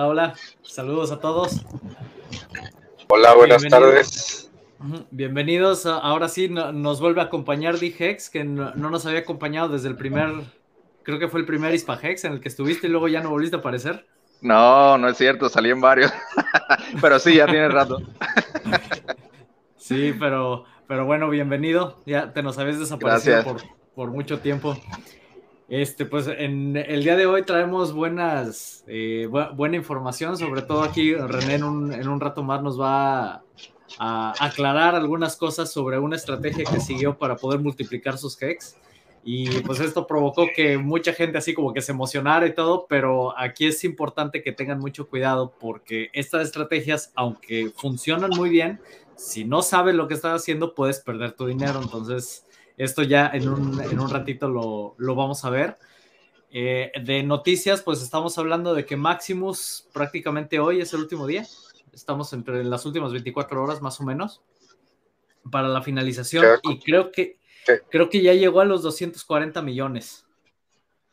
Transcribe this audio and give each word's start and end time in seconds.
Hola, 0.00 0.08
hola. 0.08 0.34
Saludos 0.62 1.12
a 1.12 1.20
todos. 1.20 1.60
Hola, 3.08 3.34
buenas 3.34 3.62
tardes. 3.68 4.50
Bienvenidos. 5.10 5.84
Ahora 5.84 6.28
sí, 6.28 6.48
nos 6.48 7.02
vuelve 7.02 7.20
a 7.20 7.24
acompañar 7.24 7.78
Dijex, 7.78 8.30
que 8.30 8.42
no, 8.44 8.72
nos 8.74 9.04
había 9.04 9.18
acompañado 9.18 9.68
desde 9.68 9.88
el 9.88 9.96
primer, 9.96 10.30
creo 11.02 11.18
que 11.18 11.28
fue 11.28 11.40
el 11.40 11.44
primer 11.44 11.74
Ispahex 11.74 12.24
en 12.24 12.32
el 12.32 12.40
que 12.40 12.48
estuviste 12.48 12.86
y 12.86 12.90
luego 12.90 13.08
ya 13.08 13.20
no 13.20 13.28
volviste 13.28 13.56
a 13.56 13.58
aparecer. 13.58 14.06
No, 14.40 14.96
no 14.96 15.06
es 15.06 15.18
cierto, 15.18 15.50
salí 15.50 15.68
en 15.68 15.82
varios. 15.82 16.10
pero 17.02 17.18
sí, 17.18 17.34
ya 17.34 17.44
tiene 17.44 17.68
rato. 17.68 18.00
sí, 19.76 20.14
pero, 20.18 20.64
pero 20.88 21.04
bueno, 21.04 21.28
bienvenido. 21.28 22.00
Ya 22.06 22.32
te 22.32 22.42
nos 22.42 22.56
habías 22.56 22.78
desaparecido 22.78 23.44
por, 23.44 23.60
por 23.94 24.10
mucho 24.10 24.38
tiempo. 24.38 24.78
Este, 25.70 26.04
pues 26.04 26.26
en 26.26 26.76
el 26.76 27.04
día 27.04 27.14
de 27.14 27.26
hoy 27.26 27.44
traemos 27.44 27.92
buenas, 27.92 28.82
eh, 28.88 29.28
buena 29.54 29.76
información, 29.76 30.36
sobre 30.36 30.62
todo 30.62 30.82
aquí 30.82 31.14
René 31.14 31.54
en 31.54 31.62
un, 31.62 32.20
rato 32.20 32.42
más 32.42 32.60
nos 32.60 32.78
va 32.78 33.44
a, 33.96 34.34
aclarar 34.44 34.96
algunas 34.96 35.36
cosas 35.36 35.72
sobre 35.72 36.00
una 36.00 36.16
estrategia 36.16 36.64
que 36.64 36.80
siguió 36.80 37.16
para 37.16 37.36
poder 37.36 37.60
multiplicar 37.60 38.18
sus 38.18 38.40
hex. 38.42 38.76
Y 39.22 39.60
pues 39.60 39.78
esto 39.78 40.08
provocó 40.08 40.48
que 40.56 40.76
mucha 40.76 41.12
gente 41.12 41.38
así 41.38 41.54
como 41.54 41.72
que 41.72 41.82
se 41.82 41.92
emocionara 41.92 42.48
y 42.48 42.54
todo, 42.54 42.86
pero 42.88 43.38
aquí 43.38 43.66
es 43.66 43.84
importante 43.84 44.42
que 44.42 44.50
tengan 44.50 44.80
mucho 44.80 45.08
cuidado 45.08 45.54
porque 45.60 46.10
estas 46.12 46.42
estrategias, 46.42 47.12
aunque 47.14 47.70
funcionan 47.76 48.30
muy 48.30 48.50
bien, 48.50 48.80
si 49.14 49.44
no 49.44 49.62
sabes 49.62 49.94
lo 49.94 50.08
que 50.08 50.14
estás 50.14 50.40
haciendo, 50.42 50.74
puedes 50.74 50.98
perder 50.98 51.30
tu 51.32 51.46
dinero. 51.46 51.80
Entonces, 51.80 52.44
esto 52.84 53.02
ya 53.02 53.30
en 53.32 53.48
un, 53.48 54.10
ratito 54.10 54.48
lo, 54.48 55.14
vamos 55.14 55.44
a 55.44 55.50
ver. 55.50 55.76
Eh, 56.50 56.90
de 57.02 57.22
noticias, 57.22 57.82
pues 57.82 58.00
estamos 58.02 58.38
hablando 58.38 58.74
de 58.74 58.86
que 58.86 58.96
Maximus 58.96 59.86
prácticamente 59.92 60.58
hoy 60.58 60.80
es 60.80 60.92
el 60.94 61.00
último 61.00 61.26
día. 61.26 61.46
Estamos 61.92 62.32
entre 62.32 62.64
las 62.64 62.86
últimas 62.86 63.12
24 63.12 63.62
horas 63.62 63.82
más 63.82 64.00
o 64.00 64.04
menos 64.04 64.40
para 65.50 65.68
la 65.68 65.82
finalización 65.82 66.44
y 66.62 66.78
creo 66.80 67.12
que 67.12 67.38
creo 67.90 68.08
que 68.08 68.22
ya 68.22 68.32
llegó 68.32 68.60
a 68.60 68.64
los 68.64 68.82
240 68.82 69.60
millones. 69.60 70.24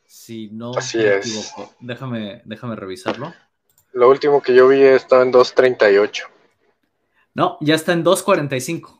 Si 0.06 0.48
no 0.48 0.72
me 0.72 1.16
equivoco. 1.16 1.74
Déjame, 1.80 2.40
déjame 2.46 2.76
revisarlo. 2.76 3.34
Lo 3.92 4.08
último 4.08 4.40
que 4.40 4.54
yo 4.54 4.68
vi 4.68 4.80
estaba 4.80 5.22
en 5.22 5.32
238. 5.32 6.28
No, 7.34 7.58
ya 7.60 7.74
está 7.74 7.92
en 7.92 8.04
245. 8.04 8.97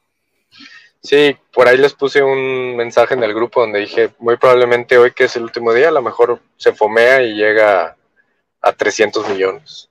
Sí, 1.03 1.37
por 1.53 1.69
ahí 1.69 1.79
les 1.79 1.95
puse 1.95 2.23
un 2.23 2.77
mensaje 2.77 3.15
en 3.15 3.23
el 3.23 3.33
grupo 3.33 3.61
donde 3.61 3.81
dije, 3.81 4.11
muy 4.19 4.37
probablemente 4.37 4.99
hoy 4.99 5.13
que 5.13 5.25
es 5.25 5.37
el 5.37 5.45
último 5.45 5.73
día, 5.73 5.89
a 5.89 5.93
lo 5.93 6.03
mejor 6.03 6.41
se 6.57 6.73
fomea 6.73 7.23
y 7.23 7.35
llega 7.35 7.97
a 8.61 8.73
300 8.73 9.29
millones. 9.29 9.89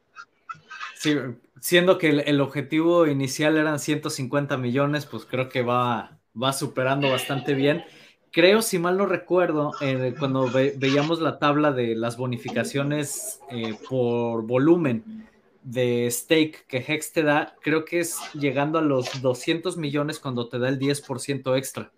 Sí, 0.96 1.16
siendo 1.62 1.98
que 1.98 2.10
el, 2.10 2.42
objetivo 2.42 3.08
inicial 3.08 3.58
eran 3.58 3.80
150 3.80 4.58
millones, 4.58 5.06
pues 5.06 5.26
creo 5.26 5.48
que 5.48 5.62
va, 5.62 6.18
va 6.42 6.54
superando 6.54 7.10
bastante 7.10 7.54
bien. 7.54 7.86
Creo, 8.32 8.62
si 8.62 8.78
mal 8.78 8.98
no 8.98 9.06
recuerdo, 9.06 9.72
eh, 9.80 10.14
cuando 10.20 10.50
veíamos 10.52 11.22
la 11.22 11.40
tabla 11.40 11.72
de 11.72 11.96
las 11.96 12.18
bonificaciones 12.18 13.40
eh, 13.50 13.76
por 13.90 14.46
volumen, 14.46 15.28
de 15.68 16.10
stake 16.10 16.66
que 16.66 16.78
Hex 16.78 17.12
te 17.12 17.24
da, 17.24 17.54
creo 17.62 17.84
que 17.84 18.00
es 18.00 18.18
llegando 18.34 18.80
a 18.80 18.82
los 18.82 19.22
200 19.22 19.76
millones 19.76 20.18
cuando 20.18 20.48
te 20.48 20.60
da 20.60 20.70
el 20.70 20.80
10% 20.80 21.58
extra. 21.58 21.92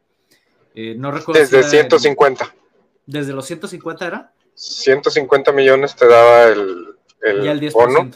Eh, 0.73 0.95
no 0.97 1.11
recuerdo. 1.11 1.39
Desde 1.39 1.61
150. 1.61 2.55
¿Desde 3.05 3.31
los 3.31 3.45
150 3.45 4.07
era? 4.07 4.33
150 4.55 5.51
millones 5.51 5.95
te 5.95 6.07
daba 6.07 6.45
el, 6.45 6.95
el, 7.21 7.43
ya 7.43 7.51
el 7.51 7.61
10%. 7.61 7.73
Bono, 7.73 8.09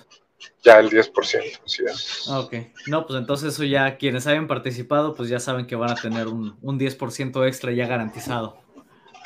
ya 0.64 0.80
el 0.80 0.90
10%. 0.90 1.60
Sí, 1.66 1.84
ah, 2.30 2.40
ok. 2.40 2.56
No, 2.88 3.06
pues 3.06 3.20
entonces 3.20 3.54
eso 3.54 3.64
ya 3.64 3.98
quienes 3.98 4.26
hayan 4.26 4.48
participado, 4.48 5.14
pues 5.14 5.30
ya 5.30 5.40
saben 5.40 5.68
que 5.68 5.76
van 5.76 5.92
a 5.92 5.96
tener 5.96 6.28
un, 6.28 6.58
un 6.64 6.80
10% 6.80 7.48
extra 7.48 7.72
ya 7.72 7.86
garantizado. 7.86 8.58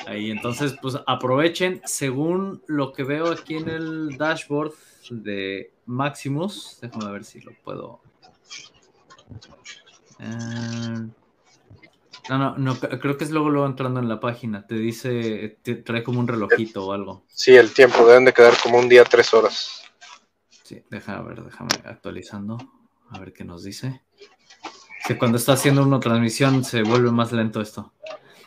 Ahí, 0.06 0.30
entonces, 0.30 0.74
pues 0.82 0.96
aprovechen. 1.06 1.80
Según 1.86 2.62
lo 2.66 2.92
que 2.92 3.02
veo 3.02 3.32
aquí 3.32 3.56
en 3.56 3.70
el 3.70 4.18
dashboard 4.18 4.74
de 5.10 5.72
Maximus. 5.88 6.78
Déjame 6.80 7.10
ver 7.10 7.24
si 7.24 7.40
lo 7.40 7.52
puedo. 7.64 8.00
Eh, 10.20 11.08
no, 12.28 12.38
no, 12.38 12.58
no, 12.58 12.78
creo 12.78 13.16
que 13.16 13.24
es 13.24 13.30
luego, 13.30 13.48
luego 13.48 13.66
entrando 13.66 14.00
en 14.00 14.08
la 14.08 14.20
página. 14.20 14.66
Te 14.66 14.74
dice, 14.74 15.58
te 15.62 15.76
trae 15.76 16.04
como 16.04 16.20
un 16.20 16.28
relojito 16.28 16.86
o 16.86 16.92
algo. 16.92 17.24
Sí, 17.28 17.56
el 17.56 17.72
tiempo, 17.72 18.06
deben 18.06 18.26
de 18.26 18.34
quedar 18.34 18.54
como 18.62 18.78
un 18.78 18.88
día, 18.88 19.04
tres 19.04 19.32
horas. 19.32 19.82
Sí, 20.62 20.82
déjame 20.90 21.26
ver, 21.28 21.42
déjame 21.44 21.70
actualizando. 21.84 22.58
A 23.10 23.18
ver 23.18 23.32
qué 23.32 23.44
nos 23.44 23.64
dice. 23.64 24.02
Que 25.06 25.16
cuando 25.16 25.38
está 25.38 25.54
haciendo 25.54 25.82
una 25.82 26.00
transmisión 26.00 26.64
se 26.64 26.82
vuelve 26.82 27.10
más 27.10 27.32
lento 27.32 27.62
esto. 27.62 27.94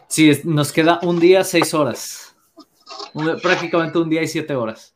Sí, 0.08 0.42
nos 0.44 0.72
queda 0.72 1.00
un 1.02 1.20
día, 1.20 1.44
seis 1.44 1.74
horas. 1.74 2.36
prácticamente 3.42 3.98
un 3.98 4.10
día 4.10 4.22
y 4.22 4.28
siete 4.28 4.54
horas. 4.54 4.96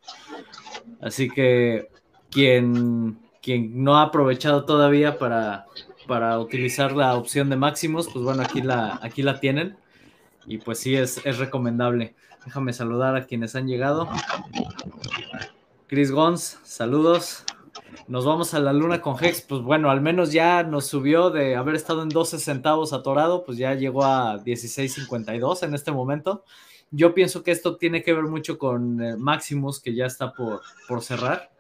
Así 1.02 1.28
que 1.28 1.90
quien, 2.36 3.18
quien 3.42 3.82
no 3.82 3.98
ha 3.98 4.02
aprovechado 4.02 4.66
todavía 4.66 5.18
para, 5.18 5.68
para 6.06 6.38
utilizar 6.38 6.92
la 6.92 7.16
opción 7.16 7.50
de 7.50 7.56
máximos, 7.56 8.10
pues 8.12 8.26
bueno, 8.26 8.44
aquí 8.44 8.62
la, 8.62 9.00
aquí 9.02 9.24
la 9.24 9.40
tienen. 9.40 9.78
Y 10.46 10.58
pues 10.58 10.80
sí, 10.80 10.98
es, 10.98 11.24
recomendable. 11.38 12.14
Déjame 12.44 12.74
saludar 12.74 13.16
a 13.16 13.26
quienes 13.26 13.56
han 13.56 13.68
llegado. 13.68 14.10
Chris 15.88 16.12
Gons, 16.12 16.60
saludos. 16.64 17.46
Nos 18.10 18.26
vamos 18.26 18.54
a 18.54 18.60
la 18.60 18.74
luna 18.74 19.02
con 19.02 19.16
Hex. 19.24 19.42
Pues 19.42 19.62
bueno, 19.62 19.90
al 19.90 20.02
menos 20.02 20.34
ya 20.34 20.62
nos 20.64 20.88
subió 20.88 21.30
de 21.30 21.56
haber 21.56 21.76
estado 21.76 22.04
en 22.04 22.10
12 22.10 22.38
centavos 22.40 22.92
atorado, 22.92 23.46
pues 23.46 23.58
ya 23.58 23.74
llegó 23.76 24.04
a 24.04 24.44
16.52 24.44 25.64
en 25.64 25.74
este 25.74 25.94
momento. 25.94 26.44
Yo 26.92 27.14
pienso 27.14 27.44
que 27.44 27.52
esto 27.52 27.78
tiene 27.78 28.04
que 28.04 28.14
ver 28.14 28.26
mucho 28.26 28.58
con 28.58 29.02
eh, 29.02 29.16
Maximus, 29.16 29.80
que 29.80 29.96
ya 29.96 30.06
está 30.06 30.34
por, 30.34 30.62
por 30.90 31.02
cerrar. 31.02 31.55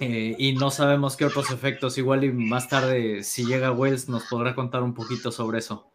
Eh, 0.00 0.34
y 0.38 0.52
no 0.54 0.70
sabemos 0.70 1.16
qué 1.16 1.24
otros 1.24 1.50
efectos. 1.50 1.98
Igual 1.98 2.24
y 2.24 2.32
más 2.32 2.68
tarde, 2.68 3.22
si 3.24 3.44
llega 3.44 3.72
Wells, 3.72 4.08
nos 4.08 4.24
podrá 4.24 4.54
contar 4.54 4.82
un 4.82 4.94
poquito 4.94 5.32
sobre 5.32 5.58
eso. 5.58 5.90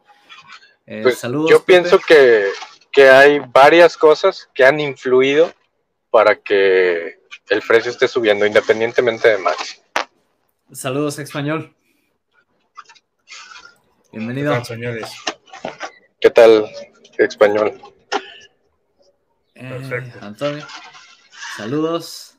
Eh, 0.85 1.01
pues, 1.03 1.19
saludos. 1.19 1.49
Yo 1.49 1.63
pienso 1.63 1.99
que, 1.99 2.49
que, 2.91 3.09
hay 3.09 3.39
varias 3.39 3.95
cosas 3.97 4.49
que 4.53 4.65
han 4.65 4.79
influido 4.79 5.53
para 6.09 6.35
que 6.35 7.21
el 7.49 7.61
precio 7.61 7.91
esté 7.91 8.07
subiendo, 8.07 8.45
independientemente 8.45 9.29
de 9.29 9.37
Max. 9.37 9.81
Saludos, 10.71 11.19
español. 11.19 11.73
Bienvenido. 14.11 14.57
¿Qué 14.59 14.65
señores? 14.65 15.11
¿Qué 16.19 16.29
tal, 16.29 16.69
español? 17.17 17.81
Perfecto. 19.53 20.19
Antonio, 20.21 20.67
saludos. 21.57 22.32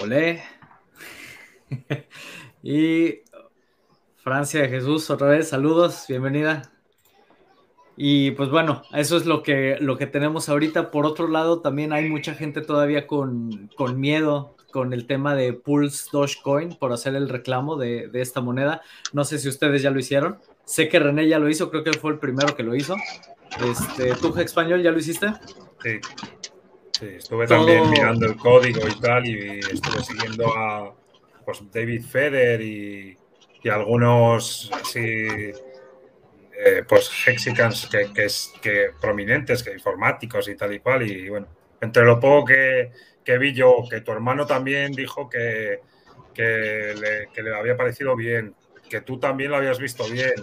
Olé. 0.00 0.42
y 2.62 3.20
Francia 4.16 4.62
de 4.62 4.68
Jesús, 4.68 5.10
otra 5.10 5.28
vez, 5.28 5.48
saludos, 5.48 6.04
bienvenida. 6.08 6.70
Y 7.96 8.32
pues 8.32 8.50
bueno, 8.50 8.82
eso 8.92 9.16
es 9.16 9.26
lo 9.26 9.42
que, 9.42 9.76
lo 9.80 9.96
que 9.96 10.06
tenemos 10.06 10.48
ahorita. 10.48 10.90
Por 10.90 11.06
otro 11.06 11.28
lado, 11.28 11.60
también 11.60 11.92
hay 11.92 12.08
mucha 12.08 12.34
gente 12.34 12.60
todavía 12.60 13.06
con, 13.06 13.70
miedo 13.94 14.56
con 14.72 14.92
el 14.92 15.06
tema 15.06 15.34
de 15.36 15.52
Pulse 15.52 16.08
Dogecoin 16.10 16.76
por 16.76 16.92
hacer 16.92 17.14
el 17.14 17.28
reclamo 17.28 17.76
de, 17.76 18.08
de, 18.08 18.20
esta 18.20 18.40
moneda. 18.40 18.82
No 19.12 19.24
sé 19.24 19.38
si 19.38 19.48
ustedes 19.48 19.82
ya 19.82 19.90
lo 19.90 20.00
hicieron. 20.00 20.38
Sé 20.64 20.88
que 20.88 20.98
René 20.98 21.28
ya 21.28 21.38
lo 21.38 21.48
hizo, 21.48 21.70
creo 21.70 21.84
que 21.84 21.92
fue 21.92 22.12
el 22.12 22.18
primero 22.18 22.56
que 22.56 22.64
lo 22.64 22.74
hizo. 22.74 22.96
Este, 23.62 24.14
¿Tú, 24.16 24.36
español, 24.38 24.82
ya 24.82 24.90
lo 24.90 24.98
hiciste? 24.98 25.32
Sí. 25.82 26.00
Sí, 26.98 27.06
estuve 27.16 27.48
también 27.48 27.90
mirando 27.90 28.26
el 28.26 28.36
código 28.36 28.86
y 28.86 29.00
tal, 29.00 29.26
y 29.26 29.58
estuve 29.58 30.00
siguiendo 30.04 30.46
a 30.56 30.94
pues, 31.44 31.60
David 31.72 32.04
Feder 32.04 32.60
y, 32.60 33.18
algunos 33.68 34.70
así, 34.72 35.00
eh, 35.00 36.84
pues 36.86 37.10
Hexicans 37.26 37.88
que, 37.90 38.12
que, 38.12 38.26
es, 38.26 38.52
que 38.60 38.90
prominentes, 39.00 39.62
que 39.62 39.72
informáticos 39.72 40.48
y 40.48 40.54
tal 40.54 40.74
y 40.74 40.80
cual. 40.80 41.02
Y 41.10 41.30
bueno, 41.30 41.48
entre 41.80 42.04
lo 42.04 42.20
poco 42.20 42.44
que, 42.44 42.92
que 43.24 43.38
vi 43.38 43.54
yo, 43.54 43.78
que 43.90 44.02
tu 44.02 44.12
hermano 44.12 44.46
también 44.46 44.92
dijo 44.92 45.28
que, 45.28 45.80
que, 46.32 46.94
le, 47.00 47.28
que 47.34 47.42
le 47.42 47.56
había 47.56 47.76
parecido 47.76 48.14
bien, 48.14 48.54
que 48.88 49.00
tú 49.00 49.18
también 49.18 49.50
lo 49.50 49.56
habías 49.56 49.78
visto 49.80 50.04
bien, 50.08 50.34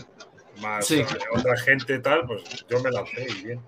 más 0.62 0.92
otra 1.32 1.58
gente 1.58 1.96
y 1.96 2.02
tal, 2.02 2.26
pues 2.26 2.44
yo 2.68 2.82
me 2.82 2.92
lancé 2.92 3.26
y 3.30 3.44
bien. 3.46 3.62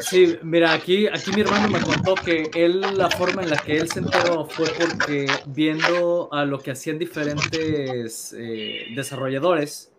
Sí, 0.00 0.38
mira, 0.42 0.72
aquí, 0.72 1.06
aquí 1.06 1.30
mi 1.32 1.42
hermano 1.42 1.68
me 1.68 1.80
contó 1.80 2.14
que 2.14 2.50
él, 2.54 2.80
la 2.96 3.10
forma 3.10 3.42
en 3.42 3.50
la 3.50 3.56
que 3.56 3.76
él 3.76 3.88
se 3.88 4.00
enteró 4.00 4.46
fue 4.46 4.66
porque 4.78 5.26
viendo 5.46 6.28
a 6.32 6.44
lo 6.44 6.58
que 6.58 6.72
hacían 6.72 6.98
diferentes 6.98 8.34
eh, 8.36 8.86
desarrolladores, 8.94 9.92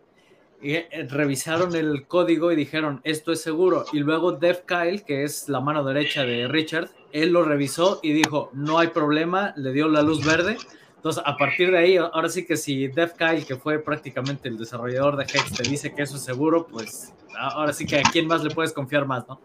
eh, 0.61 1.07
revisaron 1.09 1.75
el 1.75 2.07
código 2.07 2.51
y 2.51 2.55
dijeron, 2.55 3.01
esto 3.03 3.31
es 3.31 3.41
seguro. 3.41 3.85
Y 3.93 3.99
luego 3.99 4.31
Dev 4.31 4.65
Kyle, 4.65 5.03
que 5.03 5.23
es 5.23 5.47
la 5.47 5.59
mano 5.59 5.83
derecha 5.83 6.23
de 6.25 6.47
Richard, 6.47 6.89
él 7.11 7.31
lo 7.31 7.43
revisó 7.43 7.99
y 8.01 8.13
dijo, 8.13 8.49
no 8.53 8.79
hay 8.79 8.87
problema, 8.87 9.53
le 9.57 9.71
dio 9.71 9.87
la 9.87 10.01
luz 10.01 10.25
verde. 10.25 10.57
Entonces, 11.05 11.23
a 11.23 11.37
partir 11.37 11.69
de 11.69 11.77
ahí, 11.77 11.97
ahora 11.97 12.27
sí 12.29 12.47
que 12.47 12.57
si 12.57 12.87
Dev 12.87 13.13
Kyle, 13.13 13.45
que 13.45 13.55
fue 13.57 13.77
prácticamente 13.77 14.49
el 14.49 14.57
desarrollador 14.57 15.17
de 15.17 15.25
Hex, 15.25 15.53
te 15.53 15.61
dice 15.61 15.93
que 15.93 16.01
eso 16.01 16.15
es 16.15 16.23
seguro, 16.23 16.65
pues 16.65 17.13
ahora 17.37 17.73
sí 17.73 17.85
que 17.85 17.99
a 17.99 18.01
quién 18.01 18.25
más 18.25 18.43
le 18.43 18.49
puedes 18.49 18.73
confiar 18.73 19.05
más, 19.05 19.27
¿no? 19.27 19.39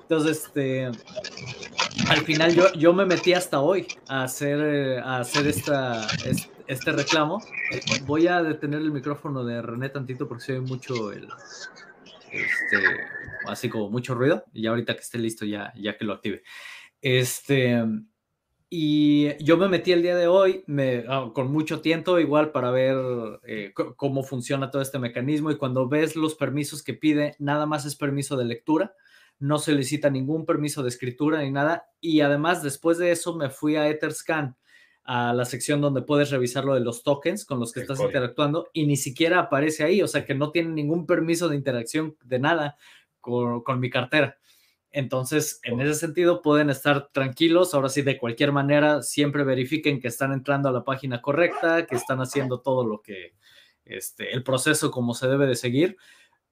Entonces, 0.00 0.46
este, 0.46 0.86
al 0.86 2.20
final 2.24 2.54
yo, 2.54 2.72
yo 2.72 2.94
me 2.94 3.04
metí 3.04 3.34
hasta 3.34 3.60
hoy 3.60 3.86
a 4.08 4.22
hacer, 4.22 4.98
a 5.00 5.18
hacer 5.18 5.46
esta, 5.48 6.06
este, 6.66 6.92
reclamo. 6.92 7.42
Voy 8.06 8.26
a 8.26 8.42
detener 8.42 8.80
el 8.80 8.90
micrófono 8.90 9.44
de 9.44 9.60
René 9.60 9.90
tantito 9.90 10.26
porque 10.26 10.44
se 10.44 10.52
oye 10.52 10.62
mucho 10.62 11.12
el, 11.12 11.28
este, 12.32 12.82
así 13.46 13.68
como 13.68 13.90
mucho 13.90 14.14
ruido, 14.14 14.46
y 14.54 14.66
ahorita 14.66 14.94
que 14.94 15.00
esté 15.00 15.18
listo 15.18 15.44
ya, 15.44 15.74
ya 15.76 15.98
que 15.98 16.06
lo 16.06 16.14
active. 16.14 16.42
Este, 17.02 17.84
y 18.68 19.42
yo 19.44 19.56
me 19.56 19.68
metí 19.68 19.92
el 19.92 20.02
día 20.02 20.16
de 20.16 20.26
hoy 20.26 20.64
me, 20.66 21.04
ah, 21.08 21.30
con 21.32 21.52
mucho 21.52 21.80
tiempo 21.80 22.18
igual 22.18 22.50
para 22.50 22.72
ver 22.72 22.96
eh, 23.44 23.72
cómo 23.96 24.24
funciona 24.24 24.70
todo 24.70 24.82
este 24.82 24.98
mecanismo 24.98 25.52
y 25.52 25.56
cuando 25.56 25.88
ves 25.88 26.16
los 26.16 26.34
permisos 26.34 26.82
que 26.82 26.94
pide, 26.94 27.36
nada 27.38 27.66
más 27.66 27.84
es 27.86 27.94
permiso 27.94 28.36
de 28.36 28.44
lectura, 28.44 28.94
no 29.38 29.58
solicita 29.58 30.10
ningún 30.10 30.46
permiso 30.46 30.82
de 30.82 30.88
escritura 30.88 31.42
ni 31.42 31.50
nada. 31.52 31.90
Y 32.00 32.22
además 32.22 32.62
después 32.62 32.98
de 32.98 33.12
eso 33.12 33.36
me 33.36 33.50
fui 33.50 33.76
a 33.76 33.88
Etherscan 33.88 34.56
a 35.04 35.32
la 35.32 35.44
sección 35.44 35.80
donde 35.80 36.02
puedes 36.02 36.30
revisar 36.30 36.64
lo 36.64 36.74
de 36.74 36.80
los 36.80 37.04
tokens 37.04 37.44
con 37.44 37.60
los 37.60 37.72
que 37.72 37.80
estás 37.80 38.00
interactuando 38.00 38.70
y 38.72 38.86
ni 38.86 38.96
siquiera 38.96 39.38
aparece 39.38 39.84
ahí, 39.84 40.02
o 40.02 40.08
sea 40.08 40.24
que 40.24 40.34
no 40.34 40.50
tiene 40.50 40.70
ningún 40.70 41.06
permiso 41.06 41.48
de 41.48 41.54
interacción 41.54 42.16
de 42.24 42.40
nada 42.40 42.76
con, 43.20 43.62
con 43.62 43.78
mi 43.78 43.90
cartera. 43.90 44.38
Entonces, 44.92 45.60
en 45.62 45.80
ese 45.80 45.94
sentido, 45.94 46.42
pueden 46.42 46.70
estar 46.70 47.08
tranquilos. 47.12 47.74
Ahora 47.74 47.88
sí, 47.88 48.02
de 48.02 48.18
cualquier 48.18 48.52
manera, 48.52 49.02
siempre 49.02 49.44
verifiquen 49.44 50.00
que 50.00 50.08
están 50.08 50.32
entrando 50.32 50.68
a 50.68 50.72
la 50.72 50.84
página 50.84 51.20
correcta, 51.20 51.86
que 51.86 51.96
están 51.96 52.20
haciendo 52.20 52.60
todo 52.60 52.86
lo 52.86 53.02
que, 53.02 53.34
este, 53.84 54.32
el 54.32 54.42
proceso 54.42 54.90
como 54.90 55.14
se 55.14 55.28
debe 55.28 55.46
de 55.46 55.54
seguir. 55.54 55.96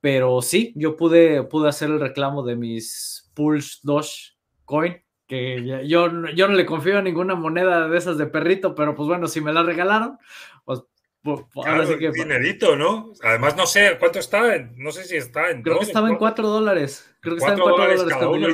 Pero 0.01 0.43
sí, 0.43 0.73
yo 0.77 0.97
pude, 0.97 1.43
pude 1.45 1.69
hacer 1.69 1.91
el 1.91 2.01
reclamo 2.01 2.43
de 2.43 2.57
mis 2.57 3.31
Pulse 3.35 3.79
Doge 3.83 4.37
Coin, 4.65 5.03
que 5.27 5.65
yo, 5.65 6.11
yo 6.35 6.49
no 6.49 6.55
le 6.55 6.67
confío 6.67 6.99
a 6.99 7.03
ninguna 7.03 7.35
moneda 7.35 7.89
de 7.89 7.97
esas 7.97 8.19
de 8.19 8.27
perrito, 8.27 8.75
pero 8.75 8.95
pues 8.95 9.09
bueno, 9.09 9.27
si 9.27 9.41
me 9.41 9.53
la 9.53 9.63
regalaron, 9.63 10.19
pues 10.65 10.83
ahora 11.25 11.87
sí 11.87 11.99
que... 11.99 12.11
Dinerito, 12.11 12.77
¿no? 12.77 13.13
Además, 13.23 13.57
no 13.57 13.67
sé 13.67 13.97
cuánto 13.99 14.19
está, 14.19 14.59
no 14.77 14.93
sé 14.93 15.05
si 15.05 15.17
está 15.17 15.51
en. 15.51 15.63
Creo 15.63 15.79
que 15.79 15.85
estaba 15.85 16.09
en 16.09 16.17
4 16.17 16.49
dólares. 16.49 17.17
Creo 17.21 17.35
que 17.35 17.39
estaba 17.39 17.55
en 17.55 17.63
4 17.63 17.83
dólares, 17.83 18.05
cada 18.05 18.29
uno. 18.29 18.49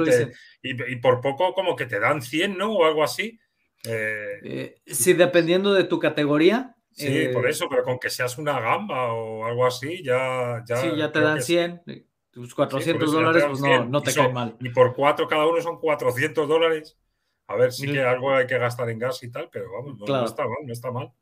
Y, 0.63 0.97
por 0.97 1.21
poco, 1.21 1.55
como 1.55 1.75
que 1.75 1.87
te 1.87 1.99
dan 1.99 2.23
100, 2.23 2.57
¿no? 2.57 2.73
O 2.73 2.85
algo 2.85 3.03
así. 3.03 3.39
Eh, 3.85 4.41
eh, 4.43 4.83
sí, 4.87 5.15
dependiendo 5.15 5.73
de 5.73 5.85
tu 5.85 5.99
categoría. 5.99 6.77
Sí, 6.93 7.29
por 7.33 7.47
eh, 7.47 7.51
eso, 7.51 7.69
pero 7.69 7.83
con 7.83 7.99
que 7.99 8.11
seas 8.11 8.37
una 8.37 8.61
gamba 8.61 9.13
o 9.13 9.47
algo 9.47 9.67
así, 9.67 10.03
ya. 10.03 10.63
ya 10.67 10.77
sí, 10.77 10.91
ya 10.97 11.11
te 11.11 11.21
dan 11.21 11.41
100. 11.41 11.83
Tus 12.31 12.55
400 12.55 13.13
dólares, 13.13 13.45
pues 13.49 13.61
no, 13.61 13.85
no 13.87 14.03
te 14.03 14.15
caen 14.15 14.33
mal. 14.33 14.57
Y 14.61 14.69
por 14.69 14.95
4 14.95 15.27
cada 15.27 15.47
uno 15.47 15.61
son 15.61 15.79
400 15.79 16.49
dólares. 16.49 16.97
A 17.49 17.57
ver, 17.57 17.73
sí 17.73 17.91
que 17.91 18.01
algo 18.01 18.33
hay 18.33 18.47
que 18.47 18.59
gastar 18.59 18.89
en 18.91 19.01
gas 19.01 19.21
y 19.25 19.31
tal, 19.31 19.49
pero 19.51 19.73
vamos, 19.73 19.99
no 19.99 20.25
está 20.25 20.45
mal, 20.45 20.59
no 20.65 20.73
está 20.73 20.93
mal. 20.93 21.13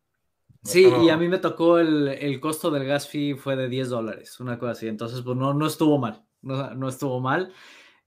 Sí, 0.63 0.87
y 1.05 1.09
a 1.09 1.17
mí 1.17 1.29
me 1.29 1.39
tocó 1.39 1.79
el, 1.79 2.09
el, 2.09 2.41
costo 2.41 2.71
del 2.71 2.85
gas 2.85 3.09
fee 3.09 3.35
fue 3.35 3.57
de 3.57 3.69
10 3.69 3.89
dólares, 3.89 4.41
una 4.41 4.59
cosa 4.59 4.73
así. 4.73 4.89
Entonces, 4.89 5.23
pues 5.23 5.37
no, 5.37 5.55
no 5.55 5.67
estuvo 5.67 5.99
mal, 5.99 6.25
no, 6.43 6.75
no 6.75 6.89
estuvo 6.89 7.21
mal. 7.21 7.53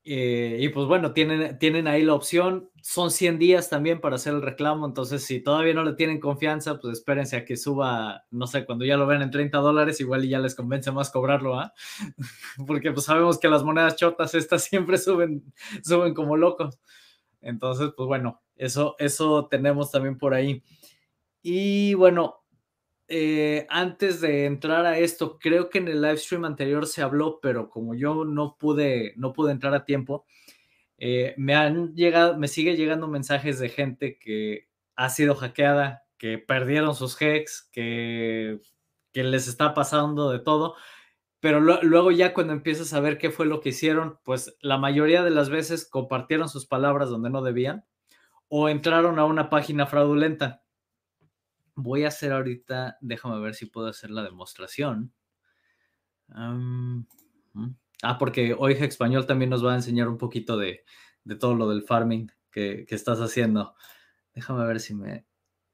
Eh, 0.03 0.57
y 0.59 0.69
pues 0.69 0.87
bueno, 0.87 1.13
tienen, 1.13 1.59
tienen 1.59 1.87
ahí 1.87 2.03
la 2.03 2.15
opción. 2.15 2.69
Son 2.81 3.11
100 3.11 3.37
días 3.37 3.69
también 3.69 4.01
para 4.01 4.15
hacer 4.15 4.33
el 4.33 4.41
reclamo. 4.41 4.85
Entonces, 4.85 5.23
si 5.23 5.41
todavía 5.41 5.73
no 5.73 5.83
le 5.83 5.93
tienen 5.93 6.19
confianza, 6.19 6.79
pues 6.79 6.97
espérense 6.97 7.37
a 7.37 7.45
que 7.45 7.55
suba, 7.55 8.25
no 8.31 8.47
sé, 8.47 8.65
cuando 8.65 8.85
ya 8.85 8.97
lo 8.97 9.05
ven 9.07 9.21
en 9.21 9.31
30 9.31 9.59
dólares, 9.59 9.99
igual 10.01 10.25
y 10.25 10.29
ya 10.29 10.39
les 10.39 10.55
convence 10.55 10.91
más 10.91 11.11
cobrarlo, 11.11 11.59
¿ah? 11.59 11.73
Porque 12.67 12.91
pues 12.91 13.05
sabemos 13.05 13.39
que 13.39 13.49
las 13.49 13.63
monedas 13.63 13.95
chotas 13.95 14.33
estas 14.33 14.63
siempre 14.69 14.97
suben, 14.97 15.43
suben 15.83 16.13
como 16.13 16.35
locos. 16.35 16.79
Entonces, 17.41 17.91
pues 17.95 18.07
bueno, 18.07 18.41
eso, 18.55 18.95
eso 18.99 19.47
tenemos 19.47 19.91
también 19.91 20.17
por 20.17 20.33
ahí. 20.33 20.63
Y 21.43 21.93
bueno, 21.95 22.40
eh, 23.13 23.67
antes 23.69 24.21
de 24.21 24.45
entrar 24.45 24.85
a 24.85 24.97
esto, 24.97 25.37
creo 25.37 25.69
que 25.69 25.79
en 25.79 25.89
el 25.89 26.01
live 26.01 26.15
stream 26.17 26.45
anterior 26.45 26.87
se 26.87 27.01
habló, 27.01 27.39
pero 27.41 27.69
como 27.69 27.93
yo 27.93 28.23
no 28.23 28.55
pude, 28.57 29.13
no 29.17 29.33
pude 29.33 29.51
entrar 29.51 29.73
a 29.73 29.83
tiempo, 29.83 30.25
eh, 30.97 31.33
me 31.37 31.53
han 31.53 31.93
llegado, 31.93 32.37
me 32.37 32.47
sigue 32.47 32.77
llegando 32.77 33.09
mensajes 33.09 33.59
de 33.59 33.67
gente 33.67 34.17
que 34.17 34.69
ha 34.95 35.09
sido 35.09 35.35
hackeada, 35.35 36.05
que 36.17 36.37
perdieron 36.37 36.95
sus 36.95 37.21
hex, 37.21 37.69
que, 37.73 38.61
que 39.11 39.23
les 39.25 39.49
está 39.49 39.73
pasando 39.73 40.31
de 40.31 40.39
todo. 40.39 40.75
Pero 41.41 41.59
luego 41.59 42.11
ya 42.11 42.33
cuando 42.33 42.53
empiezas 42.53 42.93
a 42.93 43.01
ver 43.01 43.17
qué 43.17 43.29
fue 43.29 43.45
lo 43.45 43.59
que 43.59 43.69
hicieron, 43.69 44.19
pues 44.23 44.55
la 44.61 44.77
mayoría 44.77 45.23
de 45.23 45.31
las 45.31 45.49
veces 45.49 45.85
compartieron 45.89 46.47
sus 46.47 46.65
palabras 46.65 47.09
donde 47.09 47.29
no 47.29 47.41
debían 47.41 47.83
o 48.47 48.69
entraron 48.69 49.19
a 49.19 49.25
una 49.25 49.49
página 49.49 49.85
fraudulenta 49.87 50.61
voy 51.81 52.05
a 52.05 52.09
hacer 52.09 52.31
ahorita, 52.31 52.97
déjame 53.01 53.39
ver 53.39 53.55
si 53.55 53.65
puedo 53.65 53.87
hacer 53.87 54.11
la 54.11 54.23
demostración. 54.23 55.13
ah, 56.29 58.17
porque 58.19 58.55
hoy 58.57 58.73
Español 58.73 59.25
también 59.25 59.49
nos 59.49 59.65
va 59.65 59.73
a 59.73 59.75
enseñar 59.75 60.07
un 60.07 60.17
poquito 60.17 60.57
de, 60.57 60.83
todo 61.39 61.55
lo 61.55 61.69
del 61.69 61.83
farming 61.83 62.31
que, 62.51 62.85
estás 62.89 63.19
haciendo. 63.19 63.75
Déjame 64.33 64.65
ver 64.65 64.79
si 64.79 64.93
me 64.95 65.25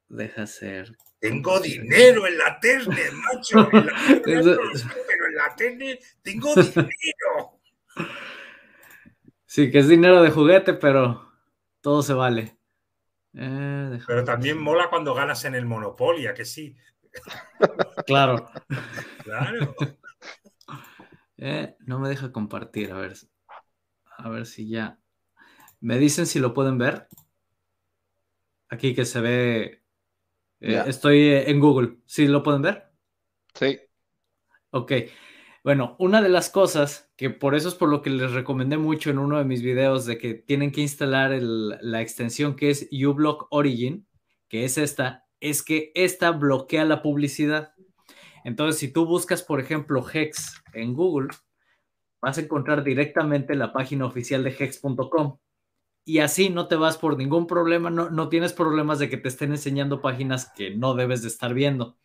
deja 0.08 0.42
hacer. 0.42 0.96
Tengo 1.20 1.60
dinero 1.60 2.26
en 2.26 2.38
la 2.38 2.58
Terne, 2.60 3.02
macho. 3.12 3.68
En 3.72 3.86
la 3.86 3.92
pero 4.24 4.56
en 4.56 5.34
la 5.34 5.54
Terne 5.56 5.98
tengo 6.22 6.54
dinero. 6.54 7.60
Sí, 9.46 9.70
que 9.70 9.78
es 9.78 9.88
dinero 9.88 10.22
de 10.22 10.30
juguete, 10.30 10.74
pero 10.74 11.32
todo 11.80 12.02
se 12.02 12.12
vale. 12.12 12.57
Eh, 13.34 13.98
Pero 14.06 14.24
también 14.24 14.60
mola 14.60 14.88
cuando 14.90 15.14
ganas 15.14 15.44
en 15.44 15.54
el 15.54 15.66
Monopoly, 15.66 16.26
que 16.34 16.44
sí? 16.44 16.76
Claro. 18.06 18.48
claro. 19.24 19.74
Eh, 21.40 21.76
no 21.86 22.00
me 22.00 22.08
deja 22.08 22.32
compartir, 22.32 22.90
a 22.90 22.96
ver. 22.96 23.14
A 24.16 24.28
ver 24.28 24.44
si 24.44 24.68
ya. 24.68 24.98
Me 25.80 25.96
dicen 25.96 26.26
si 26.26 26.40
lo 26.40 26.52
pueden 26.52 26.78
ver. 26.78 27.06
Aquí 28.68 28.92
que 28.92 29.04
se 29.04 29.20
ve. 29.20 29.82
Eh, 30.60 30.82
estoy 30.86 31.30
en 31.30 31.60
Google. 31.60 31.98
¿Sí 32.06 32.26
lo 32.26 32.42
pueden 32.42 32.62
ver? 32.62 32.90
Sí. 33.54 33.78
Ok. 34.70 34.92
Bueno, 35.68 35.96
una 35.98 36.22
de 36.22 36.30
las 36.30 36.48
cosas 36.48 37.12
que 37.14 37.28
por 37.28 37.54
eso 37.54 37.68
es 37.68 37.74
por 37.74 37.90
lo 37.90 38.00
que 38.00 38.08
les 38.08 38.32
recomendé 38.32 38.78
mucho 38.78 39.10
en 39.10 39.18
uno 39.18 39.36
de 39.36 39.44
mis 39.44 39.60
videos 39.60 40.06
de 40.06 40.16
que 40.16 40.32
tienen 40.32 40.72
que 40.72 40.80
instalar 40.80 41.32
la 41.42 42.00
extensión 42.00 42.56
que 42.56 42.70
es 42.70 42.88
uBlock 42.90 43.48
Origin, 43.50 44.08
que 44.48 44.64
es 44.64 44.78
esta, 44.78 45.26
es 45.40 45.62
que 45.62 45.92
esta 45.94 46.30
bloquea 46.30 46.86
la 46.86 47.02
publicidad. 47.02 47.74
Entonces, 48.44 48.80
si 48.80 48.90
tú 48.90 49.04
buscas, 49.04 49.42
por 49.42 49.60
ejemplo, 49.60 50.02
Hex 50.10 50.54
en 50.72 50.94
Google, 50.94 51.28
vas 52.22 52.38
a 52.38 52.40
encontrar 52.40 52.82
directamente 52.82 53.54
la 53.54 53.70
página 53.70 54.06
oficial 54.06 54.44
de 54.44 54.56
hex.com. 54.58 55.36
Y 56.02 56.20
así 56.20 56.48
no 56.48 56.66
te 56.66 56.76
vas 56.76 56.96
por 56.96 57.18
ningún 57.18 57.46
problema, 57.46 57.90
no, 57.90 58.08
no 58.08 58.30
tienes 58.30 58.54
problemas 58.54 59.00
de 59.00 59.10
que 59.10 59.18
te 59.18 59.28
estén 59.28 59.50
enseñando 59.50 60.00
páginas 60.00 60.50
que 60.56 60.74
no 60.74 60.94
debes 60.94 61.20
de 61.20 61.28
estar 61.28 61.52
viendo. 61.52 61.98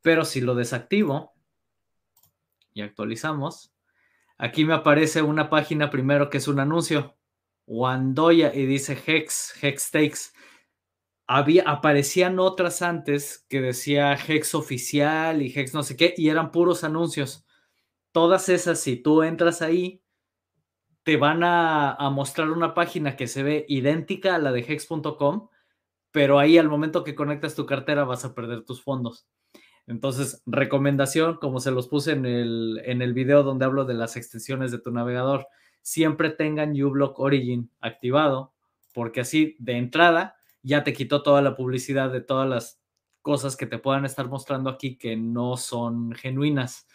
Pero 0.00 0.24
si 0.24 0.40
lo 0.40 0.56
desactivo, 0.56 1.32
y 2.74 2.82
actualizamos, 2.82 3.72
aquí 4.38 4.64
me 4.64 4.74
aparece 4.74 5.22
una 5.22 5.50
página 5.50 5.90
primero 5.90 6.30
que 6.30 6.38
es 6.38 6.48
un 6.48 6.60
anuncio, 6.60 7.16
Wandoya, 7.66 8.54
y 8.54 8.66
dice 8.66 8.98
Hex, 9.06 9.62
Hex 9.62 9.90
Takes. 9.90 10.18
Había, 11.26 11.62
aparecían 11.68 12.38
otras 12.38 12.82
antes 12.82 13.46
que 13.48 13.60
decía 13.60 14.14
Hex 14.14 14.54
oficial 14.54 15.42
y 15.42 15.52
Hex 15.54 15.72
no 15.74 15.82
sé 15.82 15.96
qué, 15.96 16.14
y 16.16 16.28
eran 16.28 16.50
puros 16.50 16.84
anuncios. 16.84 17.46
Todas 18.12 18.48
esas, 18.48 18.80
si 18.80 18.96
tú 18.96 19.22
entras 19.22 19.62
ahí, 19.62 20.02
te 21.04 21.16
van 21.16 21.42
a, 21.42 21.94
a 21.94 22.10
mostrar 22.10 22.50
una 22.50 22.74
página 22.74 23.16
que 23.16 23.26
se 23.26 23.42
ve 23.42 23.64
idéntica 23.68 24.34
a 24.34 24.38
la 24.38 24.52
de 24.52 24.60
hex.com, 24.60 25.48
pero 26.10 26.38
ahí 26.38 26.58
al 26.58 26.68
momento 26.68 27.04
que 27.04 27.14
conectas 27.14 27.54
tu 27.54 27.66
cartera 27.66 28.04
vas 28.04 28.24
a 28.24 28.34
perder 28.34 28.64
tus 28.64 28.82
fondos. 28.82 29.26
Entonces, 29.86 30.42
recomendación, 30.46 31.36
como 31.36 31.60
se 31.60 31.70
los 31.70 31.88
puse 31.88 32.12
en 32.12 32.24
el, 32.24 32.80
en 32.84 33.02
el 33.02 33.12
video 33.14 33.42
donde 33.42 33.64
hablo 33.64 33.84
de 33.84 33.94
las 33.94 34.16
extensiones 34.16 34.70
de 34.70 34.78
tu 34.78 34.92
navegador, 34.92 35.46
siempre 35.82 36.30
tengan 36.30 36.70
uBlock 36.70 37.18
Origin 37.18 37.70
activado, 37.80 38.52
porque 38.94 39.20
así 39.20 39.56
de 39.58 39.78
entrada 39.78 40.36
ya 40.62 40.84
te 40.84 40.92
quitó 40.92 41.22
toda 41.22 41.42
la 41.42 41.56
publicidad 41.56 42.10
de 42.10 42.20
todas 42.20 42.48
las 42.48 42.80
cosas 43.20 43.56
que 43.56 43.66
te 43.66 43.78
puedan 43.78 44.04
estar 44.04 44.28
mostrando 44.28 44.70
aquí 44.70 44.96
que 44.96 45.16
no 45.16 45.56
son 45.56 46.12
genuinas. 46.12 46.86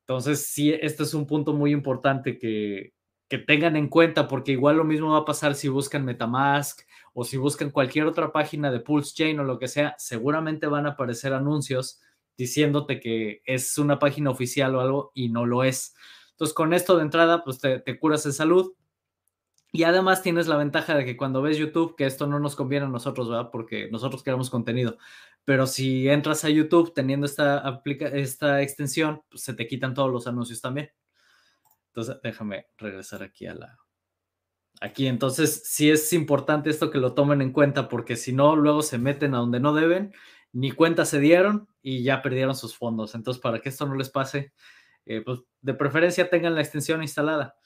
Entonces, 0.00 0.46
sí, 0.46 0.72
este 0.72 1.02
es 1.02 1.14
un 1.14 1.26
punto 1.26 1.52
muy 1.52 1.72
importante 1.72 2.38
que, 2.38 2.94
que 3.28 3.38
tengan 3.38 3.76
en 3.76 3.88
cuenta, 3.88 4.28
porque 4.28 4.52
igual 4.52 4.76
lo 4.76 4.84
mismo 4.84 5.12
va 5.12 5.18
a 5.18 5.24
pasar 5.24 5.54
si 5.54 5.68
buscan 5.68 6.04
Metamask 6.04 6.80
o 7.12 7.24
si 7.24 7.36
buscan 7.36 7.70
cualquier 7.70 8.06
otra 8.06 8.32
página 8.32 8.70
de 8.70 8.80
Pulse 8.80 9.14
Chain 9.14 9.40
o 9.40 9.44
lo 9.44 9.58
que 9.58 9.68
sea, 9.68 9.94
seguramente 9.98 10.66
van 10.66 10.86
a 10.86 10.90
aparecer 10.90 11.32
anuncios 11.32 12.00
diciéndote 12.36 13.00
que 13.00 13.42
es 13.44 13.78
una 13.78 13.98
página 13.98 14.30
oficial 14.30 14.74
o 14.74 14.80
algo 14.80 15.12
y 15.14 15.28
no 15.28 15.46
lo 15.46 15.64
es. 15.64 15.94
Entonces, 16.32 16.54
con 16.54 16.72
esto 16.74 16.96
de 16.96 17.02
entrada, 17.02 17.44
pues 17.44 17.60
te, 17.60 17.98
curas 17.98 18.26
en 18.26 18.32
salud. 18.32 18.74
Y 19.72 19.82
además 19.82 20.22
tienes 20.22 20.46
la 20.46 20.56
ventaja 20.56 20.94
de 20.94 21.04
que 21.04 21.16
cuando 21.16 21.42
ves 21.42 21.58
YouTube, 21.58 21.96
que 21.96 22.06
esto 22.06 22.28
no 22.28 22.38
nos 22.38 22.54
conviene 22.54 22.86
a 22.86 22.88
nosotros, 22.88 23.28
¿verdad? 23.28 23.50
Porque 23.50 23.88
nosotros 23.90 24.22
queremos 24.22 24.50
contenido. 24.50 24.98
Pero 25.44 25.66
si 25.66 26.08
entras 26.08 26.44
a 26.44 26.48
YouTube 26.48 26.94
teniendo 26.94 27.26
esta, 27.26 27.58
aplica 27.58 28.06
esta 28.06 28.62
extensión, 28.62 29.22
pues 29.28 29.42
se 29.42 29.54
te 29.54 29.66
quitan 29.66 29.94
todos 29.94 30.12
los 30.12 30.26
anuncios 30.28 30.60
también. 30.60 30.90
Entonces, 31.88 32.16
déjame 32.22 32.66
regresar 32.78 33.22
aquí 33.24 33.46
a 33.46 33.54
la, 33.54 33.78
aquí. 34.80 35.06
Entonces, 35.06 35.62
sí 35.64 35.90
es 35.90 36.12
importante 36.12 36.70
esto 36.70 36.90
que 36.90 36.98
lo 36.98 37.14
tomen 37.14 37.42
en 37.42 37.52
cuenta, 37.52 37.88
porque 37.88 38.16
si 38.16 38.32
no, 38.32 38.56
luego 38.56 38.82
se 38.82 38.98
meten 38.98 39.34
a 39.34 39.38
donde 39.38 39.60
no 39.60 39.74
deben, 39.74 40.12
ni 40.54 40.70
cuenta 40.70 41.04
se 41.04 41.18
dieron 41.18 41.68
y 41.82 42.02
ya 42.04 42.22
perdieron 42.22 42.54
sus 42.54 42.76
fondos. 42.76 43.14
Entonces, 43.14 43.42
para 43.42 43.58
que 43.58 43.68
esto 43.68 43.86
no 43.86 43.96
les 43.96 44.08
pase, 44.08 44.52
eh, 45.04 45.20
pues 45.20 45.40
de 45.60 45.74
preferencia 45.74 46.30
tengan 46.30 46.54
la 46.54 46.62
extensión 46.62 47.02
instalada. 47.02 47.56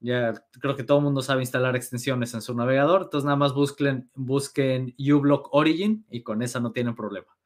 Ya 0.00 0.32
creo 0.60 0.74
que 0.74 0.82
todo 0.82 0.98
el 0.98 1.04
mundo 1.04 1.20
sabe 1.22 1.42
instalar 1.42 1.76
extensiones 1.76 2.32
en 2.32 2.40
su 2.40 2.54
navegador, 2.54 3.02
entonces 3.02 3.24
nada 3.26 3.36
más 3.36 3.52
busquen, 3.52 4.10
busquen 4.14 4.94
uBlock 4.98 5.48
Origin 5.52 6.06
y 6.08 6.22
con 6.22 6.40
esa 6.40 6.58
no 6.58 6.72
tienen 6.72 6.94
problema. 6.94 7.36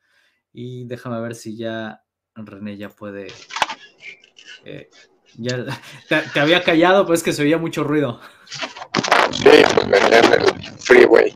Y 0.52 0.85
déjame 0.85 1.21
ver 1.21 1.35
si 1.35 1.56
ya 1.56 2.04
René 2.35 2.76
ya 2.76 2.88
puede. 2.88 3.28
Eh, 4.64 4.88
ya 5.35 5.64
te, 6.32 6.40
había 6.40 6.62
callado, 6.62 7.06
pues 7.06 7.23
que 7.23 7.32
se 7.32 7.42
oía 7.42 7.59
mucho 7.59 7.82
ruido. 7.82 8.21
Sí, 9.52 9.62
pues 9.75 10.02
en 10.02 10.32
el 10.32 10.78
freeway. 10.78 11.35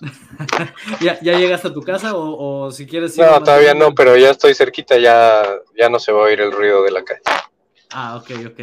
¿Ya, 1.00 1.20
¿Ya, 1.20 1.38
llegaste 1.38 1.68
a 1.68 1.72
tu 1.72 1.82
casa 1.82 2.12
o, 2.14 2.72
si 2.72 2.86
quieres... 2.86 3.16
No, 3.16 3.40
todavía 3.40 3.72
no, 3.72 3.94
pero 3.94 4.16
ya 4.16 4.30
estoy 4.30 4.52
cerquita, 4.54 4.98
ya, 4.98 5.44
ya 5.78 5.88
no 5.88 6.00
se 6.00 6.10
va 6.10 6.22
a 6.22 6.24
oír 6.24 6.40
el 6.40 6.50
ruido 6.50 6.82
de 6.82 6.90
la 6.90 7.04
calle. 7.04 7.20
Ah, 7.90 8.16
ok, 8.16 8.30
ok. 8.48 8.60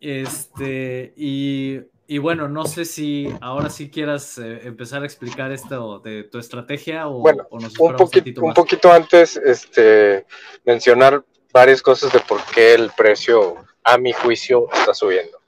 Este, 0.00 1.12
y, 1.14 1.80
y 2.06 2.18
bueno, 2.18 2.48
no 2.48 2.64
sé 2.64 2.86
si 2.86 3.28
ahora 3.42 3.68
sí 3.68 3.90
quieras 3.90 4.38
eh, 4.38 4.60
empezar 4.64 5.02
a 5.02 5.04
explicar 5.04 5.52
esto 5.52 5.98
de 5.98 6.24
tu 6.24 6.38
estrategia 6.38 7.08
o, 7.08 7.18
bueno, 7.18 7.46
un, 7.50 7.96
poquito, 7.96 8.42
un 8.42 8.54
poquito 8.54 8.90
antes, 8.90 9.36
este, 9.36 10.24
mencionar 10.64 11.22
varias 11.52 11.82
cosas 11.82 12.10
de 12.12 12.20
por 12.20 12.40
qué 12.46 12.72
el 12.74 12.90
precio, 12.96 13.56
a 13.84 13.98
mi 13.98 14.12
juicio, 14.12 14.68
está 14.72 14.94
subiendo. 14.94 15.41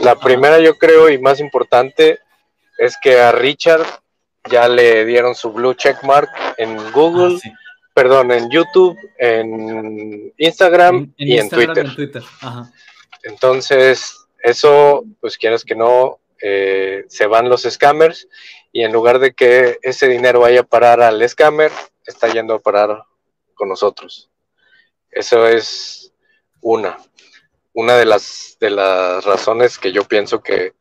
La 0.00 0.16
primera, 0.16 0.60
yo 0.60 0.76
creo, 0.76 1.08
y 1.08 1.18
más 1.18 1.40
importante, 1.40 2.18
es 2.78 2.96
que 3.02 3.20
a 3.20 3.32
Richard 3.32 3.84
ya 4.48 4.68
le 4.68 5.04
dieron 5.04 5.34
su 5.34 5.52
blue 5.52 5.74
check 5.74 6.02
mark 6.04 6.30
en 6.56 6.92
Google, 6.92 7.38
ah, 7.44 7.50
perdón, 7.94 8.30
en 8.30 8.48
YouTube, 8.50 8.96
en 9.18 10.32
Instagram 10.36 11.12
y 11.16 11.38
en 11.38 11.48
Twitter. 11.50 11.86
Entonces, 13.24 14.26
eso, 14.42 15.04
pues 15.20 15.36
quieres 15.36 15.64
que 15.64 15.74
no, 15.74 16.18
eh, 16.40 17.04
se 17.08 17.26
van 17.26 17.48
los 17.48 17.62
scammers 17.62 18.28
y 18.70 18.84
en 18.84 18.92
lugar 18.92 19.18
de 19.18 19.34
que 19.34 19.78
ese 19.82 20.06
dinero 20.06 20.40
vaya 20.40 20.60
a 20.60 20.64
parar 20.64 21.02
al 21.02 21.26
scammer, 21.28 21.72
está 22.06 22.28
yendo 22.28 22.54
a 22.54 22.60
parar 22.60 23.02
con 23.54 23.68
nosotros. 23.68 24.30
Eso 25.10 25.46
es 25.48 26.12
una, 26.60 26.96
una 27.78 27.94
de 27.94 28.06
las, 28.06 28.56
de 28.58 28.70
las 28.70 29.24
razones 29.24 29.78
que 29.78 29.92
yo 29.92 30.02
pienso 30.02 30.40
que 30.40 30.72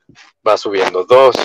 va 0.45 0.57
subiendo. 0.57 1.03
Dos, 1.03 1.35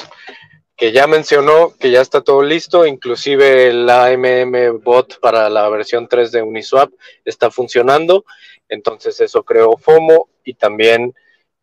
que 0.75 0.93
ya 0.93 1.07
mencionó 1.07 1.75
que 1.79 1.91
ya 1.91 2.01
está 2.01 2.23
todo 2.23 2.43
listo, 2.43 2.87
inclusive 2.87 3.67
el 3.69 3.91
AMM 3.91 4.83
bot 4.83 5.21
para 5.21 5.51
la 5.51 5.69
versión 5.69 6.09
3 6.09 6.33
de 6.33 6.43
Uniswap 6.43 6.91
está 7.27 7.51
funcionando, 7.51 8.25
entonces 8.71 9.21
eso 9.21 9.43
creó 9.43 9.77
FOMO 9.77 10.31
y 10.43 10.55
también 10.55 11.15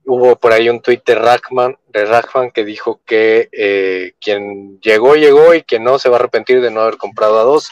hubo 0.10 0.36
por 0.38 0.52
ahí 0.52 0.70
un 0.70 0.82
tweet 0.82 1.04
de 1.06 1.16
Rackman, 1.16 1.78
de 1.90 2.06
Rackman 2.06 2.50
que 2.50 2.66
dijo 2.66 3.00
que 3.06 3.48
eh, 3.52 4.14
quien 4.20 4.80
llegó, 4.82 5.16
llegó 5.16 5.54
y 5.54 5.62
que 5.62 5.80
no 5.80 6.00
se 6.00 6.10
va 6.10 6.18
a 6.18 6.20
arrepentir 6.20 6.62
de 6.62 6.72
no 6.72 6.82
haber 6.82 6.98
comprado 6.98 7.40
a 7.40 7.44
dos. 7.44 7.70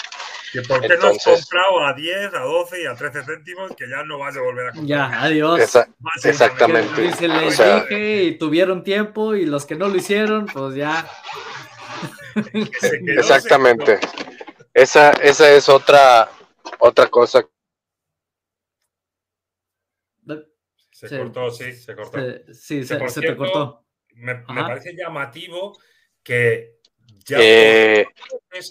Que 0.53 0.61
por 0.61 0.79
qué 0.81 0.89
no 0.89 1.07
has 1.07 1.23
comprado 1.23 1.85
a 1.85 1.93
10, 1.93 2.33
a 2.35 2.39
12 2.39 2.81
y 2.83 2.85
a 2.85 2.95
13 2.95 3.23
céntimos, 3.23 3.71
que 3.75 3.89
ya 3.89 4.03
no 4.03 4.19
vas 4.19 4.37
a 4.37 4.41
volver 4.41 4.67
a 4.67 4.71
comprar. 4.71 4.87
Ya, 4.87 5.21
adiós. 5.21 5.75
exactamente. 6.23 7.05
Y 7.05 7.11
se 7.13 7.27
les 7.27 7.57
dije 7.57 8.23
y 8.23 8.37
tuvieron 8.37 8.83
tiempo 8.83 9.35
y 9.35 9.45
los 9.45 9.65
que 9.65 9.75
no 9.75 9.89
lo 9.89 9.97
hicieron, 9.97 10.45
pues 10.45 10.75
ya. 10.75 11.09
exactamente. 13.17 13.99
Esa, 14.73 15.09
esa 15.11 15.51
es 15.51 15.67
otra, 15.69 16.29
otra 16.77 17.07
cosa. 17.07 17.43
Se, 20.97 21.15
cortó, 21.15 21.51
sí, 21.51 21.73
se 21.73 21.95
cortó. 21.95 22.19
sí, 22.51 22.83
se, 22.83 22.97
te 22.97 23.35
cortó. 23.35 23.85
Me, 24.15 24.33
me, 24.33 24.43
parece 24.63 24.95
llamativo 24.95 25.77
que 26.23 26.79
ya 27.23 27.37
eh, 27.39 28.07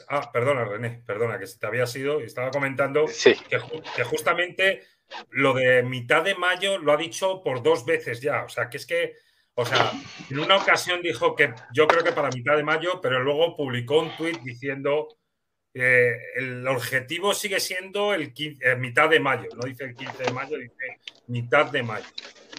ah, 0.08 0.28
perdona, 0.32 0.64
René, 0.64 1.04
perdona, 1.06 1.38
que 1.38 1.46
se 1.46 1.60
te 1.60 1.68
había 1.68 1.86
sido 1.86 2.20
y 2.20 2.24
estaba 2.24 2.50
comentando 2.50 3.04
que, 3.06 4.02
justamente 4.02 4.82
lo 5.30 5.54
de 5.54 5.84
mitad 5.84 6.24
de 6.24 6.34
mayo 6.34 6.78
lo 6.78 6.92
ha 6.92 6.96
dicho 6.96 7.44
por 7.44 7.62
dos 7.62 7.86
veces 7.86 8.20
ya. 8.20 8.42
O 8.42 8.48
sea, 8.48 8.68
que 8.68 8.78
es 8.78 8.86
que, 8.86 9.14
o 9.54 9.64
sea, 9.64 9.92
en 10.28 10.40
una 10.40 10.56
ocasión 10.56 11.02
dijo 11.02 11.36
que 11.36 11.54
yo 11.72 11.86
creo 11.86 12.02
que 12.02 12.10
para 12.10 12.30
mitad 12.30 12.56
de 12.56 12.64
mayo, 12.64 13.00
pero 13.00 13.22
luego 13.22 13.54
publicó 13.54 14.00
un 14.00 14.16
tuit 14.16 14.40
diciendo 14.40 15.16
eh, 15.78 16.16
el 16.36 16.66
objetivo 16.66 17.34
sigue 17.34 17.60
siendo 17.60 18.14
el 18.14 18.32
eh, 18.36 18.76
mitad 18.76 19.08
de 19.08 19.20
mayo, 19.20 19.48
no 19.54 19.66
dice 19.66 19.84
el 19.84 19.94
15 19.94 20.24
de 20.24 20.32
mayo, 20.32 20.56
dice 20.56 20.98
mitad 21.26 21.66
de 21.66 21.82
mayo. 21.82 22.06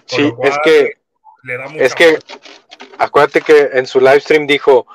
sí, 0.06 0.32
es 0.44 0.58
que, 0.64 0.98
es 1.76 1.96
que, 1.96 2.20
acuérdate 2.98 3.42
que 3.42 3.70
en 3.74 3.88
su 3.88 4.00
live 4.00 4.20
stream 4.20 4.46
dijo 4.46 4.86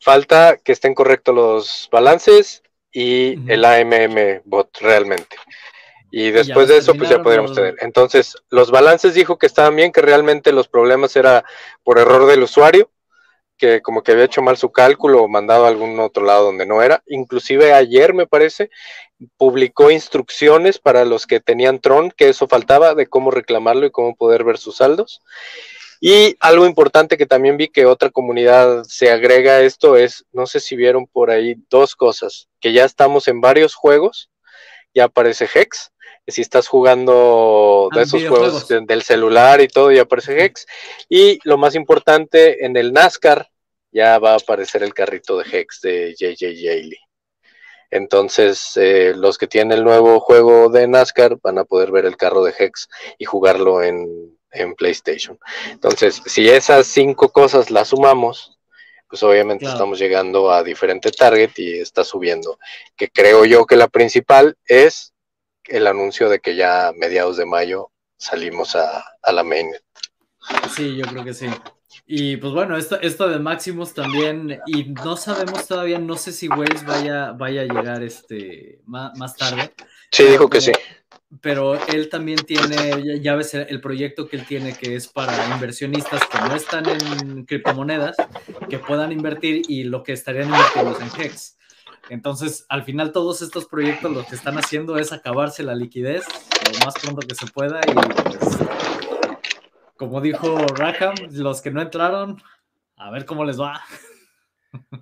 Falta 0.00 0.56
que 0.56 0.72
estén 0.72 0.94
correctos 0.94 1.34
los 1.34 1.88
balances 1.92 2.62
y 2.90 3.38
el 3.50 3.64
AMM 3.66 4.40
bot 4.44 4.78
realmente. 4.80 5.36
Y 6.10 6.30
después 6.30 6.68
de 6.68 6.78
eso, 6.78 6.94
pues 6.94 7.10
ya 7.10 7.22
podríamos 7.22 7.54
tener. 7.54 7.76
Entonces, 7.80 8.34
los 8.48 8.70
balances 8.70 9.14
dijo 9.14 9.38
que 9.38 9.46
estaban 9.46 9.76
bien, 9.76 9.92
que 9.92 10.00
realmente 10.00 10.52
los 10.52 10.68
problemas 10.68 11.14
era 11.16 11.44
por 11.84 11.98
error 11.98 12.26
del 12.26 12.42
usuario, 12.42 12.90
que 13.60 13.82
como 13.82 14.02
que 14.02 14.12
había 14.12 14.24
hecho 14.24 14.42
mal 14.42 14.56
su 14.56 14.72
cálculo 14.72 15.22
o 15.22 15.28
mandado 15.28 15.66
a 15.66 15.68
algún 15.68 16.00
otro 16.00 16.24
lado 16.24 16.46
donde 16.46 16.66
no 16.66 16.82
era. 16.82 17.02
Inclusive 17.06 17.74
ayer, 17.74 18.14
me 18.14 18.26
parece, 18.26 18.70
publicó 19.36 19.90
instrucciones 19.90 20.78
para 20.78 21.04
los 21.04 21.26
que 21.26 21.40
tenían 21.40 21.78
Tron, 21.78 22.10
que 22.10 22.30
eso 22.30 22.48
faltaba, 22.48 22.94
de 22.94 23.06
cómo 23.06 23.30
reclamarlo 23.30 23.86
y 23.86 23.90
cómo 23.90 24.16
poder 24.16 24.42
ver 24.44 24.58
sus 24.58 24.78
saldos. 24.78 25.20
Y 26.00 26.36
algo 26.40 26.64
importante 26.64 27.18
que 27.18 27.26
también 27.26 27.58
vi 27.58 27.68
que 27.68 27.84
otra 27.84 28.08
comunidad 28.08 28.84
se 28.84 29.10
agrega 29.10 29.52
a 29.52 29.60
esto 29.60 29.98
es, 29.98 30.24
no 30.32 30.46
sé 30.46 30.58
si 30.58 30.74
vieron 30.74 31.06
por 31.06 31.30
ahí 31.30 31.56
dos 31.68 31.94
cosas, 31.94 32.48
que 32.58 32.72
ya 32.72 32.86
estamos 32.86 33.28
en 33.28 33.42
varios 33.42 33.74
juegos, 33.74 34.30
ya 34.94 35.04
aparece 35.04 35.46
Hex, 35.52 35.92
si 36.26 36.40
estás 36.40 36.68
jugando 36.68 37.88
de 37.92 38.00
ah, 38.00 38.02
esos 38.04 38.26
juegos 38.26 38.68
del 38.68 39.02
celular 39.02 39.60
y 39.60 39.68
todo, 39.68 39.92
ya 39.92 40.02
aparece 40.02 40.42
Hex, 40.42 40.66
y 41.10 41.38
lo 41.44 41.58
más 41.58 41.74
importante, 41.74 42.64
en 42.64 42.78
el 42.78 42.94
NASCAR 42.94 43.49
ya 43.92 44.18
va 44.18 44.32
a 44.32 44.36
aparecer 44.36 44.82
el 44.82 44.94
carrito 44.94 45.38
de 45.38 45.44
Hex 45.50 45.80
de 45.82 46.14
JJ 46.18 46.54
Jaley. 46.56 46.98
Entonces, 47.90 48.76
eh, 48.76 49.12
los 49.16 49.36
que 49.36 49.48
tienen 49.48 49.78
el 49.78 49.84
nuevo 49.84 50.20
juego 50.20 50.68
de 50.68 50.86
NASCAR 50.86 51.38
van 51.42 51.58
a 51.58 51.64
poder 51.64 51.90
ver 51.90 52.06
el 52.06 52.16
carro 52.16 52.44
de 52.44 52.54
Hex 52.56 52.88
y 53.18 53.24
jugarlo 53.24 53.82
en 53.82 54.38
en 54.52 54.74
PlayStation. 54.74 55.38
Entonces, 55.70 56.22
si 56.26 56.48
esas 56.48 56.86
cinco 56.86 57.30
cosas 57.30 57.70
las 57.70 57.88
sumamos, 57.88 58.58
pues 59.08 59.22
obviamente 59.22 59.66
estamos 59.66 59.98
llegando 59.98 60.50
a 60.50 60.62
diferente 60.62 61.10
target 61.10 61.50
y 61.56 61.80
está 61.80 62.04
subiendo. 62.04 62.58
Que 62.96 63.08
creo 63.08 63.44
yo 63.44 63.66
que 63.66 63.76
la 63.76 63.88
principal 63.88 64.56
es 64.66 65.14
el 65.64 65.86
anuncio 65.86 66.28
de 66.28 66.40
que 66.40 66.56
ya 66.56 66.88
a 66.88 66.92
mediados 66.92 67.36
de 67.36 67.46
mayo 67.46 67.90
salimos 68.16 68.76
a, 68.76 69.04
la 69.32 69.42
mainnet. 69.42 69.82
Sí, 70.74 70.96
yo 70.96 71.04
creo 71.06 71.24
que 71.24 71.34
sí. 71.34 71.48
Y 72.12 72.38
pues 72.38 72.52
bueno, 72.52 72.76
esto, 72.76 73.00
esto 73.00 73.28
de 73.28 73.38
Maximus 73.38 73.94
también, 73.94 74.58
y 74.66 74.84
no 74.84 75.16
sabemos 75.16 75.68
todavía, 75.68 76.00
no 76.00 76.16
sé 76.16 76.32
si 76.32 76.48
Waze 76.48 76.84
vaya, 76.84 77.30
vaya 77.30 77.60
a 77.60 77.64
llegar 77.66 78.02
este 78.02 78.80
más, 78.84 79.16
más 79.16 79.36
tarde. 79.36 79.72
Sí, 80.10 80.24
dijo 80.24 80.50
que 80.50 80.60
sí 80.60 80.72
pero 81.40 81.74
él 81.86 82.08
también 82.08 82.38
tiene, 82.38 83.20
ya 83.20 83.36
ves 83.36 83.54
el 83.54 83.80
proyecto 83.80 84.26
que 84.26 84.36
él 84.36 84.46
tiene 84.46 84.74
que 84.74 84.96
es 84.96 85.06
para 85.06 85.46
inversionistas 85.54 86.22
que 86.26 86.38
no 86.40 86.56
están 86.56 86.84
en 86.88 87.44
criptomonedas, 87.44 88.16
que 88.68 88.78
puedan 88.80 89.12
invertir 89.12 89.62
y 89.68 89.84
lo 89.84 90.02
que 90.02 90.12
estarían 90.12 90.48
invirtiendo 90.48 90.98
en 91.00 91.20
Hex. 91.20 91.56
Entonces, 92.08 92.66
al 92.68 92.82
final 92.82 93.12
todos 93.12 93.42
estos 93.42 93.66
proyectos 93.66 94.10
lo 94.10 94.26
que 94.26 94.34
están 94.34 94.58
haciendo 94.58 94.98
es 94.98 95.12
acabarse 95.12 95.62
la 95.62 95.76
liquidez 95.76 96.24
lo 96.72 96.84
más 96.84 96.94
pronto 97.00 97.24
que 97.26 97.36
se 97.36 97.46
pueda 97.46 97.80
y 97.86 97.92
pues, 97.92 98.58
como 100.00 100.22
dijo 100.22 100.56
Rackham, 100.76 101.14
los 101.30 101.60
que 101.60 101.70
no 101.70 101.82
entraron, 101.82 102.42
a 102.96 103.10
ver 103.10 103.26
cómo 103.26 103.44
les 103.44 103.60
va. 103.60 103.82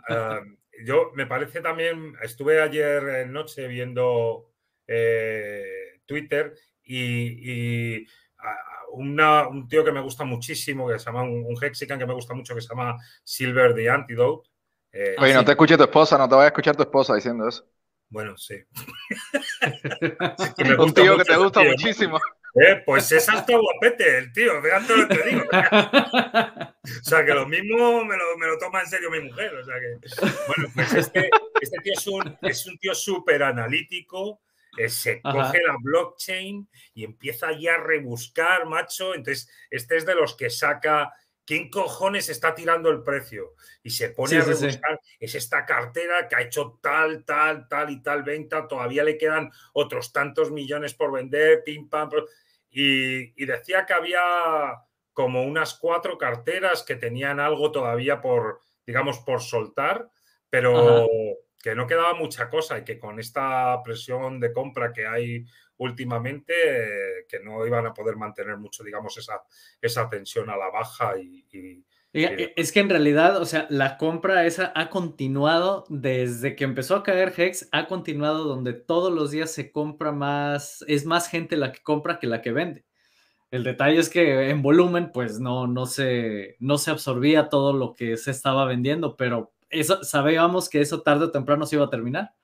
Ah, 0.08 0.40
yo 0.84 1.12
me 1.14 1.24
parece 1.24 1.60
también, 1.60 2.14
estuve 2.20 2.60
ayer 2.60 3.28
noche 3.28 3.68
viendo 3.68 4.50
eh, 4.88 6.00
Twitter 6.04 6.52
y, 6.82 8.04
un 8.90 9.68
tío 9.68 9.84
que 9.84 9.92
me 9.92 10.00
gusta 10.00 10.24
muchísimo, 10.24 10.88
que 10.88 10.98
se 10.98 11.04
llama 11.04 11.22
un, 11.22 11.56
Hexican 11.62 11.96
que 11.96 12.06
me 12.06 12.14
gusta 12.14 12.34
mucho, 12.34 12.56
que 12.56 12.60
se 12.60 12.68
llama 12.70 12.96
Silver 13.22 13.76
the 13.76 13.88
Antidote. 13.88 14.48
Eh, 14.90 15.14
Oye, 15.18 15.34
no 15.34 15.44
te 15.44 15.52
escuche 15.52 15.76
tu 15.76 15.84
esposa, 15.84 16.18
no 16.18 16.28
te 16.28 16.34
vaya 16.34 16.46
a 16.46 16.48
escuchar 16.48 16.74
tu 16.74 16.82
esposa 16.82 17.14
diciendo 17.14 17.46
eso. 17.46 17.64
Bueno, 18.08 18.36
sí. 18.36 18.56
un 20.78 20.92
tío 20.92 21.16
que 21.16 21.24
te 21.24 21.36
gusta 21.36 21.62
muchísimo. 21.62 22.18
Eh, 22.54 22.82
pues 22.84 23.12
es 23.12 23.28
hasta 23.28 23.56
guapete 23.56 24.18
el 24.18 24.32
tío, 24.32 24.62
fíjate 24.62 24.96
lo 24.96 25.08
que 25.08 25.14
te 25.16 25.28
digo. 25.28 25.44
o 25.44 27.04
sea, 27.04 27.24
que 27.24 27.34
lo 27.34 27.46
mismo 27.46 28.04
me 28.04 28.16
lo, 28.16 28.36
me 28.38 28.46
lo, 28.46 28.58
toma 28.58 28.80
en 28.80 28.86
serio 28.86 29.10
mi 29.10 29.20
mujer. 29.20 29.54
O 29.54 29.64
sea 29.64 29.74
que, 29.74 29.98
bueno, 30.46 30.72
pues 30.74 30.94
este, 30.94 31.30
este 31.60 31.78
tío 31.82 31.92
es 31.96 32.06
un, 32.06 32.38
es 32.42 32.66
un 32.66 32.78
tío 32.78 32.94
súper 32.94 33.42
analítico, 33.42 34.40
eh, 34.76 34.88
se 34.88 35.20
coge 35.20 35.60
la 35.66 35.76
blockchain 35.80 36.68
y 36.94 37.04
empieza 37.04 37.52
ya 37.52 37.74
a 37.74 37.78
rebuscar, 37.78 38.66
macho. 38.66 39.14
Entonces, 39.14 39.48
este 39.70 39.96
es 39.96 40.06
de 40.06 40.14
los 40.14 40.36
que 40.36 40.50
saca 40.50 41.12
¿quién 41.48 41.70
cojones 41.70 42.28
está 42.28 42.54
tirando 42.54 42.90
el 42.90 43.02
precio? 43.02 43.54
Y 43.82 43.88
se 43.88 44.10
pone 44.10 44.36
a 44.36 44.42
rebuscar, 44.42 45.00
es 45.18 45.34
esta 45.34 45.64
cartera 45.64 46.28
que 46.28 46.36
ha 46.36 46.42
hecho 46.42 46.78
tal, 46.82 47.24
tal, 47.24 47.66
tal 47.66 47.88
y 47.88 48.02
tal 48.02 48.22
venta, 48.22 48.68
todavía 48.68 49.02
le 49.02 49.16
quedan 49.16 49.50
otros 49.72 50.12
tantos 50.12 50.50
millones 50.50 50.92
por 50.92 51.10
vender, 51.10 51.62
pim, 51.64 51.88
pam. 51.88 52.10
Y, 52.68 53.42
y 53.42 53.46
decía 53.46 53.86
que 53.86 53.94
había 53.94 54.20
como 55.14 55.42
unas 55.42 55.72
cuatro 55.72 56.18
carteras 56.18 56.82
que 56.82 56.96
tenían 56.96 57.40
algo 57.40 57.72
todavía 57.72 58.20
por, 58.20 58.60
digamos, 58.86 59.20
por 59.20 59.40
soltar, 59.40 60.10
pero 60.50 61.06
que 61.62 61.74
no 61.74 61.86
quedaba 61.86 62.12
mucha 62.12 62.50
cosa 62.50 62.78
y 62.78 62.84
que 62.84 62.98
con 62.98 63.18
esta 63.18 63.82
presión 63.82 64.38
de 64.38 64.52
compra 64.52 64.92
que 64.92 65.06
hay 65.06 65.46
últimamente, 65.78 66.52
eh, 66.54 67.26
que 67.28 67.40
no 67.40 67.66
iban 67.66 67.86
a 67.86 67.94
poder 67.94 68.16
mantener 68.16 68.56
mucho, 68.58 68.84
digamos, 68.84 69.16
esa, 69.16 69.42
esa 69.80 70.08
tensión 70.08 70.50
a 70.50 70.56
la 70.56 70.70
baja 70.70 71.18
y, 71.18 71.84
es 72.12 72.72
que 72.72 72.80
en 72.80 72.88
realidad, 72.88 73.36
o 73.36 73.44
sea, 73.44 73.66
la 73.68 73.98
compra 73.98 74.46
esa 74.46 74.72
ha 74.74 74.88
continuado 74.88 75.84
desde 75.88 76.56
que 76.56 76.64
empezó 76.64 76.96
a 76.96 77.02
caer 77.02 77.32
Hex, 77.36 77.68
ha 77.70 77.86
continuado 77.86 78.44
donde 78.44 78.72
todos 78.72 79.12
los 79.12 79.30
días 79.30 79.52
se 79.52 79.70
compra 79.70 80.10
más, 80.10 80.84
es 80.88 81.04
más 81.04 81.28
gente 81.28 81.56
la 81.56 81.70
que 81.70 81.82
compra 81.82 82.18
que 82.18 82.26
la 82.26 82.40
que 82.40 82.52
vende. 82.52 82.84
El 83.50 83.62
detalle 83.62 83.98
es 83.98 84.08
que 84.08 84.50
en 84.50 84.62
volumen, 84.62 85.10
pues 85.12 85.38
no, 85.38 85.66
no, 85.66 85.86
se, 85.86 86.56
no 86.60 86.78
se 86.78 86.90
absorbía 86.90 87.48
todo 87.48 87.72
lo 87.72 87.94
que 87.94 88.16
se 88.16 88.30
estaba 88.30 88.64
vendiendo, 88.64 89.16
pero 89.16 89.52
eso, 89.70 90.02
sabíamos 90.02 90.68
que 90.68 90.80
eso 90.80 91.02
tarde 91.02 91.26
o 91.26 91.30
temprano 91.30 91.66
se 91.66 91.76
iba 91.76 91.84
a 91.84 91.90
terminar. 91.90 92.34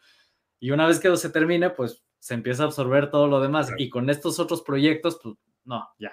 Y 0.60 0.70
una 0.70 0.86
vez 0.86 1.00
que 1.00 1.14
se 1.16 1.30
termine, 1.30 1.70
pues 1.70 2.02
se 2.24 2.32
empieza 2.32 2.62
a 2.62 2.66
absorber 2.66 3.10
todo 3.10 3.28
lo 3.28 3.38
demás. 3.38 3.70
Y 3.76 3.90
con 3.90 4.08
estos 4.08 4.38
otros 4.38 4.62
proyectos, 4.62 5.20
pues 5.22 5.34
no, 5.64 5.86
ya, 5.98 6.10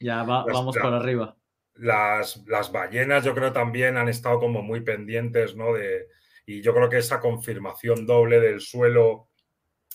ya 0.00 0.24
vamos 0.24 0.76
para 0.76 0.96
arriba. 0.96 1.36
Las, 1.74 2.42
las 2.48 2.72
ballenas 2.72 3.22
yo 3.22 3.32
creo 3.32 3.52
también 3.52 3.96
han 3.96 4.08
estado 4.08 4.40
como 4.40 4.60
muy 4.60 4.80
pendientes, 4.80 5.54
¿no? 5.54 5.72
De, 5.72 6.08
y 6.46 6.62
yo 6.62 6.74
creo 6.74 6.88
que 6.88 6.98
esa 6.98 7.20
confirmación 7.20 8.06
doble 8.06 8.40
del 8.40 8.60
suelo 8.60 9.28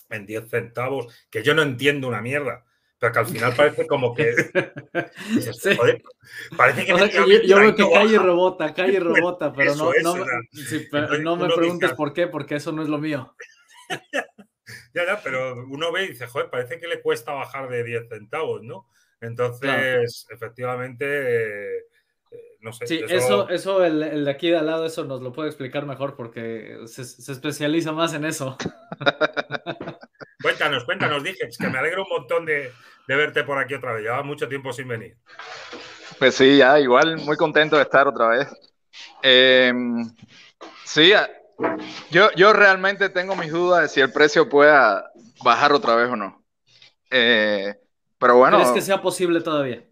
en 0.08 0.24
10 0.24 0.48
centavos, 0.48 1.14
que 1.28 1.42
yo 1.42 1.52
no 1.52 1.60
entiendo 1.60 2.08
una 2.08 2.22
mierda 2.22 2.64
pero 2.98 3.12
que 3.12 3.18
al 3.18 3.26
final 3.26 3.52
parece 3.54 3.86
como 3.86 4.14
que. 4.14 4.32
parece 6.56 6.86
que. 6.86 7.46
yo, 7.46 7.58
veo 7.58 7.74
que 7.74 7.90
cae 7.92 8.06
y 8.06 8.16
rebota, 8.16 8.72
cae 8.72 8.94
y 8.94 8.98
rebota, 8.98 9.52
pero 9.52 9.74
no, 9.74 9.92
no, 11.22 11.36
me 11.36 11.54
preguntes 11.54 11.92
por 11.92 12.14
qué, 12.14 12.26
porque 12.26 12.54
eso 12.54 12.72
no 12.72 12.82
es 12.82 12.88
lo 12.88 12.96
mío. 12.96 13.36
ya, 14.96 15.04
ya, 15.04 15.20
pero 15.22 15.54
uno 15.68 15.92
ve 15.92 16.04
y 16.04 16.08
dice, 16.08 16.26
joder, 16.26 16.48
parece 16.48 16.80
que 16.80 16.88
le 16.88 17.02
cuesta 17.02 17.32
bajar 17.32 17.68
de 17.68 17.84
10 17.84 18.08
centavos, 18.08 18.62
¿no? 18.62 18.88
Entonces, 19.20 20.26
efectivamente. 20.30 21.76
Eh, 21.78 21.84
no 22.60 22.72
sé, 22.72 22.86
sí, 22.86 23.00
eso, 23.08 23.48
eso, 23.48 23.84
el, 23.84 24.24
de 24.24 24.30
aquí 24.30 24.50
de 24.50 24.56
al 24.56 24.66
lado, 24.66 24.86
eso 24.86 25.04
nos 25.04 25.20
lo 25.20 25.32
puede 25.32 25.50
explicar 25.50 25.86
mejor 25.86 26.16
porque 26.16 26.78
se, 26.86 27.04
se 27.04 27.30
especializa 27.30 27.92
más 27.92 28.14
en 28.14 28.24
eso. 28.24 28.56
Cuéntanos, 30.42 30.84
cuéntanos, 30.84 31.22
dije, 31.24 31.48
que 31.58 31.68
me 31.68 31.78
alegro 31.78 32.04
un 32.04 32.08
montón 32.08 32.44
de, 32.44 32.72
verte 33.08 33.44
por 33.44 33.58
aquí 33.58 33.74
otra 33.74 33.92
vez. 33.92 34.02
Llevaba 34.02 34.22
mucho 34.22 34.48
tiempo 34.48 34.72
sin 34.72 34.88
venir. 34.88 35.16
Pues 36.18 36.34
sí, 36.34 36.58
ya, 36.58 36.78
igual 36.78 37.16
muy 37.18 37.36
contento 37.36 37.76
de 37.76 37.82
estar 37.82 38.06
otra 38.06 38.28
vez. 38.28 38.48
Em, 39.22 40.04
sí, 40.84 41.12
yo, 42.10 42.30
yo 42.36 42.52
realmente 42.52 43.08
tengo 43.08 43.36
mis 43.36 43.50
dudas 43.50 43.82
de 43.82 43.88
si 43.88 44.00
el 44.00 44.12
precio 44.12 44.48
pueda 44.48 45.10
bajar 45.42 45.72
otra 45.72 45.94
vez 45.94 46.10
o 46.10 46.16
no. 46.16 46.44
Eh, 47.10 47.74
pero 48.18 48.36
bueno. 48.36 48.58
¿Crees 48.58 48.72
que 48.72 48.82
sea 48.82 49.00
posible 49.00 49.40
todavía? 49.40 49.84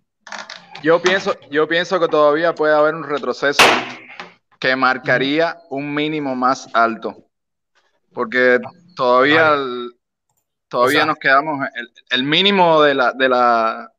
Yo 0.83 1.01
pienso, 1.01 1.35
yo 1.51 1.67
pienso 1.67 1.99
que 1.99 2.09
todavía 2.09 2.55
puede 2.55 2.75
haber 2.75 2.95
un 2.95 3.05
retroceso 3.05 3.65
que 4.59 4.77
marcaría 4.77 5.59
un 5.71 5.95
mínimo 5.95 6.35
más 6.35 6.69
alto. 6.75 7.17
Porque 8.13 8.61
todavía 8.95 9.57
Todavía 10.75 11.07
nos 11.07 11.19
quedamos, 11.19 11.69
el, 12.11 12.25
mínimo 12.25 12.83
de 12.83 12.95
la, 12.95 13.13
de, 13.13 13.29
la, 13.29 13.93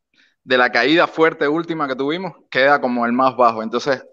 de 0.43 0.57
la 0.57 0.69
caída 0.69 1.07
fuerte 1.07 1.47
última 1.47 1.87
que 1.87 1.95
tuvimos 1.95 2.33
queda 2.49 2.81
como 2.81 3.05
el 3.05 3.13
más 3.13 3.37
bajo. 3.37 3.63
Entonces, 3.63 4.05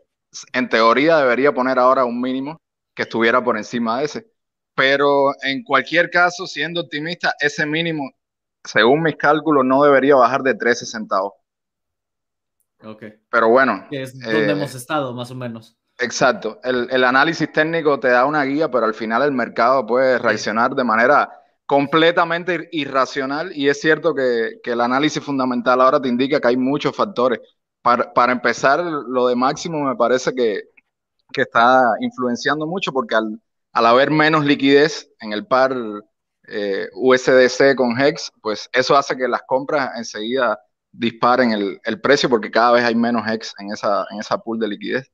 en 0.53 0.69
teoría 0.69 1.17
debería 1.17 1.53
poner 1.53 1.81
ahora 1.81 2.05
un 2.05 2.21
mínimo 2.21 2.62
que 2.95 3.03
estuviera 3.03 3.43
por 3.43 3.57
encima 3.57 3.99
de 3.99 4.05
ese. 4.05 4.27
Pero 4.75 5.33
en 5.43 5.63
cualquier 5.65 6.11
caso, 6.11 6.47
siendo 6.47 6.81
optimista, 6.81 7.35
ese 7.41 7.67
mínimo, 7.67 8.11
según 8.65 9.03
mis 9.03 9.17
cálculos, 9.17 9.65
no 9.65 9.83
debería 9.83 10.17
bajar 10.17 10.43
de 10.43 10.55
13 10.55 10.87
centavos. 10.87 11.33
Ok. 12.85 13.05
Pero 13.31 13.49
bueno. 13.49 13.87
Que 13.91 14.03
es 14.03 14.19
donde 14.19 14.47
eh, 14.47 14.51
hemos 14.51 14.75
estado, 14.75 15.15
más 15.15 15.31
o 15.31 15.35
menos. 15.35 15.77
Exacto. 15.99 16.59
El, 16.65 16.89
el, 16.91 17.05
análisis 17.05 17.53
técnico 17.53 18.01
te 18.01 18.09
da 18.09 18.25
una 18.25 18.45
guía, 18.45 18.71
pero 18.71 18.87
al 18.87 18.95
final 18.95 19.23
el 19.23 19.33
mercado 19.33 19.87
puede 19.87 20.19
reaccionar 20.19 20.75
de 20.75 20.85
manera 20.85 21.31
completamente 21.73 22.69
irracional 22.73 23.51
y 23.55 23.71
es 23.71 23.81
cierto 23.81 24.15
que, 24.15 24.61
el 24.63 24.81
análisis 24.83 25.23
fundamental 25.23 25.81
ahora 25.81 26.03
te 26.03 26.09
indica 26.09 26.39
que 26.39 26.49
hay 26.49 26.57
muchos 26.59 26.95
factores. 26.95 27.41
Para, 27.81 28.33
empezar, 28.33 28.81
lo 28.85 29.27
de 29.27 29.35
máximo 29.35 29.83
me 29.83 29.97
parece 29.97 30.35
que, 30.35 30.65
está 31.41 31.95
influenciando 32.01 32.67
mucho 32.67 32.93
porque 32.93 33.15
al, 33.15 33.41
haber 33.73 34.11
menos 34.11 34.45
liquidez 34.45 35.11
en 35.21 35.33
el 35.33 35.47
par 35.47 35.75
eh, 36.47 36.89
USDC 36.95 37.75
con 37.75 37.99
HEX, 37.99 38.31
pues 38.43 38.69
eso 38.73 38.95
hace 38.95 39.17
que 39.17 39.27
las 39.27 39.43
compras 39.47 39.93
enseguida 39.97 40.61
disparen 40.93 41.53
el, 41.53 41.81
el, 41.85 42.01
precio 42.01 42.29
porque 42.29 42.51
cada 42.51 42.73
vez 42.73 42.85
hay 42.85 42.95
menos 42.95 43.27
HEX 43.27 43.55
en 43.59 43.73
esa, 43.73 44.07
en 44.11 44.21
esa 44.21 44.37
pool 44.39 44.59
de 44.59 44.69
liquidez. 44.69 45.11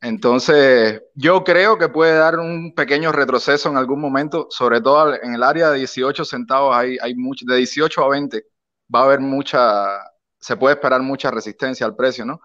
Entonces, 0.00 1.02
yo 1.14 1.42
creo 1.42 1.78
que 1.78 1.88
puede 1.88 2.14
dar 2.14 2.38
un 2.38 2.74
pequeño 2.74 3.10
retroceso 3.12 3.68
en 3.68 3.76
algún 3.76 4.00
momento, 4.00 4.46
sobre 4.50 4.80
todo 4.80 5.14
en 5.14 5.34
el 5.34 5.42
área 5.42 5.70
de 5.70 5.78
18 5.78 6.24
centavos, 6.24 6.76
hay, 6.76 6.96
hay 7.00 7.14
mucho, 7.16 7.44
de 7.46 7.56
18 7.56 8.04
a 8.04 8.08
20 8.10 8.44
va 8.94 9.00
a 9.00 9.04
haber 9.04 9.20
mucha, 9.20 9.86
se 10.38 10.56
puede 10.56 10.74
esperar 10.74 11.02
mucha 11.02 11.30
resistencia 11.30 11.86
al 11.86 11.96
precio, 11.96 12.24
¿no? 12.24 12.40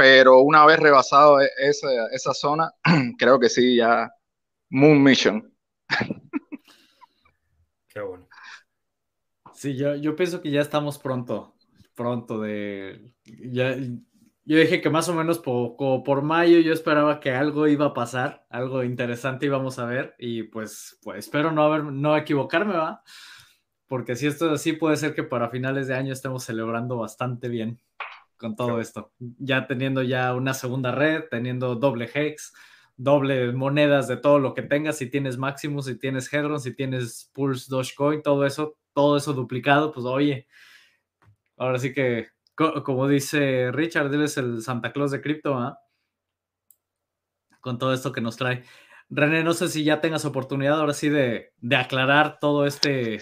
Pero 0.00 0.40
una 0.40 0.64
vez 0.64 0.78
rebasado 0.78 1.42
e, 1.42 1.50
esa, 1.58 1.88
esa 2.10 2.32
zona, 2.32 2.72
creo 3.18 3.38
que 3.38 3.50
sí, 3.50 3.76
ya 3.76 4.10
Moon 4.70 5.02
Mission. 5.02 5.54
Qué 7.88 8.00
bueno. 8.00 8.26
Sí, 9.52 9.76
yo, 9.76 9.94
yo 9.96 10.16
pienso 10.16 10.40
que 10.40 10.50
ya 10.50 10.62
estamos 10.62 10.98
pronto, 10.98 11.54
pronto 11.94 12.40
de... 12.40 13.12
Ya, 13.24 13.76
yo 13.76 14.56
dije 14.56 14.80
que 14.80 14.88
más 14.88 15.06
o 15.10 15.14
menos 15.14 15.38
por, 15.38 15.76
por 15.76 16.22
mayo 16.22 16.60
yo 16.60 16.72
esperaba 16.72 17.20
que 17.20 17.32
algo 17.32 17.68
iba 17.68 17.84
a 17.86 17.94
pasar, 17.94 18.46
algo 18.48 18.82
interesante 18.82 19.44
íbamos 19.44 19.78
a 19.78 19.84
ver 19.84 20.14
y 20.18 20.44
pues, 20.44 20.98
pues 21.02 21.18
espero 21.18 21.52
no, 21.52 21.62
haber, 21.62 21.84
no 21.84 22.16
equivocarme, 22.16 22.72
¿va? 22.72 23.02
Porque 23.86 24.16
si 24.16 24.26
esto 24.26 24.46
es 24.46 24.52
así, 24.52 24.72
puede 24.72 24.96
ser 24.96 25.14
que 25.14 25.24
para 25.24 25.50
finales 25.50 25.88
de 25.88 25.94
año 25.94 26.14
estemos 26.14 26.42
celebrando 26.42 26.96
bastante 26.96 27.50
bien 27.50 27.82
con 28.40 28.56
todo 28.56 28.80
esto. 28.80 29.12
Ya 29.38 29.66
teniendo 29.66 30.02
ya 30.02 30.34
una 30.34 30.54
segunda 30.54 30.90
red, 30.90 31.24
teniendo 31.30 31.76
doble 31.76 32.10
hex, 32.12 32.52
doble 32.96 33.52
monedas 33.52 34.08
de 34.08 34.16
todo 34.16 34.38
lo 34.38 34.54
que 34.54 34.62
tengas, 34.62 34.98
si 34.98 35.10
tienes 35.10 35.38
Maximus, 35.38 35.86
si 35.86 35.98
tienes 35.98 36.32
Hedron, 36.32 36.60
si 36.60 36.74
tienes 36.74 37.30
Pulse 37.32 37.66
Dogecoin, 37.68 38.22
todo 38.22 38.44
eso, 38.46 38.76
todo 38.94 39.16
eso 39.16 39.32
duplicado, 39.34 39.92
pues 39.92 40.06
oye, 40.06 40.48
ahora 41.56 41.78
sí 41.78 41.92
que 41.92 42.28
como 42.84 43.08
dice 43.08 43.70
Richard, 43.72 44.12
él 44.12 44.22
es 44.22 44.36
el 44.36 44.62
Santa 44.62 44.92
Claus 44.92 45.10
de 45.10 45.20
cripto, 45.20 45.54
¿ah? 45.54 45.78
Con 47.60 47.78
todo 47.78 47.92
esto 47.92 48.12
que 48.12 48.20
nos 48.20 48.36
trae. 48.36 48.64
René, 49.08 49.42
no 49.42 49.54
sé 49.54 49.68
si 49.68 49.82
ya 49.82 50.00
tengas 50.00 50.24
oportunidad 50.24 50.78
ahora 50.78 50.92
sí 50.94 51.08
de, 51.08 51.52
aclarar 51.76 52.38
todo 52.38 52.66
este, 52.66 53.20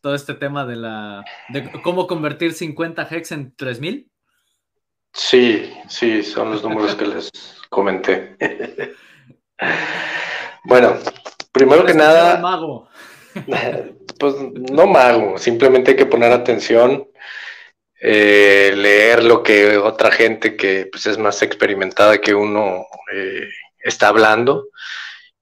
todo 0.00 0.14
este 0.14 0.34
tema 0.34 0.64
de 0.64 0.76
la 0.76 1.24
de 1.48 1.70
cómo 1.82 2.06
convertir 2.06 2.54
50 2.54 3.08
hex 3.10 3.32
en 3.32 3.54
3000? 3.54 4.10
Sí, 5.12 5.72
sí, 5.88 6.22
son 6.22 6.52
los 6.52 6.62
números 6.62 6.94
que 6.94 7.06
les 7.06 7.30
comenté. 7.68 8.36
bueno, 10.64 10.96
primero 11.52 11.84
que 11.84 11.94
nada. 11.94 12.38
Mago. 12.38 12.88
Pues 14.18 14.34
no 14.72 14.88
mago, 14.88 15.38
simplemente 15.38 15.92
hay 15.92 15.96
que 15.96 16.06
poner 16.06 16.32
atención, 16.32 17.06
eh, 18.00 18.72
leer 18.74 19.22
lo 19.22 19.44
que 19.44 19.76
otra 19.76 20.10
gente 20.10 20.56
que 20.56 20.88
pues, 20.90 21.06
es 21.06 21.18
más 21.18 21.40
experimentada 21.42 22.18
que 22.18 22.34
uno 22.34 22.84
eh, 23.14 23.48
está 23.78 24.08
hablando, 24.08 24.70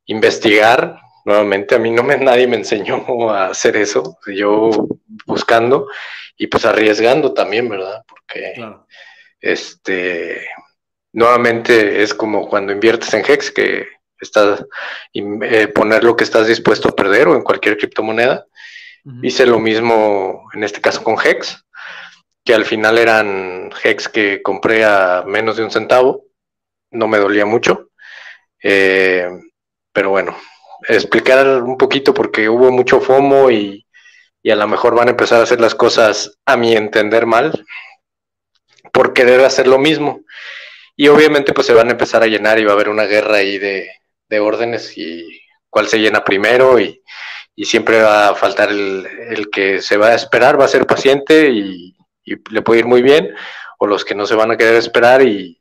investigar. 0.04 0.98
Nuevamente, 1.24 1.74
a 1.74 1.78
mí 1.78 1.90
no 1.90 2.02
me, 2.02 2.18
nadie 2.18 2.46
me 2.46 2.56
enseñó 2.56 3.02
a 3.30 3.46
hacer 3.46 3.76
eso, 3.76 4.18
yo 4.26 4.70
buscando 5.24 5.88
y 6.36 6.46
pues 6.48 6.66
arriesgando 6.66 7.32
también, 7.32 7.68
¿verdad? 7.68 8.02
Porque 8.06 8.54
este, 9.40 10.48
nuevamente 11.12 12.02
es 12.02 12.14
como 12.14 12.48
cuando 12.48 12.72
inviertes 12.72 13.12
en 13.14 13.24
Hex, 13.26 13.50
que 13.50 13.88
estás 14.20 14.64
eh, 15.14 15.68
poner 15.68 16.04
lo 16.04 16.16
que 16.16 16.24
estás 16.24 16.46
dispuesto 16.46 16.88
a 16.88 16.96
perder 16.96 17.28
o 17.28 17.34
en 17.34 17.42
cualquier 17.42 17.76
criptomoneda. 17.76 18.46
Hice 19.22 19.46
lo 19.46 19.60
mismo 19.60 20.48
en 20.52 20.64
este 20.64 20.80
caso 20.80 21.04
con 21.04 21.16
Hex, 21.24 21.64
que 22.44 22.54
al 22.54 22.64
final 22.64 22.98
eran 22.98 23.70
Hex 23.84 24.08
que 24.08 24.42
compré 24.42 24.84
a 24.84 25.22
menos 25.24 25.56
de 25.56 25.62
un 25.62 25.70
centavo. 25.70 26.24
No 26.90 27.06
me 27.06 27.18
dolía 27.18 27.46
mucho. 27.46 27.90
Eh, 28.60 29.28
pero 29.92 30.10
bueno, 30.10 30.36
explicar 30.88 31.62
un 31.62 31.78
poquito 31.78 32.12
porque 32.12 32.48
hubo 32.48 32.72
mucho 32.72 33.00
FOMO 33.00 33.48
y, 33.50 33.86
y 34.42 34.50
a 34.50 34.56
lo 34.56 34.66
mejor 34.66 34.96
van 34.96 35.06
a 35.06 35.12
empezar 35.12 35.38
a 35.38 35.44
hacer 35.44 35.60
las 35.60 35.76
cosas 35.76 36.38
a 36.44 36.56
mi 36.56 36.72
entender 36.74 37.26
mal 37.26 37.64
por 38.96 39.12
querer 39.12 39.44
hacer 39.44 39.66
lo 39.66 39.78
mismo. 39.78 40.22
Y 40.96 41.08
obviamente 41.08 41.52
pues 41.52 41.66
se 41.66 41.74
van 41.74 41.88
a 41.88 41.90
empezar 41.90 42.22
a 42.22 42.26
llenar 42.26 42.58
y 42.58 42.64
va 42.64 42.70
a 42.70 42.74
haber 42.74 42.88
una 42.88 43.04
guerra 43.04 43.36
ahí 43.36 43.58
de, 43.58 43.90
de 44.26 44.40
órdenes 44.40 44.96
y 44.96 45.42
cuál 45.68 45.86
se 45.86 45.98
llena 45.98 46.24
primero 46.24 46.80
y, 46.80 47.02
siempre 47.58 48.02
va 48.02 48.28
a 48.28 48.34
faltar 48.34 48.70
el, 48.70 49.48
que 49.52 49.82
se 49.82 49.98
va 49.98 50.08
a 50.08 50.14
esperar, 50.14 50.58
va 50.58 50.64
a 50.64 50.68
ser 50.68 50.86
paciente 50.86 51.50
y, 51.50 51.94
le 52.24 52.62
puede 52.62 52.80
ir 52.80 52.86
muy 52.86 53.02
bien, 53.02 53.34
o 53.78 53.86
los 53.86 54.04
que 54.04 54.14
no 54.14 54.26
se 54.26 54.34
van 54.34 54.50
a 54.50 54.56
querer 54.56 54.74
esperar 54.74 55.22
y, 55.22 55.60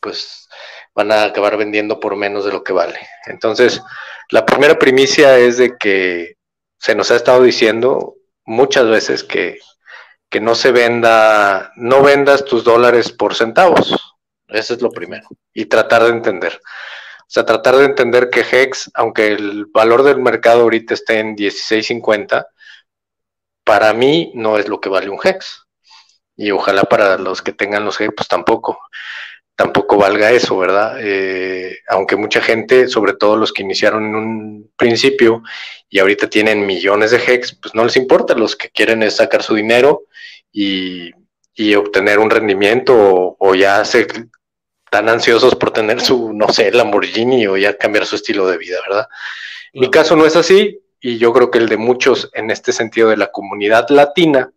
pues 0.00 0.48
van 0.94 1.10
a 1.10 1.24
acabar 1.24 1.56
vendiendo 1.56 1.98
por 1.98 2.14
menos 2.14 2.44
de 2.44 2.52
lo 2.52 2.62
que 2.62 2.72
vale. 2.72 3.00
Entonces, 3.26 3.82
la 4.30 4.46
primera 4.46 4.78
primicia 4.78 5.36
es 5.38 5.58
de 5.58 5.76
que 5.76 6.36
se 6.78 6.94
nos 6.94 7.10
ha 7.10 7.16
estado 7.16 7.42
diciendo 7.42 8.14
muchas 8.44 8.88
veces 8.88 9.24
que, 9.24 9.58
que 10.28 10.40
no 10.40 10.54
se 10.54 10.72
venda, 10.72 11.72
no 11.76 12.02
vendas 12.02 12.44
tus 12.44 12.64
dólares 12.64 13.12
por 13.12 13.34
centavos. 13.34 14.16
Eso 14.48 14.74
es 14.74 14.82
lo 14.82 14.90
primero. 14.90 15.28
Y 15.52 15.66
tratar 15.66 16.04
de 16.04 16.10
entender. 16.10 16.60
O 17.20 17.30
sea, 17.30 17.44
tratar 17.44 17.76
de 17.76 17.84
entender 17.84 18.30
que 18.30 18.40
Hex, 18.40 18.90
aunque 18.94 19.28
el 19.28 19.66
valor 19.66 20.02
del 20.02 20.18
mercado 20.18 20.62
ahorita 20.62 20.94
esté 20.94 21.18
en 21.20 21.36
16.50, 21.36 22.46
para 23.64 23.92
mí 23.92 24.32
no 24.34 24.56
es 24.58 24.66
lo 24.68 24.80
que 24.80 24.88
vale 24.88 25.10
un 25.10 25.20
Hex. 25.22 25.66
Y 26.36 26.50
ojalá 26.52 26.84
para 26.84 27.18
los 27.18 27.42
que 27.42 27.52
tengan 27.52 27.84
los 27.84 28.00
Hex, 28.00 28.14
pues 28.16 28.28
tampoco, 28.28 28.78
tampoco 29.58 29.96
valga 29.96 30.30
eso, 30.30 30.56
¿verdad? 30.56 30.98
Eh, 31.00 31.78
aunque 31.88 32.14
mucha 32.14 32.40
gente, 32.40 32.86
sobre 32.86 33.14
todo 33.14 33.36
los 33.36 33.52
que 33.52 33.64
iniciaron 33.64 34.04
en 34.06 34.14
un 34.14 34.70
principio 34.76 35.42
y 35.88 35.98
ahorita 35.98 36.30
tienen 36.30 36.64
millones 36.64 37.10
de 37.10 37.16
Hex, 37.16 37.56
pues 37.60 37.74
no 37.74 37.84
les 37.84 37.96
importa, 37.96 38.34
los 38.34 38.54
que 38.54 38.70
quieren 38.70 39.02
es 39.02 39.16
sacar 39.16 39.42
su 39.42 39.56
dinero 39.56 40.04
y, 40.52 41.12
obtener 41.76 42.20
un 42.20 42.30
rendimiento 42.30 42.94
o, 42.96 43.36
o 43.40 43.54
ya 43.56 43.84
se 43.84 44.06
tan 44.92 45.08
ansiosos 45.08 45.56
por 45.56 45.72
tener 45.72 46.00
su, 46.00 46.32
no 46.32 46.48
sé, 46.50 46.70
Lamborghini 46.70 47.48
o 47.48 47.56
ya 47.56 47.76
cambiar 47.76 48.06
su 48.06 48.14
estilo 48.14 48.46
de 48.46 48.58
vida, 48.58 48.78
¿verdad? 48.88 49.08
Mi 49.72 49.90
caso 49.90 50.14
no 50.14 50.24
es 50.24 50.36
así 50.36 50.78
y 51.00 51.18
yo 51.18 51.32
creo 51.32 51.50
que 51.50 51.58
el 51.58 51.68
de 51.68 51.76
muchos 51.76 52.30
en 52.32 52.52
este 52.52 52.72
sentido 52.72 53.08
de 53.08 53.16
la 53.16 53.32
comunidad 53.32 53.88
latina 53.88 54.52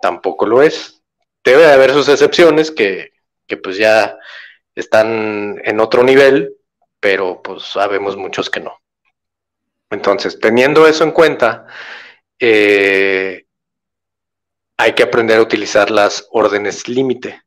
tampoco 0.00 0.46
lo 0.46 0.62
es. 0.62 1.02
Debe 1.44 1.66
de 1.66 1.72
haber 1.72 1.92
sus 1.92 2.08
excepciones 2.08 2.70
que, 2.70 3.10
que 3.50 3.56
pues 3.56 3.76
ya 3.76 4.16
están 4.76 5.60
en 5.64 5.80
otro 5.80 6.04
nivel, 6.04 6.54
pero 7.00 7.42
pues 7.42 7.64
sabemos 7.64 8.16
muchos 8.16 8.48
que 8.48 8.60
no. 8.60 8.80
Entonces, 9.90 10.38
teniendo 10.38 10.86
eso 10.86 11.02
en 11.02 11.10
cuenta, 11.10 11.66
eh, 12.38 13.44
hay 14.76 14.92
que 14.92 15.02
aprender 15.02 15.38
a 15.38 15.42
utilizar 15.42 15.90
las 15.90 16.28
órdenes 16.30 16.88
límite. 16.88 17.42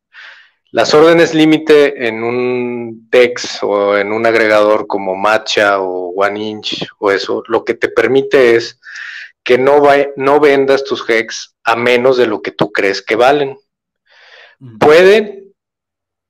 Las 0.71 0.93
órdenes 0.93 1.33
límite 1.33 2.07
en 2.07 2.21
un 2.21 3.09
DEX 3.09 3.63
o 3.63 3.97
en 3.97 4.11
un 4.11 4.25
agregador 4.25 4.85
como 4.85 5.15
Matcha 5.15 5.79
o 5.79 6.09
OneInch 6.09 6.85
o 6.99 7.11
eso, 7.11 7.43
lo 7.47 7.63
que 7.63 7.75
te 7.75 7.87
permite 7.87 8.55
es 8.55 8.79
que 9.43 9.57
no, 9.57 9.81
no 10.17 10.39
vendas 10.41 10.83
tus 10.83 11.07
hex 11.09 11.55
a 11.63 11.75
menos 11.75 12.17
de 12.17 12.27
lo 12.27 12.41
que 12.41 12.51
tú 12.51 12.71
crees 12.73 13.01
que 13.01 13.15
valen. 13.15 13.57
Puede 14.79 15.42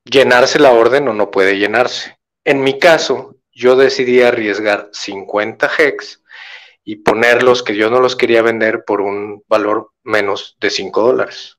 llenarse 0.06 0.60
la 0.60 0.72
orden 0.72 1.08
o 1.08 1.14
no 1.14 1.32
puede 1.32 1.58
llenarse. 1.58 2.18
En 2.44 2.62
mi 2.62 2.80
caso, 2.80 3.38
yo 3.52 3.76
decidí 3.76 4.22
arriesgar 4.22 4.90
50 4.92 5.72
hex 5.78 6.22
y 6.84 6.98
ponerlos 6.98 7.64
que 7.64 7.76
yo 7.76 7.90
no 7.90 8.00
los 8.00 8.16
quería 8.16 8.42
vender 8.42 8.84
por 8.86 9.02
un 9.02 9.44
valor 9.48 9.92
menos 10.04 10.58
de 10.60 10.70
5 10.70 11.02
dólares. 11.02 11.58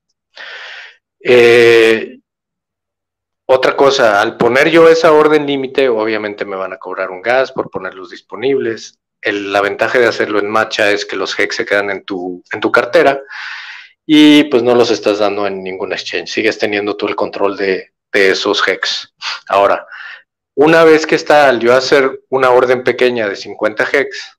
Eh, 1.21 2.19
otra 3.47 3.77
cosa, 3.77 4.21
al 4.21 4.37
poner 4.37 4.71
yo 4.71 4.89
esa 4.89 5.13
orden 5.13 5.47
límite, 5.47 5.89
obviamente 5.89 6.45
me 6.45 6.57
van 6.57 6.73
a 6.73 6.79
cobrar 6.79 7.11
un 7.11 7.23
gas 7.23 7.53
por 7.53 7.71
ponerlos 7.71 8.11
disponibles. 8.11 8.99
la 9.23 9.63
ventaja 9.63 9.99
de 9.99 10.07
hacerlo 10.07 10.39
en 10.39 10.51
Matcha 10.51 10.91
es 10.91 11.07
que 11.07 11.17
los 11.17 11.39
hex 11.39 11.57
se 11.57 11.65
quedan 11.65 11.91
en 11.91 12.05
tu, 12.05 12.43
en 12.53 12.61
tu 12.61 12.71
cartera 12.71 13.21
y 14.07 14.45
pues 14.45 14.63
no 14.63 14.75
los 14.75 14.91
estás 14.91 15.19
dando 15.19 15.47
en 15.47 15.63
ningún 15.63 15.93
exchange. 15.93 16.29
Sigues 16.29 16.59
teniendo 16.59 16.97
tú 16.97 17.07
el 17.07 17.17
control 17.17 17.57
de, 17.57 17.94
esos 18.15 18.67
hex. 18.67 19.13
Ahora, 19.49 19.87
una 20.55 20.85
vez 20.85 21.07
que 21.07 21.15
está 21.15 21.53
yo 21.59 21.75
hacer 21.75 22.21
una 22.29 22.51
orden 22.51 22.85
pequeña 22.85 23.29
de 23.29 23.37
50 23.37 23.89
hex, 23.93 24.39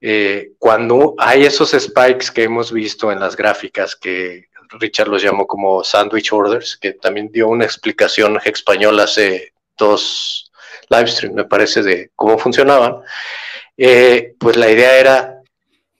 eh, 0.00 0.52
cuando 0.58 1.14
hay 1.18 1.44
esos 1.44 1.70
spikes 1.70 2.30
que 2.30 2.42
hemos 2.44 2.70
visto 2.70 3.10
en 3.10 3.20
las 3.20 3.36
gráficas 3.36 3.96
que 3.96 4.48
Richard 4.78 5.08
los 5.08 5.22
llamó 5.22 5.46
como 5.46 5.82
sandwich 5.82 6.32
orders, 6.32 6.76
que 6.76 6.92
también 6.92 7.30
dio 7.32 7.48
una 7.48 7.64
explicación 7.64 8.38
española 8.44 9.04
hace 9.04 9.54
dos 9.78 10.50
live 10.88 11.06
streams, 11.06 11.34
me 11.34 11.44
parece, 11.44 11.82
de 11.82 12.10
cómo 12.14 12.38
funcionaban. 12.38 13.00
Eh, 13.76 14.34
pues 14.38 14.56
la 14.56 14.70
idea 14.70 14.98
era 14.98 15.42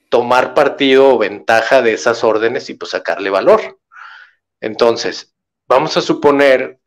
tomar 0.09 0.55
partido 0.55 1.15
o 1.15 1.19
ventaja 1.19 1.83
de 1.83 1.95
esas 1.95 2.23
órdenes 2.23 2.69
y 2.71 2.75
pues 2.75 2.91
sacarle 2.93 3.31
valor. 3.31 3.79
Entonces, 4.61 5.35
vamos 5.67 5.97
a 5.97 6.03
suponer 6.03 6.79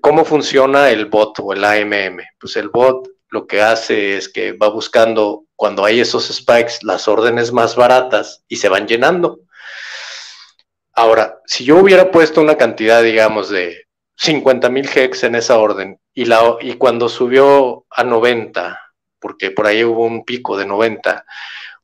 cómo 0.00 0.24
funciona 0.24 0.90
el 0.90 1.06
bot 1.06 1.38
o 1.40 1.52
el 1.52 1.64
AMM. 1.64 2.20
Pues 2.38 2.56
el 2.56 2.68
bot 2.68 3.08
lo 3.28 3.46
que 3.46 3.62
hace 3.62 4.16
es 4.16 4.28
que 4.28 4.52
va 4.52 4.68
buscando 4.68 5.46
cuando 5.56 5.84
hay 5.84 6.00
esos 6.00 6.28
spikes 6.28 6.78
las 6.82 7.08
órdenes 7.08 7.52
más 7.52 7.76
baratas 7.76 8.44
y 8.48 8.56
se 8.56 8.68
van 8.68 8.86
llenando. 8.86 9.40
Ahora, 10.94 11.40
si 11.46 11.64
yo 11.64 11.78
hubiera 11.78 12.10
puesto 12.10 12.40
una 12.40 12.56
cantidad, 12.56 13.02
digamos, 13.02 13.48
de 13.48 13.86
50 14.16 14.68
mil 14.68 14.88
hex 14.94 15.24
en 15.24 15.34
esa 15.34 15.58
orden 15.58 15.98
y, 16.12 16.24
y 16.60 16.74
cuando 16.74 17.08
subió 17.08 17.86
a 17.90 18.04
90, 18.04 18.78
porque 19.18 19.50
por 19.50 19.66
ahí 19.66 19.82
hubo 19.84 20.04
un 20.04 20.24
pico 20.24 20.58
de 20.58 20.66
90, 20.66 21.24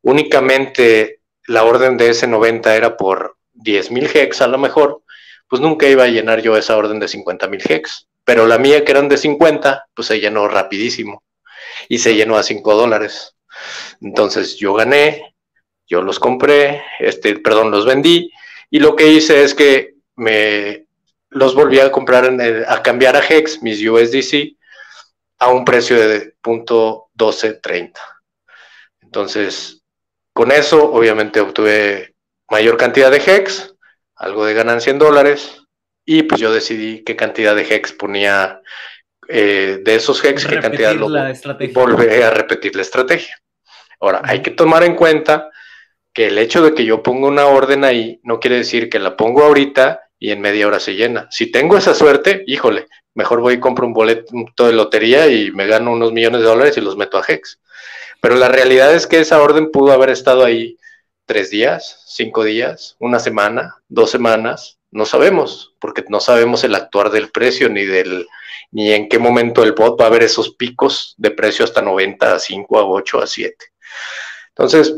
únicamente 0.02 1.20
la 1.46 1.64
orden 1.64 1.96
de 1.96 2.10
ese 2.10 2.26
90 2.26 2.76
era 2.76 2.96
por 2.96 3.38
10 3.54 3.90
mil 3.90 4.10
hex 4.12 4.42
a 4.42 4.46
lo 4.46 4.58
mejor, 4.58 5.02
pues 5.48 5.62
nunca 5.62 5.88
iba 5.88 6.04
a 6.04 6.08
llenar 6.08 6.42
yo 6.42 6.56
esa 6.56 6.76
orden 6.76 7.00
de 7.00 7.08
50 7.08 7.48
mil 7.48 7.62
hex. 7.68 8.06
Pero 8.24 8.46
la 8.46 8.58
mía, 8.58 8.84
que 8.84 8.92
eran 8.92 9.08
de 9.08 9.16
50, 9.16 9.86
pues 9.94 10.08
se 10.08 10.20
llenó 10.20 10.48
rapidísimo 10.48 11.22
y 11.88 11.98
se 11.98 12.14
llenó 12.14 12.36
a 12.36 12.42
5 12.42 12.74
dólares. 12.74 13.34
Entonces 14.00 14.56
yo 14.56 14.74
gané, 14.74 15.34
yo 15.86 16.02
los 16.02 16.18
compré, 16.18 16.82
este, 17.00 17.38
perdón, 17.38 17.70
los 17.70 17.86
vendí 17.86 18.30
y 18.70 18.80
lo 18.80 18.94
que 18.94 19.08
hice 19.08 19.42
es 19.42 19.54
que 19.54 19.94
me 20.16 20.86
los 21.30 21.54
volví 21.54 21.78
a 21.80 21.90
comprar, 21.90 22.36
a 22.68 22.82
cambiar 22.82 23.16
a 23.16 23.26
Hex, 23.26 23.62
mis 23.62 23.86
USDC, 23.86 24.56
a 25.38 25.50
un 25.50 25.64
precio 25.64 25.96
de 25.96 26.34
.1230. 26.42 27.92
Entonces, 29.00 29.82
con 30.32 30.52
eso, 30.52 30.92
obviamente 30.92 31.40
obtuve 31.40 32.14
mayor 32.50 32.76
cantidad 32.76 33.10
de 33.10 33.18
Hex, 33.18 33.74
algo 34.18 34.44
de 34.44 34.54
ganancia 34.54 34.90
en 34.90 34.98
dólares, 34.98 35.62
y 36.04 36.22
pues 36.22 36.40
yo 36.40 36.52
decidí 36.52 37.04
qué 37.04 37.16
cantidad 37.16 37.54
de 37.54 37.62
Hex 37.62 37.92
ponía 37.92 38.60
eh, 39.28 39.80
de 39.82 39.94
esos 39.94 40.24
Hex, 40.24 40.46
qué 40.46 40.58
cantidad 40.58 40.94
lo 40.94 41.08
volví 41.74 42.22
a 42.22 42.30
repetir 42.30 42.74
la 42.74 42.82
estrategia. 42.82 43.36
Ahora, 44.00 44.22
hay 44.24 44.40
que 44.42 44.50
tomar 44.50 44.84
en 44.84 44.94
cuenta 44.94 45.50
que 46.12 46.28
el 46.28 46.38
hecho 46.38 46.62
de 46.62 46.74
que 46.74 46.84
yo 46.84 47.02
ponga 47.02 47.28
una 47.28 47.46
orden 47.46 47.84
ahí 47.84 48.20
no 48.22 48.40
quiere 48.40 48.56
decir 48.56 48.88
que 48.88 48.98
la 48.98 49.16
pongo 49.16 49.44
ahorita 49.44 50.00
y 50.18 50.30
en 50.30 50.40
media 50.40 50.66
hora 50.66 50.80
se 50.80 50.94
llena. 50.94 51.28
Si 51.30 51.50
tengo 51.50 51.76
esa 51.76 51.94
suerte, 51.94 52.42
híjole, 52.46 52.86
mejor 53.14 53.40
voy 53.40 53.54
y 53.54 53.60
compro 53.60 53.86
un 53.86 53.92
boleto 53.92 54.66
de 54.66 54.72
lotería 54.72 55.28
y 55.28 55.50
me 55.50 55.66
gano 55.66 55.92
unos 55.92 56.12
millones 56.12 56.40
de 56.40 56.46
dólares 56.46 56.76
y 56.76 56.80
los 56.80 56.96
meto 56.96 57.18
a 57.18 57.24
Hex. 57.26 57.60
Pero 58.20 58.36
la 58.36 58.48
realidad 58.48 58.94
es 58.94 59.06
que 59.06 59.20
esa 59.20 59.40
orden 59.40 59.70
pudo 59.70 59.92
haber 59.92 60.10
estado 60.10 60.44
ahí 60.44 60.76
tres 61.28 61.50
días, 61.50 62.02
cinco 62.06 62.42
días, 62.42 62.96
una 62.98 63.18
semana, 63.20 63.76
dos 63.88 64.10
semanas, 64.10 64.78
no 64.90 65.04
sabemos, 65.04 65.74
porque 65.78 66.02
no 66.08 66.20
sabemos 66.20 66.64
el 66.64 66.74
actuar 66.74 67.10
del 67.10 67.30
precio 67.30 67.68
ni 67.68 67.84
del 67.84 68.26
ni 68.70 68.92
en 68.92 69.08
qué 69.08 69.18
momento 69.18 69.62
el 69.62 69.72
bot 69.72 70.00
va 70.00 70.04
a 70.04 70.08
haber 70.08 70.22
esos 70.22 70.54
picos 70.54 71.14
de 71.18 71.30
precio 71.30 71.64
hasta 71.64 71.82
90, 71.82 72.34
a 72.34 72.38
5, 72.38 72.78
a 72.78 72.84
8, 72.84 73.22
a 73.22 73.26
7. 73.26 73.56
Entonces, 74.48 74.94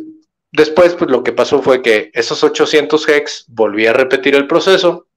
después 0.51 0.95
pues 0.95 1.11
lo 1.11 1.23
que 1.23 1.33
pasó 1.33 1.63
fue 1.63 1.83
que 1.83 2.11
esos 2.15 2.43
800 2.43 3.09
hex 3.09 3.45
volví 3.49 3.87
a 3.87 3.93
repetir 3.93 4.35
el 4.35 4.47
proceso 4.47 5.09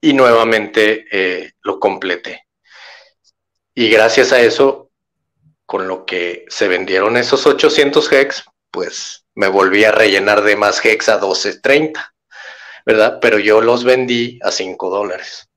y 0.00 0.12
nuevamente 0.14 1.06
eh, 1.10 1.52
lo 1.62 1.78
completé. 1.78 2.46
Y 3.74 3.88
gracias 3.88 4.32
a 4.32 4.40
eso, 4.40 4.90
con 5.66 5.86
lo 5.86 6.04
que 6.06 6.44
se 6.48 6.68
vendieron 6.68 7.16
esos 7.16 7.46
800 7.46 8.12
hex, 8.12 8.44
pues 8.70 9.24
me 9.38 9.46
volví 9.46 9.84
a 9.84 9.92
rellenar 9.92 10.42
de 10.42 10.56
más 10.56 10.84
hex 10.84 11.08
a 11.08 11.20
12.30, 11.20 11.92
¿verdad? 12.84 13.20
Pero 13.22 13.38
yo 13.38 13.60
los 13.60 13.84
vendí 13.84 14.36
a 14.42 14.50
5 14.50 14.90
dólares. 14.90 15.48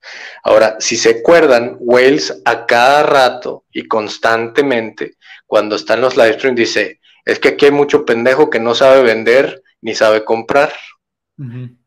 Ahora, 0.43 0.75
si 0.77 0.95
se 0.95 1.21
acuerdan, 1.21 1.77
Wales 1.79 2.43
a 2.45 2.67
cada 2.67 3.01
rato 3.01 3.65
y 3.71 3.87
constantemente, 3.87 5.15
cuando 5.47 5.75
está 5.75 5.95
en 5.95 6.01
los 6.01 6.15
live 6.15 6.33
streams, 6.33 6.59
dice, 6.59 6.99
es 7.25 7.39
que 7.39 7.49
aquí 7.49 7.65
hay 7.65 7.71
mucho 7.71 8.05
pendejo 8.05 8.51
que 8.51 8.59
no 8.59 8.75
sabe 8.75 9.01
vender 9.01 9.63
ni 9.81 9.95
sabe 9.95 10.23
comprar. 10.23 10.71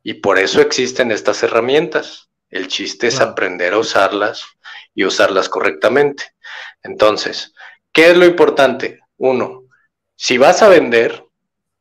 Y 0.03 0.15
por 0.15 0.41
eso 0.41 0.61
existen 0.61 1.13
estas 1.13 1.45
herramientas. 1.45 2.29
El 2.51 2.67
chiste 2.67 3.07
es 3.07 3.21
aprender 3.21 3.73
a 3.73 3.79
usarlas 3.79 4.45
y 4.97 5.05
usarlas 5.05 5.49
correctamente. 5.49 6.25
Entonces, 6.83 7.55
¿qué 7.93 8.11
es 8.11 8.17
lo 8.17 8.27
importante? 8.27 8.99
Uno, 9.17 9.69
si 10.17 10.39
vas 10.39 10.61
a 10.61 10.69
vender, 10.69 11.24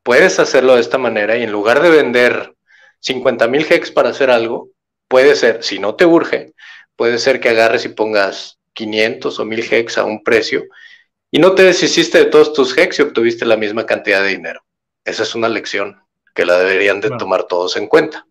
puedes 0.03 0.39
hacerlo 0.39 0.75
de 0.75 0.81
esta 0.81 0.97
manera 0.97 1.37
y 1.37 1.43
en 1.43 1.51
lugar 1.51 1.81
de 1.81 1.89
vender 1.89 2.53
50 2.99 3.47
mil 3.47 3.65
hex 3.69 3.91
para 3.91 4.09
hacer 4.09 4.29
algo, 4.29 4.69
puede 5.07 5.35
ser, 5.35 5.63
si 5.63 5.79
no 5.79 5.95
te 5.95 6.05
urge, 6.05 6.53
puede 6.95 7.17
ser 7.17 7.39
que 7.39 7.49
agarres 7.49 7.85
y 7.85 7.89
pongas 7.89 8.59
500 8.73 9.39
o 9.39 9.45
1000 9.45 9.73
hex 9.73 9.97
a 9.97 10.03
un 10.05 10.23
precio 10.23 10.65
y 11.31 11.39
no 11.39 11.55
te 11.55 11.63
deshiciste 11.63 12.19
de 12.19 12.25
todos 12.25 12.53
tus 12.53 12.77
hex 12.77 12.99
y 12.99 13.01
obtuviste 13.01 13.45
la 13.45 13.57
misma 13.57 13.85
cantidad 13.85 14.21
de 14.21 14.29
dinero. 14.29 14.63
Esa 15.03 15.23
es 15.23 15.33
una 15.35 15.49
lección 15.49 15.99
que 16.35 16.45
la 16.45 16.57
deberían 16.57 17.01
de 17.01 17.09
tomar 17.11 17.43
todos 17.43 17.75
en 17.75 17.87
cuenta, 17.87 18.25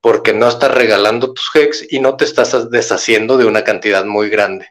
porque 0.00 0.32
no 0.32 0.48
estás 0.48 0.72
regalando 0.72 1.32
tus 1.32 1.50
hex 1.54 1.86
y 1.90 2.00
no 2.00 2.16
te 2.16 2.24
estás 2.24 2.70
deshaciendo 2.70 3.36
de 3.36 3.46
una 3.46 3.64
cantidad 3.64 4.04
muy 4.04 4.28
grande. 4.28 4.68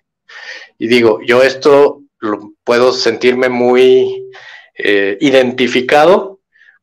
Y 0.78 0.88
digo, 0.88 1.20
yo 1.26 1.44
esto 1.44 2.02
lo, 2.20 2.54
puedo 2.64 2.94
sentirme 2.94 3.50
muy 3.50 4.30
eh, 4.76 5.18
identificado 5.22 6.33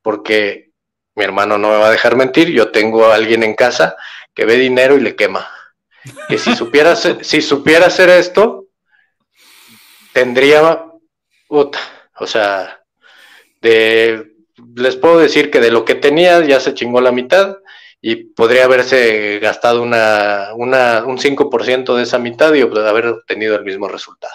porque 0.02 0.70
mi 1.14 1.24
hermano 1.24 1.58
no 1.58 1.70
me 1.70 1.76
va 1.76 1.88
a 1.88 1.92
dejar 1.92 2.16
mentir, 2.16 2.50
yo 2.50 2.70
tengo 2.70 3.06
a 3.06 3.14
alguien 3.14 3.42
en 3.42 3.54
casa 3.54 3.96
que 4.34 4.44
ve 4.44 4.56
dinero 4.56 4.96
y 4.96 5.00
le 5.00 5.16
quema. 5.16 5.48
Que 6.28 6.38
si 6.38 6.56
supiera, 6.56 6.96
si 6.96 7.42
supiera 7.42 7.86
hacer 7.86 8.08
esto, 8.08 8.66
tendría, 10.12 10.84
o 11.48 12.26
sea, 12.26 12.80
de, 13.60 14.30
les 14.76 14.96
puedo 14.96 15.18
decir 15.18 15.50
que 15.50 15.60
de 15.60 15.70
lo 15.70 15.84
que 15.84 15.94
tenía 15.94 16.42
ya 16.44 16.60
se 16.60 16.74
chingó 16.74 17.00
la 17.00 17.12
mitad 17.12 17.56
y 18.00 18.16
podría 18.16 18.64
haberse 18.64 19.38
gastado 19.40 19.82
un 19.82 19.92
5% 19.92 21.96
de 21.96 22.02
esa 22.02 22.18
mitad 22.18 22.54
y 22.54 22.62
haber 22.62 23.06
obtenido 23.06 23.56
el 23.56 23.64
mismo 23.64 23.88
resultado. 23.88 24.34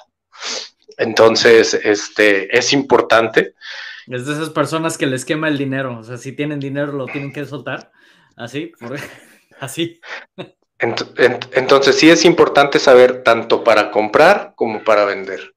Entonces, 0.97 1.73
este, 1.73 2.55
es 2.55 2.73
importante. 2.73 3.55
Es 4.07 4.25
de 4.25 4.33
esas 4.33 4.49
personas 4.49 4.97
que 4.97 5.07
les 5.07 5.25
quema 5.25 5.47
el 5.47 5.57
dinero. 5.57 5.99
O 5.99 6.03
sea, 6.03 6.17
si 6.17 6.31
tienen 6.31 6.59
dinero 6.59 6.91
lo 6.91 7.05
tienen 7.07 7.33
que 7.33 7.45
soltar. 7.45 7.91
Así, 8.35 8.71
así. 9.59 9.99
Entonces 10.77 11.97
sí 11.97 12.09
es 12.09 12.25
importante 12.25 12.79
saber 12.79 13.23
tanto 13.23 13.63
para 13.63 13.91
comprar 13.91 14.53
como 14.55 14.83
para 14.83 15.05
vender. 15.05 15.53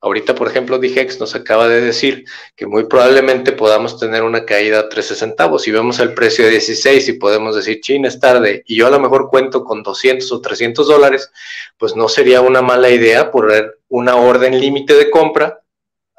Ahorita, 0.00 0.34
por 0.34 0.48
ejemplo, 0.48 0.80
Digex 0.80 1.20
nos 1.20 1.36
acaba 1.36 1.68
de 1.68 1.80
decir 1.80 2.24
que 2.56 2.66
muy 2.66 2.86
probablemente 2.86 3.52
podamos 3.52 4.00
tener 4.00 4.24
una 4.24 4.44
caída 4.44 4.80
a 4.80 4.88
13 4.88 5.14
centavos. 5.14 5.62
Si 5.62 5.70
vemos 5.70 6.00
el 6.00 6.12
precio 6.12 6.44
de 6.44 6.50
16 6.50 7.08
y 7.08 7.12
podemos 7.12 7.54
decir, 7.54 7.80
China 7.80 8.08
es 8.08 8.18
tarde, 8.18 8.64
y 8.66 8.74
yo 8.74 8.88
a 8.88 8.90
lo 8.90 8.98
mejor 8.98 9.28
cuento 9.30 9.62
con 9.62 9.84
200 9.84 10.32
o 10.32 10.40
300 10.40 10.88
dólares, 10.88 11.30
pues 11.78 11.94
no 11.94 12.08
sería 12.08 12.40
una 12.40 12.62
mala 12.62 12.90
idea 12.90 13.30
poner 13.30 13.78
una 13.88 14.16
orden 14.16 14.58
límite 14.58 14.94
de 14.94 15.08
compra 15.08 15.61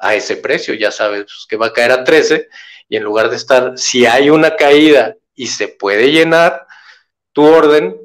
a 0.04 0.14
ese 0.14 0.36
precio. 0.36 0.74
Ya 0.74 0.90
sabes 0.90 1.24
pues, 1.24 1.46
que 1.48 1.56
va 1.56 1.66
a 1.66 1.72
caer 1.72 1.92
a 1.92 2.04
13 2.04 2.48
y 2.88 2.96
en 2.96 3.02
lugar 3.02 3.30
de 3.30 3.36
estar, 3.36 3.76
si 3.76 4.06
hay 4.06 4.30
una 4.30 4.56
caída 4.56 5.16
y 5.34 5.46
se 5.48 5.68
puede 5.68 6.12
llenar 6.12 6.66
tu 7.32 7.42
orden, 7.42 7.96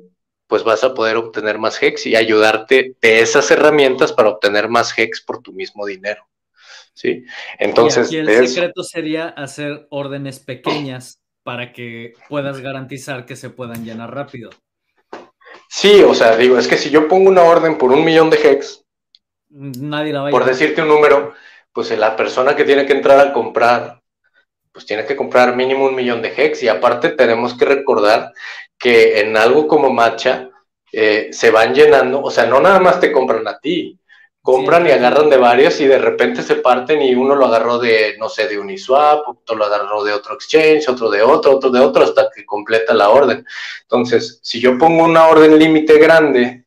pues 0.47 0.63
vas 0.63 0.83
a 0.83 0.93
poder 0.93 1.17
obtener 1.17 1.59
más 1.59 1.81
hex 1.81 2.07
y 2.07 2.15
ayudarte 2.15 2.95
de 3.01 3.19
esas 3.19 3.51
herramientas 3.51 4.13
para 4.13 4.29
obtener 4.29 4.67
más 4.67 4.97
hex 4.97 5.21
por 5.21 5.41
tu 5.41 5.53
mismo 5.53 5.85
dinero. 5.85 6.27
¿Sí? 6.93 7.23
Entonces, 7.59 8.11
y 8.11 8.17
el 8.17 8.47
secreto 8.47 8.83
sería 8.83 9.29
hacer 9.29 9.87
órdenes 9.89 10.39
pequeñas 10.39 11.21
para 11.43 11.71
que 11.71 12.13
puedas 12.27 12.59
garantizar 12.59 13.25
que 13.25 13.35
se 13.35 13.49
puedan 13.49 13.85
llenar 13.85 14.13
rápido. 14.13 14.49
Sí, 15.69 16.01
o 16.01 16.13
sea, 16.13 16.35
digo, 16.35 16.57
es 16.57 16.67
que 16.67 16.77
si 16.77 16.89
yo 16.89 17.07
pongo 17.07 17.29
una 17.29 17.43
orden 17.43 17.77
por 17.77 17.91
un 17.91 18.03
millón 18.03 18.29
de 18.29 18.37
hex, 18.37 18.83
nadie 19.49 20.11
la 20.11 20.23
va 20.23 20.27
a 20.29 20.31
Por 20.31 20.45
decirte 20.45 20.81
un 20.81 20.87
número, 20.87 21.33
pues 21.73 21.97
la 21.97 22.15
persona 22.15 22.55
que 22.55 22.65
tiene 22.65 22.85
que 22.85 22.93
entrar 22.93 23.19
a 23.19 23.33
comprar, 23.33 24.01
pues 24.71 24.85
tiene 24.85 25.05
que 25.05 25.15
comprar 25.15 25.55
mínimo 25.55 25.85
un 25.85 25.95
millón 25.95 26.21
de 26.21 26.33
hex 26.35 26.63
y 26.63 26.67
aparte 26.67 27.09
tenemos 27.09 27.57
que 27.57 27.65
recordar 27.65 28.33
que 28.77 29.19
en 29.19 29.35
algo 29.37 29.67
como 29.67 29.91
Matcha 29.91 30.49
eh, 30.91 31.29
se 31.31 31.51
van 31.51 31.73
llenando, 31.73 32.21
o 32.21 32.31
sea, 32.31 32.45
no 32.45 32.59
nada 32.59 32.79
más 32.79 32.99
te 32.99 33.11
compran 33.11 33.47
a 33.47 33.59
ti, 33.59 33.99
compran 34.41 34.87
y 34.87 34.91
agarran 34.91 35.29
de 35.29 35.37
varios 35.37 35.79
y 35.81 35.87
de 35.87 35.99
repente 35.99 36.41
se 36.41 36.55
parten 36.55 37.01
y 37.01 37.13
uno 37.13 37.35
lo 37.35 37.45
agarró 37.45 37.77
de, 37.77 38.15
no 38.17 38.29
sé, 38.29 38.47
de 38.47 38.57
Uniswap, 38.57 39.27
otro 39.27 39.55
lo 39.55 39.65
agarró 39.65 40.03
de 40.03 40.13
otro 40.13 40.35
exchange, 40.35 40.87
otro 40.89 41.09
de 41.09 41.21
otro, 41.21 41.57
otro 41.57 41.69
de 41.69 41.79
otro, 41.79 42.03
hasta 42.03 42.29
que 42.33 42.45
completa 42.45 42.93
la 42.93 43.09
orden. 43.09 43.45
Entonces, 43.81 44.39
si 44.41 44.59
yo 44.59 44.77
pongo 44.77 45.03
una 45.03 45.27
orden 45.27 45.59
límite 45.59 45.97
grande, 45.99 46.65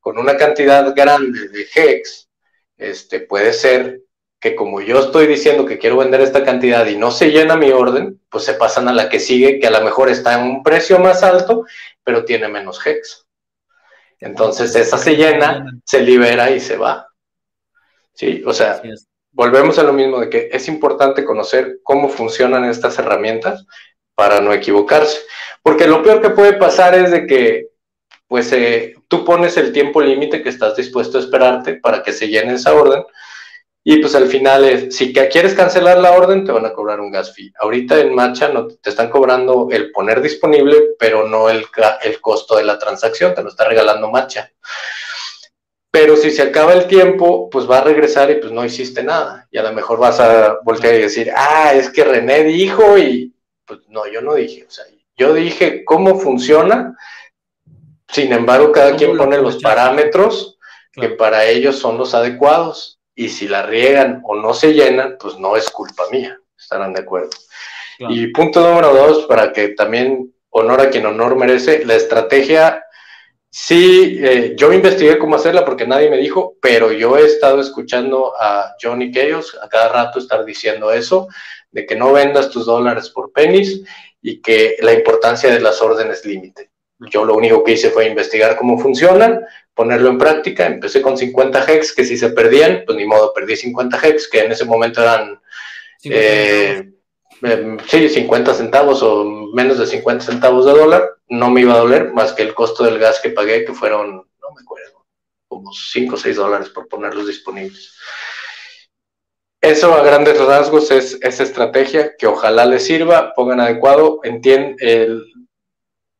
con 0.00 0.18
una 0.18 0.36
cantidad 0.36 0.94
grande 0.94 1.48
de 1.48 1.66
hex, 1.74 2.28
este, 2.76 3.20
puede 3.20 3.52
ser 3.52 4.02
que 4.40 4.54
como 4.54 4.80
yo 4.80 5.00
estoy 5.00 5.26
diciendo 5.26 5.66
que 5.66 5.78
quiero 5.78 5.96
vender 5.96 6.20
esta 6.20 6.44
cantidad 6.44 6.86
y 6.86 6.96
no 6.96 7.10
se 7.10 7.30
llena 7.30 7.56
mi 7.56 7.72
orden, 7.72 8.20
pues 8.30 8.44
se 8.44 8.54
pasan 8.54 8.88
a 8.88 8.92
la 8.92 9.08
que 9.08 9.18
sigue, 9.18 9.58
que 9.58 9.66
a 9.66 9.70
lo 9.70 9.82
mejor 9.82 10.08
está 10.08 10.38
en 10.38 10.46
un 10.46 10.62
precio 10.62 10.98
más 10.98 11.22
alto, 11.22 11.64
pero 12.04 12.24
tiene 12.24 12.48
menos 12.48 12.84
hex. 12.86 13.26
Entonces 14.20 14.74
esa 14.76 14.98
se 14.98 15.16
llena, 15.16 15.64
se 15.84 16.00
libera 16.00 16.50
y 16.50 16.60
se 16.60 16.76
va. 16.76 17.08
¿Sí? 18.12 18.42
O 18.46 18.52
sea, 18.52 18.80
volvemos 19.32 19.78
a 19.78 19.82
lo 19.82 19.92
mismo 19.92 20.20
de 20.20 20.28
que 20.28 20.48
es 20.52 20.68
importante 20.68 21.24
conocer 21.24 21.78
cómo 21.82 22.08
funcionan 22.08 22.64
estas 22.64 22.98
herramientas 22.98 23.64
para 24.14 24.40
no 24.40 24.52
equivocarse. 24.52 25.20
Porque 25.62 25.86
lo 25.86 26.02
peor 26.02 26.20
que 26.20 26.30
puede 26.30 26.54
pasar 26.54 26.94
es 26.94 27.10
de 27.10 27.26
que, 27.26 27.68
pues, 28.26 28.52
eh, 28.52 28.96
tú 29.06 29.24
pones 29.24 29.56
el 29.56 29.72
tiempo 29.72 30.00
límite 30.00 30.42
que 30.42 30.48
estás 30.48 30.76
dispuesto 30.76 31.18
a 31.18 31.20
esperarte 31.20 31.74
para 31.74 32.02
que 32.02 32.12
se 32.12 32.28
llene 32.28 32.54
esa 32.54 32.74
orden 32.74 33.04
y 33.90 33.96
pues 34.00 34.14
al 34.14 34.26
final, 34.28 34.66
es, 34.66 34.94
si 34.94 35.14
quieres 35.14 35.54
cancelar 35.54 35.96
la 35.96 36.12
orden, 36.12 36.44
te 36.44 36.52
van 36.52 36.66
a 36.66 36.74
cobrar 36.74 37.00
un 37.00 37.10
gas 37.10 37.32
fee. 37.34 37.54
Ahorita 37.58 37.98
en 37.98 38.14
marcha 38.14 38.50
no, 38.50 38.66
te 38.66 38.90
están 38.90 39.08
cobrando 39.08 39.68
el 39.70 39.92
poner 39.92 40.20
disponible, 40.20 40.90
pero 40.98 41.26
no 41.26 41.48
el, 41.48 41.64
el 42.02 42.20
costo 42.20 42.58
de 42.58 42.64
la 42.64 42.78
transacción, 42.78 43.34
te 43.34 43.42
lo 43.42 43.48
está 43.48 43.66
regalando 43.66 44.10
marcha. 44.10 44.52
Pero 45.90 46.16
si 46.16 46.30
se 46.30 46.42
acaba 46.42 46.74
el 46.74 46.86
tiempo, 46.86 47.48
pues 47.48 47.66
va 47.66 47.78
a 47.78 47.84
regresar 47.84 48.30
y 48.30 48.34
pues 48.34 48.52
no 48.52 48.62
hiciste 48.62 49.02
nada. 49.02 49.48
Y 49.50 49.56
a 49.56 49.62
lo 49.62 49.72
mejor 49.72 49.98
vas 49.98 50.20
a 50.20 50.58
voltear 50.64 50.94
y 50.94 50.98
decir, 50.98 51.32
ah, 51.34 51.72
es 51.72 51.88
que 51.88 52.04
René 52.04 52.44
dijo 52.44 52.98
y 52.98 53.34
pues 53.64 53.80
no, 53.88 54.06
yo 54.06 54.20
no 54.20 54.34
dije. 54.34 54.66
O 54.68 54.70
sea, 54.70 54.84
yo 55.16 55.32
dije 55.32 55.82
cómo 55.86 56.20
funciona. 56.20 56.94
Sin 58.06 58.34
embargo, 58.34 58.70
cada 58.70 58.96
quien 58.96 59.16
pone 59.16 59.38
los 59.38 59.62
parámetros 59.62 60.58
que 60.92 61.08
para 61.08 61.46
ellos 61.46 61.78
son 61.78 61.96
los 61.96 62.12
adecuados 62.12 62.97
y 63.18 63.28
si 63.28 63.48
la 63.48 63.62
riegan 63.62 64.22
o 64.22 64.36
no 64.36 64.54
se 64.54 64.72
llenan, 64.72 65.16
pues 65.18 65.36
no 65.40 65.56
es 65.56 65.68
culpa 65.70 66.04
mía, 66.12 66.38
estarán 66.56 66.92
de 66.92 67.00
acuerdo. 67.00 67.30
Y 67.98 68.28
punto 68.28 68.60
número 68.60 68.94
dos, 68.94 69.26
para 69.26 69.52
que 69.52 69.70
también 69.70 70.32
honor 70.50 70.82
a 70.82 70.88
quien 70.88 71.04
honor 71.04 71.34
merece, 71.34 71.84
la 71.84 71.96
estrategia, 71.96 72.84
sí, 73.50 74.20
eh, 74.22 74.54
yo 74.56 74.72
investigué 74.72 75.18
cómo 75.18 75.34
hacerla 75.34 75.64
porque 75.64 75.84
nadie 75.84 76.08
me 76.08 76.16
dijo, 76.16 76.54
pero 76.62 76.92
yo 76.92 77.18
he 77.18 77.24
estado 77.24 77.60
escuchando 77.60 78.34
a 78.38 78.76
Johnny 78.80 79.10
Chaos 79.10 79.58
a 79.60 79.68
cada 79.68 79.88
rato 79.88 80.20
estar 80.20 80.44
diciendo 80.44 80.92
eso, 80.92 81.26
de 81.72 81.86
que 81.86 81.96
no 81.96 82.12
vendas 82.12 82.50
tus 82.50 82.66
dólares 82.66 83.10
por 83.10 83.32
pennies 83.32 83.82
y 84.22 84.40
que 84.40 84.76
la 84.78 84.92
importancia 84.92 85.52
de 85.52 85.58
las 85.58 85.82
órdenes 85.82 86.24
límite. 86.24 86.70
Yo 87.10 87.24
lo 87.24 87.34
único 87.34 87.64
que 87.64 87.72
hice 87.72 87.90
fue 87.90 88.06
investigar 88.06 88.56
cómo 88.56 88.78
funcionan, 88.78 89.44
ponerlo 89.78 90.10
en 90.10 90.18
práctica. 90.18 90.66
Empecé 90.66 91.00
con 91.00 91.16
50 91.16 91.72
hex, 91.72 91.94
que 91.94 92.04
si 92.04 92.18
se 92.18 92.30
perdían, 92.30 92.82
pues 92.84 92.98
ni 92.98 93.06
modo, 93.06 93.32
perdí 93.32 93.56
50 93.56 94.00
hex, 94.02 94.26
que 94.28 94.40
en 94.40 94.50
ese 94.50 94.64
momento 94.64 95.00
eran, 95.00 95.40
eh, 96.02 96.90
sí, 97.86 98.08
50 98.08 98.54
centavos 98.54 99.04
o 99.04 99.24
menos 99.54 99.78
de 99.78 99.86
50 99.86 100.24
centavos 100.24 100.66
de 100.66 100.72
dólar. 100.72 101.08
No 101.28 101.48
me 101.48 101.60
iba 101.60 101.74
a 101.74 101.78
doler 101.78 102.12
más 102.12 102.32
que 102.32 102.42
el 102.42 102.54
costo 102.54 102.82
del 102.82 102.98
gas 102.98 103.20
que 103.20 103.30
pagué, 103.30 103.64
que 103.64 103.72
fueron, 103.72 104.16
no 104.16 104.48
me 104.56 104.62
acuerdo, 104.62 105.06
como 105.46 105.72
5 105.72 106.12
o 106.12 106.18
6 106.18 106.36
dólares 106.36 106.70
por 106.70 106.88
ponerlos 106.88 107.28
disponibles. 107.28 107.94
Eso 109.60 109.94
a 109.94 110.02
grandes 110.02 110.44
rasgos 110.44 110.90
es 110.90 111.18
esa 111.22 111.44
estrategia 111.44 112.16
que 112.16 112.26
ojalá 112.26 112.66
les 112.66 112.84
sirva, 112.84 113.32
pongan 113.36 113.60
adecuado, 113.60 114.18
entienden, 114.24 114.74
el, 114.80 115.22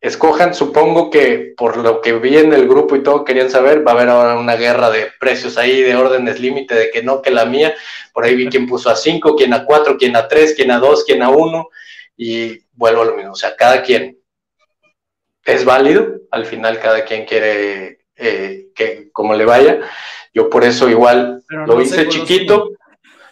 escojan, 0.00 0.54
supongo 0.54 1.10
que 1.10 1.54
por 1.56 1.76
lo 1.76 2.00
que 2.00 2.12
vi 2.12 2.36
en 2.36 2.52
el 2.52 2.68
grupo 2.68 2.94
y 2.94 3.02
todo 3.02 3.24
querían 3.24 3.50
saber, 3.50 3.86
va 3.86 3.92
a 3.92 3.94
haber 3.94 4.08
ahora 4.08 4.38
una 4.38 4.54
guerra 4.54 4.90
de 4.90 5.10
precios 5.18 5.58
ahí, 5.58 5.82
de 5.82 5.96
órdenes 5.96 6.40
límite, 6.40 6.74
de 6.74 6.90
que 6.90 7.02
no, 7.02 7.20
que 7.20 7.30
la 7.30 7.44
mía, 7.44 7.74
por 8.12 8.24
ahí 8.24 8.36
vi 8.36 8.48
quién 8.48 8.66
puso 8.66 8.90
a 8.90 8.96
5, 8.96 9.34
quién 9.36 9.52
a 9.54 9.64
4, 9.64 9.96
quién 9.98 10.14
a 10.16 10.28
3, 10.28 10.54
quién 10.54 10.70
a 10.70 10.78
2, 10.78 11.04
quién 11.04 11.22
a 11.22 11.30
1, 11.30 11.68
y 12.16 12.60
vuelvo 12.72 13.02
a 13.02 13.06
lo 13.06 13.14
mismo, 13.14 13.32
o 13.32 13.36
sea, 13.36 13.56
cada 13.56 13.82
quien 13.82 14.18
es 15.44 15.64
válido, 15.64 16.20
al 16.30 16.46
final 16.46 16.78
cada 16.78 17.04
quien 17.04 17.24
quiere 17.24 18.00
eh, 18.16 18.68
que 18.74 19.10
como 19.12 19.34
le 19.34 19.44
vaya, 19.44 19.80
yo 20.34 20.50
por 20.50 20.64
eso 20.64 20.88
igual 20.88 21.42
lo 21.48 21.80
hice 21.80 22.08
chiquito, 22.08 22.72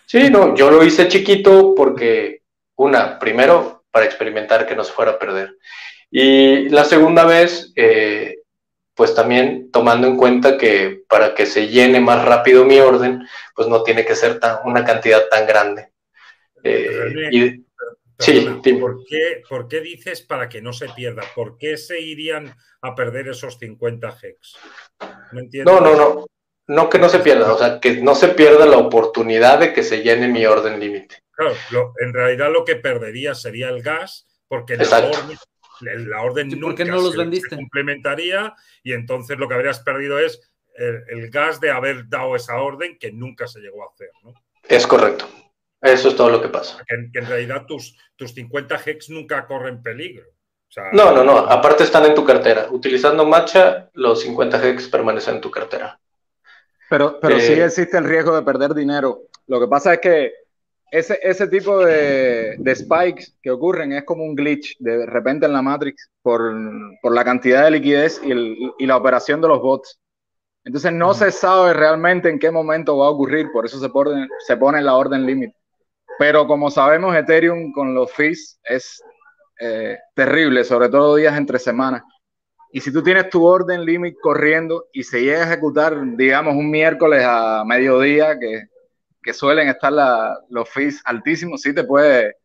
sí, 0.07 0.31
no, 0.31 0.55
yo 0.57 0.70
lo 0.70 0.83
hice 0.83 1.09
chiquito 1.09 1.74
porque, 1.76 2.42
una, 2.76 3.18
primero, 3.18 3.85
para 3.90 4.07
experimentar 4.07 4.66
que 4.66 4.74
no 4.74 4.83
se 4.83 4.92
fuera 4.92 5.12
a 5.12 5.18
perder, 5.18 5.57
y 6.10 6.68
la 6.68 6.84
segunda 6.84 7.24
vez, 7.24 7.72
eh, 7.76 8.36
pues 8.94 9.14
también 9.14 9.70
tomando 9.70 10.06
en 10.06 10.16
cuenta 10.16 10.56
que 10.56 11.02
para 11.08 11.34
que 11.34 11.46
se 11.46 11.68
llene 11.68 12.00
más 12.00 12.24
rápido 12.24 12.64
mi 12.64 12.80
orden, 12.80 13.26
pues 13.54 13.68
no 13.68 13.82
tiene 13.82 14.04
que 14.06 14.14
ser 14.14 14.40
tan, 14.40 14.58
una 14.64 14.84
cantidad 14.84 15.28
tan 15.28 15.46
grande. 15.46 15.90
Eh, 16.64 17.60
sí, 18.18 18.40
¿por 18.80 19.04
qué, 19.04 19.42
¿por 19.48 19.68
qué, 19.68 19.80
dices 19.80 20.22
para 20.22 20.48
que 20.48 20.62
no 20.62 20.72
se 20.72 20.88
pierda? 20.88 21.22
¿Por 21.34 21.58
qué 21.58 21.76
se 21.76 22.00
irían 22.00 22.56
a 22.80 22.94
perder 22.94 23.28
esos 23.28 23.58
50 23.58 24.16
hex? 24.22 24.56
No, 25.64 25.80
no, 25.80 25.94
no, 25.94 26.26
no. 26.66 26.88
que 26.88 26.98
no 26.98 27.08
se 27.08 27.18
pierda, 27.18 27.52
o 27.52 27.58
sea, 27.58 27.78
que 27.78 28.00
no 28.00 28.14
se 28.14 28.28
pierda 28.28 28.64
la 28.64 28.78
oportunidad 28.78 29.58
de 29.58 29.72
que 29.72 29.82
se 29.82 30.02
llene 30.02 30.28
mi 30.28 30.46
orden 30.46 30.80
límite. 30.80 31.16
Claro, 31.32 31.92
en 32.00 32.14
realidad 32.14 32.50
lo 32.50 32.64
que 32.64 32.76
perdería 32.76 33.34
sería 33.34 33.68
el 33.68 33.82
gas, 33.82 34.26
porque 34.48 34.76
la 34.76 34.98
orden 34.98 35.36
la 35.80 36.22
orden 36.22 36.48
nunca 36.58 36.84
no 36.84 36.96
los 36.96 37.16
vendiste? 37.16 37.56
complementaría 37.56 38.54
y 38.82 38.92
entonces 38.92 39.38
lo 39.38 39.48
que 39.48 39.54
habrías 39.54 39.80
perdido 39.80 40.18
es 40.18 40.40
el, 40.76 41.30
gas 41.30 41.60
de 41.60 41.70
haber 41.70 42.08
dado 42.08 42.36
esa 42.36 42.56
orden 42.56 42.98
que 42.98 43.12
nunca 43.12 43.46
se 43.46 43.60
llegó 43.60 43.82
a 43.82 43.92
hacer. 43.92 44.10
¿no? 44.22 44.34
Es 44.68 44.86
correcto. 44.86 45.26
Eso 45.80 46.08
es 46.08 46.16
todo 46.16 46.30
lo 46.30 46.40
que 46.40 46.48
pasa. 46.48 46.82
Que, 46.86 47.18
en 47.18 47.26
realidad 47.26 47.66
tus, 47.66 47.96
tus 48.16 48.32
50 48.32 48.80
hex 48.84 49.10
nunca 49.10 49.46
corren 49.46 49.82
peligro. 49.82 50.26
no, 50.92 51.12
no, 51.12 51.22
no. 51.22 51.38
Aparte 51.38 51.84
están 51.84 52.04
en 52.06 52.14
tu 52.14 52.24
cartera. 52.24 52.66
Utilizando 52.70 53.24
Matcha, 53.24 53.90
los 53.94 54.22
50 54.22 54.68
hex 54.68 54.88
permanecen 54.88 55.36
en 55.36 55.40
tu 55.40 55.50
cartera. 55.50 55.98
Pero, 56.88 57.18
pero 57.20 57.40
sí 57.40 57.52
eh, 57.52 57.64
existe 57.64 57.98
el 57.98 58.04
riesgo 58.04 58.34
de 58.34 58.42
perder 58.42 58.74
dinero. 58.74 59.22
Lo 59.46 59.60
que 59.60 59.66
pasa 59.66 59.94
es 59.94 60.00
que 60.00 60.32
ese, 60.90 61.18
ese 61.22 61.49
tipo 61.49 61.85
de, 61.85 62.57
de, 62.59 62.75
spikes 62.75 63.33
que 63.42 63.51
ocurren 63.51 63.92
es 63.92 64.05
como 64.05 64.25
un 64.25 64.35
glitch 64.35 64.77
de 64.79 65.07
repente 65.07 65.46
en 65.46 65.53
la 65.53 65.62
Matrix 65.62 66.11
por, 66.22 66.55
por 67.03 67.14
la 67.14 67.25
cantidad 67.25 67.64
de 67.64 67.72
liquidez 67.72 68.20
y, 68.25 68.31
el, 68.31 68.57
y, 68.79 68.87
la 68.87 68.96
operación 68.96 69.40
de 69.40 69.49
los 69.49 69.61
bots. 69.61 69.99
Entonces 70.64 70.92
no 70.92 71.14
se 71.14 71.31
sabe 71.31 71.72
realmente 71.72 72.29
en 72.29 72.38
qué 72.38 72.51
momento 72.51 72.99
va 72.99 73.07
a 73.07 73.11
ocurrir, 73.11 73.51
por 73.53 73.66
eso 73.66 73.79
se 73.79 73.88
pone, 73.88 74.29
se 74.46 74.57
pone 74.57 74.83
la 74.83 74.96
orden 74.96 75.27
límite. 75.27 75.57
Pero 76.18 76.46
como 76.46 76.70
sabemos, 76.70 77.14
Ethereum 77.14 77.72
con 77.72 77.94
los 77.94 78.12
fees 78.12 78.59
es 78.64 79.03
eh, 79.61 79.99
terrible, 80.14 80.64
sobre 80.64 80.88
todo 80.88 81.16
días 81.16 81.37
entre 81.37 81.59
semanas. 81.59 82.03
Y 82.72 82.81
si 82.81 82.92
tú 82.92 83.03
tienes 83.03 83.29
tu 83.31 83.44
orden 83.44 83.85
límite 83.85 84.18
corriendo 84.20 84.87
y 84.92 85.03
se 85.03 85.22
llega 85.22 85.40
a 85.40 85.46
ejecutar, 85.46 85.96
digamos, 86.16 86.55
un 86.55 86.70
miércoles 86.70 87.22
a 87.25 87.64
mediodía, 87.64 88.38
que 88.38 88.64
que 89.26 89.34
suelen 89.34 89.68
estar 89.68 89.92
los 90.50 90.70
fees 90.70 91.02
altísimos, 91.04 91.60
sí 91.60 91.74
te 91.74 91.82
puede, 91.82 92.36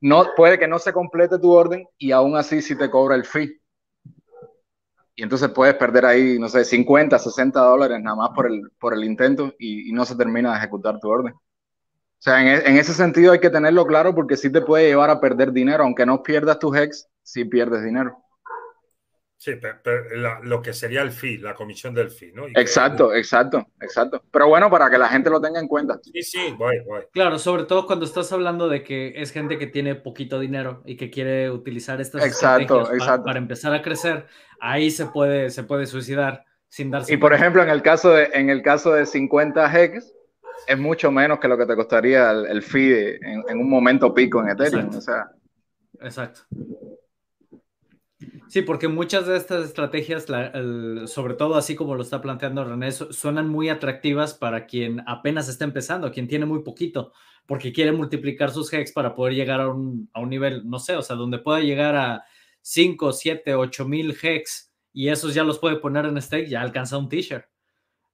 no, 0.00 0.28
puede 0.36 0.60
que 0.60 0.68
no 0.68 0.78
se 0.78 0.92
complete 0.92 1.40
tu 1.40 1.50
orden 1.50 1.84
y 1.98 2.12
aún 2.12 2.36
así 2.36 2.62
sí 2.62 2.78
te 2.78 2.88
cobra 2.88 3.16
el 3.16 3.24
fee. 3.24 3.60
Y 5.16 5.24
entonces 5.24 5.48
puedes 5.48 5.74
perder 5.74 6.06
ahí, 6.06 6.38
no 6.38 6.48
sé, 6.48 6.64
50, 6.64 7.18
60 7.18 7.60
dólares 7.60 8.00
nada 8.00 8.16
más 8.16 8.30
por 8.30 8.46
el, 8.46 8.62
por 8.78 8.94
el 8.94 9.02
intento 9.02 9.52
y, 9.58 9.90
no 9.92 10.04
se 10.04 10.14
termina 10.14 10.52
de 10.52 10.58
ejecutar 10.58 11.00
tu 11.00 11.08
orden. 11.08 11.34
O 11.34 12.22
sea, 12.22 12.40
en, 12.40 12.64
en, 12.64 12.76
ese 12.78 12.94
sentido 12.94 13.32
hay 13.32 13.40
que 13.40 13.50
tenerlo 13.50 13.84
claro 13.84 14.14
porque 14.14 14.36
sí 14.36 14.52
te 14.52 14.60
puede 14.60 14.86
llevar 14.86 15.10
a 15.10 15.20
perder 15.20 15.50
dinero, 15.50 15.82
aunque 15.82 16.06
no 16.06 16.22
pierdas 16.22 16.60
tus 16.60 16.76
hex, 16.76 17.08
sí 17.24 17.44
pierdes 17.44 17.82
dinero. 17.82 18.22
Sí, 19.40 19.52
pero, 19.54 20.42
lo 20.42 20.60
que 20.60 20.74
sería 20.74 21.00
el 21.00 21.12
fee, 21.12 21.38
la 21.38 21.54
comisión 21.54 21.94
del 21.94 22.10
fee, 22.10 22.30
¿no? 22.30 22.44
exacto, 22.48 23.14
exacto, 23.14 23.66
exacto. 23.80 24.22
Pero 24.30 24.48
bueno, 24.48 24.68
para 24.68 24.90
que 24.90 24.98
la 24.98 25.08
gente 25.08 25.30
lo 25.30 25.40
tenga 25.40 25.58
en 25.58 25.66
cuenta. 25.66 25.98
Sí, 26.02 26.22
sí, 26.22 26.54
guay, 26.58 26.80
guay. 26.84 27.04
Claro, 27.10 27.38
sobre 27.38 27.64
todo 27.64 27.86
cuando 27.86 28.04
estás 28.04 28.30
hablando 28.34 28.68
de 28.68 28.84
que 28.84 29.14
es 29.16 29.32
gente 29.32 29.56
que 29.56 29.66
tiene 29.66 29.94
poquito 29.94 30.38
dinero 30.38 30.82
y 30.84 30.98
que 30.98 31.08
quiere 31.08 31.50
utilizar 31.50 32.02
estas 32.02 32.22
exacto, 32.26 32.86
Para, 33.24 33.38
empezar 33.38 33.72
a 33.72 33.80
crecer, 33.80 34.26
ahí 34.60 34.90
se 34.90 35.06
puede, 35.06 35.48
se 35.48 35.64
puede 35.64 35.86
suicidar 35.86 36.44
sin 36.68 36.90
darse 36.90 37.14
Y 37.14 37.16
por 37.16 37.32
ejemplo, 37.32 37.62
en 37.62 37.70
el 37.70 37.80
caso 37.80 38.10
de, 38.10 38.28
en 38.34 38.50
el 38.50 38.60
caso 38.60 38.92
de 38.92 39.06
50 39.06 39.82
hex, 39.82 40.12
es 40.66 40.78
mucho 40.78 41.10
menos 41.10 41.40
que 41.40 41.48
lo 41.48 41.56
que 41.56 41.64
te 41.64 41.76
costaría 41.76 42.30
el, 42.30 42.62
fee 42.62 43.18
en, 43.22 43.58
un 43.58 43.70
momento 43.70 44.12
pico 44.12 44.42
en 44.42 44.50
Ethereum. 44.50 44.90
O 44.94 45.00
sea. 45.00 45.30
Exacto. 45.98 46.42
Sí, 48.50 48.62
porque 48.62 48.88
muchas 48.88 49.28
de 49.28 49.36
estas 49.36 49.64
estrategias, 49.64 50.26
sobre 51.06 51.34
todo 51.34 51.54
así 51.54 51.76
como 51.76 51.94
lo 51.94 52.02
está 52.02 52.20
planteando 52.20 52.64
René, 52.64 52.90
suenan 52.90 53.48
muy 53.48 53.68
atractivas 53.68 54.34
para 54.34 54.66
quien 54.66 55.04
apenas 55.06 55.48
está 55.48 55.62
empezando, 55.62 56.10
quien 56.10 56.26
tiene 56.26 56.46
muy 56.46 56.64
poquito, 56.64 57.12
porque 57.46 57.72
quiere 57.72 57.92
multiplicar 57.92 58.50
sus 58.50 58.72
hex 58.72 58.90
para 58.90 59.14
poder 59.14 59.34
llegar 59.34 59.60
a 59.60 59.68
un, 59.68 60.10
nivel, 60.26 60.68
no 60.68 60.80
sé, 60.80 60.96
o 60.96 61.02
sea, 61.02 61.14
donde 61.14 61.38
pueda 61.38 61.60
llegar 61.60 61.94
a 61.94 62.24
5, 62.62 63.12
7, 63.12 63.54
8 63.54 63.86
mil 63.86 64.18
hex 64.20 64.72
y 64.92 65.10
esos 65.10 65.32
ya 65.32 65.44
los 65.44 65.60
puede 65.60 65.76
poner 65.76 66.06
en 66.06 66.20
stake, 66.20 66.48
ya 66.48 66.60
alcanza 66.60 66.98
un 66.98 67.08
t-shirt. 67.08 67.44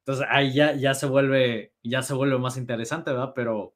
Entonces 0.01 0.27
ahí 0.29 0.53
ya, 0.53 0.77
ya, 0.77 0.93
se 0.93 1.07
vuelve, 1.07 1.73
ya 1.83 2.03
se 2.03 2.13
vuelve 2.13 2.39
más 2.39 2.59
interesante, 2.59 3.11
¿verdad? 3.11 3.33
Pero 3.35 3.75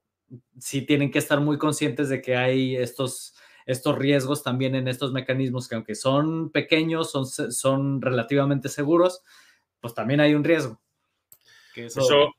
sí 0.58 0.82
tienen 0.82 1.11
que 1.11 1.20
estar 1.20 1.40
muy 1.40 1.56
conscientes 1.56 2.11
de 2.11 2.20
que 2.20 2.36
hay 2.36 2.76
estos 2.76 3.34
estos 3.66 3.98
riesgos 3.98 4.42
también 4.42 4.74
en 4.74 4.88
estos 4.88 5.12
mecanismos 5.12 5.68
que 5.68 5.74
aunque 5.74 5.94
son 5.94 6.50
pequeños, 6.50 7.11
son, 7.11 7.26
son 7.26 8.02
relativamente 8.02 8.68
seguros, 8.68 9.22
pues 9.80 9.94
también 9.94 10.20
hay 10.20 10.34
un 10.34 10.44
riesgo. 10.44 10.80
eso, 11.74 12.32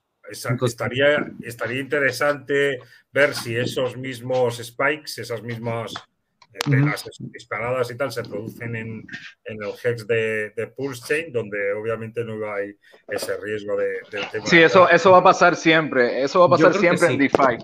estaría, 0.65 1.31
estaría 1.41 1.79
interesante 1.81 2.79
ver 3.11 3.33
si 3.33 3.55
esos 3.55 3.97
mismos 3.97 4.57
spikes, 4.57 5.21
esas 5.21 5.41
mismas 5.41 5.93
disparadas 7.19 7.89
y 7.91 7.95
tal 7.95 8.11
se 8.11 8.23
producen 8.23 8.75
en, 8.75 9.07
el 9.45 9.57
hex 9.83 10.05
de, 10.05 10.51
de, 10.51 10.67
Pulse 10.67 11.01
Chain, 11.07 11.33
donde 11.33 11.73
obviamente 11.73 12.23
no 12.23 12.33
hay 12.51 12.75
ese 13.07 13.37
riesgo 13.37 13.77
de, 13.77 13.99
del 14.11 14.29
tema. 14.29 14.45
Sí, 14.45 14.61
eso, 14.61 14.89
eso 14.89 15.11
va 15.11 15.19
a 15.19 15.23
pasar 15.23 15.55
siempre. 15.55 16.21
Eso 16.21 16.39
va 16.41 16.47
a 16.47 16.49
pasar 16.49 16.73
siempre 16.73 17.07
en 17.07 17.17
DeFi. 17.17 17.57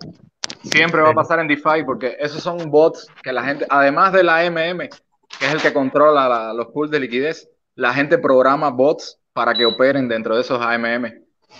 Siempre 0.64 1.02
va 1.02 1.10
a 1.10 1.14
pasar 1.14 1.40
en 1.40 1.48
DeFi 1.48 1.84
porque 1.86 2.16
esos 2.20 2.42
son 2.42 2.70
bots 2.70 3.08
que 3.24 3.32
la 3.32 3.44
gente, 3.44 3.66
además 3.70 4.14
de 4.14 4.24
la 4.24 4.50
MM, 4.50 4.90
que 5.40 5.46
es 5.46 5.54
el 5.54 5.62
que 5.62 5.74
controla 5.74 6.54
los 6.54 6.68
pools 6.68 6.92
de 6.92 7.00
liquidez, 7.00 7.50
la 7.76 7.94
gente 7.94 8.18
programa 8.18 8.70
bots 8.70 9.20
para 9.34 9.54
que 9.54 9.66
operen 9.66 10.08
dentro 10.08 10.36
de 10.36 10.42
esos 10.42 10.60
AMM. 10.62 11.14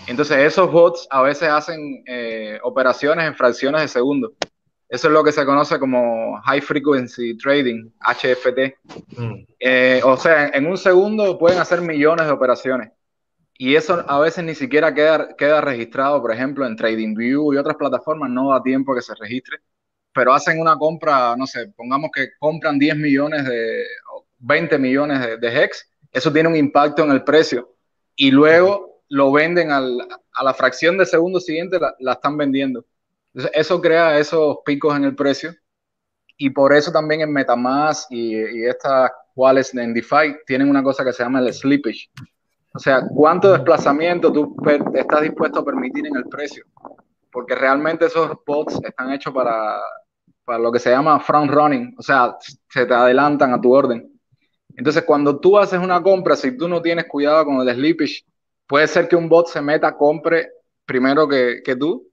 Entonces 0.06 0.38
esos 0.38 0.70
bots 0.70 1.06
a 1.10 1.22
veces 1.22 1.48
hacen 1.48 2.02
eh, 2.06 2.58
operaciones 2.62 3.26
en 3.26 3.34
fracciones 3.34 3.82
de 3.82 3.88
segundo. 3.88 4.32
Eso 4.88 5.08
es 5.08 5.12
lo 5.12 5.22
que 5.22 5.32
se 5.32 5.44
conoce 5.44 5.78
como 5.78 6.40
High 6.42 6.62
Frequency 6.62 7.36
Trading, 7.36 7.90
HFT. 8.00 8.76
Mm. 9.18 9.34
Eh, 9.60 10.00
o 10.02 10.16
sea, 10.16 10.48
en 10.48 10.66
un 10.66 10.78
segundo 10.78 11.38
pueden 11.38 11.58
hacer 11.58 11.82
millones 11.82 12.26
de 12.26 12.32
operaciones. 12.32 12.90
Y 13.58 13.74
eso 13.74 14.04
a 14.08 14.20
veces 14.20 14.44
ni 14.44 14.54
siquiera 14.54 14.94
queda, 14.94 15.34
queda 15.36 15.60
registrado, 15.60 16.22
por 16.22 16.32
ejemplo, 16.32 16.64
en 16.66 16.76
TradingView 16.76 17.52
y 17.52 17.56
otras 17.56 17.76
plataformas, 17.76 18.30
no 18.30 18.50
da 18.50 18.62
tiempo 18.62 18.94
que 18.94 19.02
se 19.02 19.14
registre, 19.16 19.58
pero 20.12 20.32
hacen 20.32 20.60
una 20.60 20.76
compra, 20.78 21.36
no 21.36 21.46
sé, 21.46 21.68
pongamos 21.76 22.10
que 22.14 22.28
compran 22.38 22.78
10 22.78 22.96
millones 22.96 23.44
de, 23.44 23.84
20 24.38 24.78
millones 24.78 25.20
de, 25.20 25.36
de 25.38 25.48
HEX, 25.48 25.90
eso 26.12 26.32
tiene 26.32 26.48
un 26.48 26.56
impacto 26.56 27.04
en 27.04 27.10
el 27.10 27.24
precio 27.24 27.76
y 28.16 28.30
luego 28.30 29.02
lo 29.08 29.32
venden 29.32 29.70
a 29.70 29.80
la 29.80 30.54
fracción 30.54 30.98
de 30.98 31.06
segundo 31.06 31.40
siguiente, 31.40 31.78
la, 31.98 32.12
están 32.12 32.36
vendiendo. 32.36 32.84
Entonces, 33.32 33.60
eso 33.60 33.80
crea 33.80 34.18
esos 34.18 34.58
picos 34.64 34.96
en 34.96 35.04
el 35.04 35.14
precio 35.14 35.54
y 36.36 36.50
por 36.50 36.72
eso 36.74 36.92
también 36.92 37.22
en 37.22 37.32
Metamask 37.32 38.10
y, 38.10 38.36
y 38.36 38.66
estas 38.66 39.10
wallets 39.34 39.74
en 39.74 39.94
DeFi 39.94 40.36
tienen 40.46 40.68
una 40.68 40.82
cosa 40.82 41.04
que 41.04 41.12
se 41.12 41.22
llama 41.22 41.40
el 41.40 41.52
slippage. 41.52 42.10
O 42.72 42.78
sea, 42.78 43.02
¿cuánto 43.08 43.52
desplazamiento 43.52 44.32
tú 44.32 44.54
estás 44.94 45.22
dispuesto 45.22 45.60
a 45.60 45.64
permitir 45.64 46.06
en 46.06 46.16
el 46.16 46.24
precio? 46.24 46.64
Porque 47.32 47.54
realmente 47.54 48.06
esos 48.06 48.30
bots 48.46 48.80
están 48.84 49.12
hechos 49.12 49.32
para, 49.32 49.78
para 50.44 50.58
lo 50.58 50.70
que 50.70 50.78
se 50.78 50.90
llama 50.90 51.18
front 51.20 51.50
running, 51.50 51.94
o 51.98 52.02
sea, 52.02 52.36
se 52.68 52.86
te 52.86 52.94
adelantan 52.94 53.52
a 53.52 53.60
tu 53.60 53.72
orden. 53.72 54.12
Entonces, 54.76 55.02
cuando 55.04 55.40
tú 55.40 55.58
haces 55.58 55.80
una 55.80 56.02
compra, 56.02 56.36
si 56.36 56.56
tú 56.56 56.68
no 56.68 56.80
tienes 56.80 57.06
cuidado 57.06 57.44
con 57.46 57.66
el 57.66 57.74
slippage, 57.74 58.24
puede 58.66 58.86
ser 58.86 59.08
que 59.08 59.16
un 59.16 59.28
bot 59.28 59.48
se 59.48 59.60
meta, 59.60 59.96
compre 59.96 60.50
primero 60.84 61.26
que, 61.26 61.62
que 61.64 61.74
tú, 61.74 62.08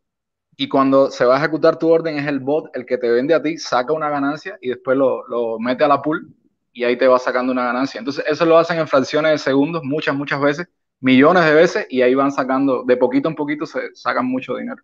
y 0.57 0.69
cuando 0.69 1.11
se 1.11 1.25
va 1.25 1.35
a 1.35 1.39
ejecutar 1.39 1.77
tu 1.77 1.89
orden 1.89 2.17
es 2.17 2.27
el 2.27 2.39
bot 2.39 2.75
el 2.75 2.85
que 2.85 2.97
te 2.97 3.09
vende 3.09 3.33
a 3.33 3.41
ti, 3.41 3.57
saca 3.57 3.93
una 3.93 4.09
ganancia 4.09 4.57
y 4.61 4.69
después 4.69 4.97
lo, 4.97 5.27
lo 5.27 5.59
mete 5.59 5.83
a 5.83 5.87
la 5.87 6.01
pool 6.01 6.33
y 6.75 6.83
ahí 6.83 6.97
te 6.97 7.07
va 7.07 7.17
sacando 7.17 7.53
una 7.53 7.63
ganancia. 7.63 7.99
Entonces, 7.99 8.25
eso 8.27 8.45
lo 8.45 8.57
hacen 8.57 8.77
en 8.77 8.87
fracciones 8.87 9.31
de 9.31 9.37
segundos, 9.37 9.81
muchas, 9.83 10.13
muchas 10.13 10.41
veces, 10.41 10.67
millones 10.99 11.45
de 11.45 11.53
veces, 11.53 11.87
y 11.89 12.01
ahí 12.01 12.13
van 12.13 12.33
sacando, 12.33 12.83
de 12.83 12.97
poquito 12.97 13.29
en 13.29 13.35
poquito 13.35 13.65
se 13.65 13.95
sacan 13.95 14.25
mucho 14.25 14.57
dinero. 14.57 14.83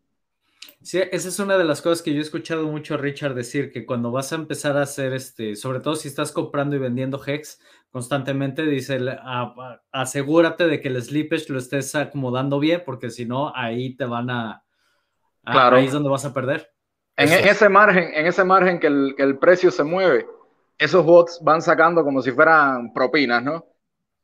Sí, 0.82 1.00
esa 1.12 1.28
es 1.28 1.38
una 1.39 1.58
de 1.58 1.66
las 1.66 1.82
cosas 1.82 2.02
que 2.02 2.14
yo 2.14 2.20
he 2.20 2.22
escuchado 2.22 2.66
mucho 2.66 2.94
a 2.94 2.98
Richard 2.98 3.36
decir, 3.36 3.74
que 3.74 3.86
cuando 3.86 4.10
vas 4.10 4.32
a 4.32 4.36
empezar 4.36 4.78
a 4.78 4.84
hacer 4.84 5.12
este, 5.14 5.58
sobre 5.58 5.82
todo 5.82 5.96
si 5.96 6.08
estás 6.08 6.32
comprando 6.32 6.78
y 6.78 6.80
vendiendo 6.80 7.22
Hex 7.24 7.60
constantemente, 7.92 8.66
dice, 8.66 8.98
asegúrate 9.92 10.68
de 10.68 10.80
que 10.80 10.88
el 10.88 11.02
slippage 11.04 11.50
lo 11.50 11.60
estés 11.60 11.94
acomodando 11.94 12.58
bien, 12.58 12.84
porque 12.86 13.10
si 13.10 13.26
no, 13.26 13.52
ahí 13.54 13.98
te 13.98 14.06
van 14.06 14.30
a, 14.30 14.64
claro. 15.44 15.76
ahí 15.76 15.88
es 15.88 15.92
donde 15.92 16.10
vas 16.10 16.24
a 16.24 16.34
perder. 16.34 16.72
En, 17.18 17.30
ese 17.32 17.68
margen, 17.68 18.14
en 18.14 18.28
ese 18.28 18.46
margen 18.46 18.80
que 18.80 18.88
el, 18.88 19.14
que 19.18 19.24
el 19.24 19.38
precio 19.38 19.70
se 19.72 19.84
mueve, 19.84 20.26
esos 20.82 21.06
bots 21.06 21.40
van 21.44 21.62
sacando 21.62 22.04
como 22.04 22.24
si 22.24 22.32
fueran 22.32 22.92
propinas, 22.92 23.44
¿no? 23.44 23.68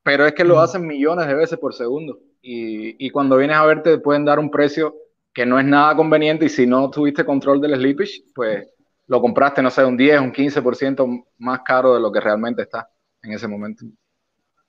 Pero 0.01 0.25
es 0.25 0.33
que 0.33 0.43
lo 0.43 0.59
hacen 0.59 0.87
millones 0.87 1.27
de 1.27 1.35
veces 1.35 1.59
por 1.59 1.75
segundo. 1.75 2.19
Y, 2.41 3.05
y, 3.05 3.11
cuando 3.11 3.37
vienes 3.37 3.57
a 3.57 3.65
verte, 3.65 3.91
te 3.91 3.97
pueden 3.99 4.25
dar 4.25 4.39
un 4.39 4.49
precio 4.49 4.95
que 5.31 5.45
no 5.45 5.59
es 5.59 5.65
nada 5.65 5.95
conveniente. 5.95 6.45
Y 6.45 6.49
si 6.49 6.65
no 6.65 6.89
tuviste 6.89 7.23
control 7.23 7.61
del 7.61 7.75
slippage, 7.75 8.23
pues 8.33 8.67
lo 9.05 9.21
compraste, 9.21 9.61
no 9.61 9.69
sé, 9.69 9.85
un 9.85 9.95
10, 9.95 10.19
un 10.19 10.33
15% 10.33 11.25
más 11.37 11.59
caro 11.63 11.93
de 11.93 11.99
lo 11.99 12.11
que 12.11 12.21
realmente 12.21 12.63
está 12.63 12.89
en 13.21 13.33
ese 13.33 13.47
momento. 13.47 13.85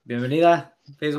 Bienvenida, 0.04 0.76
Face 1.00 1.16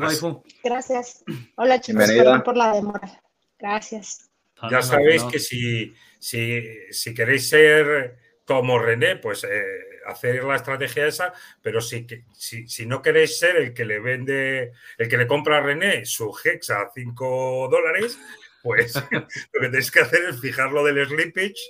Gracias. 0.62 1.24
Hola 1.56 1.80
chicos, 1.80 2.08
perdón 2.08 2.42
por 2.44 2.56
la 2.56 2.74
demora. 2.74 3.20
Gracias. 3.58 4.30
Ya 4.70 4.82
sabéis 4.82 5.24
que 5.24 5.40
si, 5.40 5.94
si, 6.20 6.62
si 6.90 7.12
queréis 7.12 7.48
ser 7.48 8.18
como 8.46 8.78
René, 8.78 9.16
pues 9.16 9.42
eh, 9.44 9.89
hacer 10.10 10.44
la 10.44 10.56
estrategia 10.56 11.06
esa, 11.06 11.32
pero 11.62 11.80
si, 11.80 12.06
si, 12.32 12.68
si, 12.68 12.86
no 12.86 13.02
queréis 13.02 13.38
ser 13.38 13.56
el 13.56 13.74
que 13.74 13.84
le 13.84 14.00
vende, 14.00 14.72
el 14.98 15.08
que 15.08 15.16
le 15.16 15.26
compra 15.26 15.58
a 15.58 15.60
René 15.60 16.04
su 16.04 16.34
Hex 16.44 16.70
a 16.70 16.90
5 16.94 17.68
dólares, 17.70 18.18
pues 18.62 18.94
lo 19.10 19.60
que 19.60 19.68
tenéis 19.68 19.90
que 19.90 20.00
hacer 20.00 20.24
es 20.28 20.40
fijarlo 20.40 20.84
del 20.84 21.06
slippage, 21.06 21.60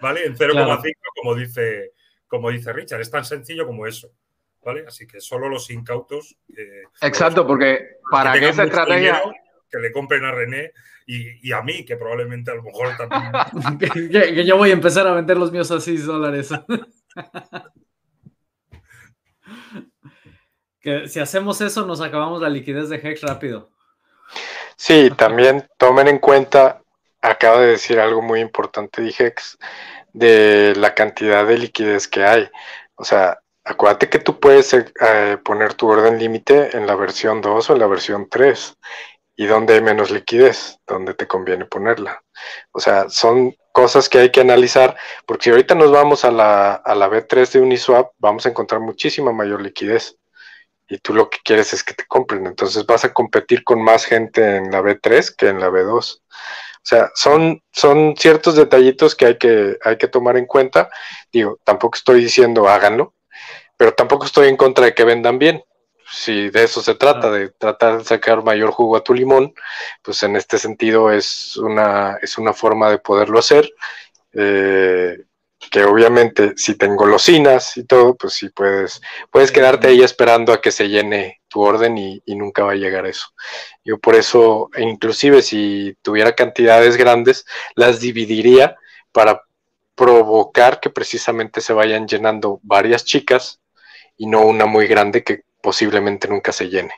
¿vale? 0.00 0.24
En 0.24 0.36
0,5, 0.36 0.94
como, 1.14 1.34
dice, 1.34 1.92
como 2.26 2.50
dice 2.50 2.72
Richard. 2.72 3.00
Es 3.00 3.10
tan 3.10 3.24
sencillo 3.24 3.66
como 3.66 3.86
eso. 3.86 4.12
¿Vale? 4.62 4.84
Así 4.86 5.06
que 5.06 5.22
solo 5.22 5.48
los 5.48 5.70
incautos. 5.70 6.36
Eh, 6.54 6.82
Exacto, 7.00 7.46
porque 7.46 7.96
para 8.10 8.38
que, 8.38 8.50
esa 8.50 8.64
estrategia. 8.64 9.22
que 9.70 9.78
le 9.78 9.90
compren 9.90 10.22
a 10.24 10.32
René 10.32 10.72
y, 11.06 11.50
a 11.50 11.62
mí, 11.62 11.84
que 11.84 11.96
probablemente 11.96 12.50
a 12.50 12.54
lo 12.54 12.62
mejor 12.62 12.94
también. 12.96 13.32
que, 13.78 14.44
yo 14.44 14.56
voy 14.58 14.70
a 14.70 14.74
empezar 14.74 15.06
a 15.06 15.14
vender 15.14 15.38
los 15.38 15.50
míos 15.50 15.70
a 15.70 15.80
6 15.80 16.04
dólares. 16.04 16.50
si 20.82 21.20
hacemos 21.20 21.60
eso, 21.60 21.86
nos 21.86 22.00
acabamos 22.00 22.40
la 22.40 22.48
liquidez 22.48 22.88
de 22.88 22.96
Hex 22.96 23.22
rápido. 23.22 23.70
Sí, 24.76 25.10
también 25.16 25.68
tomen 25.76 26.08
en 26.08 26.18
cuenta, 26.18 26.82
acaba 27.20 27.60
de 27.60 27.68
decir 27.68 28.00
algo 28.00 28.22
muy 28.22 28.40
importante 28.40 29.02
de 29.02 29.14
Hex, 29.16 29.58
de 30.12 30.74
la 30.76 30.94
cantidad 30.94 31.46
de 31.46 31.58
liquidez 31.58 32.08
que 32.08 32.24
hay. 32.24 32.48
O 32.94 33.04
sea, 33.04 33.38
acuérdate 33.64 34.08
que 34.08 34.18
tú 34.18 34.40
puedes 34.40 34.72
eh, 34.72 35.38
poner 35.44 35.74
tu 35.74 35.88
orden 35.88 36.18
límite 36.18 36.76
en 36.76 36.86
la 36.86 36.94
versión 36.94 37.40
2 37.40 37.70
o 37.70 37.72
en 37.74 37.78
la 37.78 37.86
versión 37.86 38.28
3 38.28 38.76
y 39.36 39.46
donde 39.46 39.74
hay 39.74 39.80
menos 39.80 40.10
liquidez, 40.10 40.78
donde 40.86 41.14
te 41.14 41.26
conviene 41.26 41.64
ponerla. 41.64 42.22
O 42.72 42.80
sea, 42.80 43.08
son 43.08 43.54
cosas 43.72 44.08
que 44.08 44.18
hay 44.18 44.30
que 44.30 44.40
analizar, 44.40 44.96
porque 45.26 45.44
si 45.44 45.50
ahorita 45.50 45.74
nos 45.74 45.90
vamos 45.90 46.24
a 46.24 46.30
la, 46.30 46.74
a 46.74 46.94
la 46.94 47.08
B3 47.08 47.52
de 47.52 47.60
Uniswap, 47.60 48.12
vamos 48.18 48.44
a 48.44 48.50
encontrar 48.50 48.80
muchísima 48.80 49.32
mayor 49.32 49.62
liquidez. 49.62 50.16
Y 50.90 50.98
tú 50.98 51.14
lo 51.14 51.30
que 51.30 51.38
quieres 51.44 51.72
es 51.72 51.82
que 51.82 51.94
te 51.94 52.04
compren. 52.06 52.46
Entonces 52.46 52.84
vas 52.84 53.04
a 53.04 53.12
competir 53.14 53.64
con 53.64 53.82
más 53.82 54.04
gente 54.04 54.56
en 54.56 54.70
la 54.70 54.82
B3 54.82 55.34
que 55.36 55.48
en 55.48 55.60
la 55.60 55.70
B2. 55.70 56.18
O 56.18 56.20
sea, 56.82 57.10
son, 57.14 57.62
son 57.72 58.14
ciertos 58.16 58.56
detallitos 58.56 59.14
que 59.14 59.26
hay, 59.26 59.38
que 59.38 59.78
hay 59.84 59.96
que 59.96 60.08
tomar 60.08 60.36
en 60.36 60.46
cuenta. 60.46 60.90
Digo, 61.32 61.58
tampoco 61.64 61.96
estoy 61.96 62.20
diciendo 62.22 62.68
háganlo, 62.68 63.14
pero 63.76 63.94
tampoco 63.94 64.26
estoy 64.26 64.48
en 64.48 64.56
contra 64.56 64.86
de 64.86 64.94
que 64.94 65.04
vendan 65.04 65.38
bien 65.38 65.62
si 66.10 66.50
de 66.50 66.64
eso 66.64 66.82
se 66.82 66.94
trata, 66.94 67.30
de 67.30 67.50
tratar 67.50 67.98
de 67.98 68.04
sacar 68.04 68.42
mayor 68.42 68.72
jugo 68.72 68.96
a 68.96 69.04
tu 69.04 69.14
limón, 69.14 69.54
pues 70.02 70.22
en 70.22 70.36
este 70.36 70.58
sentido 70.58 71.12
es 71.12 71.56
una, 71.56 72.18
es 72.20 72.36
una 72.36 72.52
forma 72.52 72.90
de 72.90 72.98
poderlo 72.98 73.38
hacer. 73.38 73.70
Eh, 74.32 75.18
que 75.70 75.84
obviamente 75.84 76.54
si 76.56 76.74
te 76.74 76.86
engolosinas 76.86 77.76
y 77.76 77.84
todo, 77.84 78.16
pues 78.16 78.34
sí 78.34 78.48
puedes, 78.48 79.00
puedes 79.30 79.52
quedarte 79.52 79.88
ahí 79.88 80.02
esperando 80.02 80.52
a 80.52 80.60
que 80.60 80.72
se 80.72 80.88
llene 80.88 81.40
tu 81.48 81.60
orden 81.60 81.96
y, 81.96 82.20
y, 82.26 82.34
nunca 82.34 82.64
va 82.64 82.72
a 82.72 82.76
llegar 82.76 83.06
eso. 83.06 83.28
Yo 83.84 83.98
por 83.98 84.16
eso, 84.16 84.68
inclusive 84.76 85.42
si 85.42 85.96
tuviera 86.02 86.34
cantidades 86.34 86.96
grandes, 86.96 87.46
las 87.76 88.00
dividiría 88.00 88.76
para 89.12 89.42
provocar 89.94 90.80
que 90.80 90.90
precisamente 90.90 91.60
se 91.60 91.72
vayan 91.72 92.06
llenando 92.08 92.58
varias 92.62 93.04
chicas 93.04 93.60
y 94.16 94.26
no 94.26 94.42
una 94.42 94.66
muy 94.66 94.86
grande 94.86 95.22
que 95.22 95.44
posiblemente 95.62 96.26
nunca 96.28 96.52
se 96.52 96.68
llene. 96.68 96.94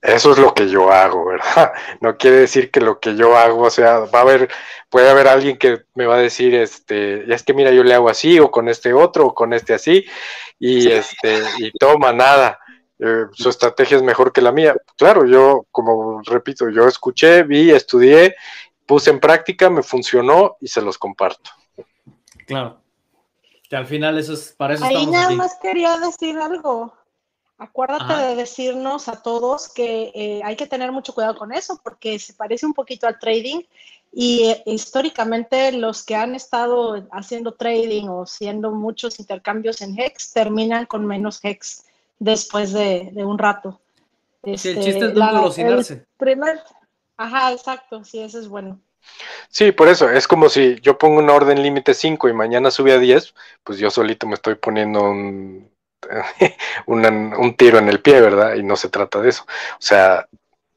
Eso 0.00 0.32
es 0.32 0.38
lo 0.38 0.54
que 0.54 0.68
yo 0.68 0.92
hago, 0.92 1.26
¿verdad? 1.26 1.72
No 2.00 2.16
quiere 2.16 2.38
decir 2.38 2.70
que 2.70 2.80
lo 2.80 3.00
que 3.00 3.16
yo 3.16 3.36
hago, 3.36 3.62
o 3.62 3.70
sea, 3.70 4.00
va 4.00 4.20
a 4.20 4.22
haber, 4.22 4.48
puede 4.88 5.10
haber 5.10 5.28
alguien 5.28 5.58
que 5.58 5.82
me 5.94 6.06
va 6.06 6.16
a 6.16 6.20
decir, 6.20 6.54
este, 6.54 7.32
es 7.32 7.42
que 7.42 7.54
mira, 7.54 7.72
yo 7.72 7.82
le 7.82 7.94
hago 7.94 8.08
así, 8.08 8.38
o 8.38 8.50
con 8.50 8.68
este 8.68 8.92
otro, 8.92 9.26
o 9.26 9.34
con 9.34 9.52
este 9.52 9.74
así, 9.74 10.04
y 10.58 10.88
este, 10.90 11.42
y 11.58 11.70
toma 11.72 12.12
nada. 12.12 12.58
Eh, 13.00 13.26
su 13.32 13.48
estrategia 13.48 13.96
es 13.96 14.02
mejor 14.02 14.32
que 14.32 14.40
la 14.40 14.52
mía. 14.52 14.74
Claro, 14.96 15.24
yo, 15.24 15.66
como 15.70 16.20
repito, 16.22 16.68
yo 16.68 16.86
escuché, 16.86 17.42
vi, 17.42 17.70
estudié, 17.70 18.34
puse 18.86 19.10
en 19.10 19.20
práctica, 19.20 19.68
me 19.70 19.82
funcionó 19.82 20.56
y 20.60 20.68
se 20.68 20.80
los 20.80 20.98
comparto. 20.98 21.50
Claro. 22.46 22.80
Que 23.68 23.76
al 23.76 23.86
final 23.86 24.18
eso 24.18 24.32
es, 24.32 24.54
para 24.56 24.74
eso 24.74 24.84
Ahí 24.84 25.06
nada 25.06 25.30
más 25.30 25.58
quería 25.60 25.98
decir 25.98 26.38
algo. 26.38 26.94
Acuérdate 27.60 28.14
de 28.14 28.36
decirnos 28.36 29.08
a 29.08 29.20
todos 29.20 29.68
que 29.68 30.12
eh, 30.14 30.40
hay 30.44 30.54
que 30.54 30.68
tener 30.68 30.92
mucho 30.92 31.12
cuidado 31.12 31.36
con 31.36 31.52
eso 31.52 31.80
porque 31.82 32.20
se 32.20 32.32
parece 32.32 32.64
un 32.64 32.72
poquito 32.72 33.08
al 33.08 33.18
trading 33.18 33.62
y 34.12 34.44
eh, 34.44 34.62
históricamente 34.66 35.72
los 35.72 36.04
que 36.04 36.14
han 36.14 36.36
estado 36.36 37.04
haciendo 37.10 37.54
trading 37.54 38.06
o 38.06 38.22
haciendo 38.22 38.70
muchos 38.70 39.18
intercambios 39.18 39.82
en 39.82 39.98
HEX 39.98 40.32
terminan 40.32 40.86
con 40.86 41.04
menos 41.04 41.40
HEX 41.42 41.84
después 42.20 42.72
de, 42.72 43.10
un 43.16 43.38
rato. 43.38 43.80
sí, 44.44 44.68
el 44.68 44.80
chiste 44.80 45.06
es 45.06 45.14
no 45.14 45.80
Primer, 46.16 46.60
ajá, 47.16 47.52
exacto, 47.52 48.04
sí, 48.04 48.20
eso 48.20 48.38
es 48.38 48.46
bueno. 48.46 48.80
Sí, 49.48 49.72
por 49.72 49.88
eso, 49.88 50.08
es 50.08 50.28
como 50.28 50.48
si 50.48 50.78
yo 50.80 50.96
pongo 50.96 51.18
una 51.18 51.32
orden 51.32 51.60
límite 51.60 51.94
5 51.94 52.28
y 52.28 52.32
mañana 52.32 52.70
sube 52.70 52.92
a 52.92 52.98
10, 52.98 53.34
pues 53.64 53.80
yo 53.80 53.90
solito 53.90 54.28
me 54.28 54.34
estoy 54.34 54.54
poniendo 54.54 55.02
un, 55.02 55.68
un, 56.86 57.54
tiro 57.56 57.78
en 57.78 57.88
el 57.88 58.00
pie, 58.00 58.20
¿verdad? 58.20 58.54
Y 58.54 58.62
no 58.62 58.76
se 58.76 58.88
trata 58.88 59.20
de 59.20 59.30
eso. 59.30 59.44
O 59.44 59.80
sea, 59.80 60.26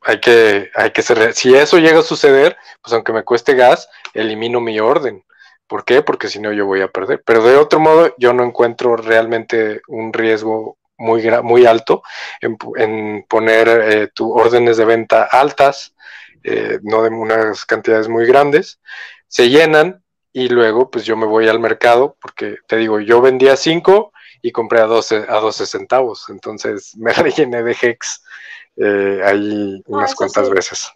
hay 0.01 0.19
que, 0.19 0.71
hay 0.75 0.91
que 0.91 1.01
ser, 1.01 1.33
si 1.33 1.55
eso 1.55 1.77
llega 1.77 1.99
a 1.99 2.03
suceder, 2.03 2.57
pues 2.81 2.93
aunque 2.93 3.13
me 3.13 3.23
cueste 3.23 3.55
gas, 3.55 3.89
elimino 4.13 4.59
mi 4.59 4.79
orden. 4.79 5.23
¿Por 5.67 5.85
qué? 5.85 6.01
Porque 6.01 6.27
si 6.27 6.39
no 6.39 6.51
yo 6.51 6.65
voy 6.65 6.81
a 6.81 6.89
perder. 6.89 7.23
Pero 7.25 7.43
de 7.43 7.55
otro 7.55 7.79
modo, 7.79 8.13
yo 8.17 8.33
no 8.33 8.43
encuentro 8.43 8.97
realmente 8.97 9.81
un 9.87 10.11
riesgo 10.11 10.77
muy, 10.97 11.23
muy 11.43 11.65
alto 11.65 12.03
en, 12.41 13.23
poner 13.27 13.67
eh, 13.69 14.07
tu 14.13 14.33
órdenes 14.33 14.77
de 14.77 14.85
venta 14.85 15.23
altas 15.23 15.95
eh, 16.43 16.79
no 16.81 17.03
de 17.03 17.09
unas 17.09 17.65
cantidades 17.65 18.07
muy 18.07 18.25
grandes, 18.25 18.79
se 19.27 19.49
llenan 19.49 20.03
y 20.33 20.49
luego 20.49 20.89
pues 20.89 21.05
yo 21.05 21.15
me 21.15 21.27
voy 21.27 21.47
al 21.47 21.59
mercado 21.59 22.17
porque 22.19 22.57
te 22.67 22.77
digo, 22.77 22.99
yo 22.99 23.21
vendía 23.21 23.55
5 23.55 24.10
y 24.41 24.51
compré 24.51 24.79
a 24.81 24.85
12, 24.85 25.25
a 25.27 25.39
12 25.39 25.65
centavos, 25.65 26.29
entonces 26.29 26.95
me 26.97 27.13
rellené 27.13 27.63
de 27.63 27.75
Hex 27.79 28.23
eh, 28.77 29.21
ahí 29.23 29.81
unas 29.87 30.15
cuantas 30.15 30.49
veces. 30.49 30.91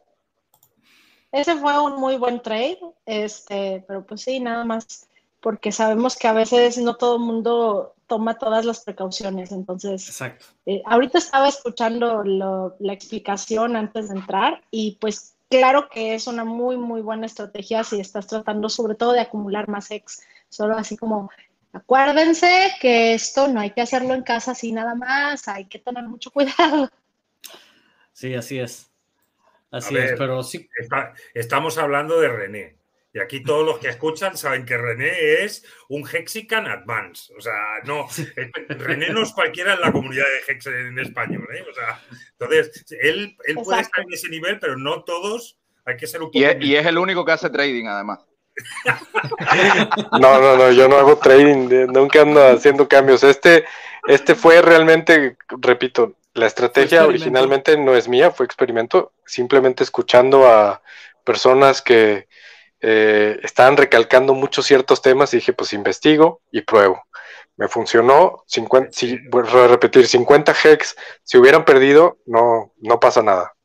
Ese 1.32 1.58
fue 1.58 1.78
un 1.82 2.00
muy 2.00 2.18
buen 2.18 2.42
trade, 2.42 2.80
este, 3.06 3.84
pero 3.88 4.06
pues 4.06 4.22
sí, 4.22 4.40
nada 4.40 4.64
más 4.64 5.10
porque 5.46 5.72
sabemos 5.72 6.16
que 6.16 6.28
a 6.28 6.34
veces 6.34 6.80
no 6.80 6.96
todo 6.96 7.18
el 7.18 7.22
mundo 7.22 7.94
toma 8.08 8.40
todas 8.40 8.66
las 8.66 8.84
precauciones. 8.84 9.52
Entonces, 9.52 10.08
Exacto. 10.08 10.46
Eh, 10.66 10.82
ahorita 10.88 11.20
estaba 11.20 11.48
escuchando 11.48 12.24
la 12.24 12.94
explicación 12.94 13.76
antes 13.76 14.10
de 14.10 14.16
entrar 14.16 14.64
y 14.72 14.98
pues 15.00 15.36
claro 15.48 15.88
que 15.90 16.16
es 16.16 16.26
una 16.26 16.46
muy, 16.46 16.78
muy 16.78 17.02
buena 17.02 17.28
estrategia 17.28 17.84
si 17.84 18.00
estás 18.00 18.26
tratando 18.26 18.70
sobre 18.70 18.96
todo 18.96 19.12
de 19.12 19.20
acumular 19.20 19.68
más 19.70 19.92
ex. 19.92 20.24
Solo 20.50 20.76
así 20.78 20.98
como, 20.98 21.30
acuérdense 21.76 22.72
que 22.80 23.14
esto 23.14 23.48
no 23.48 23.60
hay 23.60 23.72
que 23.72 23.82
hacerlo 23.82 24.14
en 24.14 24.24
casa 24.24 24.52
así 24.52 24.72
nada 24.72 24.96
más, 24.96 25.48
hay 25.48 25.66
que 25.66 25.80
tener 25.80 26.04
mucho 26.04 26.32
cuidado. 26.32 26.90
Sí, 28.14 28.34
así 28.34 28.60
es. 28.60 28.90
Así 29.72 29.98
es, 29.98 30.14
pero 30.18 30.42
sí. 30.42 30.70
estamos 31.34 31.78
hablando 31.78 32.20
de 32.22 32.30
René. 32.30 32.76
Y 33.12 33.20
aquí 33.20 33.42
todos 33.44 33.66
los 33.66 33.80
que 33.80 33.88
escuchan 33.88 34.38
saben 34.38 34.66
que 34.66 34.78
René 34.78 35.44
es 35.44 35.66
un 35.90 36.06
Hexican 36.06 36.68
Advance. 36.68 37.34
O 37.38 37.42
sea, 37.42 37.80
no, 37.86 38.08
René 38.70 39.10
no 39.10 39.24
es 39.24 39.32
cualquiera 39.32 39.74
en 39.74 39.82
la 39.82 39.92
comunidad 39.92 40.26
de 40.26 40.54
Hex 40.54 40.68
en 40.68 41.00
español. 41.00 41.48
¿eh? 41.54 41.64
O 41.70 41.74
sea, 41.74 42.02
entonces, 42.32 42.86
él, 43.02 43.38
él 43.46 43.56
puede 43.56 43.82
estar 43.82 44.04
en 44.04 44.14
ese 44.14 44.30
nivel, 44.30 44.60
pero 44.60 44.78
no 44.78 45.04
todos. 45.04 45.58
Hay 45.86 45.96
que 45.98 46.08
ser 46.08 46.22
un 46.22 46.28
poco. 46.28 46.40
Y 46.40 46.44
es, 46.44 46.58
y 46.60 46.76
es 46.76 46.86
el 46.86 46.98
único 46.98 47.24
que 47.24 47.32
hace 47.32 47.50
trading, 47.50 47.86
además. 47.88 48.26
No, 50.20 50.40
no, 50.40 50.56
no, 50.58 50.72
yo 50.72 50.88
no 50.88 50.98
hago 50.98 51.18
trading, 51.18 51.88
nunca 51.88 52.22
ando 52.22 52.42
haciendo 52.48 52.88
cambios. 52.88 53.24
Este, 53.24 53.66
este 54.08 54.36
fue 54.36 54.62
realmente, 54.62 55.38
repito, 55.62 56.14
la 56.34 56.48
estrategia 56.48 57.06
originalmente 57.06 57.78
no 57.78 57.96
es 57.96 58.08
mía, 58.08 58.32
fue 58.32 58.46
experimento, 58.46 59.14
simplemente 59.26 59.84
escuchando 59.84 60.48
a 60.48 60.82
personas 61.24 61.82
que 61.82 62.28
eh, 62.82 63.40
estaban 63.42 63.78
recalcando 63.78 64.34
muchos 64.34 64.66
ciertos 64.66 65.02
temas 65.02 65.34
y 65.34 65.38
dije, 65.38 65.54
pues 65.54 65.74
investigo 65.74 66.42
y 66.52 66.62
pruebo. 66.62 67.04
Me 67.58 67.70
funcionó, 67.70 68.44
50, 68.48 68.92
si, 68.92 69.18
voy 69.30 69.48
a 69.48 69.68
repetir, 69.68 70.08
50 70.08 70.54
hex, 70.64 70.96
si 71.24 71.38
hubieran 71.38 71.64
perdido, 71.64 72.20
no, 72.26 72.74
no 72.80 73.00
pasa 73.00 73.24
nada. 73.24 73.56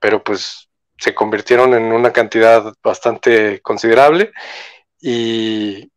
Pero 0.00 0.22
pues 0.22 0.65
se 0.98 1.14
convirtieron 1.14 1.74
en 1.74 1.84
una 1.92 2.12
cantidad 2.12 2.74
bastante 2.82 3.60
considerable 3.60 4.32
y 5.00 5.90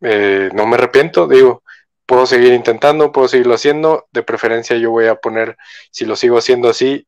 eh, 0.00 0.50
no 0.52 0.66
me 0.66 0.76
arrepiento, 0.76 1.26
digo, 1.26 1.62
puedo 2.06 2.26
seguir 2.26 2.52
intentando, 2.52 3.12
puedo 3.12 3.28
seguirlo 3.28 3.54
haciendo, 3.54 4.08
de 4.12 4.22
preferencia 4.22 4.76
yo 4.76 4.90
voy 4.90 5.06
a 5.06 5.16
poner, 5.16 5.56
si 5.90 6.04
lo 6.04 6.16
sigo 6.16 6.38
haciendo 6.38 6.68
así, 6.68 7.06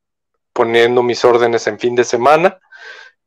poniendo 0.52 1.02
mis 1.02 1.24
órdenes 1.24 1.66
en 1.66 1.78
fin 1.78 1.94
de 1.94 2.04
semana 2.04 2.58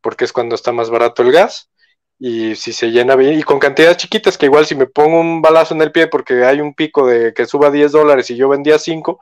porque 0.05 0.23
es 0.23 0.31
cuando 0.31 0.53
está 0.53 0.71
más 0.71 0.91
barato 0.91 1.23
el 1.23 1.31
gas. 1.31 1.71
Y 2.19 2.55
si 2.55 2.73
se 2.73 2.91
llena 2.91 3.15
bien, 3.15 3.39
y 3.39 3.41
con 3.41 3.57
cantidades 3.57 3.97
chiquitas, 3.97 4.37
que 4.37 4.45
igual 4.45 4.67
si 4.67 4.75
me 4.75 4.85
pongo 4.85 5.19
un 5.19 5.41
balazo 5.41 5.73
en 5.73 5.81
el 5.81 5.91
pie 5.91 6.05
porque 6.05 6.45
hay 6.45 6.61
un 6.61 6.75
pico 6.75 7.07
de 7.07 7.33
que 7.33 7.47
suba 7.47 7.71
10 7.71 7.91
dólares 7.91 8.29
y 8.29 8.35
yo 8.35 8.47
vendía 8.47 8.77
5, 8.77 9.19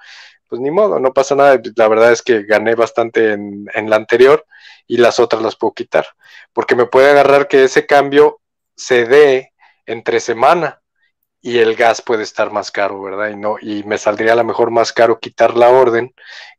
pues 0.49 0.59
ni 0.61 0.71
modo, 0.71 0.99
no 0.99 1.13
pasa 1.13 1.35
nada. 1.35 1.57
La 1.77 1.87
verdad 1.87 2.11
es 2.11 2.21
que 2.21 2.43
gané 2.43 2.75
bastante 2.75 3.31
en, 3.31 3.65
en 3.73 3.89
la 3.89 3.95
anterior 3.95 4.45
y 4.87 4.97
las 4.97 5.19
otras 5.19 5.41
las 5.41 5.55
puedo 5.55 5.73
quitar. 5.73 6.05
Porque 6.53 6.75
me 6.75 6.85
puede 6.85 7.11
agarrar 7.11 7.47
que 7.47 7.63
ese 7.63 7.85
cambio 7.85 8.41
se 8.75 9.05
dé 9.05 9.53
entre 9.85 10.19
semana 10.19 10.81
y 11.41 11.59
el 11.59 11.75
gas 11.75 12.01
puede 12.01 12.23
estar 12.23 12.51
más 12.51 12.71
caro, 12.71 13.01
¿verdad? 13.01 13.29
Y 13.29 13.35
no, 13.35 13.57
y 13.59 13.83
me 13.83 13.97
saldría 13.97 14.33
a 14.33 14.37
lo 14.37 14.43
mejor 14.43 14.71
más 14.71 14.93
caro 14.93 15.19
quitar 15.19 15.55
la 15.57 15.69
orden 15.69 16.13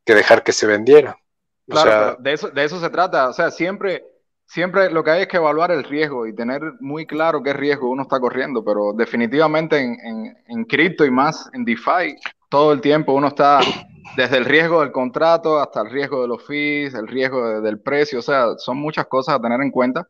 que 0.05 0.15
dejar 0.15 0.43
que 0.43 0.51
se 0.51 0.67
vendiera. 0.67 1.17
Claro, 1.67 2.17
de 2.19 2.33
eso, 2.33 2.49
de 2.49 2.63
eso 2.63 2.79
se 2.79 2.89
trata. 2.89 3.29
O 3.29 3.33
sea, 3.33 3.49
siempre, 3.49 4.05
siempre 4.45 4.89
lo 4.91 5.03
que 5.03 5.11
hay 5.11 5.21
es 5.23 5.27
que 5.27 5.37
evaluar 5.37 5.71
el 5.71 5.83
riesgo 5.83 6.27
y 6.27 6.35
tener 6.35 6.61
muy 6.79 7.05
claro 7.05 7.43
qué 7.43 7.53
riesgo 7.53 7.89
uno 7.89 8.03
está 8.03 8.19
corriendo, 8.19 8.63
pero 8.63 8.93
definitivamente 8.93 9.79
en, 9.79 10.35
en, 10.47 10.65
cripto 10.65 11.05
y 11.05 11.11
más 11.11 11.49
en 11.53 11.65
DeFi, 11.65 12.15
todo 12.49 12.71
el 12.71 12.81
tiempo 12.81 13.13
uno 13.13 13.27
está 13.27 13.59
desde 14.15 14.37
el 14.37 14.45
riesgo 14.45 14.81
del 14.81 14.91
contrato 14.91 15.59
hasta 15.59 15.81
el 15.81 15.89
riesgo 15.89 16.21
de 16.21 16.27
los 16.27 16.45
fees, 16.45 16.93
el 16.93 17.07
riesgo 17.07 17.61
del 17.61 17.79
precio, 17.79 18.19
o 18.19 18.21
sea, 18.21 18.57
son 18.57 18.77
muchas 18.77 19.07
cosas 19.07 19.35
a 19.35 19.41
tener 19.41 19.59
en 19.61 19.71
cuenta, 19.71 20.07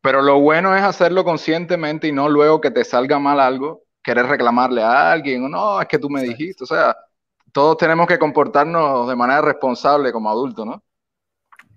pero 0.00 0.22
lo 0.22 0.38
bueno 0.40 0.76
es 0.76 0.82
hacerlo 0.82 1.24
conscientemente 1.24 2.06
y 2.08 2.12
no 2.12 2.28
luego 2.28 2.60
que 2.60 2.70
te 2.70 2.84
salga 2.84 3.18
mal 3.18 3.40
algo, 3.40 3.84
querer 4.02 4.26
reclamarle 4.26 4.82
a 4.82 5.10
alguien, 5.12 5.44
o 5.44 5.48
no, 5.48 5.80
es 5.80 5.88
que 5.88 5.98
tú 5.98 6.08
me 6.08 6.22
dijiste, 6.22 6.64
o 6.64 6.66
sea, 6.66 6.96
todos 7.52 7.76
tenemos 7.78 8.06
que 8.06 8.18
comportarnos 8.18 9.08
de 9.08 9.16
manera 9.16 9.40
responsable 9.40 10.12
como 10.12 10.30
adultos, 10.30 10.66
¿no? 10.66 10.82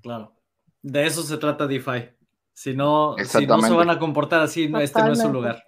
Claro. 0.02 0.34
De 0.82 1.06
eso 1.06 1.24
se 1.24 1.38
trata 1.38 1.68
DeFi. 1.68 2.10
Si 2.54 2.74
no, 2.76 3.16
si 3.24 3.46
no 3.46 3.62
se 3.62 3.74
van 3.74 3.90
a 3.90 4.00
comportar 4.00 4.42
así, 4.42 4.72
este 4.80 5.02
no 5.02 5.14
es 5.14 5.22
su 5.22 5.32
lugar. 5.32 5.64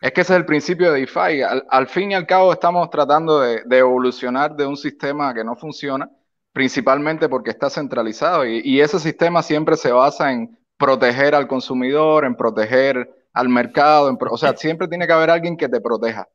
Es 0.00 0.12
que 0.12 0.20
ese 0.20 0.34
es 0.34 0.38
el 0.38 0.44
principio 0.44 0.92
de 0.92 1.00
DeFi. 1.00 1.42
Al, 1.68 1.88
fin 1.88 2.10
y 2.10 2.14
al 2.14 2.26
cabo 2.26 2.52
estamos 2.52 2.90
tratando 2.90 3.40
de, 3.40 3.62
evolucionar 3.70 4.54
de 4.54 4.66
un 4.66 4.76
sistema 4.76 5.32
que 5.32 5.42
no 5.42 5.56
funciona, 5.56 6.10
principalmente 6.52 7.28
porque 7.28 7.50
está 7.50 7.70
centralizado 7.70 8.44
y, 8.46 8.60
y, 8.64 8.80
ese 8.80 9.00
sistema 9.00 9.42
siempre 9.42 9.76
se 9.76 9.92
basa 9.92 10.30
en 10.30 10.58
proteger 10.76 11.34
al 11.34 11.48
consumidor, 11.48 12.24
en 12.24 12.36
proteger 12.36 13.08
al 13.32 13.48
mercado, 13.48 14.08
en, 14.10 14.18
o 14.30 14.36
sea, 14.36 14.56
siempre 14.56 14.88
tiene 14.88 15.06
que 15.06 15.12
haber 15.12 15.30
alguien 15.30 15.56
que 15.56 15.68
te 15.68 15.80
proteja 15.80 16.28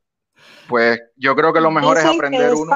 pues 0.69 1.01
yo 1.15 1.35
creo 1.35 1.51
que 1.51 1.59
lo 1.59 1.71
mejor 1.71 1.97
es 1.97 2.05
aprender 2.05 2.53
uno. 2.53 2.71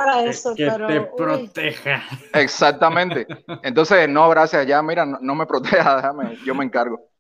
que 0.58 0.72
te 0.88 1.02
proteja. 1.02 2.04
Exactamente. 2.34 3.28
Entonces, 3.64 4.10
no, 4.10 4.28
gracias, 4.30 4.66
ya, 4.66 4.82
mira, 4.82 5.06
no, 5.06 5.36
me 5.36 5.46
proteja, 5.46 5.96
déjame, 5.98 6.36
yo 6.44 6.56
me 6.56 6.66
encargo. 6.66 7.12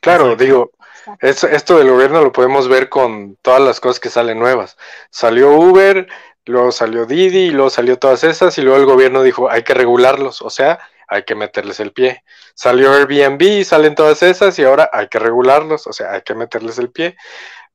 Claro, 0.00 0.36
digo, 0.36 0.72
esto 1.20 1.78
del 1.78 1.88
gobierno 1.90 2.20
lo 2.20 2.30
podemos 2.30 2.68
ver 2.68 2.90
con 2.90 3.36
todas 3.36 3.62
las 3.62 3.80
cosas 3.80 4.00
que 4.00 4.10
salen 4.10 4.38
nuevas. 4.38 4.76
Salió 5.10 5.52
Uber, 5.52 6.06
luego 6.44 6.72
salió 6.72 7.06
Didi, 7.06 7.46
y 7.46 7.50
luego 7.50 7.70
salió 7.70 7.98
todas 7.98 8.22
esas, 8.22 8.58
y 8.58 8.62
luego 8.62 8.78
el 8.78 8.86
gobierno 8.86 9.22
dijo, 9.22 9.50
hay 9.50 9.62
que 9.62 9.72
regularlos, 9.72 10.42
o 10.42 10.50
sea, 10.50 10.78
hay 11.08 11.22
que 11.22 11.34
meterles 11.34 11.80
el 11.80 11.92
pie. 11.92 12.22
Salió 12.54 12.92
Airbnb, 12.92 13.64
salen 13.64 13.94
todas 13.94 14.22
esas, 14.22 14.58
y 14.58 14.64
ahora 14.64 14.90
hay 14.92 15.08
que 15.08 15.18
regularlos, 15.18 15.86
o 15.86 15.92
sea, 15.92 16.12
hay 16.12 16.22
que 16.22 16.34
meterles 16.34 16.78
el 16.78 16.90
pie. 16.90 17.16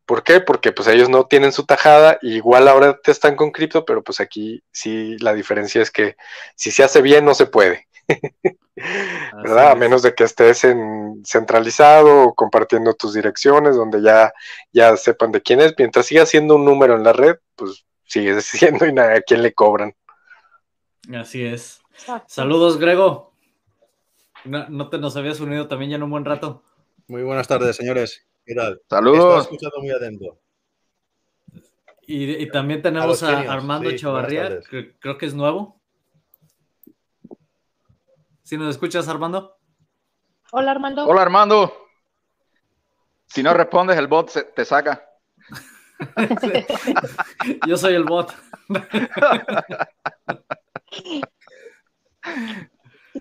¿Por 0.07 0.23
qué? 0.23 0.39
Porque 0.39 0.71
pues 0.71 0.87
ellos 0.87 1.09
no 1.09 1.25
tienen 1.25 1.51
su 1.51 1.65
tajada, 1.65 2.17
igual 2.21 2.69
ahora 2.69 2.97
te 2.97 3.11
están 3.11 3.35
con 3.35 3.51
cripto, 3.51 3.83
pero 3.83 4.01
pues 4.01 4.21
aquí 4.21 4.63
sí 4.71 5.17
la 5.19 5.33
diferencia 5.33 5.81
es 5.81 5.91
que 5.91 6.15
si 6.55 6.71
se 6.71 6.83
hace 6.83 7.01
bien 7.01 7.25
no 7.25 7.33
se 7.33 7.45
puede. 7.45 7.87
¿Verdad? 9.43 9.71
A 9.71 9.75
menos 9.75 10.03
de 10.03 10.15
que 10.15 10.23
estés 10.23 10.63
en 10.63 11.21
centralizado 11.25 12.23
o 12.23 12.33
compartiendo 12.35 12.93
tus 12.93 13.15
direcciones 13.15 13.75
donde 13.75 14.01
ya, 14.01 14.31
ya 14.71 14.95
sepan 14.95 15.33
de 15.33 15.41
quién 15.41 15.59
es. 15.59 15.73
Mientras 15.77 16.05
siga 16.05 16.25
siendo 16.25 16.55
un 16.55 16.63
número 16.63 16.95
en 16.95 17.03
la 17.03 17.11
red, 17.11 17.35
pues 17.57 17.85
sigue 18.05 18.39
siendo 18.41 18.85
y 18.85 18.97
a 18.97 19.21
quién 19.21 19.41
le 19.41 19.53
cobran. 19.53 19.93
Así 21.13 21.43
es. 21.43 21.81
Saludos, 22.27 22.77
Grego. 22.77 23.33
No, 24.45 24.69
no, 24.69 24.89
te 24.89 24.99
nos 24.99 25.17
habías 25.17 25.41
unido 25.41 25.67
también 25.67 25.91
ya 25.91 25.97
en 25.97 26.03
un 26.03 26.11
buen 26.11 26.23
rato. 26.23 26.63
Muy 27.07 27.23
buenas 27.23 27.47
tardes, 27.49 27.75
señores. 27.75 28.26
Saludos. 28.89 29.43
escuchando 29.43 29.77
muy 29.79 29.91
atento. 29.91 30.39
Y, 32.09 32.49
también 32.51 32.81
tenemos 32.81 33.21
a, 33.21 33.51
Armando 33.51 33.93
Chavarría, 33.93 34.61
que 34.61 34.97
creo 34.97 35.17
que 35.17 35.25
es 35.25 35.33
nuevo. 35.33 35.81
¿Si 38.43 38.57
nos 38.57 38.69
escuchas, 38.69 39.09
Armando? 39.09 39.57
Hola, 40.53 40.71
Armando. 40.71 41.05
Hola, 41.05 41.21
Armando. 41.23 41.73
Si 43.25 43.43
no 43.43 43.53
respondes, 43.53 43.97
el 43.97 44.07
bot 44.07 44.31
te 44.55 44.63
saca. 44.63 45.05
Yo 47.67 47.75
soy 47.75 47.95
el 47.95 48.05
bot. 48.05 48.33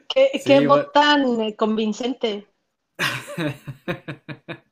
¿Qué, 0.09 0.66
bot 0.66 0.93
tan 0.93 1.41
eh, 1.41 1.57
convincente? 1.57 2.47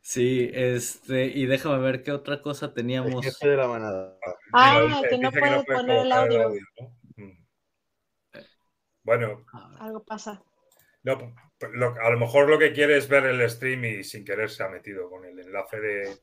Sí, 0.00 0.50
este, 0.52 1.26
y 1.26 1.46
déjame 1.46 1.78
ver 1.78 2.02
qué 2.02 2.12
otra 2.12 2.40
cosa 2.40 2.72
teníamos. 2.72 3.24
de 3.40 3.56
la 3.56 3.66
manada. 3.66 4.16
Ah, 4.52 5.02
que 5.08 5.18
no 5.18 5.32
puedes 5.32 5.64
poner 5.64 5.98
el 6.06 6.12
audio. 6.12 6.52
Mm. 7.16 7.30
Bueno. 9.02 9.44
Algo 9.80 10.04
pasa. 10.04 10.42
No, 11.02 11.34
a 12.02 12.10
lo 12.10 12.18
mejor 12.18 12.48
lo 12.48 12.58
que 12.58 12.72
quiere 12.72 12.96
es 12.96 13.08
ver 13.08 13.26
el 13.26 13.48
stream 13.48 13.84
y 13.84 14.04
sin 14.04 14.24
querer 14.24 14.50
se 14.50 14.64
ha 14.64 14.68
metido 14.68 15.08
con 15.08 15.24
el 15.24 15.38
enlace 15.38 15.80
de. 15.80 16.18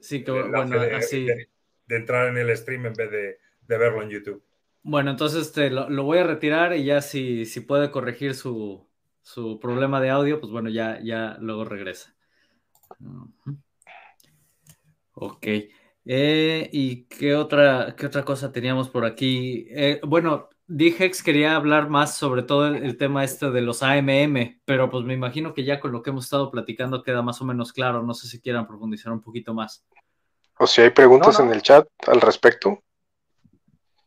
sí, 0.00 0.24
que 0.24 0.30
bueno, 0.30 0.80
así. 0.96 1.24
De, 1.24 1.96
entrar 1.96 2.28
en 2.28 2.38
el 2.38 2.56
stream 2.56 2.86
en 2.86 2.94
vez 2.94 3.10
de, 3.10 3.38
verlo 3.66 4.02
en 4.02 4.10
YouTube. 4.10 4.42
Bueno, 4.82 5.10
entonces 5.10 5.46
este, 5.46 5.70
lo, 5.70 6.04
voy 6.04 6.18
a 6.18 6.24
retirar 6.24 6.74
y 6.74 6.84
ya 6.84 7.00
si, 7.02 7.46
si 7.46 7.60
puede 7.60 7.90
corregir 7.90 8.34
su, 8.34 8.88
su 9.22 9.58
problema 9.58 10.00
de 10.00 10.10
audio, 10.10 10.40
pues 10.40 10.52
bueno, 10.52 10.68
ya, 10.68 11.00
ya 11.02 11.36
luego 11.40 11.64
regresa. 11.64 12.14
Ok. 15.14 15.46
Eh, 16.04 16.68
¿Y 16.72 17.04
qué 17.04 17.34
otra, 17.36 17.94
qué 17.96 18.06
otra 18.06 18.24
cosa 18.24 18.50
teníamos 18.50 18.88
por 18.88 19.04
aquí? 19.04 19.66
Eh, 19.70 20.00
bueno, 20.04 20.48
Dijex 20.66 21.22
quería 21.22 21.54
hablar 21.54 21.88
más 21.88 22.16
sobre 22.16 22.42
todo 22.42 22.68
el, 22.68 22.96
tema 22.96 23.24
este 23.24 23.50
de 23.50 23.60
los 23.60 23.82
AMM, 23.82 24.60
pero 24.64 24.90
pues 24.90 25.04
me 25.04 25.14
imagino 25.14 25.54
que 25.54 25.64
ya 25.64 25.78
con 25.78 25.92
lo 25.92 26.02
que 26.02 26.10
hemos 26.10 26.24
estado 26.24 26.50
platicando 26.50 27.02
queda 27.02 27.22
más 27.22 27.40
o 27.40 27.44
menos 27.44 27.72
claro. 27.72 28.02
No 28.02 28.14
sé 28.14 28.26
si 28.26 28.40
quieran 28.40 28.66
profundizar 28.66 29.12
un 29.12 29.20
poquito 29.20 29.54
más. 29.54 29.84
O 30.58 30.66
si 30.66 30.80
hay 30.80 30.90
preguntas 30.90 31.38
en 31.40 31.50
el 31.50 31.62
chat 31.62 31.86
al 32.06 32.20
respecto. 32.20 32.82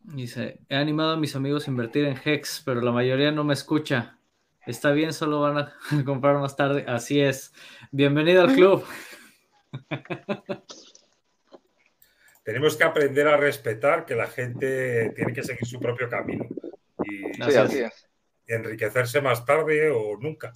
Dice, 0.02 0.60
he 0.70 0.76
animado 0.76 1.14
a 1.14 1.18
mis 1.18 1.36
amigos 1.36 1.68
a 1.68 1.72
invertir 1.72 2.06
en 2.06 2.20
Hex, 2.24 2.62
pero 2.64 2.82
la 2.82 2.92
mayoría 2.92 3.32
no 3.32 3.44
me 3.44 3.54
escucha. 3.54 4.20
Está 4.66 4.92
bien, 4.92 5.14
solo 5.14 5.42
van 5.42 5.58
a 5.60 5.74
comprar 6.06 6.38
más 6.38 6.56
tarde. 6.56 6.86
Así 6.88 7.22
es. 7.22 7.54
Bienvenido 7.92 8.42
al 8.42 8.54
club. 8.54 8.84
Tenemos 12.44 12.76
que 12.78 12.84
aprender 12.84 13.28
a 13.28 13.38
respetar 13.38 14.06
que 14.06 14.16
la 14.16 14.28
gente 14.28 15.12
tiene 15.16 15.34
que 15.34 15.44
seguir 15.44 15.66
su 15.66 15.80
propio 15.80 16.10
camino. 16.10 16.46
Y 17.04 17.32
enriquecerse 18.48 19.22
más 19.22 19.46
tarde 19.46 19.90
o 19.90 20.18
nunca. 20.18 20.52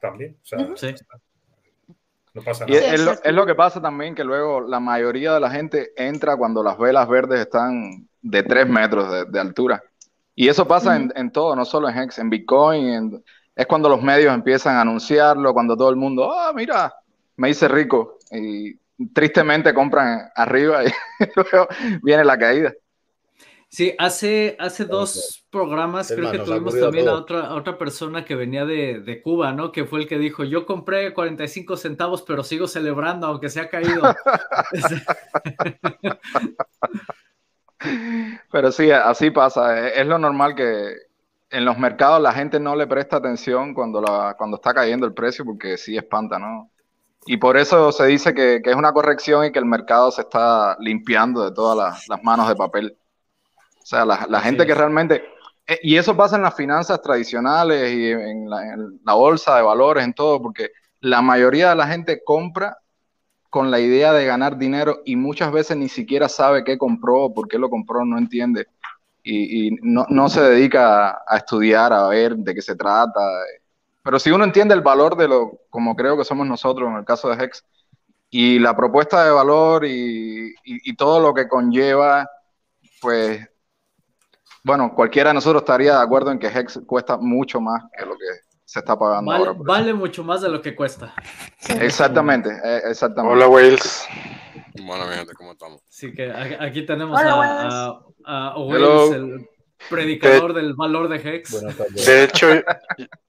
También. 0.00 0.38
No 2.34 2.42
pasa 2.44 2.66
nada. 2.66 2.94
es, 3.24 3.32
lo, 3.32 3.46
que 3.46 3.54
pasa 3.54 3.80
también 3.80 4.14
que 4.14 4.22
luego 4.22 4.60
la 4.60 4.78
mayoría 4.78 5.32
de 5.34 5.40
la 5.40 5.50
gente 5.50 5.92
entra 5.96 6.36
cuando 6.36 6.62
las 6.62 6.78
velas 6.78 7.08
verdes 7.08 7.40
están 7.40 8.08
de 8.20 8.42
tres 8.42 8.68
metros 8.68 9.30
de, 9.32 9.40
altura. 9.40 9.82
Y 10.38 10.48
eso 10.48 10.68
pasa 10.68 10.96
en, 10.96 11.32
todo, 11.32 11.56
no 11.56 11.64
solo 11.64 11.88
en 11.88 11.96
Hex, 11.96 12.18
en 12.18 12.28
Bitcoin. 12.28 13.24
es 13.56 13.66
cuando 13.66 13.88
los 13.88 14.02
medios 14.02 14.34
empiezan 14.34 14.76
a 14.76 14.82
anunciarlo, 14.82 15.54
cuando 15.54 15.74
todo 15.74 15.88
el 15.88 15.96
mundo, 15.96 16.30
ah, 16.30 16.52
mira, 16.54 16.94
me 17.36 17.48
hice 17.48 17.66
rico. 17.68 18.18
Y 18.30 18.78
tristemente 19.14 19.72
compran 19.72 20.28
arriba 20.34 20.84
y 20.84 20.88
luego 21.36 21.68
viene 22.02 22.22
la 22.22 22.38
caída. 22.38 22.74
Sí, 23.68 23.94
hace, 23.98 24.56
hace 24.60 24.84
dos 24.84 25.46
programas 25.50 26.12
creo 26.14 26.30
que 26.30 26.38
tuvimos 26.38 26.78
también 26.78 27.08
a 27.08 27.14
otra, 27.14 27.54
otra 27.54 27.78
persona 27.78 28.24
que 28.24 28.34
venía 28.34 28.66
de, 28.66 29.00
de, 29.00 29.22
Cuba, 29.22 29.52
¿no? 29.52 29.72
Que 29.72 29.86
fue 29.86 30.00
el 30.00 30.06
que 30.06 30.18
dijo, 30.18 30.44
yo 30.44 30.66
compré 30.66 31.14
45 31.14 31.78
centavos, 31.78 32.22
pero 32.22 32.44
sigo 32.44 32.68
celebrando 32.68 33.26
aunque 33.26 33.48
se 33.48 33.60
ha 33.60 33.70
caído. 33.70 34.02
pero 38.50 38.72
sí, 38.72 38.90
así 38.90 39.30
pasa. 39.30 39.88
Es 39.88 40.06
lo 40.06 40.18
normal 40.18 40.54
que 40.54 40.94
en 41.50 41.64
los 41.64 41.78
mercados 41.78 42.20
la 42.20 42.32
gente 42.32 42.58
no 42.58 42.74
le 42.74 42.86
presta 42.86 43.16
atención 43.16 43.74
cuando, 43.74 44.00
la, 44.00 44.34
cuando 44.36 44.56
está 44.56 44.74
cayendo 44.74 45.06
el 45.06 45.14
precio 45.14 45.44
porque 45.44 45.76
sí 45.76 45.96
espanta, 45.96 46.38
¿no? 46.38 46.70
Y 47.26 47.38
por 47.38 47.56
eso 47.56 47.90
se 47.90 48.06
dice 48.06 48.34
que, 48.34 48.60
es 48.64 48.76
una 48.76 48.92
corrección 48.92 49.44
y 49.44 49.52
que 49.52 49.58
el 49.58 49.64
mercado 49.64 50.12
se 50.12 50.22
está 50.22 50.76
limpiando 50.78 51.44
de 51.44 51.52
todas 51.52 52.06
las, 52.08 52.22
manos 52.22 52.48
de 52.48 52.54
papel. 52.54 52.96
O 53.82 53.86
sea, 53.86 54.04
la, 54.04 54.40
gente 54.40 54.64
que 54.64 54.74
realmente... 54.74 55.24
Eh, 55.66 55.80
y 55.82 55.96
eso 55.96 56.16
pasa 56.16 56.36
en 56.36 56.42
las 56.42 56.54
finanzas 56.54 57.02
tradicionales 57.02 57.92
y 57.92 58.10
en 58.12 58.48
la, 58.48 59.14
bolsa 59.14 59.56
de 59.56 59.62
valores, 59.62 60.04
en 60.04 60.14
todo, 60.14 60.40
porque 60.40 60.70
la 61.00 61.20
mayoría 61.20 61.70
de 61.70 61.74
la 61.74 61.88
gente 61.88 62.22
compra 62.24 62.78
con 63.56 63.70
la 63.70 63.80
idea 63.80 64.12
de 64.12 64.26
ganar 64.26 64.58
dinero 64.58 65.00
y 65.06 65.16
muchas 65.16 65.50
veces 65.50 65.78
ni 65.78 65.88
siquiera 65.88 66.28
sabe 66.28 66.62
qué 66.62 66.76
compró, 66.76 67.32
por 67.32 67.48
qué 67.48 67.58
lo 67.58 67.70
compró, 67.70 68.04
no 68.04 68.18
entiende. 68.18 68.66
Y, 69.24 69.70
no, 69.80 70.28
se 70.28 70.42
dedica 70.42 71.22
a, 71.26 71.36
estudiar, 71.38 71.90
a 71.90 72.06
ver 72.08 72.36
de 72.36 72.54
qué 72.54 72.60
se 72.60 72.76
trata. 72.76 73.18
Pero 74.02 74.18
si 74.18 74.30
uno 74.30 74.44
entiende 74.44 74.74
el 74.74 74.82
valor 74.82 75.16
de 75.16 75.28
lo, 75.28 75.62
como 75.70 75.96
creo 75.96 76.18
que 76.18 76.24
somos 76.26 76.46
nosotros 76.46 76.90
en 76.90 76.96
el 76.96 77.06
caso 77.06 77.30
de 77.30 77.42
Hex, 77.42 77.64
y 78.28 78.58
la 78.58 78.76
propuesta 78.76 79.24
de 79.24 79.30
valor 79.30 79.86
y, 79.86 80.52
todo 80.98 81.18
lo 81.18 81.32
que 81.32 81.48
conlleva, 81.48 82.28
pues, 83.00 83.40
bueno, 84.62 84.94
cualquiera 84.94 85.30
de 85.30 85.34
nosotros 85.34 85.62
estaría 85.62 85.96
de 85.96 86.04
acuerdo 86.04 86.30
en 86.30 86.38
que 86.38 86.48
Hex 86.48 86.80
cuesta 86.86 87.16
mucho 87.16 87.58
más 87.58 87.84
que 87.96 88.04
lo 88.04 88.18
que 88.18 88.45
se 88.76 88.80
está 88.80 88.98
pagando 88.98 89.30
vale, 89.30 89.46
ahora. 89.46 89.58
Vale 89.58 89.94
mucho 89.94 90.22
más 90.22 90.42
de 90.42 90.50
lo 90.50 90.60
que 90.60 90.76
cuesta. 90.76 91.14
Exactamente, 91.80 92.50
eh, 92.62 92.82
exactamente. 92.84 93.34
Hola, 93.34 93.48
Wales. 93.48 94.06
Bueno, 94.82 95.06
gente, 95.06 95.32
¿cómo 95.32 95.52
estamos? 95.52 95.80
Sí, 95.88 96.12
que 96.12 96.30
aquí 96.60 96.84
tenemos 96.84 97.18
a, 97.18 98.02
a, 98.26 98.58
Wales, 98.58 99.12
el 99.12 99.48
predicador 99.88 100.52
del 100.52 100.74
valor 100.74 101.08
de 101.08 101.16
Hex. 101.16 101.58
De 102.04 102.24
hecho, 102.24 102.48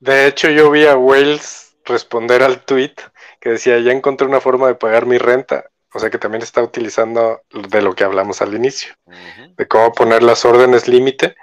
de 0.01 0.27
hecho, 0.27 0.49
yo 0.49 0.69
vi 0.69 0.85
a 0.85 0.97
Wells 0.97 1.77
responder 1.85 2.43
al 2.43 2.65
tweet 2.65 2.95
que 3.39 3.51
decía, 3.51 3.79
ya 3.79 3.93
encontré 3.93 4.27
una 4.27 4.41
forma 4.41 4.67
de 4.67 4.75
pagar 4.75 5.05
mi 5.05 5.17
renta. 5.17 5.69
O 5.93 5.99
sea 5.99 6.09
que 6.09 6.17
también 6.17 6.43
está 6.43 6.61
utilizando 6.61 7.41
de 7.69 7.81
lo 7.81 7.95
que 7.95 8.03
hablamos 8.03 8.41
al 8.41 8.53
inicio, 8.53 8.93
de 9.55 9.67
cómo 9.69 9.93
poner 9.93 10.21
las 10.21 10.43
órdenes 10.43 10.89
límite 10.89 11.37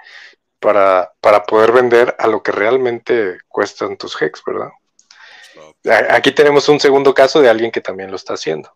para, 0.59 1.13
para 1.21 1.43
poder 1.43 1.71
vender 1.71 2.15
a 2.17 2.27
lo 2.27 2.41
que 2.41 2.51
realmente 2.51 3.37
cuestan 3.47 3.97
tus 3.97 4.19
hex, 4.21 4.41
¿verdad? 4.45 4.69
Aquí 6.09 6.31
tenemos 6.31 6.67
un 6.69 6.79
segundo 6.79 7.13
caso 7.13 7.41
de 7.41 7.49
alguien 7.49 7.71
que 7.71 7.81
también 7.81 8.09
lo 8.09 8.15
está 8.15 8.33
haciendo. 8.33 8.71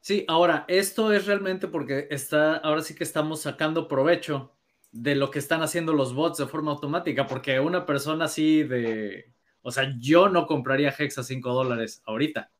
Sí, 0.00 0.24
ahora, 0.28 0.64
esto 0.68 1.12
es 1.12 1.26
realmente 1.26 1.66
porque 1.66 2.08
está, 2.10 2.56
ahora 2.56 2.82
sí 2.82 2.94
que 2.94 3.04
estamos 3.04 3.42
sacando 3.42 3.88
provecho 3.88 4.52
de 4.92 5.14
lo 5.14 5.30
que 5.30 5.38
están 5.38 5.62
haciendo 5.62 5.92
los 5.92 6.14
bots 6.14 6.38
de 6.38 6.46
forma 6.46 6.70
automática, 6.70 7.26
porque 7.26 7.58
una 7.58 7.84
persona 7.84 8.26
así 8.26 8.62
de, 8.62 9.32
o 9.62 9.72
sea, 9.72 9.92
yo 9.98 10.28
no 10.28 10.46
compraría 10.46 10.94
Hex 10.96 11.18
a 11.18 11.24
5 11.24 11.52
dólares 11.52 12.02
ahorita. 12.04 12.50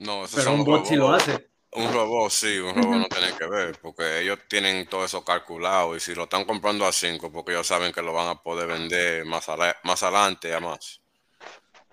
No, 0.00 0.24
eso 0.24 0.36
pero 0.36 0.52
un 0.54 0.64
bot 0.64 0.84
sí 0.84 0.96
lo 0.96 1.12
hace. 1.12 1.51
Un 1.74 1.92
robot 1.92 2.30
sí, 2.30 2.58
un 2.58 2.74
robot 2.74 2.96
no 2.96 3.08
tiene 3.08 3.32
que 3.36 3.46
ver, 3.46 3.78
porque 3.80 4.20
ellos 4.20 4.38
tienen 4.48 4.86
todo 4.86 5.04
eso 5.04 5.24
calculado 5.24 5.96
y 5.96 6.00
si 6.00 6.14
lo 6.14 6.24
están 6.24 6.44
comprando 6.44 6.86
a 6.86 6.92
5, 6.92 7.32
porque 7.32 7.52
ellos 7.52 7.66
saben 7.66 7.92
que 7.92 8.02
lo 8.02 8.12
van 8.12 8.28
a 8.28 8.42
poder 8.42 8.68
vender 8.68 9.24
más, 9.24 9.46
más 9.82 10.02
adelante 10.02 10.54
a 10.54 10.60
más. 10.60 11.00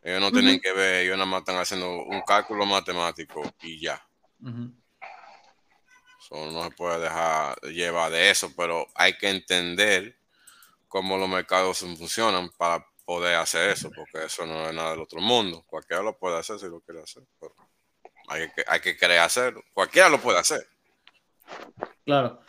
Ellos 0.04 0.22
no 0.22 0.32
tienen 0.32 0.60
que 0.60 0.74
ver, 0.74 1.06
ellos 1.06 1.18
nada 1.18 1.30
más 1.30 1.40
están 1.40 1.58
haciendo 1.58 1.90
un 1.90 2.22
cálculo 2.22 2.66
matemático 2.66 3.42
y 3.62 3.80
ya 3.80 4.06
no 6.32 6.64
se 6.64 6.72
puede 6.72 7.00
dejar 7.00 7.60
llevar 7.62 8.12
de 8.12 8.30
eso, 8.30 8.52
pero 8.56 8.88
hay 8.96 9.18
que 9.18 9.30
entender 9.30 10.18
cómo 10.88 11.18
los 11.18 11.30
mercados 11.30 11.80
funcionan 11.80 12.50
para 12.58 12.86
poder 13.06 13.36
hacer 13.36 13.72
eso, 13.72 13.90
porque 13.96 14.26
eso 14.26 14.46
no 14.46 14.68
es 14.68 14.74
nada 14.74 14.92
del 14.92 15.02
otro 15.02 15.22
mundo. 15.22 15.64
Cualquiera 15.66 16.04
lo 16.04 16.18
puede 16.18 16.38
hacer 16.38 16.60
si 16.60 16.68
lo 16.68 16.82
quiere 16.82 17.02
hacer, 17.02 17.24
pero 17.40 17.56
hay 18.30 18.50
que, 18.50 18.64
hay 18.68 18.80
que 18.80 18.96
querer 18.96 19.20
hacerlo. 19.20 19.64
Cualquiera 19.74 20.10
lo 20.10 20.20
puede 20.20 20.40
hacer. 20.40 20.68
Claro. 22.06 22.42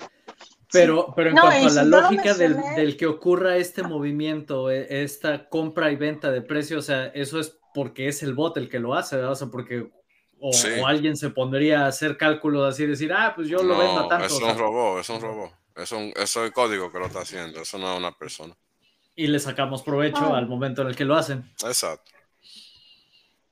Pero, 0.72 1.12
pero 1.16 1.30
en 1.30 1.36
cuanto 1.36 1.66
a 1.66 1.70
la 1.70 1.84
lógica 1.84 2.34
del, 2.34 2.96
que 2.96 3.06
ocurra 3.06 3.56
este 3.56 3.82
movimiento, 3.82 4.70
e, 4.70 5.02
esta 5.02 5.48
compra 5.48 5.90
y 5.90 5.96
venta 5.96 6.30
de 6.30 6.42
precios, 6.42 6.84
o 6.84 6.86
sea, 6.86 7.06
eso 7.06 7.40
es 7.40 7.58
porque 7.74 8.08
es 8.08 8.22
el 8.22 8.34
bot 8.34 8.56
el 8.56 8.68
que 8.68 8.78
lo 8.78 8.94
hace, 8.94 9.16
¿verdad? 9.16 9.32
O 9.32 9.36
sea, 9.36 9.48
porque 9.48 9.90
o, 10.38 10.52
alguien 10.86 11.16
se 11.16 11.30
pondría 11.30 11.84
a 11.84 11.88
hacer 11.88 12.16
cálculos 12.16 12.72
así, 12.72 12.86
decir, 12.86 13.12
ah, 13.12 13.32
pues 13.34 13.48
yo 13.48 13.62
lo 13.62 13.76
vendo 13.76 14.00
a 14.00 14.08
tanto. 14.08 14.26
Es 14.26 14.40
un 14.40 14.56
robot, 14.56 15.00
es 15.00 15.10
un 15.10 15.20
robot. 15.20 15.52
Es, 15.76 15.92
un, 15.92 16.12
es 16.14 16.36
el 16.36 16.52
código 16.52 16.92
que 16.92 16.98
lo 16.98 17.06
está 17.06 17.20
haciendo, 17.20 17.62
eso 17.62 17.78
no 17.78 17.92
es 17.92 17.98
una 17.98 18.16
persona. 18.16 18.56
Y 19.16 19.26
le 19.26 19.40
sacamos 19.40 19.82
provecho 19.82 20.34
al 20.34 20.46
momento 20.46 20.82
en 20.82 20.88
el 20.88 20.96
que 20.96 21.04
lo 21.04 21.16
hacen. 21.16 21.50
Exacto. 21.64 22.12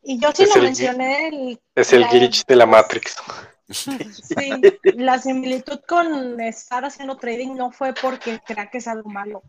Y 0.09 0.19
yo 0.19 0.33
sí 0.35 0.47
lo 0.47 0.63
mencioné. 0.63 1.59
es 1.75 1.93
el 1.93 2.03
glitch 2.07 2.47
de 2.47 2.57
la 2.57 2.67
Matrix. 2.67 3.17
Sí, 3.71 4.51
la 4.95 5.19
similitud 5.19 5.81
con 5.87 6.41
estar 6.41 6.87
haciendo 6.87 7.19
trading 7.19 7.55
no 7.55 7.71
fue 7.71 7.93
porque 7.93 8.41
crea 8.47 8.71
que 8.71 8.79
es 8.79 8.89
algo 8.89 9.11
malo. 9.11 9.43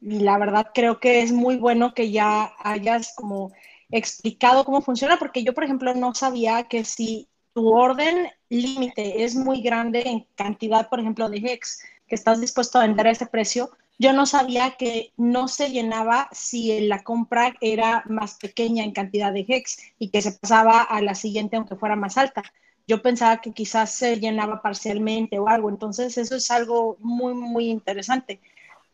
Y 0.00 0.20
la 0.20 0.38
verdad 0.38 0.70
creo 0.72 0.98
que 0.98 1.20
es 1.20 1.32
muy 1.32 1.56
bueno 1.58 1.92
que 1.92 2.10
ya 2.10 2.54
hayas 2.60 3.12
como 3.14 3.52
explicado 3.90 4.64
cómo 4.64 4.80
funciona, 4.80 5.18
porque 5.18 5.44
yo, 5.44 5.52
por 5.52 5.64
ejemplo, 5.64 5.94
no 5.94 6.14
sabía 6.14 6.62
que 6.62 6.86
si 6.86 7.28
tu 7.52 7.68
orden 7.68 8.30
límite 8.48 9.22
es 9.24 9.34
muy 9.34 9.60
grande 9.60 10.04
en 10.06 10.26
cantidad, 10.34 10.88
por 10.88 11.00
ejemplo, 11.00 11.28
de 11.28 11.36
hex, 11.36 11.82
que 12.06 12.14
estás 12.14 12.40
dispuesto 12.40 12.78
a 12.78 12.86
vender 12.86 13.06
a 13.06 13.10
ese 13.10 13.26
precio, 13.26 13.70
yo 13.98 14.12
no 14.12 14.26
sabía 14.26 14.76
que 14.78 15.12
no 15.16 15.48
se 15.48 15.70
llenaba 15.70 16.28
si 16.32 16.80
la 16.86 17.02
compra 17.02 17.56
era 17.60 18.04
más 18.06 18.34
pequeña 18.34 18.84
en 18.84 18.92
cantidad 18.92 19.32
de 19.32 19.44
hex 19.48 19.78
y 19.98 20.10
que 20.10 20.22
se 20.22 20.32
pasaba 20.32 20.82
a 20.82 21.02
la 21.02 21.16
siguiente 21.16 21.56
aunque 21.56 21.74
fuera 21.74 21.96
más 21.96 22.16
alta. 22.16 22.42
Yo 22.86 23.02
pensaba 23.02 23.40
que 23.40 23.52
quizás 23.52 23.92
se 23.92 24.18
llenaba 24.20 24.62
parcialmente 24.62 25.38
o 25.38 25.48
algo, 25.48 25.68
entonces 25.68 26.16
eso 26.16 26.36
es 26.36 26.50
algo 26.50 26.96
muy, 27.00 27.34
muy 27.34 27.68
interesante. 27.68 28.40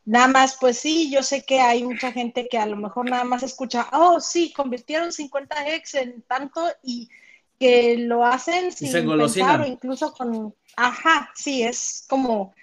Nada 0.07 0.26
más, 0.26 0.57
pues 0.59 0.78
sí, 0.78 1.11
yo 1.11 1.22
sé 1.22 1.44
que 1.44 1.61
hay 1.61 1.84
mucha 1.84 2.11
gente 2.11 2.48
que 2.48 2.59
a 2.59 2.66
lo 2.66 2.76
mejor 2.76 3.09
nada 3.09 3.24
más 3.24 3.42
escucha, 3.42 3.88
oh, 3.92 4.20
sí, 4.20 4.52
convirtieron 4.52 5.12
50 5.12 5.74
ex 5.74 5.94
en 5.94 6.22
tanto 6.22 6.66
y 6.82 7.09
que 7.59 7.96
lo 7.98 8.24
hacen 8.24 8.72
sin 8.72 8.90
pensar 8.90 9.61
o 9.61 9.66
incluso 9.66 10.12
con, 10.12 10.55
ajá, 10.76 11.30
sí, 11.34 11.62
es 11.62 12.05
como, 12.09 12.55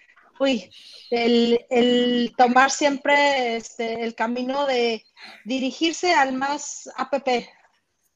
uy, 0.42 0.72
el, 1.12 2.34
tomar 2.36 2.72
siempre 2.72 3.58
este, 3.58 4.04
el 4.04 4.16
camino 4.16 4.66
de 4.66 5.06
dirigirse 5.46 6.14
al 6.14 6.34
más 6.34 6.90
app, 6.98 7.14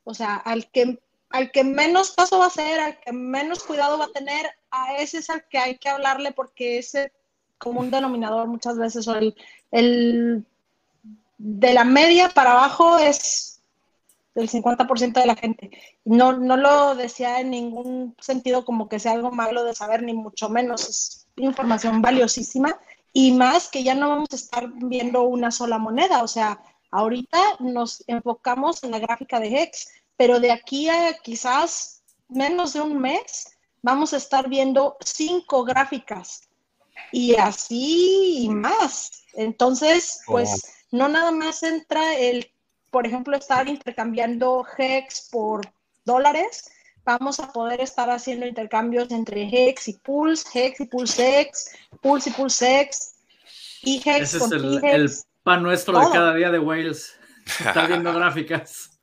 o 0.03 0.13
sea, 0.13 0.35
al 0.35 0.71
que, 0.71 0.99
al 1.29 1.51
que 1.51 1.63
menos 1.63 2.11
paso 2.11 2.39
va 2.39 2.45
a 2.45 2.47
hacer, 2.47 2.79
al 2.79 2.99
que 2.99 3.11
menos 3.11 3.63
cuidado 3.63 3.99
va 3.99 4.05
a 4.05 4.11
tener, 4.11 4.49
a 4.71 4.95
ese 4.95 5.19
es 5.19 5.29
al 5.29 5.47
que 5.47 5.59
hay 5.59 5.77
que 5.77 5.89
hablarle 5.89 6.31
porque 6.31 6.79
ese 6.79 7.11
común 7.59 7.91
denominador 7.91 8.47
muchas 8.47 8.77
veces, 8.77 9.07
o 9.07 9.15
el, 9.15 9.35
el 9.71 10.45
de 11.37 11.73
la 11.73 11.83
media 11.83 12.29
para 12.29 12.53
abajo 12.53 12.97
es 12.97 13.54
del 14.35 14.49
50% 14.49 15.13
de 15.13 15.25
la 15.25 15.35
gente. 15.35 15.71
No, 16.03 16.33
no 16.33 16.57
lo 16.57 16.93
decía 16.95 17.39
en 17.39 17.51
ningún 17.51 18.15
sentido 18.19 18.65
como 18.65 18.89
que 18.89 18.99
sea 18.99 19.13
algo 19.13 19.31
malo 19.31 19.63
de 19.63 19.73
saber, 19.73 20.03
ni 20.03 20.13
mucho 20.13 20.49
menos. 20.49 20.87
Es 20.87 21.27
información 21.37 22.01
valiosísima 22.01 22.77
y 23.13 23.31
más 23.31 23.69
que 23.69 23.83
ya 23.83 23.95
no 23.95 24.09
vamos 24.09 24.29
a 24.33 24.35
estar 24.35 24.69
viendo 24.73 25.23
una 25.23 25.51
sola 25.51 25.77
moneda. 25.77 26.21
O 26.21 26.27
sea, 26.27 26.61
ahorita 26.91 27.39
nos 27.59 28.03
enfocamos 28.07 28.83
en 28.83 28.91
la 28.91 28.99
gráfica 28.99 29.39
de 29.39 29.63
Hex, 29.63 29.87
pero 30.17 30.39
de 30.39 30.51
aquí 30.51 30.89
a 30.89 31.17
quizás 31.23 32.03
menos 32.27 32.73
de 32.73 32.81
un 32.81 32.99
mes 32.99 33.57
vamos 33.81 34.13
a 34.13 34.17
estar 34.17 34.49
viendo 34.49 34.97
cinco 34.99 35.63
gráficas 35.63 36.41
y 37.11 37.35
así 37.35 38.43
y 38.43 38.49
más. 38.49 39.23
Entonces, 39.33 40.21
pues 40.25 40.85
no 40.91 41.07
nada 41.07 41.31
más 41.31 41.63
entra 41.63 42.15
el, 42.17 42.51
por 42.95 43.05
ejemplo, 43.05 43.35
estar 43.35 43.67
intercambiando 43.67 44.65
Hex 44.77 45.27
por 45.29 45.69
dólares. 46.05 46.71
Vamos 47.03 47.41
a 47.41 47.51
poder 47.51 47.81
estar 47.81 48.09
haciendo 48.09 48.45
intercambios 48.45 49.11
entre 49.11 49.49
Hex 49.51 49.89
y 49.89 49.93
Pulse, 49.95 50.47
Hex 50.53 50.79
y 50.79 50.85
Pulse 50.85 51.41
X, 51.41 51.71
Pulse 52.01 52.29
y 52.29 52.31
Pulse 52.31 52.79
X, 52.83 53.15
y 53.81 53.97
Hex 53.97 54.35
Ese 54.35 54.37
es 54.37 54.51
el, 54.53 55.11
pan 55.43 55.61
nuestro 55.61 55.99
de 55.99 56.05
cada 56.09 56.33
día 56.35 56.49
de 56.51 56.59
Wales. 56.59 57.19
Está 57.45 57.85
viendo 57.85 58.13
gráficas. 58.17 58.97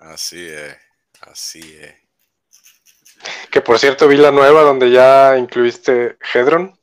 Así 0.00 0.46
es, 0.46 0.76
así 1.20 1.60
es. 1.80 1.94
Que 3.48 3.60
por 3.60 3.78
cierto 3.78 4.08
vi 4.08 4.16
la 4.16 4.32
nueva 4.32 4.62
donde 4.62 4.90
ya 4.90 5.38
incluiste 5.38 6.18
Hedron. 6.34 6.76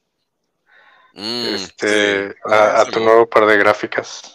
Mm, 1.12 1.56
este, 1.56 2.38
a, 2.46 2.86
tu 2.86 3.02
nuevo 3.02 3.30
par 3.30 3.48
de 3.48 3.58
gráficas. 3.58 4.34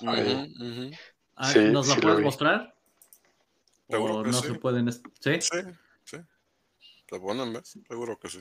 Ah, 1.45 1.53
¿Nos 1.73 1.89
la 1.89 1.97
puedes 1.97 2.21
mostrar? 2.21 2.73
¿O 3.89 4.23
no 4.23 4.33
se 4.33 4.55
pueden? 4.55 4.93
¿Sí? 4.93 5.41
Sí, 5.41 5.59
sí. 6.05 6.17
¿Te 7.07 7.19
ponen, 7.19 7.53
¿ves? 7.53 7.77
Seguro 7.89 8.17
que 8.17 8.29
sí. 8.29 8.39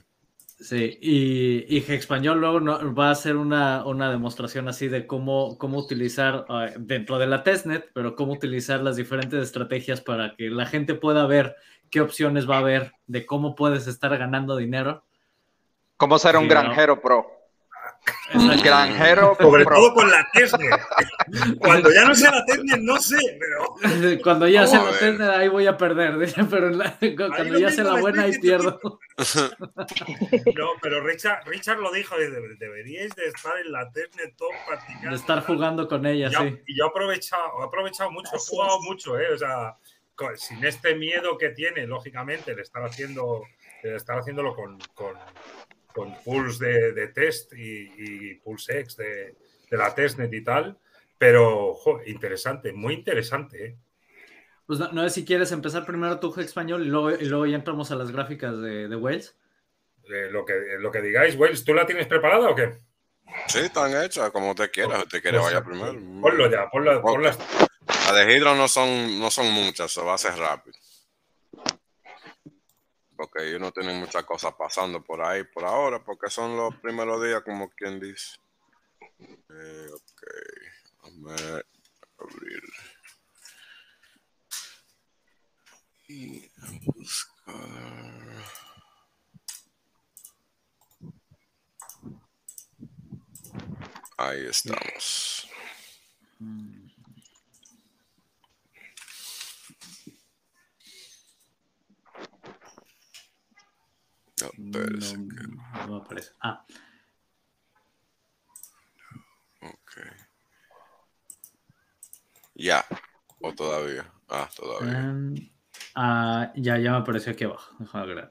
Sí, 0.60 0.99
y, 1.02 1.76
y 1.76 1.84
Español 1.91 2.39
luego 2.39 2.93
va 2.93 3.08
a 3.08 3.12
hacer 3.12 3.38
una, 3.38 3.84
una, 3.88 4.12
demostración 4.12 4.68
así 4.68 4.88
de 4.88 5.08
cómo, 5.08 5.58
cómo 5.58 5.80
utilizar 5.80 6.45
ah, 6.49 6.70
dentro 6.78 7.18
de 7.18 7.26
la 7.26 7.41
testnet, 7.41 7.89
pero 7.95 8.16
cómo 8.16 8.34
utilizar 8.34 8.82
las 8.82 8.97
diferentes 8.97 9.41
estrategias 9.41 10.02
para 10.02 10.36
que 10.36 10.52
la 10.52 10.68
gente 10.68 10.93
pueda 10.93 11.26
ver 11.26 11.56
qué 11.89 12.02
opciones 12.02 12.47
va 12.47 12.58
a 12.58 12.60
haber 12.60 12.93
de 13.08 13.26
cómo 13.26 13.56
puedes 13.56 13.88
estar 13.88 14.16
ganando 14.16 14.56
dinero. 14.56 15.04
¿Cómo 15.97 16.20
ser 16.20 16.38
un 16.38 16.47
granjero 16.47 17.02
pro? 17.02 17.41
Granjero. 18.64 19.36
Sobre 19.39 19.66
todo 19.66 19.93
con 19.93 20.10
la 20.10 20.28
Tesla. 20.34 20.88
Cuando 21.60 21.91
ya 21.91 22.06
no 22.06 22.16
sea 22.16 22.32
la 22.32 22.45
Tesla, 22.45 22.78
no 22.80 22.99
sé, 22.99 23.18
pero. 23.39 24.22
Cuando 24.24 24.47
ya 24.47 24.66
sea 24.68 24.84
la 24.84 24.97
Tesla, 24.97 25.38
ahí 25.38 25.47
voy 25.47 25.68
a 25.68 25.78
perder. 25.78 26.18
Pero 26.49 26.72
cuando 27.16 27.60
ya 27.60 27.72
sea 27.72 27.84
la 27.84 27.99
buena, 27.99 28.24
ahí 28.24 28.38
pierdo. 28.39 28.80
No, 30.56 30.70
pero 30.82 31.02
Richard, 31.02 31.45
Richard 31.45 31.80
lo 31.80 31.91
dijo: 31.91 32.16
deberíais 32.60 33.14
de 33.16 33.26
estar 33.28 33.54
en 33.64 33.72
la 33.72 33.91
Tesla 33.91 34.24
top 34.36 34.52
practicando. 34.68 35.10
De 35.10 35.16
estar 35.16 35.45
jugando 35.45 35.88
con 35.88 36.06
ella, 36.06 36.30
sí. 36.30 36.60
Y 36.66 36.78
yo 36.78 36.86
he 36.86 36.88
aprovechado, 36.88 37.62
he 37.62 37.66
aprovechado 37.66 38.12
mucho, 38.12 38.32
he 38.34 38.39
jugado 38.39 38.80
mucho, 38.82 39.20
¿eh? 39.20 39.34
O 39.34 39.38
sea, 39.38 39.78
sin 40.36 40.64
este 40.64 40.95
miedo 40.95 41.38
que 41.38 41.49
tiene, 41.49 41.86
lógicamente, 41.86 42.56
de 42.56 42.62
estar 42.62 42.84
haciendo, 42.84 43.43
de 43.84 43.95
estar 43.95 44.18
haciéndolo 44.20 44.56
con, 44.56 44.80
con 44.93 45.16
con 45.94 46.16
Pulse 46.24 46.66
de, 46.94 47.08
test 47.08 47.54
y, 47.54 48.36
Pulse 48.36 48.80
X 48.80 48.98
de, 48.98 49.36
la 49.72 49.94
testnet 49.94 50.34
y 50.34 50.44
tal. 50.44 50.78
Pero, 51.18 51.78
interesante, 52.06 52.74
muy 52.74 52.96
interesante. 52.96 53.66
¿eh? 53.66 53.78
Pues 54.66 54.80
no, 54.80 55.04
sé 55.04 55.10
si 55.10 55.26
quieres 55.26 55.52
empezar 55.52 55.86
primero 55.86 56.20
tu 56.20 56.34
español 56.39 56.84
y 56.84 56.89
luego, 56.89 57.12
y 57.12 57.26
luego 57.26 57.46
ya 57.46 57.56
entramos 57.56 57.92
a 57.92 57.96
las 57.96 58.12
gráficas 58.12 58.60
de, 58.60 58.88
de 58.88 58.96
Wales. 58.96 59.38
Eh, 60.10 60.30
lo, 60.32 60.44
que, 60.46 60.54
lo 60.80 60.92
que 60.92 61.02
digáis, 61.02 61.36
Wales, 61.36 61.64
¿tú 61.64 61.74
la 61.74 61.86
tienes 61.86 62.08
preparada 62.08 62.50
o 62.50 62.56
qué? 62.56 62.74
Sí, 63.48 63.60
están 63.60 64.04
hechas, 64.04 64.32
como 64.32 64.56
te 64.56 64.70
quieras. 64.70 65.08
te 65.08 65.22
quiere 65.22 65.39
pues, 65.39 65.54
vaya 65.54 65.64
primero. 65.64 66.22
Ponlo 66.22 66.50
ya, 66.50 66.70
ponlo, 66.70 67.02
ponlo. 67.02 67.30
Las 67.30 68.16
de 68.16 68.34
Hydro 68.34 68.56
no 68.56 68.68
son, 68.68 69.20
no 69.20 69.30
son 69.30 69.52
muchas, 69.52 69.92
se 69.92 70.02
va 70.02 70.14
a 70.14 70.16
hacer 70.16 70.34
rápido 70.36 70.76
porque 73.22 73.48
ellos 73.48 73.62
no 73.62 73.72
tienen 73.72 74.00
muchas 74.00 74.24
cosas 74.24 74.52
pasando 74.58 75.04
por 75.04 75.22
ahí 75.22 75.44
por 75.44 75.64
ahora, 75.64 76.04
porque 76.04 76.28
son 76.28 76.58
los 76.58 76.76
primeros 76.78 77.24
días, 77.24 77.44
como 77.44 77.70
quien 77.70 78.00
dice. 78.00 78.40
Eh, 79.20 79.88
ok, 79.94 80.24
vamos 81.04 81.42
abrir. 82.18 82.64
Y 86.08 86.52
buscar. 86.86 87.56
Ahí 94.18 94.48
estamos. 94.48 95.48
Mm. 96.40 96.81
No, 104.58 105.88
no, 105.88 105.96
aparece. 105.98 106.32
Ah. 106.42 106.66
Ok. 109.62 109.98
Ya. 112.56 112.86
O 113.39 113.54
todavía. 113.54 114.12
Ah, 114.30 114.50
todavía. 114.56 114.98
Um, 114.98 115.36
ah, 115.96 116.52
ya, 116.56 116.78
ya 116.78 116.92
me 116.92 116.98
apareció 116.98 117.32
aquí 117.32 117.44
abajo. 117.44 117.76
Déjame 117.80 118.14
ver. 118.14 118.30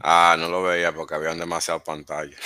Ah, 0.00 0.36
no 0.38 0.48
lo 0.48 0.62
veía 0.62 0.92
porque 0.92 1.14
habían 1.14 1.38
demasiadas 1.38 1.82
pantallas. 1.82 2.40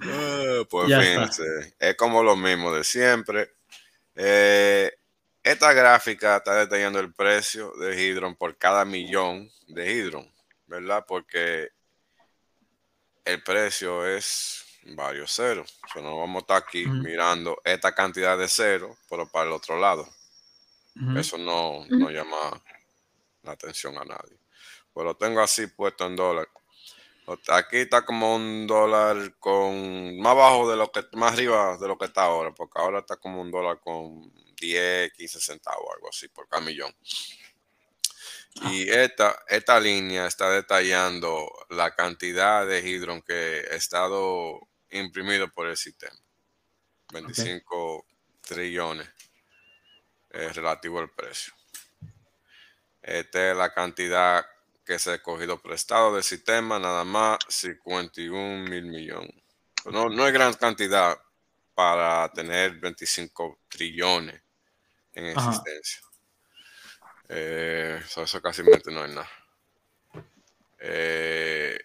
uh, 0.00 0.64
pues 0.70 0.86
fíjense, 0.86 1.76
es 1.78 1.96
como 1.96 2.22
lo 2.22 2.36
mismo 2.36 2.72
de 2.72 2.84
siempre. 2.84 3.52
Eh, 4.14 4.97
esta 5.50 5.72
gráfica 5.72 6.36
está 6.36 6.56
detallando 6.56 7.00
el 7.00 7.14
precio 7.14 7.72
de 7.80 7.98
Hydron 7.98 8.36
por 8.36 8.58
cada 8.58 8.84
millón 8.84 9.50
de 9.66 9.90
Hydron, 9.90 10.30
¿verdad? 10.66 11.06
Porque 11.08 11.70
el 13.24 13.42
precio 13.42 14.06
es 14.06 14.62
varios 14.94 15.34
ceros. 15.34 15.80
O 15.86 15.88
sea, 15.90 16.02
no 16.02 16.18
vamos 16.18 16.36
a 16.36 16.40
estar 16.40 16.56
aquí 16.58 16.84
mirando 16.86 17.58
esta 17.64 17.94
cantidad 17.94 18.36
de 18.36 18.46
ceros, 18.46 18.94
pero 19.08 19.26
para 19.26 19.46
el 19.46 19.52
otro 19.52 19.78
lado. 19.78 20.06
Eso 21.16 21.38
no, 21.38 21.86
llama 22.10 22.62
la 23.42 23.52
atención 23.52 23.96
a 23.96 24.04
nadie. 24.04 24.36
Pues 24.92 25.06
lo 25.06 25.16
tengo 25.16 25.40
así 25.40 25.66
puesto 25.68 26.04
en 26.06 26.16
dólar. 26.16 26.48
Aquí 27.48 27.78
está 27.78 28.04
como 28.04 28.36
un 28.36 28.66
dólar 28.66 29.34
con 29.38 30.18
más 30.18 30.36
bajo 30.36 30.70
de 30.70 30.76
lo 30.76 30.92
que, 30.92 31.04
más 31.12 31.32
arriba 31.32 31.78
de 31.78 31.88
lo 31.88 31.96
que 31.96 32.06
está 32.06 32.24
ahora, 32.24 32.52
porque 32.52 32.80
ahora 32.80 32.98
está 32.98 33.16
como 33.16 33.40
un 33.40 33.50
dólar 33.50 33.80
con 33.80 34.30
10, 34.60 35.12
15 35.12 35.40
centavos, 35.40 35.86
algo 35.94 36.08
así, 36.08 36.28
por 36.28 36.48
cada 36.48 36.62
millón. 36.62 36.94
Ah. 38.60 38.72
Y 38.72 38.88
esta, 38.88 39.44
esta 39.48 39.78
línea 39.78 40.26
está 40.26 40.50
detallando 40.50 41.48
la 41.70 41.94
cantidad 41.94 42.66
de 42.66 42.80
hidrón 42.88 43.22
que 43.22 43.66
ha 43.70 43.74
estado 43.74 44.60
imprimido 44.90 45.48
por 45.48 45.68
el 45.68 45.76
sistema. 45.76 46.16
25 47.12 48.06
trillones 48.42 49.08
es 50.30 50.54
relativo 50.54 50.98
al 50.98 51.10
precio. 51.10 51.54
Esta 53.02 53.50
es 53.50 53.56
la 53.56 53.72
cantidad 53.72 54.44
que 54.84 54.98
se 54.98 55.12
ha 55.12 55.22
cogido 55.22 55.60
prestado 55.60 56.14
del 56.14 56.24
sistema, 56.24 56.78
nada 56.78 57.04
más 57.04 57.38
51 57.48 58.68
mil 58.68 58.84
millones. 58.84 59.34
No, 59.90 60.08
no 60.08 60.26
es 60.26 60.32
gran 60.32 60.54
cantidad 60.54 61.18
para 61.74 62.30
tener 62.32 62.72
25 62.80 63.60
trillones 63.68 64.42
en 65.18 65.26
existencia. 65.26 66.00
Eh, 67.28 68.00
eso, 68.04 68.40
casi 68.40 68.62
no 68.62 69.04
es 69.04 69.14
nada. 69.14 69.30
Eh, 70.78 71.78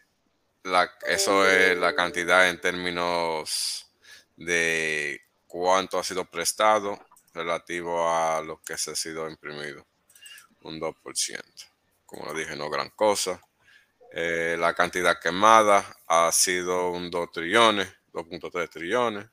eso 1.08 1.48
es 1.48 1.78
la 1.78 1.96
cantidad 1.96 2.48
en 2.48 2.62
términos 2.62 3.92
de 4.38 5.22
cuánto 5.48 6.00
ha 6.00 6.04
sido 6.04 6.26
prestado 6.26 7.00
relativo 7.34 8.08
a 8.08 8.42
lo 8.42 8.62
que 8.62 8.78
se 8.78 8.92
ha 8.92 8.96
sido 8.96 9.30
imprimido. 9.30 9.86
Un 10.62 10.80
2%. 10.80 11.42
Como 12.06 12.26
lo 12.28 12.34
dije, 12.34 12.56
no 12.56 12.70
gran 12.70 12.92
cosa. 12.92 13.42
Eh, 14.12 14.56
la 14.60 14.76
cantidad 14.76 15.20
quemada 15.20 15.84
ha 16.08 16.32
sido 16.32 16.92
un 16.92 17.10
2 17.10 17.32
trillones, 17.32 17.92
2.3 18.14 18.70
trillones. 18.70 19.28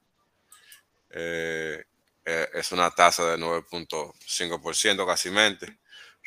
Eh, 1.10 1.84
eh, 2.32 2.48
es 2.54 2.70
una 2.70 2.92
tasa 2.92 3.28
de 3.28 3.36
9.5% 3.38 5.04
casi 5.04 5.30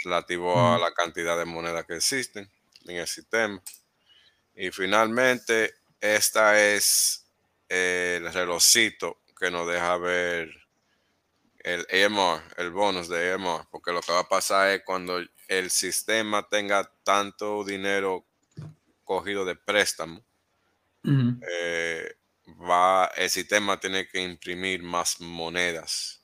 relativo 0.04 0.74
a 0.74 0.78
la 0.78 0.94
cantidad 0.94 1.38
de 1.38 1.46
monedas 1.46 1.86
que 1.86 1.96
existen 1.96 2.50
en 2.86 2.98
el 2.98 3.08
sistema. 3.08 3.62
Y 4.54 4.70
finalmente, 4.72 5.76
esta 6.02 6.60
es 6.60 7.26
el 7.70 8.34
relojcito 8.34 9.22
que 9.40 9.50
nos 9.50 9.66
deja 9.66 9.96
ver 9.96 10.50
el 11.60 11.88
AMR, 11.90 12.44
el 12.58 12.72
bonus 12.72 13.08
de 13.08 13.32
AMR, 13.32 13.66
porque 13.72 13.94
lo 13.94 14.02
que 14.02 14.12
va 14.12 14.20
a 14.20 14.28
pasar 14.28 14.72
es 14.72 14.84
cuando 14.84 15.24
el 15.48 15.72
sistema 15.72 16.50
tenga 16.50 16.92
tanto 17.06 17.64
dinero 17.64 18.26
cogido 19.06 19.46
de 19.46 19.56
préstamo, 19.56 20.22
eh, 21.06 22.14
va, 22.62 23.12
el 23.16 23.30
sistema 23.30 23.80
tiene 23.80 24.08
que 24.08 24.22
imprimir 24.22 24.84
más 24.84 25.20
monedas. 25.20 26.22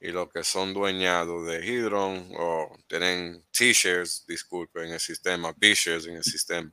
Y 0.00 0.08
los 0.08 0.30
que 0.30 0.44
son 0.44 0.74
dueñados 0.74 1.46
de 1.46 1.64
Hydron 1.64 2.32
o 2.36 2.76
tienen 2.86 3.44
T-shares, 3.50 4.24
disculpen, 4.26 4.86
en 4.86 4.92
el 4.94 5.00
sistema, 5.00 5.54
B-shares 5.56 6.06
en 6.06 6.16
el 6.16 6.24
sistema, 6.24 6.70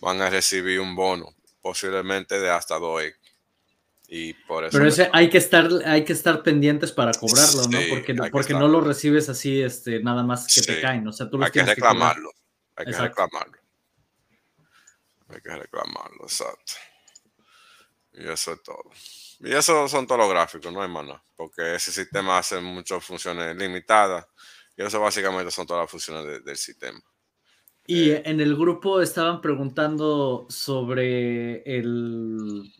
van 0.00 0.20
a 0.20 0.30
recibir 0.30 0.80
un 0.80 0.96
bono, 0.96 1.34
posiblemente 1.60 2.40
de 2.40 2.50
hasta 2.50 2.78
2 2.78 3.02
y 4.08 4.34
por 4.34 4.64
eso 4.64 4.78
Pero 4.78 4.88
ese 4.88 5.10
hay 5.12 5.28
que 5.28 5.38
estar, 5.38 5.68
hay 5.84 6.04
que 6.04 6.12
estar 6.12 6.42
pendientes 6.42 6.92
para 6.92 7.12
cobrarlo, 7.12 7.66
¿no? 7.68 7.78
Porque, 7.88 8.14
porque 8.30 8.54
no 8.54 8.68
lo 8.68 8.80
recibes 8.80 9.28
así, 9.28 9.60
este, 9.60 10.00
nada 10.00 10.22
más 10.22 10.46
que 10.46 10.60
te 10.60 10.80
caen. 10.80 11.06
O 11.08 11.12
sea, 11.12 11.28
tú 11.28 11.42
hay 11.42 11.50
que 11.50 11.64
reclamarlo. 11.64 12.30
hay 12.76 12.86
que 12.86 12.92
reclamarlo. 12.92 13.58
Hay 15.28 15.40
que 15.40 15.56
reclamarlo, 15.56 16.22
exacto. 16.22 16.74
Y 18.16 18.28
eso 18.28 18.52
es 18.52 18.62
todo. 18.62 18.90
Y 19.40 19.52
eso 19.52 19.86
son 19.88 20.06
todos 20.06 20.20
los 20.20 20.30
gráficos, 20.30 20.72
no 20.72 20.82
hay 20.82 20.88
más 20.88 21.04
nada. 21.04 21.22
Porque 21.36 21.74
ese 21.74 21.92
sistema 21.92 22.38
hace 22.38 22.60
muchas 22.60 23.04
funciones 23.04 23.54
limitadas. 23.56 24.26
Y 24.76 24.82
eso 24.82 25.00
básicamente 25.00 25.50
son 25.50 25.66
todas 25.66 25.82
las 25.84 25.90
funciones 25.90 26.44
del 26.44 26.56
sistema. 26.56 27.00
Y 27.86 28.10
eh, 28.10 28.22
en 28.24 28.40
el 28.40 28.56
grupo 28.56 29.00
estaban 29.00 29.40
preguntando 29.40 30.46
sobre 30.48 31.62
el 31.62 32.72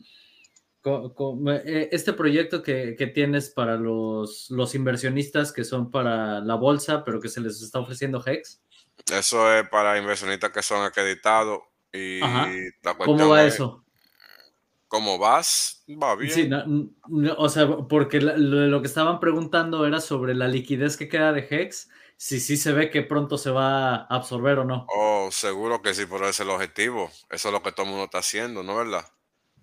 eh, 0.84 1.88
este 1.90 2.12
proyecto 2.12 2.62
que, 2.62 2.94
tienes 3.12 3.50
para 3.50 3.76
los, 3.76 4.50
los, 4.50 4.74
inversionistas 4.74 5.52
que 5.52 5.64
son 5.64 5.90
para 5.90 6.40
la 6.40 6.54
bolsa, 6.54 7.04
pero 7.04 7.20
que 7.20 7.28
se 7.28 7.40
les 7.40 7.60
está 7.60 7.80
ofreciendo 7.80 8.22
HEX. 8.24 8.62
Eso 9.12 9.52
es 9.52 9.68
para 9.68 9.98
inversionistas 9.98 10.50
que 10.50 10.62
son 10.62 10.84
acreditados. 10.84 11.60
Y 11.92 12.20
¿Cómo 13.04 13.28
va 13.28 13.44
eso? 13.44 13.85
¿Cómo 14.88 15.18
vas? 15.18 15.84
Va 15.90 16.14
bien. 16.14 16.32
Sí, 16.32 16.50
o 17.36 17.48
sea, 17.48 17.66
porque 17.88 18.20
lo, 18.20 18.80
que 18.80 18.86
estaban 18.86 19.18
preguntando 19.18 19.86
era 19.86 20.00
sobre 20.00 20.34
la 20.34 20.46
liquidez 20.46 20.96
que 20.96 21.08
queda 21.08 21.32
de 21.32 21.46
HEX, 21.48 21.90
si 22.16 22.40
sí 22.40 22.56
se 22.56 22.72
ve 22.72 22.90
que 22.90 23.02
pronto 23.02 23.36
se 23.36 23.50
va 23.50 23.96
a 23.96 24.06
absorber 24.06 24.60
o 24.60 24.64
no. 24.64 24.86
Oh, 24.94 25.28
seguro 25.32 25.82
que 25.82 25.92
sí, 25.92 26.06
pero 26.06 26.22
ese 26.22 26.30
es 26.30 26.40
el 26.40 26.50
objetivo. 26.50 27.10
Eso 27.30 27.48
es 27.48 27.52
lo 27.52 27.62
que 27.62 27.72
todo 27.72 27.84
el 27.84 27.90
mundo 27.90 28.04
está 28.04 28.18
haciendo, 28.18 28.62
¿no 28.62 28.76
verdad? 28.76 29.04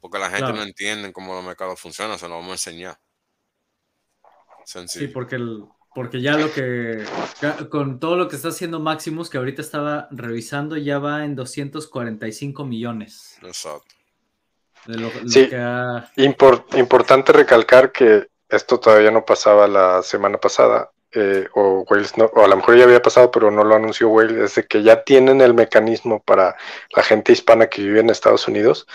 Porque 0.02 0.20
la 0.20 0.30
gente 0.30 0.52
no 0.52 0.62
entiende 0.62 1.14
cómo 1.14 1.34
los 1.34 1.46
mercados 1.46 1.80
funcionan, 1.80 2.20
se 2.20 2.28
lo 2.28 2.36
vamos 2.36 2.50
a 2.50 2.54
enseñar. 2.54 3.00
Sí, 4.66 5.08
porque, 5.08 5.36
el, 5.36 5.66
porque 5.96 6.22
ya 6.22 6.38
lo 6.38 6.52
que, 6.52 7.06
con 7.70 8.00
todo 8.00 8.18
lo 8.18 8.28
que 8.28 8.36
está 8.36 8.50
haciendo 8.50 8.80
Maximus, 8.80 9.30
que 9.30 9.38
ahorita 9.38 9.62
estaba 9.62 10.08
revisando, 10.12 10.78
ya 10.78 11.00
va 11.00 11.24
en 11.24 11.36
245 11.36 12.66
millones. 12.66 13.38
Exacto. 13.42 13.93
Sí, 15.28 15.50
importante 16.16 17.32
recalcar 17.32 17.92
que 17.92 18.28
esto 18.50 18.80
todavía 18.80 19.12
no 19.12 19.26
pasaba 19.26 19.68
la 19.68 20.04
semana 20.04 20.38
pasada, 20.38 20.92
eh, 21.12 21.48
o 21.54 21.86
Wales 21.90 22.18
no, 22.18 22.26
o 22.26 22.44
a 22.44 22.48
lo 22.48 22.56
mejor 22.56 22.78
ya 22.78 22.84
había 22.84 23.02
pasado, 23.02 23.32
pero 23.32 23.52
no 23.52 23.64
lo 23.64 23.76
anunció 23.76 24.10
Wales, 24.10 24.38
es 24.38 24.56
de 24.56 24.68
que 24.68 24.84
ya 24.84 25.04
tienen 25.04 25.42
el 25.42 25.54
mecanismo 25.54 26.22
para 26.22 26.56
la 26.96 27.04
gente 27.04 27.32
hispana 27.32 27.68
que 27.68 27.82
vive 27.84 28.00
en 28.00 28.10
Estados 28.10 28.48
Unidos 28.48 28.88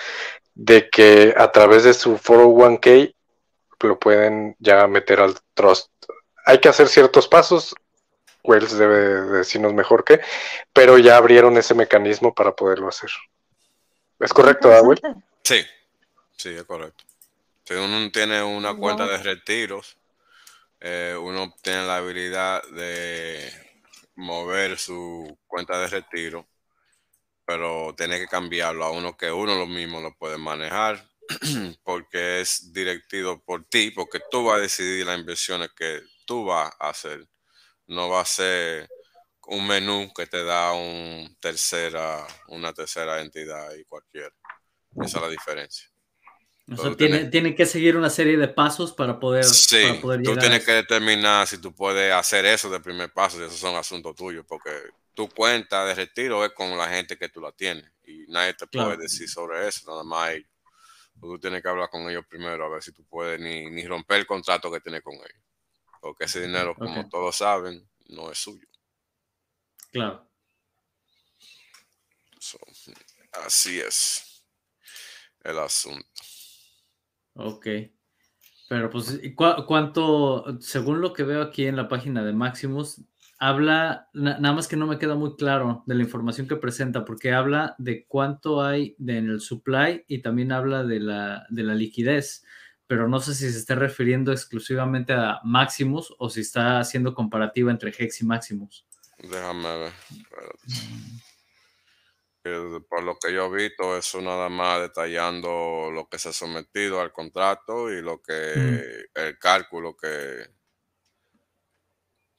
de 0.54 0.90
que 0.90 1.34
a 1.36 1.52
través 1.52 1.84
de 1.84 1.94
su 1.94 2.18
401k 2.18 3.14
lo 3.80 3.98
pueden 3.98 4.56
ya 4.58 4.88
meter 4.88 5.20
al 5.20 5.36
trust. 5.54 5.90
Hay 6.44 6.58
que 6.58 6.68
hacer 6.68 6.88
ciertos 6.88 7.28
pasos, 7.28 7.74
Wells 8.42 8.76
debe 8.76 9.22
decirnos 9.38 9.72
mejor 9.72 10.02
que, 10.02 10.20
pero 10.72 10.98
ya 10.98 11.16
abrieron 11.16 11.56
ese 11.56 11.74
mecanismo 11.74 12.34
para 12.34 12.56
poderlo 12.56 12.88
hacer. 12.88 13.10
¿Es 14.18 14.32
correcto, 14.32 14.70
Will? 14.82 15.00
Sí, 15.44 15.64
sí, 16.38 16.48
es 16.50 16.64
correcto. 16.64 17.04
Si 17.64 17.74
uno 17.74 18.10
tiene 18.10 18.42
una 18.42 18.74
cuenta 18.74 19.06
de 19.06 19.18
retiros, 19.18 19.98
eh, 20.80 21.14
uno 21.20 21.54
tiene 21.60 21.86
la 21.86 21.96
habilidad 21.96 22.62
de 22.70 23.52
mover 24.14 24.78
su 24.78 25.38
cuenta 25.46 25.78
de 25.78 25.88
retiro 25.88 26.48
pero 27.48 27.94
tiene 27.96 28.18
que 28.18 28.26
cambiarlo 28.26 28.84
a 28.84 28.90
uno 28.90 29.16
que 29.16 29.32
uno 29.32 29.54
lo 29.54 29.66
mismo 29.66 30.02
lo 30.02 30.14
puede 30.14 30.36
manejar 30.36 31.02
porque 31.82 32.42
es 32.42 32.74
directivo 32.74 33.42
por 33.42 33.64
ti, 33.64 33.90
porque 33.90 34.20
tú 34.30 34.44
vas 34.44 34.58
a 34.58 34.60
decidir 34.60 35.06
las 35.06 35.18
inversiones 35.18 35.70
que 35.74 36.02
tú 36.26 36.44
vas 36.44 36.70
a 36.78 36.90
hacer. 36.90 37.26
No 37.86 38.10
va 38.10 38.20
a 38.20 38.26
ser 38.26 38.86
un 39.46 39.66
menú 39.66 40.12
que 40.14 40.26
te 40.26 40.44
da 40.44 40.72
un 40.74 41.38
tercera, 41.40 42.26
una 42.48 42.74
tercera 42.74 43.18
entidad 43.22 43.74
y 43.76 43.84
cualquiera. 43.86 44.34
Esa 45.02 45.16
es 45.16 45.22
la 45.22 45.30
diferencia. 45.30 45.87
O 46.70 46.76
sea, 46.76 46.94
tiene, 46.94 47.54
que 47.54 47.64
seguir 47.64 47.96
una 47.96 48.10
serie 48.10 48.36
de 48.36 48.48
pasos 48.48 48.92
para 48.92 49.18
poder, 49.18 49.44
sí, 49.44 49.82
para 49.88 50.00
poder 50.00 50.22
tú 50.22 50.36
tienes 50.36 50.64
que 50.64 50.72
determinar 50.72 51.46
si 51.46 51.58
tú 51.58 51.74
puedes 51.74 52.12
hacer 52.12 52.44
eso 52.44 52.68
de 52.68 52.78
primer 52.78 53.10
paso, 53.10 53.40
y 53.40 53.44
esos 53.44 53.58
son 53.58 53.74
asuntos 53.74 54.14
tuyos, 54.14 54.44
porque 54.46 54.70
tu 55.14 55.30
cuenta 55.30 55.86
de 55.86 55.94
retiro 55.94 56.44
es 56.44 56.52
con 56.52 56.76
la 56.76 56.88
gente 56.88 57.16
que 57.16 57.30
tú 57.30 57.40
la 57.40 57.52
tienes 57.52 57.90
y 58.04 58.26
nadie 58.28 58.52
te 58.52 58.66
puede 58.66 58.98
decir 58.98 59.28
sobre 59.28 59.66
eso, 59.66 59.90
nada 59.90 60.04
más 60.04 60.32
ellos. 60.32 60.48
Tú 61.18 61.38
tienes 61.38 61.62
que 61.62 61.68
hablar 61.68 61.88
con 61.88 62.08
ellos 62.08 62.24
primero 62.28 62.66
a 62.66 62.68
ver 62.68 62.82
si 62.82 62.92
tú 62.92 63.04
puedes 63.04 63.40
ni, 63.40 63.86
romper 63.86 64.18
el 64.18 64.26
contrato 64.26 64.70
que 64.70 64.80
tienes 64.80 65.02
con 65.02 65.14
ellos. 65.14 65.42
Porque 66.00 66.24
ese 66.26 66.42
dinero, 66.42 66.76
como 66.76 67.08
todos 67.08 67.36
saben, 67.36 67.88
no 68.08 68.30
es 68.30 68.38
suyo. 68.38 68.68
Claro. 69.90 70.28
así 73.32 73.80
es 73.80 74.44
el 75.42 75.58
asunto. 75.58 76.06
Ok. 77.38 77.66
Pero 78.68 78.90
pues, 78.90 79.18
¿cuánto, 79.34 80.58
según 80.60 81.00
lo 81.00 81.14
que 81.14 81.22
veo 81.22 81.40
aquí 81.40 81.64
en 81.66 81.76
la 81.76 81.88
página 81.88 82.22
de 82.22 82.34
Maximus, 82.34 83.00
habla, 83.38 84.08
nada 84.12 84.52
más 84.52 84.68
que 84.68 84.76
no 84.76 84.86
me 84.86 84.98
queda 84.98 85.14
muy 85.14 85.36
claro 85.36 85.84
de 85.86 85.94
la 85.94 86.02
información 86.02 86.46
que 86.46 86.56
presenta, 86.56 87.04
porque 87.04 87.32
habla 87.32 87.76
de 87.78 88.04
cuánto 88.06 88.62
hay 88.62 88.94
en 88.98 89.30
el 89.30 89.40
supply 89.40 90.04
y 90.06 90.20
también 90.20 90.52
habla 90.52 90.84
de 90.84 91.00
la, 91.00 91.46
de 91.48 91.62
la 91.62 91.74
liquidez, 91.74 92.44
pero 92.86 93.08
no 93.08 93.20
sé 93.20 93.34
si 93.34 93.50
se 93.50 93.58
está 93.58 93.74
refiriendo 93.74 94.32
exclusivamente 94.32 95.14
a 95.14 95.40
Maximus 95.44 96.14
o 96.18 96.28
si 96.28 96.40
está 96.40 96.80
haciendo 96.80 97.14
comparativa 97.14 97.70
entre 97.70 97.94
Hex 97.96 98.20
y 98.20 98.26
Maximus. 98.26 98.84
Déjame 99.18 99.78
ver. 99.78 99.92
Por 102.88 103.02
lo 103.02 103.18
que 103.18 103.32
yo 103.32 103.46
he 103.46 103.68
visto, 103.68 103.96
eso 103.96 104.20
nada 104.20 104.48
más 104.48 104.80
detallando 104.80 105.90
lo 105.92 106.08
que 106.08 106.18
se 106.18 106.30
ha 106.30 106.32
sometido 106.32 107.00
al 107.00 107.12
contrato 107.12 107.90
y 107.90 108.02
lo 108.02 108.20
que 108.22 109.06
el 109.14 109.38
cálculo 109.38 109.96
que, 109.96 110.46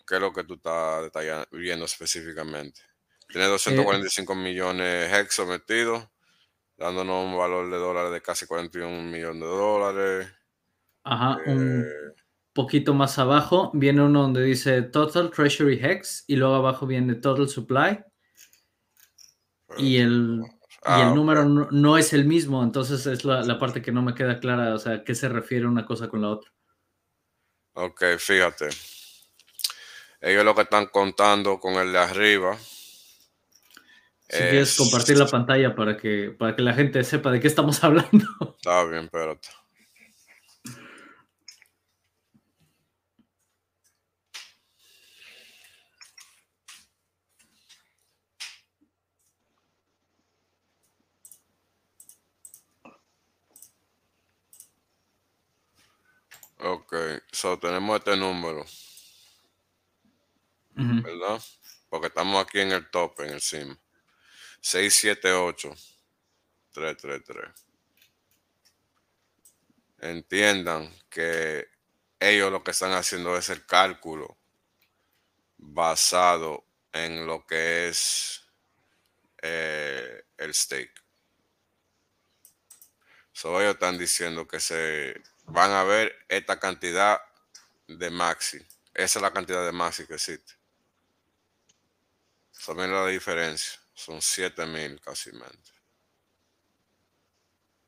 ¿Qué 0.10 0.16
es 0.16 0.22
lo 0.22 0.34
que 0.34 0.44
tú 0.44 0.56
estás 0.56 1.04
detallando, 1.04 1.46
viendo 1.52 1.86
específicamente? 1.86 2.82
Tiene 3.28 3.46
245 3.46 4.34
millones 4.34 5.14
hex 5.14 5.36
sometidos, 5.36 6.04
dándonos 6.76 7.26
un 7.26 7.38
valor 7.38 7.70
de 7.70 7.78
dólares 7.78 8.12
de 8.12 8.20
casi 8.20 8.48
41 8.48 9.04
millones 9.04 9.42
de 9.42 9.48
dólares. 9.48 10.28
Ajá, 11.04 11.38
un 11.46 11.82
eh, 11.86 12.14
poquito 12.54 12.96
más 12.96 13.20
abajo 13.20 13.70
viene 13.76 14.02
uno 14.02 14.24
donde 14.24 14.42
dice 14.42 14.82
Total 14.82 15.30
Treasury 15.30 15.80
Hex 15.80 16.24
y 16.26 16.38
luego 16.38 16.56
abajo 16.56 16.88
viene 16.88 17.14
Total 17.14 17.48
Supply. 17.48 18.00
Y 19.78 19.98
el, 19.98 20.42
y 20.44 21.02
el 21.02 21.08
ah, 21.08 21.14
número 21.14 21.46
no, 21.46 21.98
es 21.98 22.14
el 22.14 22.26
mismo, 22.26 22.64
entonces 22.64 23.06
es 23.06 23.26
la, 23.26 23.42
la, 23.42 23.60
parte 23.60 23.82
que 23.82 23.92
no 23.92 24.02
me 24.02 24.16
queda 24.16 24.40
clara, 24.40 24.74
o 24.74 24.80
sea, 24.80 25.04
¿qué 25.04 25.14
se 25.14 25.30
refiere 25.30 25.68
una 25.68 25.86
cosa 25.86 26.08
con 26.08 26.22
la 26.22 26.30
otra? 26.30 26.52
Ok, 27.74 28.04
fíjate. 28.18 28.70
Ellos 30.22 30.44
lo 30.44 30.54
que 30.54 30.64
están 30.64 30.88
contando 30.88 31.60
con 31.60 31.76
el 31.76 31.92
de 31.92 32.00
arriba. 32.00 32.58
Si 34.30 34.38
quieres 34.38 34.78
compartir 34.78 35.18
la 35.18 35.28
pantalla 35.28 35.76
para 35.76 35.98
que, 35.98 36.36
para 36.38 36.56
que 36.56 36.62
la 36.62 36.74
gente 36.74 37.04
sepa 37.04 37.32
de 37.32 37.40
qué 37.40 37.48
estamos 37.48 37.84
hablando. 37.84 38.56
Está 38.58 38.84
bien, 38.86 39.06
espérate. 39.06 39.50
Ok, 56.62 56.94
so 57.32 57.58
tenemos 57.58 58.00
este 58.00 58.18
número. 58.18 58.66
¿verdad? 60.76 61.42
Porque 61.90 62.08
estamos 62.08 62.44
aquí 62.44 62.60
en 62.60 62.72
el 62.72 62.90
top, 62.90 63.22
en 63.22 63.32
el 63.32 63.42
sim. 63.42 63.76
678 64.62 65.74
333. 66.74 67.50
entiendan 70.02 70.94
que 71.10 71.68
ellos 72.20 72.52
lo 72.52 72.64
que 72.64 72.72
están 72.72 72.92
haciendo 72.92 73.38
es 73.38 73.50
el 73.50 73.66
cálculo 73.66 74.38
basado 75.58 76.66
en 76.92 77.26
lo 77.26 77.46
que 77.46 77.88
es 77.88 78.44
eh, 79.42 80.24
el 80.38 80.54
stake. 80.54 80.94
So, 83.32 83.62
ellos 83.62 83.76
están 83.76 83.98
diciendo 83.98 84.48
que 84.48 84.60
se 84.60 85.22
van 85.52 85.72
a 85.72 85.84
ver 85.84 86.14
esta 86.28 86.60
cantidad 86.60 87.20
de 87.88 88.10
maxi. 88.10 88.60
Esa 88.94 89.20
es 89.20 89.24
la 89.24 89.32
cantidad 89.32 89.66
de 89.66 89.72
maxi 89.72 90.06
que 90.06 90.16
existe. 90.16 90.54
Saben 92.52 92.92
la 92.92 93.06
diferencia. 93.08 93.80
Son 93.94 94.22
7000 94.22 95.00
casi. 95.02 95.32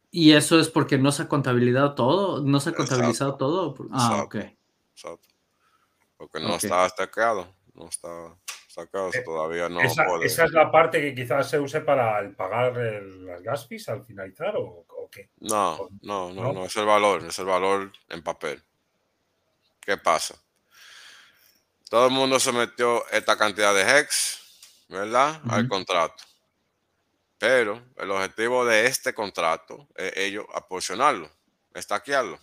¿Y 0.10 0.34
eso 0.34 0.60
es 0.60 0.70
porque 0.70 0.98
no 0.98 1.12
se 1.12 1.24
ha 1.24 1.28
contabilizado 1.28 1.96
todo? 1.96 2.42
¿No 2.42 2.60
se 2.60 2.70
ha 2.70 2.74
contabilizado 2.74 3.36
todo? 3.36 3.76
Ah, 3.92 4.24
ok. 4.24 4.36
Exacto. 4.94 5.28
Porque 6.18 6.40
no 6.40 6.56
está 6.56 6.84
destacado. 6.84 7.54
No 7.74 7.88
está 7.88 8.38
Eh, 8.78 9.22
todavía 9.24 9.68
no 9.70 9.82
esa, 9.82 10.06
¿Esa 10.24 10.46
es 10.46 10.52
la 10.52 10.72
parte 10.72 11.02
que 11.02 11.14
quizás 11.14 11.50
se 11.50 11.60
use 11.60 11.82
para 11.82 12.30
pagar 12.36 12.78
las 12.78 13.42
gas 13.42 13.68
fees 13.68 13.90
al 13.90 14.06
finalizar 14.06 14.54
o, 14.58 14.86
qué? 15.12 15.30
No, 15.40 15.90
no, 16.02 16.32
no, 16.32 16.54
no, 16.54 16.66
es 16.66 16.76
el 16.78 16.86
valor. 16.86 17.26
Es 17.26 17.38
el 17.40 17.46
valor 17.46 17.92
en 18.10 18.24
papel. 18.24 18.62
¿Qué 19.82 19.98
pasa? 19.98 20.36
Todo 21.90 22.08
el 22.08 22.14
mundo 22.14 22.40
se 22.40 22.54
metió 22.54 23.06
esta 23.10 23.38
cantidad 23.38 23.74
de 23.74 24.00
hex 24.00 24.42
¿verdad? 24.92 25.42
Al 25.50 25.68
contrato. 25.68 26.24
Pero 27.38 27.82
el 27.98 28.12
objetivo 28.12 28.66
de 28.66 28.86
este 28.86 29.14
contrato 29.14 29.88
es 29.96 30.16
ellos 30.16 30.46
aporcionarlo, 30.54 31.32
estaquearlo. 31.74 32.40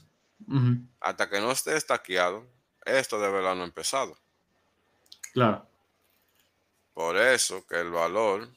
Hasta 1.01 1.29
que 1.29 1.41
no 1.41 1.53
esté 1.53 1.77
estaqueado, 1.77 2.47
esto 2.85 3.21
de 3.21 3.31
verdad 3.31 3.55
no 3.55 3.63
ha 3.63 3.67
empezado. 3.67 4.17
Claro. 5.33 5.68
Por 6.99 7.17
eso 7.17 7.65
que 7.65 7.77
el 7.77 7.93
valor 7.93 8.49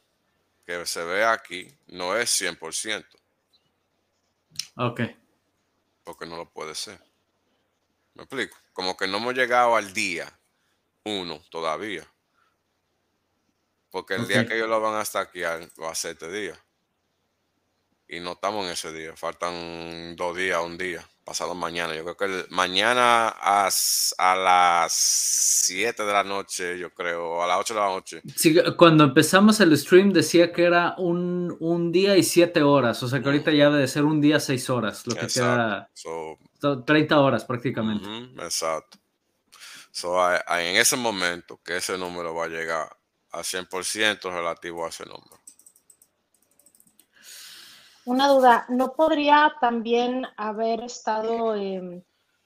que 0.66 0.84
se 0.88 1.04
ve 1.04 1.24
aquí 1.24 1.72
no 1.90 2.18
es 2.18 2.42
100%. 2.42 3.06
Ok. 4.78 5.02
Porque 6.04 6.26
no 6.26 6.38
lo 6.38 6.50
puede 6.50 6.74
ser. 6.74 7.00
¿Me 8.16 8.24
explico? 8.24 8.58
Como 8.74 8.98
que 8.98 9.06
no 9.06 9.18
hemos 9.18 9.36
llegado 9.36 9.76
al 9.76 9.94
día 9.94 10.40
uno 11.04 11.40
todavía. 11.52 12.04
Porque 13.92 14.16
el 14.16 14.28
día 14.28 14.48
que 14.48 14.56
ellos 14.56 14.70
lo 14.70 14.82
van 14.82 14.96
a 14.96 15.06
stackear 15.06 15.70
va 15.80 15.92
a 15.92 15.96
ser 15.96 16.14
este 16.14 16.32
día. 16.32 16.66
Y 18.12 18.20
no 18.20 18.34
estamos 18.34 18.66
en 18.66 18.74
ese 18.74 18.92
día. 18.92 19.16
Faltan 19.16 20.18
dos 20.18 20.36
días, 20.36 20.62
un 20.62 20.78
día. 20.78 21.02
Pasado 21.24 21.56
mañana. 21.56 21.96
Yo 21.96 22.04
creo 22.04 22.18
que 22.18 22.46
mañana 22.50 23.30
a, 23.30 23.70
a, 24.18 24.36
las 24.36 24.92
7 24.92 26.04
de 26.04 26.12
la 26.12 26.26
noche, 26.26 26.78
yo 26.78 26.94
creo, 26.94 27.42
a 27.42 27.48
las 27.48 27.60
8 27.60 27.74
de 27.74 27.80
la 27.80 27.86
noche. 27.88 28.22
Sí, 28.36 28.54
cuando 28.78 29.06
empezamos 29.06 29.62
el 29.62 29.78
stream 29.78 30.12
decía 30.12 30.52
que 30.52 30.66
era 30.66 30.94
un, 30.98 31.92
día 31.94 32.18
y 32.18 32.24
7 32.24 32.62
horas. 32.64 33.02
O 33.02 33.08
sea 33.08 33.22
que 33.22 33.28
ahorita 33.28 33.54
ya 33.54 33.70
debe 33.70 33.88
ser 33.88 34.04
un 34.04 34.20
día, 34.20 34.42
6 34.42 34.70
horas. 34.70 35.08
Lo 35.08 35.16
que 35.16 35.28
queda. 35.28 35.90
30 36.86 37.18
horas 37.18 37.46
prácticamente. 37.46 38.06
exacto. 38.44 38.98
en 40.50 40.76
ese 40.76 40.98
momento 40.98 41.62
que 41.64 41.78
ese 41.78 41.98
número 41.98 42.36
va 42.36 42.44
a 42.44 42.50
llegar 42.50 42.90
a 43.32 43.40
100% 43.40 44.22
relativo 44.30 44.86
a 44.86 44.90
ese 44.90 45.06
número. 45.06 45.41
Una 48.12 48.28
duda, 48.28 48.66
¿no 48.68 48.92
podría 48.92 49.56
también 49.62 50.28
haber 50.36 50.82
estado 50.82 51.56
em, 51.56 52.02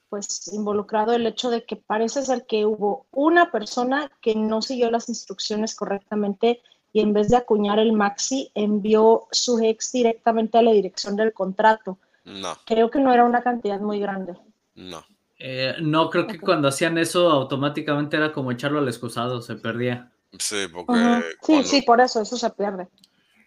pues 0.10 0.48
involucrado 0.54 1.14
el 1.14 1.26
hecho 1.26 1.50
de 1.50 1.66
que 1.66 1.76
parece 1.76 2.24
ser 2.24 2.46
que 2.46 2.68
hubo 2.68 3.08
una 3.12 3.52
persona 3.52 4.12
que 4.22 4.36
no 4.36 4.62
siguió 4.62 4.92
las 4.92 5.10
instrucciones 5.10 5.74
correctamente 5.74 6.62
y 6.94 7.00
en 7.00 7.14
vez 7.14 7.30
de 7.30 7.38
acuñar 7.38 7.80
el 7.80 7.94
maxi 7.94 8.52
envió 8.54 9.28
su 9.32 9.58
ex 9.58 9.92
directamente 9.92 10.60
a 10.60 10.62
la 10.62 10.72
dirección 10.72 11.16
del 11.16 11.34
contrato? 11.34 11.98
No. 12.26 12.56
Creo 12.68 12.92
que 12.92 13.00
no 13.00 13.12
era 13.12 13.26
una 13.26 13.42
cantidad 13.42 13.80
muy 13.80 14.00
grande. 14.00 14.38
No. 14.76 15.04
Eh, 15.40 15.78
no, 15.82 16.12
creo 16.12 16.28
que 16.28 16.40
cuando 16.40 16.68
hacían 16.68 17.00
eso 17.00 17.32
automáticamente 17.32 18.18
era 18.18 18.32
como 18.32 18.52
echarlo 18.52 18.78
al 18.78 18.88
excusado, 18.88 19.42
se 19.42 19.56
perdía. 19.56 20.12
Sí, 20.38 20.68
porque. 20.72 21.24
Sí, 21.42 21.64
sí, 21.64 21.82
por 21.82 22.02
eso, 22.02 22.22
eso 22.22 22.38
se 22.38 22.52
pierde. 22.52 22.88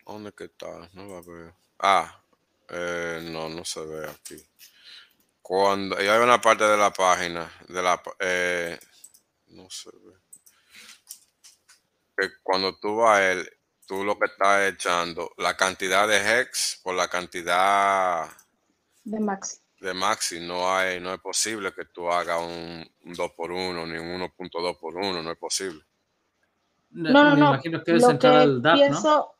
¿Dónde 0.05 0.33
que 0.33 0.47
está? 0.47 0.67
No 0.95 1.07
la 1.07 1.21
veo. 1.21 1.68
Ah, 1.79 2.23
eh, 2.69 3.21
no, 3.31 3.49
no 3.49 3.65
se 3.65 3.85
ve 3.85 4.09
aquí. 4.09 4.37
Cuando 5.41 5.97
hay 5.97 6.09
una 6.09 6.41
parte 6.41 6.65
de 6.65 6.77
la 6.77 6.93
página, 6.93 7.51
de 7.69 7.83
la. 7.83 8.03
Eh, 8.19 8.79
no 9.49 9.71
se 9.71 9.91
ve. 9.91 10.15
Que 12.17 12.29
cuando 12.43 12.77
tú 12.79 12.97
vas 12.97 13.19
a 13.19 13.33
él, 13.33 13.51
tú 13.87 14.05
lo 14.05 14.19
que 14.19 14.27
estás 14.27 14.71
echando, 14.71 15.33
la 15.39 15.57
cantidad 15.57 16.07
de 16.07 16.41
hex 16.41 16.81
por 16.83 16.95
la 16.95 17.09
cantidad. 17.09 18.29
De 19.05 19.19
maxi. 19.19 19.57
De 19.81 19.95
maxi, 19.95 20.41
no 20.41 20.75
hay, 20.75 21.01
no 21.01 21.15
es 21.15 21.21
posible 21.21 21.73
que 21.73 21.87
tú 21.87 22.11
hagas 22.11 22.43
un, 22.43 22.87
2 23.05 23.31
por 23.33 23.53
1 23.53 23.87
ni 23.87 23.97
un 23.97 24.21
1.2 24.21 24.79
por 24.79 24.97
1, 24.97 25.23
no 25.23 25.31
es 25.31 25.39
posible. 25.39 25.83
No, 26.91 27.13
no, 27.13 27.37
no. 27.37 27.49
imagino 27.55 27.83
que 27.83 27.93
lo 27.93 28.19
que 28.19 28.27
al 28.27 28.61
DAP, 28.61 28.75
pienso, 28.75 29.38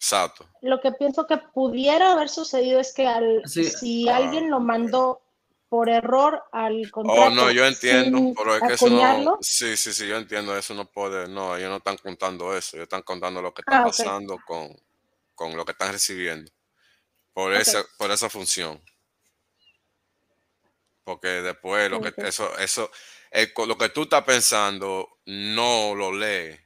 Exacto. 0.00 0.48
Lo 0.62 0.80
que 0.80 0.92
pienso 0.92 1.26
que 1.26 1.36
pudiera 1.36 2.12
haber 2.12 2.30
sucedido 2.30 2.80
es 2.80 2.94
que 2.94 3.06
al, 3.06 3.42
si 3.46 4.08
ah. 4.08 4.16
alguien 4.16 4.50
lo 4.50 4.58
mandó 4.58 5.20
por 5.68 5.90
error 5.90 6.42
al 6.52 6.90
contrato. 6.90 7.20
Oh, 7.20 7.28
no, 7.28 7.50
yo 7.50 7.66
entiendo, 7.66 8.32
pero 8.34 8.56
es 8.56 8.62
que 8.62 8.72
eso 8.74 8.88
no. 8.88 9.38
Sí, 9.42 9.76
sí, 9.76 9.92
sí, 9.92 10.08
yo 10.08 10.16
entiendo, 10.16 10.56
eso 10.56 10.72
no 10.72 10.90
puede. 10.90 11.28
No, 11.28 11.54
ellos 11.54 11.68
no 11.68 11.76
están 11.76 11.98
contando 11.98 12.56
eso, 12.56 12.78
ellos 12.78 12.84
están 12.84 13.02
contando 13.02 13.42
lo 13.42 13.52
que 13.52 13.60
está 13.60 13.80
ah, 13.80 13.84
pasando 13.84 14.38
con, 14.46 14.74
con, 15.34 15.54
lo 15.54 15.66
que 15.66 15.72
están 15.72 15.92
recibiendo. 15.92 16.50
Por, 17.34 17.52
esa, 17.52 17.84
por 17.98 18.10
esa 18.10 18.30
función. 18.30 18.82
Porque 21.04 21.28
después 21.28 21.90
lo 21.90 22.00
que 22.00 22.14
eso, 22.26 22.56
eso, 22.58 22.90
lo 23.66 23.76
que 23.76 23.90
tú 23.90 24.04
estás 24.04 24.24
pensando 24.24 25.18
no 25.26 25.94
lo 25.94 26.10
lee 26.10 26.58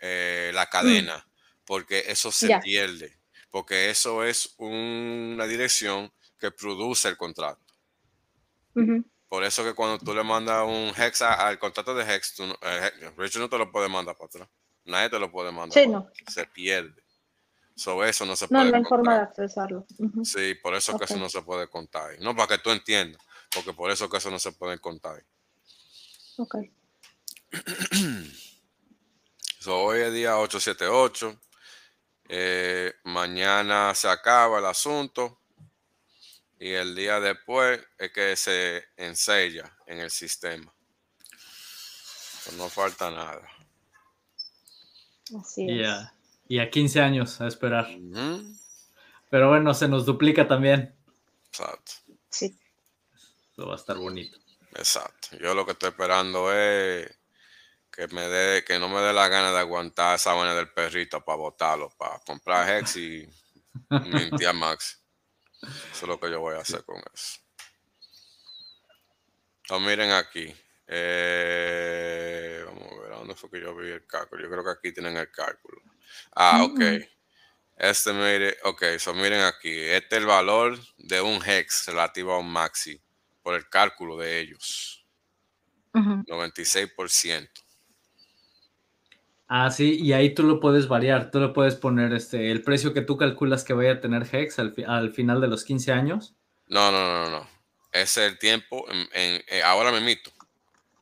eh, 0.00 0.50
la 0.52 0.64
mm. 0.64 1.27
Porque 1.68 2.02
eso 2.06 2.32
se 2.32 2.58
pierde, 2.60 3.14
porque 3.50 3.90
eso 3.90 4.24
es 4.24 4.54
una 4.56 5.46
dirección 5.46 6.10
que 6.38 6.50
produce 6.50 7.08
el 7.08 7.18
contrato. 7.18 7.62
Por 9.28 9.44
eso 9.44 9.62
que 9.62 9.74
cuando 9.74 9.98
tú 9.98 10.14
le 10.14 10.24
mandas 10.24 10.66
un 10.66 10.94
hex 10.96 11.20
al 11.20 11.58
contrato 11.58 11.94
de 11.94 12.10
hex, 12.10 12.34
tú, 12.34 12.44
eh, 12.62 12.90
Richard 13.18 13.42
no 13.42 13.50
te 13.50 13.58
lo 13.58 13.70
puede 13.70 13.86
mandar 13.86 14.16
para 14.16 14.28
atrás. 14.28 14.48
Nadie 14.86 15.10
te 15.10 15.18
lo 15.18 15.30
puede 15.30 15.52
mandar. 15.52 15.78
Se 16.26 16.46
pierde. 16.46 17.02
So, 17.74 18.02
eso 18.02 18.24
no 18.24 18.34
se 18.34 18.48
puede. 18.48 18.64
No, 18.64 18.70
no 18.70 18.76
hay 18.78 18.84
forma 18.84 19.16
de 19.16 19.20
accesarlo. 19.24 19.86
Sí, 20.24 20.54
por 20.54 20.74
eso 20.74 20.98
que 20.98 21.04
eso 21.04 21.18
no 21.18 21.28
se 21.28 21.42
puede 21.42 21.68
contar. 21.68 22.18
No 22.20 22.34
para 22.34 22.56
que 22.56 22.62
tú 22.62 22.70
entiendas, 22.70 23.20
porque 23.52 23.74
por 23.74 23.90
eso 23.90 24.08
que 24.08 24.16
eso 24.16 24.30
no 24.30 24.38
se 24.38 24.52
puede 24.52 24.78
contar. 24.78 25.22
Ok. 26.38 26.56
hoy 29.66 30.00
es 30.00 30.12
día 30.14 30.38
878. 30.38 31.38
Eh, 32.28 32.92
mañana 33.04 33.94
se 33.94 34.08
acaba 34.08 34.58
el 34.58 34.66
asunto. 34.66 35.40
Y 36.60 36.72
el 36.72 36.94
día 36.94 37.20
después 37.20 37.80
es 37.98 38.12
que 38.12 38.36
se 38.36 38.84
ensella 38.96 39.76
en 39.86 40.00
el 40.00 40.10
sistema. 40.10 40.72
no 42.56 42.68
falta 42.68 43.10
nada. 43.10 43.48
Así 45.38 45.66
es. 45.68 45.88
Y 46.48 46.58
a 46.58 46.70
15 46.70 47.00
años 47.00 47.40
a 47.40 47.46
esperar. 47.46 47.86
Pero 49.30 49.48
bueno, 49.48 49.74
se 49.74 49.86
nos 49.86 50.06
duplica 50.06 50.48
también. 50.48 50.94
Exacto. 51.46 51.92
Sí. 52.30 52.58
Eso 53.52 53.66
va 53.66 53.74
a 53.74 53.76
estar 53.76 53.96
bonito. 53.96 54.38
Exacto. 54.74 55.36
Yo 55.38 55.54
lo 55.54 55.64
que 55.64 55.72
estoy 55.72 55.90
esperando 55.90 56.52
es 56.52 57.17
que 57.98 58.06
me 58.14 58.28
dé, 58.28 58.62
que 58.62 58.78
no 58.78 58.88
me 58.88 59.00
dé 59.00 59.12
la 59.12 59.26
gana 59.26 59.50
de 59.50 59.58
aguantar 59.58 60.14
esa 60.14 60.32
vaina 60.32 60.54
del 60.54 60.70
perrito 60.70 61.24
para 61.24 61.36
botarlo, 61.36 61.90
para 61.98 62.20
comprar 62.20 62.70
Hex 62.70 62.94
y 62.94 63.28
mintiar 63.90 64.54
Max. 64.54 65.02
Eso 65.60 65.72
es 65.92 66.02
lo 66.02 66.20
que 66.20 66.30
yo 66.30 66.38
voy 66.38 66.54
a 66.54 66.60
hacer 66.60 66.84
con 66.84 67.02
eso. 67.12 67.40
Entonces, 69.64 69.88
miren 69.88 70.12
aquí. 70.12 70.54
Eh, 70.86 72.62
vamos 72.66 72.92
a 72.92 73.02
ver, 73.02 73.12
¿a 73.14 73.16
dónde 73.16 73.34
fue 73.34 73.50
que 73.50 73.60
yo 73.60 73.74
vi 73.74 73.90
el 73.90 74.06
cálculo? 74.06 74.44
Yo 74.44 74.48
creo 74.48 74.62
que 74.62 74.70
aquí 74.70 74.92
tienen 74.92 75.16
el 75.16 75.32
cálculo. 75.32 75.82
Ah, 76.36 76.62
ok. 76.62 76.80
Este, 77.76 78.12
mire, 78.12 78.58
ok, 78.62 78.84
so 79.00 79.12
miren 79.12 79.40
aquí. 79.40 79.76
Este 79.76 80.14
es 80.14 80.20
el 80.20 80.26
valor 80.26 80.78
de 80.98 81.20
un 81.20 81.42
hex 81.44 81.88
relativo 81.88 82.32
a 82.32 82.38
un 82.38 82.52
maxi 82.52 83.02
por 83.42 83.56
el 83.56 83.68
cálculo 83.68 84.16
de 84.16 84.38
ellos. 84.38 85.04
96%. 85.92 87.67
Ah, 89.50 89.70
sí, 89.70 89.98
y 89.98 90.12
ahí 90.12 90.34
tú 90.34 90.42
lo 90.42 90.60
puedes 90.60 90.88
variar, 90.88 91.30
tú 91.30 91.40
lo 91.40 91.54
puedes 91.54 91.74
poner 91.74 92.12
este, 92.12 92.50
el 92.50 92.62
precio 92.62 92.92
que 92.92 93.00
tú 93.00 93.16
calculas 93.16 93.64
que 93.64 93.72
vaya 93.72 93.92
a 93.92 94.00
tener 94.00 94.28
Hex 94.30 94.58
al, 94.58 95.12
final 95.12 95.40
de 95.40 95.48
los 95.48 95.64
15 95.64 95.90
años. 95.90 96.36
No, 96.66 96.92
no, 96.92 97.00
no, 97.00 97.30
no. 97.30 97.48
es 97.90 98.18
el 98.18 98.38
tiempo, 98.38 98.84
en, 98.90 99.42
eh, 99.48 99.62
ahora 99.64 99.90
me 99.90 100.02
mito. 100.02 100.30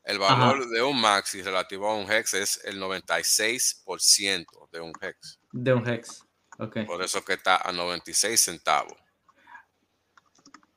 El 0.05 0.19
valor 0.19 0.69
de 0.69 0.81
un 0.81 1.01
maxi 1.01 1.41
relativo 1.41 1.89
a 1.89 1.95
un 1.95 2.09
hex 2.09 2.33
es 2.33 2.61
el 2.63 2.79
96% 2.79 4.69
de 4.71 4.79
un 4.79 4.93
hex. 5.01 5.37
De 5.51 5.73
un 5.73 5.85
hex, 5.85 6.23
ok. 6.57 6.85
Por 6.85 7.03
eso 7.03 7.25
que 7.25 7.33
está 7.33 7.57
a 7.57 7.73
96 7.73 8.39
centavos. 8.39 8.95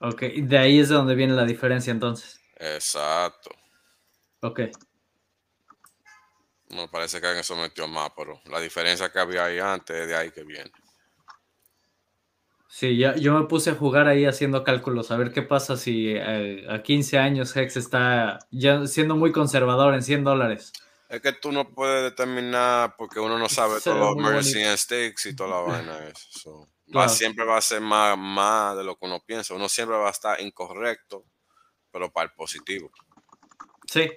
Ok, 0.01 0.23
de 0.23 0.59
ahí 0.59 0.81
es 0.81 0.89
de 0.89 0.97
donde 0.97 1.14
viene 1.14 1.35
la 1.35 1.45
diferencia 1.45 1.93
entonces. 1.93 2.41
Exacto. 2.57 3.51
Ok. 4.41 4.62
Me 6.71 6.89
parece 6.89 7.21
que 7.21 7.31
en 7.31 7.39
eso 7.39 7.57
metió 7.57 7.89
más, 7.89 8.11
pero 8.16 8.41
la 8.47 8.61
diferencia 8.61 9.11
que 9.11 9.18
había 9.18 9.45
ahí 9.45 9.59
antes 9.59 9.97
es 9.97 10.09
de 10.09 10.16
ahí 10.16 10.31
que 10.31 10.45
viene. 10.45 10.71
Sí, 12.68 12.97
ya, 12.97 13.16
yo 13.16 13.35
me 13.35 13.47
puse 13.47 13.71
a 13.71 13.75
jugar 13.75 14.07
ahí 14.07 14.25
haciendo 14.25 14.62
cálculos, 14.62 15.11
a 15.11 15.16
ver 15.16 15.33
qué 15.33 15.43
pasa 15.43 15.77
si 15.77 16.14
eh, 16.16 16.64
a 16.71 16.83
15 16.83 17.18
años 17.18 17.57
Hex 17.57 17.77
está 17.77 18.39
ya 18.53 18.87
siendo 18.87 19.16
muy 19.16 19.33
conservador 19.33 19.95
en 19.95 20.05
100 20.05 20.23
dólares. 20.23 20.73
Es 21.09 21.21
que 21.21 21.33
tú 21.33 21.51
no 21.51 21.68
puedes 21.68 22.05
determinar 22.05 22.95
porque 22.97 23.18
uno 23.18 23.37
no 23.37 23.49
sabe 23.49 23.81
todos 23.85 23.99
los 23.99 24.16
mercy 24.16 24.62
and 24.62 24.79
stakes 24.79 25.29
y 25.29 25.35
toda 25.35 25.51
la 25.51 25.61
vaina. 25.73 25.99
Eso. 26.07 26.68
siempre 27.09 27.45
va 27.45 27.57
a 27.57 27.61
ser 27.61 27.81
más, 27.81 28.16
más 28.16 28.77
de 28.77 28.85
lo 28.85 28.97
que 28.97 29.07
uno 29.07 29.21
piensa. 29.27 29.55
Uno 29.55 29.68
siempre 29.68 29.97
va 29.97 30.07
a 30.07 30.12
estar 30.12 30.41
incorrecto, 30.41 31.25
pero 31.91 32.12
para 32.12 32.29
el 32.29 32.33
positivo. 32.37 32.93
Sí, 33.89 34.09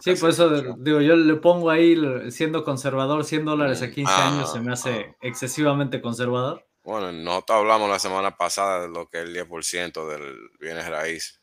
sí, 0.00 0.14
por 0.14 0.30
eso 0.30 0.76
digo, 0.76 1.00
yo 1.00 1.16
le 1.16 1.34
pongo 1.36 1.70
ahí, 1.70 1.96
siendo 2.30 2.64
conservador, 2.64 3.24
100 3.24 3.44
dólares 3.44 3.82
a 3.82 3.90
15 3.90 4.12
años 4.12 4.52
se 4.52 4.60
me 4.60 4.72
hace 4.72 5.16
excesivamente 5.20 6.00
conservador. 6.00 6.64
Bueno, 6.82 7.12
nosotros 7.12 7.58
hablamos 7.58 7.90
la 7.90 7.98
semana 7.98 8.36
pasada 8.36 8.82
de 8.82 8.88
lo 8.88 9.08
que 9.08 9.18
es 9.18 9.24
el 9.24 9.36
10% 9.36 10.08
del 10.08 10.50
bienes 10.58 10.88
raíz. 10.88 11.40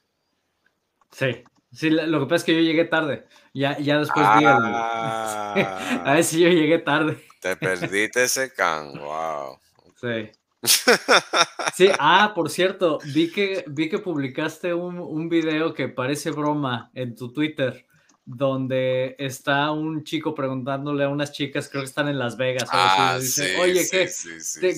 Sí, 1.12 1.44
sí, 1.72 1.90
lo 1.90 2.20
que 2.20 2.26
pasa 2.26 2.36
es 2.36 2.44
que 2.44 2.56
yo 2.56 2.62
llegué 2.62 2.86
tarde. 2.86 3.28
Ya, 3.54 3.78
ya 3.78 4.00
después 4.00 4.26
vi 4.38 4.46
el... 4.46 4.48
a 4.56 6.14
ver 6.14 6.24
si 6.24 6.42
yo 6.42 6.50
llegué 6.50 6.80
tarde. 6.80 7.24
Te 7.42 7.56
perdiste 7.56 8.24
ese 8.24 8.54
can, 8.54 8.94
wow. 9.00 9.60
Sí. 9.96 10.32
Sí, 11.76 11.90
ah, 12.00 12.32
por 12.34 12.50
cierto, 12.50 12.98
vi 13.14 13.32
que, 13.32 13.64
vi 13.68 13.90
que 13.90 14.00
publicaste 14.00 14.74
un, 14.74 15.00
un 15.00 15.30
video 15.30 15.76
que 15.76 15.88
parece 15.88 16.32
broma 16.32 16.90
en 16.96 17.16
tu 17.16 17.32
Twitter 17.32 17.87
donde 18.28 19.16
está 19.18 19.72
un 19.72 20.04
chico 20.04 20.36
preguntándole 20.36 21.06
a 21.06 21.10
unas 21.10 21.32
chicas, 21.32 21.70
creo 21.70 21.82
que 21.82 21.88
están 21.88 22.10
en 22.10 22.20
Las 22.20 22.36
Vegas, 22.36 22.68
ah, 22.74 23.18
dice, 23.20 23.58
oye, 23.58 23.88
¿qué, 23.90 24.10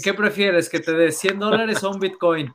¿qué 0.01 0.13
prefieres? 0.13 0.69
¿Que 0.69 0.79
te 0.79 0.93
dé 0.93 1.11
100 1.11 1.39
dólares 1.39 1.83
o 1.83 1.89
un 1.89 1.99
Bitcoin? 1.99 2.53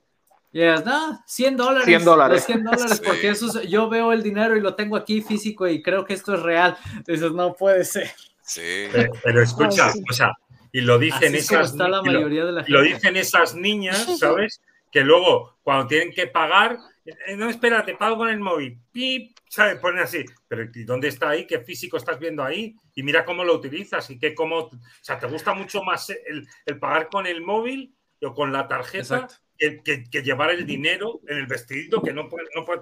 Y 0.53 0.63
ellas, 0.63 0.87
no, 0.87 1.21
100 1.27 1.57
dólares. 1.57 1.87
100 1.87 2.05
dólares. 2.05 2.45
100 2.45 2.63
dólares, 2.63 3.03
porque 3.05 3.31
eso 3.31 3.63
yo 3.63 3.89
veo 3.89 4.13
el 4.13 4.23
dinero 4.23 4.57
y 4.57 4.61
lo 4.61 4.77
tengo 4.77 4.95
aquí 4.95 5.21
físico 5.21 5.67
y 5.67 5.83
creo 5.83 6.05
que 6.05 6.15
esto 6.15 6.33
es 6.35 6.43
real. 6.43 6.77
dices, 7.05 7.33
no 7.33 7.55
puede 7.55 7.85
ser. 7.85 8.13
Sí. 8.41 8.87
Pero, 9.25 9.43
escucha, 9.43 9.93
o 10.09 10.13
sea, 10.13 10.33
y 10.71 10.81
lo 10.81 10.97
dicen 11.01 11.35
esas 11.35 11.73
está 11.73 11.89
la 11.89 12.03
mayoría 12.03 12.45
de 12.45 12.53
la 12.53 12.65
lo 12.69 12.83
dicen 12.83 13.17
esas 13.17 13.57
niñas, 13.57 14.07
¿sabes? 14.21 14.61
Que 14.93 15.01
luego, 15.01 15.57
cuando 15.65 15.89
tienen 15.89 16.13
que 16.13 16.29
pagar, 16.29 16.79
eh, 17.05 17.37
no, 17.37 17.51
espera, 17.51 17.85
te 17.85 17.97
pago 17.97 18.17
con 18.17 18.29
el 18.29 18.39
móvil. 18.39 18.79
Pip, 18.93 19.34
¿sabes? 19.55 19.79
Ponen 19.79 20.03
así. 20.03 20.25
Pero 20.49 20.69
dónde 20.85 21.09
está 21.09 21.31
ahí? 21.31 21.47
¿Qué 21.47 21.61
físico 21.61 21.97
estás 21.97 22.19
viendo 22.19 22.43
ahí? 22.43 22.75
Y 22.95 23.05
mira 23.05 23.25
cómo 23.25 23.45
lo 23.45 23.55
utilizas 23.55 24.11
y 24.11 24.19
qué 24.19 24.35
cómo. 24.35 24.59
O 24.59 24.71
sea, 25.01 25.19
¿te 25.19 25.29
gusta 25.29 25.55
mucho 25.55 25.85
más 25.85 26.11
el, 26.11 26.79
pagar 26.81 27.09
con 27.09 27.27
el 27.27 27.41
móvil 27.41 27.95
o 28.21 28.35
con 28.35 28.53
la 28.53 28.67
tarjeta 28.67 29.29
que, 29.57 29.81
que, 30.11 30.23
llevar 30.23 30.51
el 30.51 30.67
dinero 30.67 31.21
en 31.29 31.39
el 31.39 31.47
vestidito 31.47 32.03
que 32.03 32.13
no, 32.13 32.29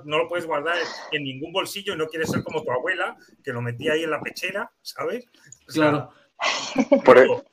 no, 0.05 0.19
lo 0.19 0.29
puedes 0.29 0.47
guardar 0.47 0.77
en 1.11 1.25
ningún 1.25 1.53
bolsillo 1.53 1.93
y 1.93 1.99
no 1.99 2.07
quieres 2.07 2.31
ser 2.31 2.43
como 2.43 2.63
tu 2.63 2.73
abuela 2.73 3.17
que 3.45 3.53
lo 3.53 3.61
metía 3.61 3.93
ahí 3.93 4.05
en 4.05 4.11
la 4.11 4.23
pechera, 4.23 4.73
¿sabes? 4.81 5.27
claro. 5.67 6.11
Por, 7.05 7.47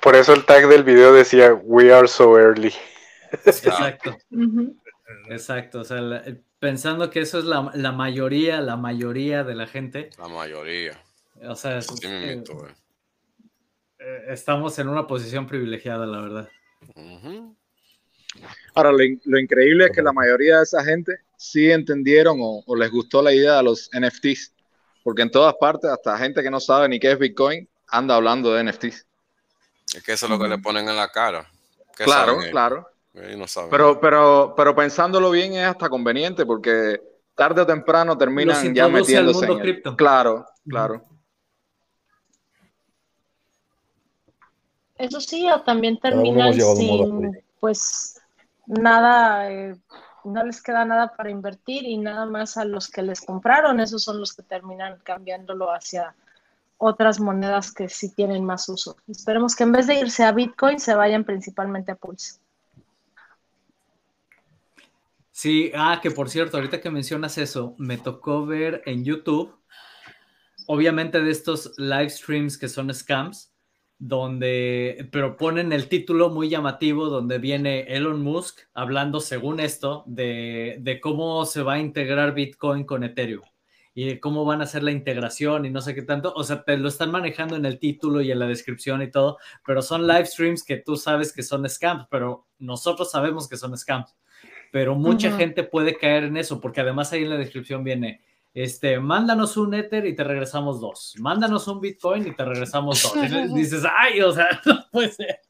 por, 0.00 0.14
eso 0.14 0.32
el 0.32 0.44
tag 0.44 0.68
del 0.68 0.84
video 0.84 1.12
decía 1.12 1.52
We 1.52 1.92
are 1.92 2.06
so 2.06 2.38
early. 2.38 2.72
Exacto. 3.44 4.16
Exacto, 5.28 5.80
o 5.80 5.84
sea, 5.84 6.22
pensando 6.58 7.10
que 7.10 7.20
eso 7.20 7.38
es 7.38 7.44
la, 7.44 7.92
mayoría, 7.92 8.60
la 8.60 8.76
mayoría 8.76 9.44
de 9.44 9.54
la 9.54 9.66
gente. 9.66 10.10
La 10.18 10.28
mayoría. 10.28 11.00
O 11.42 11.54
sea, 11.54 11.78
eh, 11.78 12.42
eh, 13.98 14.24
estamos 14.28 14.78
en 14.78 14.88
una 14.88 15.06
posición 15.06 15.46
privilegiada, 15.46 16.06
la 16.06 16.20
verdad. 16.20 16.48
Ahora, 18.74 18.92
lo, 18.92 19.38
increíble 19.38 19.86
es 19.86 19.90
que 19.92 20.02
la 20.02 20.12
mayoría 20.12 20.58
de 20.58 20.62
esa 20.62 20.84
gente 20.84 21.20
sí 21.36 21.70
entendieron 21.70 22.38
o, 22.40 22.76
les 22.76 22.90
gustó 22.90 23.22
la 23.22 23.32
idea 23.32 23.56
de 23.56 23.62
los 23.62 23.90
NFTs, 23.92 24.52
porque 25.02 25.22
en 25.22 25.30
todas 25.30 25.54
partes, 25.54 25.90
hasta 25.90 26.18
gente 26.18 26.42
que 26.42 26.50
no 26.50 26.60
sabe 26.60 26.88
ni 26.88 26.98
qué 26.98 27.12
es 27.12 27.18
Bitcoin, 27.18 27.68
anda 27.88 28.16
hablando 28.16 28.52
de 28.52 28.64
NFTs. 28.64 29.06
Es 29.94 30.02
que 30.02 30.12
eso 30.12 30.26
es 30.26 30.30
lo 30.30 30.38
que 30.38 30.48
le 30.48 30.58
ponen 30.58 30.88
en 30.88 30.96
la 30.96 31.08
cara. 31.08 31.48
Claro, 31.94 32.38
claro. 32.50 32.88
Pero, 33.70 33.98
pero, 33.98 34.54
pero 34.56 34.74
pensándolo 34.74 35.30
bien 35.30 35.54
es 35.54 35.66
hasta 35.66 35.88
conveniente 35.88 36.44
porque 36.44 37.00
tarde 37.34 37.62
o 37.62 37.66
temprano 37.66 38.16
terminan 38.16 38.74
ya 38.74 38.88
metiéndose 38.88 39.46
en 39.46 39.60
el... 39.60 39.82
Claro, 39.96 40.46
claro. 40.68 41.02
Eso 44.98 45.20
sí, 45.20 45.48
o 45.50 45.62
también 45.62 45.98
terminan 45.98 46.54
sin, 46.54 47.42
pues, 47.60 48.20
nada, 48.66 49.50
eh, 49.50 49.76
no 50.24 50.44
les 50.44 50.62
queda 50.62 50.84
nada 50.84 51.14
para 51.14 51.30
invertir 51.30 51.84
y 51.84 51.98
nada 51.98 52.24
más 52.26 52.56
a 52.56 52.64
los 52.64 52.88
que 52.88 53.02
les 53.02 53.20
compraron, 53.20 53.80
esos 53.80 54.02
son 54.02 54.20
los 54.20 54.34
que 54.34 54.42
terminan 54.42 54.98
cambiándolo 55.04 55.70
hacia 55.70 56.14
otras 56.78 57.20
monedas 57.20 57.72
que 57.72 57.88
sí 57.88 58.14
tienen 58.14 58.44
más 58.44 58.68
uso. 58.68 58.96
Esperemos 59.08 59.54
que 59.54 59.64
en 59.64 59.72
vez 59.72 59.86
de 59.86 59.94
irse 59.96 60.24
a 60.24 60.32
Bitcoin 60.32 60.78
se 60.80 60.94
vayan 60.94 61.24
principalmente 61.24 61.92
a 61.92 61.96
Pulse. 61.96 62.40
Sí, 65.38 65.70
ah, 65.74 66.00
que 66.02 66.10
por 66.10 66.30
cierto, 66.30 66.56
ahorita 66.56 66.80
que 66.80 66.90
mencionas 66.90 67.36
eso, 67.36 67.74
me 67.76 67.98
tocó 67.98 68.46
ver 68.46 68.80
en 68.86 69.04
YouTube, 69.04 69.54
obviamente 70.66 71.20
de 71.20 71.30
estos 71.30 71.74
live 71.76 72.08
streams 72.08 72.56
que 72.56 72.68
son 72.70 72.92
scams, 72.94 73.52
donde, 73.98 75.10
pero 75.12 75.36
ponen 75.36 75.74
el 75.74 75.90
título 75.90 76.30
muy 76.30 76.48
llamativo, 76.48 77.10
donde 77.10 77.36
viene 77.38 77.80
Elon 77.82 78.22
Musk 78.22 78.60
hablando, 78.72 79.20
según 79.20 79.60
esto, 79.60 80.04
de, 80.06 80.78
de 80.80 81.00
cómo 81.00 81.44
se 81.44 81.60
va 81.60 81.74
a 81.74 81.80
integrar 81.80 82.32
Bitcoin 82.32 82.84
con 82.84 83.04
Ethereum 83.04 83.44
y 83.92 84.18
cómo 84.20 84.46
van 84.46 84.62
a 84.62 84.64
hacer 84.64 84.82
la 84.82 84.92
integración 84.92 85.66
y 85.66 85.70
no 85.70 85.82
sé 85.82 85.94
qué 85.94 86.00
tanto. 86.00 86.32
O 86.34 86.44
sea, 86.44 86.64
te 86.64 86.78
lo 86.78 86.88
están 86.88 87.10
manejando 87.10 87.56
en 87.56 87.66
el 87.66 87.78
título 87.78 88.22
y 88.22 88.30
en 88.30 88.38
la 88.38 88.46
descripción 88.46 89.02
y 89.02 89.10
todo, 89.10 89.36
pero 89.66 89.82
son 89.82 90.06
live 90.06 90.24
streams 90.24 90.64
que 90.64 90.78
tú 90.78 90.96
sabes 90.96 91.30
que 91.34 91.42
son 91.42 91.68
scams, 91.68 92.06
pero 92.10 92.46
nosotros 92.58 93.10
sabemos 93.10 93.46
que 93.50 93.58
son 93.58 93.76
scams 93.76 94.16
pero 94.70 94.94
mucha 94.94 95.36
gente 95.36 95.62
puede 95.62 95.96
caer 95.96 96.24
en 96.24 96.36
eso, 96.36 96.60
porque 96.60 96.80
además 96.80 97.12
ahí 97.12 97.22
en 97.22 97.30
la 97.30 97.36
descripción 97.36 97.84
viene, 97.84 98.20
este, 98.54 98.98
mándanos 98.98 99.56
un 99.58 99.74
Ether 99.74 100.06
y 100.06 100.14
te 100.14 100.24
regresamos 100.24 100.80
dos, 100.80 101.14
mándanos 101.18 101.68
un 101.68 101.80
Bitcoin 101.80 102.26
y 102.26 102.34
te 102.34 102.44
regresamos 102.44 103.02
dos. 103.02 103.14
Y 103.16 103.54
dices, 103.54 103.84
ay, 103.98 104.20
o 104.22 104.32
sea, 104.32 104.48
no 104.64 104.84
puede 104.90 105.12
ser. 105.12 105.40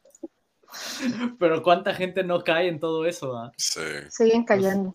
Pero 1.38 1.62
cuánta 1.62 1.94
gente 1.94 2.24
no 2.24 2.43
cae 2.43 2.68
en 2.68 2.80
todo 2.80 3.06
eso. 3.06 3.36
Ah? 3.36 3.52
Sí. 3.56 3.80
Siguen 4.10 4.44
cayendo. 4.44 4.93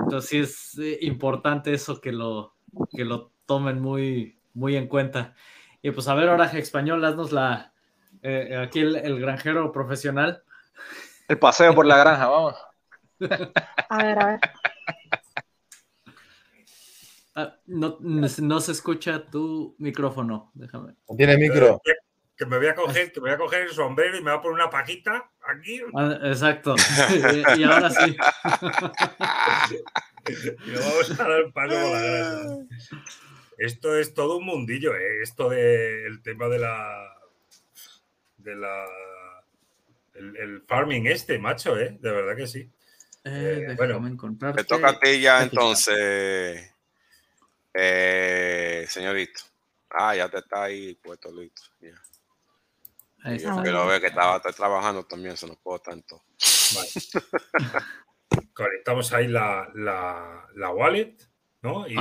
Entonces 0.00 0.30
sí 0.30 0.38
es 0.38 0.78
eh, 0.78 0.98
importante 1.02 1.72
eso 1.72 2.00
que 2.00 2.10
lo, 2.10 2.54
que 2.90 3.04
lo 3.04 3.32
tomen 3.46 3.80
muy, 3.80 4.38
muy 4.54 4.76
en 4.76 4.88
cuenta. 4.88 5.34
Y 5.82 5.90
pues 5.90 6.08
a 6.08 6.14
ver 6.14 6.30
ahora, 6.30 6.46
Español, 6.46 7.04
haznos 7.04 7.32
la, 7.32 7.72
eh, 8.22 8.56
aquí 8.56 8.80
el 8.80 9.20
granjero 9.20 9.70
profesional. 9.72 10.42
El 11.28 11.38
paseo 11.38 11.74
por 11.74 11.86
la 11.86 11.98
granja, 11.98 12.28
vamos. 12.28 12.54
A 13.88 14.02
ver, 14.02 14.18
a 14.18 14.26
ver. 14.26 14.40
Ah, 17.34 17.56
no, 17.64 17.96
no, 18.00 18.60
se 18.60 18.72
escucha 18.72 19.24
tu 19.30 19.74
micrófono, 19.78 20.50
déjame. 20.52 20.96
Tiene 21.16 21.38
micro. 21.38 21.80
Que 22.36 22.44
me 22.44 22.58
voy 22.58 22.66
a 22.66 22.74
coger, 22.74 23.10
que 23.10 23.22
me 23.22 23.30
voy 23.30 23.34
a 23.34 23.38
coger 23.38 23.62
el 23.62 23.70
sombrero 23.70 24.18
y 24.18 24.22
me 24.22 24.30
voy 24.30 24.38
a 24.38 24.42
poner 24.42 24.56
una 24.56 24.68
paquita 24.68 25.30
aquí. 25.48 25.80
Ah, 25.94 26.18
exacto. 26.24 26.74
y, 27.56 27.62
ahora 27.62 27.88
sí. 27.88 28.10
y 30.66 30.74
vamos 30.74 31.18
a 31.18 31.26
dar 31.26 31.50
paso 31.54 31.74
la. 31.74 32.58
Esto 33.56 33.96
es 33.96 34.12
todo 34.12 34.36
un 34.38 34.44
mundillo, 34.44 34.94
¿eh? 34.94 35.22
esto 35.22 35.48
del 35.48 36.20
tema 36.22 36.48
de 36.48 36.58
la 36.58 37.16
de 38.38 38.56
la 38.56 38.86
el, 40.14 40.36
el, 40.36 40.62
farming 40.62 41.06
este, 41.06 41.38
macho, 41.38 41.78
¿eh? 41.78 41.96
De 42.00 42.10
verdad 42.10 42.36
que 42.36 42.46
sí. 42.46 42.70
Eh, 43.24 43.66
eh, 43.68 43.74
bueno. 43.76 44.00
Te 44.54 44.64
toca 44.64 44.90
a 44.90 44.98
ti 44.98 45.20
ya 45.20 45.42
entonces, 45.42 46.74
eh, 47.72 48.86
señorito. 48.88 49.40
Ah, 49.90 50.16
ya 50.16 50.28
te 50.28 50.38
está 50.38 50.64
ahí 50.64 50.94
puesto 50.94 51.30
listo. 51.30 51.62
Ya. 51.80 52.00
Ahí 53.24 53.36
está. 53.36 53.62
Yo 53.64 53.72
lo 53.72 53.86
veo 53.86 54.00
que 54.00 54.08
estaba 54.08 54.40
trabajando 54.40 55.04
también, 55.04 55.36
se 55.36 55.46
nos 55.46 55.58
puedo 55.58 55.78
tanto. 55.78 56.22
conectamos 58.52 59.12
ahí 59.12 59.28
la, 59.28 59.68
la, 59.74 60.70
wallet, 60.70 61.16
¿no? 61.62 61.86
Y 61.86 61.96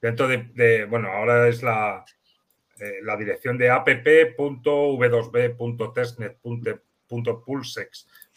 dentro 0.00 0.28
de, 0.28 0.86
bueno, 0.88 1.08
ahora 1.08 1.48
es 1.48 1.62
la, 1.62 2.04
eh, 2.78 2.98
la 3.02 3.16
dirección 3.16 3.58
de 3.58 3.70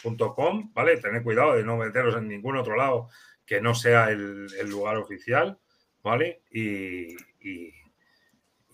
app.v2b.testnet.pulsex.com, 0.03 0.73
¿vale? 0.73 0.97
Tened 0.97 1.23
cuidado 1.23 1.55
de 1.55 1.63
no 1.63 1.77
meteros 1.77 2.15
en 2.15 2.27
ningún 2.27 2.57
otro 2.57 2.75
lado 2.75 3.09
que 3.45 3.61
no 3.61 3.75
sea 3.75 4.09
el, 4.09 4.47
lugar 4.65 4.97
oficial, 4.97 5.59
¿vale? 6.03 6.43
Y, 6.51 7.15
y, 7.41 7.73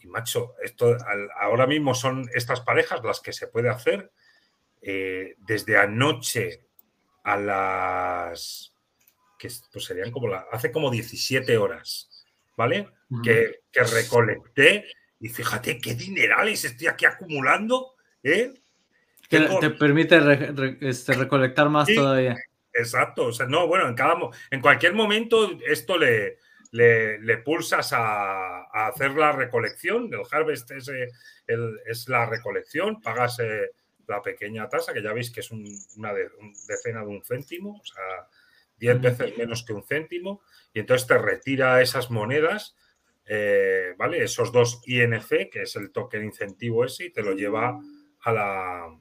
macho, 0.06 0.56
esto 0.64 0.96
ahora 1.40 1.68
mismo 1.68 1.94
son 1.94 2.30
estas 2.34 2.62
parejas 2.62 3.04
las 3.04 3.20
que 3.20 3.34
se 3.34 3.48
puede 3.48 3.70
hacer 3.70 4.12
eh, 4.82 5.36
desde 5.40 5.78
anoche 5.78 6.66
a 7.24 7.36
las 7.36 8.74
que 9.38 9.50
pues 9.72 9.84
serían 9.84 10.12
como 10.12 10.30
la, 10.30 10.48
hace 10.52 10.72
como 10.72 10.90
17 10.90 11.58
horas, 11.58 12.10
¿vale? 12.56 12.90
que, 13.24 13.62
que, 13.72 13.84
recolecté 13.84 14.86
y 15.20 15.30
fíjate 15.30 15.80
qué 15.80 15.96
dinerales 15.96 16.64
estoy 16.66 16.88
aquí 16.88 17.06
acumulando, 17.06 17.96
¿eh? 18.24 18.54
Te 19.30 19.70
permite 19.72 20.20
este, 20.82 21.14
recolectar 21.14 21.70
más 21.70 21.88
todavía. 21.94 22.36
Exacto, 22.74 23.26
o 23.26 23.32
sea, 23.32 23.48
no, 23.48 23.68
bueno, 23.68 23.88
en, 23.88 23.96
cada, 23.96 24.16
en 24.52 24.62
cualquier 24.62 24.94
momento 24.94 25.58
esto 25.68 25.98
le, 25.98 26.38
le, 26.72 27.38
pulsas 27.40 27.92
a, 27.94 28.64
hacer 28.88 29.12
la 29.12 29.32
recolección, 29.32 30.14
el 30.14 30.22
harvest 30.32 30.70
es, 30.72 30.92
es 31.48 32.08
la 32.08 32.26
recolección, 32.28 33.02
pagas 33.02 33.40
eh, 33.40 33.72
la 34.08 34.22
pequeña 34.22 34.70
tasa, 34.70 34.94
que 34.94 35.02
ya 35.02 35.14
veis 35.14 35.32
que 35.32 35.40
es 35.40 35.52
una, 35.52 36.14
decena 36.68 37.02
de 37.02 37.08
un 37.08 37.24
céntimo, 37.24 37.80
o 37.82 37.86
sea, 37.86 38.28
10 38.78 39.02
veces 39.02 39.38
menos 39.38 39.66
que 39.66 39.74
un 39.74 39.84
céntimo, 39.84 40.42
y 40.72 40.80
entonces 40.80 41.08
te 41.08 41.18
retira 41.18 41.82
esas 41.82 42.12
monedas 42.12 42.76
eh, 43.30 43.94
¿vale? 43.98 44.24
Esos 44.24 44.52
dos 44.54 44.82
INC, 44.86 45.50
que 45.50 45.64
es 45.64 45.76
el 45.76 45.92
token 45.92 46.24
incentivo 46.24 46.86
ese, 46.86 47.06
y 47.06 47.12
te 47.12 47.22
lo 47.22 47.34
lleva 47.34 47.78
a 48.22 48.32
la, 48.32 49.00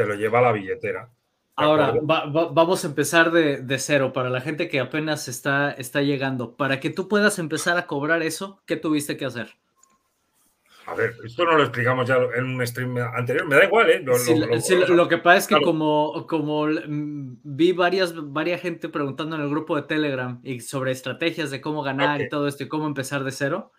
te 0.00 0.06
lo 0.06 0.14
lleva 0.14 0.38
a 0.38 0.42
la 0.42 0.52
billetera. 0.52 1.10
Ahora, 1.56 1.92
vamos 2.02 2.84
a 2.84 2.86
empezar 2.86 3.30
de, 3.32 3.78
cero 3.78 4.14
para 4.14 4.30
la 4.30 4.40
gente 4.40 4.66
que 4.66 4.80
apenas 4.80 5.28
está, 5.28 5.72
está 5.72 6.00
llegando. 6.00 6.56
Para 6.56 6.80
que 6.80 6.88
tú 6.88 7.06
puedas 7.06 7.38
empezar 7.38 7.76
a 7.76 7.86
cobrar 7.86 8.22
eso, 8.22 8.62
¿qué 8.64 8.76
tuviste 8.76 9.18
que 9.18 9.26
hacer? 9.26 9.56
A 10.86 10.94
ver, 10.94 11.14
esto 11.22 11.44
no 11.44 11.58
lo 11.58 11.64
explicamos 11.64 12.08
ya 12.08 12.16
en 12.34 12.44
un 12.44 12.66
stream 12.66 12.96
anterior, 12.96 13.46
me 13.46 13.56
da 13.56 13.64
igual, 13.64 13.90
¿eh? 13.90 14.02
Lo, 14.02 15.06
que 15.06 15.18
pasa 15.18 15.36
es 15.36 15.46
que 15.46 15.62
como, 15.62 16.26
como 16.26 16.66
vi 17.44 17.72
varias, 17.72 18.14
varias 18.16 18.62
gente 18.62 18.88
preguntando 18.88 19.36
en 19.36 19.42
el 19.42 19.50
grupo 19.50 19.76
de 19.76 19.82
Telegram 19.82 20.40
y 20.42 20.60
sobre 20.60 20.92
estrategias 20.92 21.50
de 21.50 21.60
cómo 21.60 21.82
ganar 21.82 22.22
y 22.22 22.30
todo 22.30 22.48
esto 22.48 22.64
y 22.64 22.68
cómo 22.68 22.86
empezar 22.86 23.22
de 23.22 23.32
cero, 23.32 23.70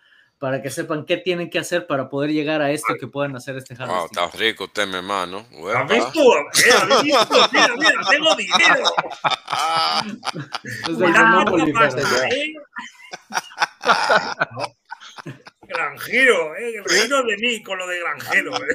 para 0.42 0.60
que 0.60 0.70
sepan 0.70 1.06
qué 1.06 1.18
tienen 1.18 1.48
que 1.48 1.60
hacer 1.60 1.86
para 1.86 2.08
poder 2.08 2.32
llegar 2.32 2.62
a 2.62 2.72
esto 2.72 2.96
que 2.98 3.06
puedan 3.06 3.36
hacer 3.36 3.56
este 3.56 3.74
harvesting. 3.74 3.96
Wow, 3.96 4.06
está 4.06 4.28
rico 4.36 4.64
usted, 4.64 4.88
mi 4.88 4.96
hermano. 4.96 5.46
¿Has 5.72 5.88
visto? 5.88 6.20
¿Has 6.50 7.02
visto? 7.04 7.48
Mira, 7.52 7.76
mira, 7.76 7.92
tengo 8.10 8.34
dinero. 8.34 8.82
¿eh? 12.28 12.54
Granjero, 15.60 16.56
¿eh? 16.56 16.74
El 16.74 16.84
reino 16.86 17.22
de 17.22 17.36
mí 17.36 17.62
con 17.62 17.78
lo 17.78 17.86
de 17.86 18.00
granjero. 18.00 18.56
¿eh? 18.56 18.74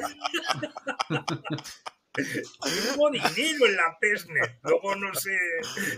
Tengo 2.18 3.12
dinero 3.12 3.66
en 3.66 3.76
la 3.76 3.98
pesne. 4.00 4.40
Luego 4.64 4.96
no 4.96 5.14
sé 5.14 5.38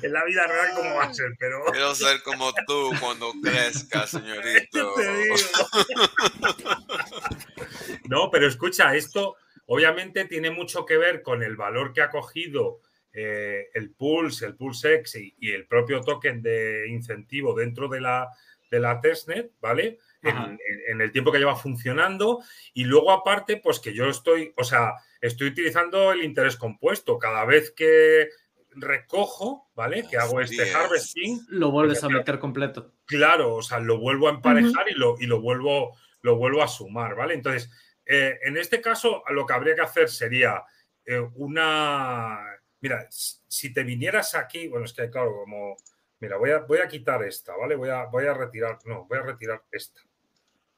en 0.02 0.14
la 0.14 0.24
vida 0.26 0.46
real 0.48 0.72
cómo 0.76 0.96
va 0.96 1.06
a 1.06 1.14
ser, 1.14 1.32
pero. 1.40 1.64
Quiero 1.72 1.96
ser 1.96 2.22
como 2.24 2.54
tú 2.68 2.92
cuando 3.00 3.32
crezca, 3.42 4.06
señorito. 4.06 4.96
no, 8.10 8.30
pero 8.32 8.48
escucha, 8.48 8.96
esto 8.96 9.38
obviamente 9.66 10.26
tiene 10.26 10.52
mucho 10.52 10.86
que 10.86 10.98
ver 10.98 11.22
con 11.22 11.44
el 11.44 11.56
valor 11.56 11.94
que 11.94 12.02
ha 12.02 12.10
cogido 12.10 12.82
eh, 13.14 13.70
el 13.74 13.92
Pulse, 13.92 14.46
el 14.46 14.56
Pulse 14.56 14.96
X 14.96 15.16
y, 15.38 15.52
el 15.52 15.68
propio 15.68 16.02
token 16.02 16.42
de 16.42 16.88
incentivo 16.90 17.54
dentro 17.54 17.88
de 17.88 18.02
la, 18.02 18.28
de 18.70 18.80
la 18.80 19.00
testnet, 19.00 19.52
¿vale? 19.60 20.00
en, 20.22 21.02
el 21.02 21.12
tiempo 21.12 21.32
que 21.32 21.40
lleva 21.40 21.56
funcionando. 21.56 22.42
Y 22.74 22.84
luego, 22.84 23.12
aparte, 23.12 23.58
pues 23.58 23.80
que 23.80 23.94
yo 23.94 24.08
estoy, 24.08 24.54
o 24.58 24.64
sea, 24.64 24.94
estoy 25.22 25.48
utilizando 25.48 26.12
el 26.12 26.24
interés 26.24 26.56
compuesto. 26.56 27.20
Cada 27.20 27.46
vez 27.46 27.72
que 27.72 28.30
recojo, 28.72 29.70
¿vale? 29.76 30.06
Que 30.10 30.18
hago 30.18 30.42
este 30.42 30.72
harvesting. 30.74 31.46
Lo 31.50 31.72
vuelves 31.72 32.04
a 32.04 32.10
meter 32.10 32.40
completo. 32.40 32.94
Claro, 33.06 33.56
o 33.56 33.62
sea, 33.62 33.80
lo 33.80 34.00
vuelvo 34.00 34.28
a 34.28 34.32
emparejar 34.32 34.90
y, 34.90 34.94
lo, 34.94 35.16
y 35.20 35.26
lo, 35.26 35.42
vuelvo, 35.42 35.98
lo 36.22 36.36
vuelvo 36.36 36.64
a 36.64 36.68
sumar, 36.68 37.16
¿vale? 37.16 37.34
Entonces, 37.34 37.70
eh, 38.06 38.40
en 38.44 38.58
este 38.58 38.82
caso, 38.82 39.24
lo 39.30 39.46
que 39.46 39.54
habría 39.54 39.76
que 39.76 39.82
hacer 39.82 40.10
sería 40.10 40.64
eh, 41.06 41.20
una. 41.36 42.40
Mira, 42.82 43.08
si 43.10 43.74
te 43.74 43.84
vinieras 43.84 44.36
aquí, 44.36 44.68
bueno, 44.68 44.86
es 44.86 44.94
que 44.94 45.10
claro, 45.10 45.34
como. 45.44 45.78
Mira, 46.22 46.36
voy 46.38 46.52
a, 46.52 46.60
voy 46.60 46.80
a 46.80 46.88
quitar 46.88 47.24
esta, 47.24 47.56
¿vale? 47.56 47.76
Voy 47.76 47.90
a, 47.90 48.06
voy 48.06 48.26
a 48.26 48.34
retirar, 48.34 48.78
no, 48.86 49.06
voy 49.06 49.20
a 49.20 49.22
retirar 49.22 49.64
esta. 49.72 50.02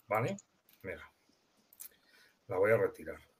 ¿Vale? 0.07 0.37
Mira. 0.83 1.11
La 2.47 2.57
voy 2.57 2.71
a 2.71 2.77
retirar. 2.77 3.30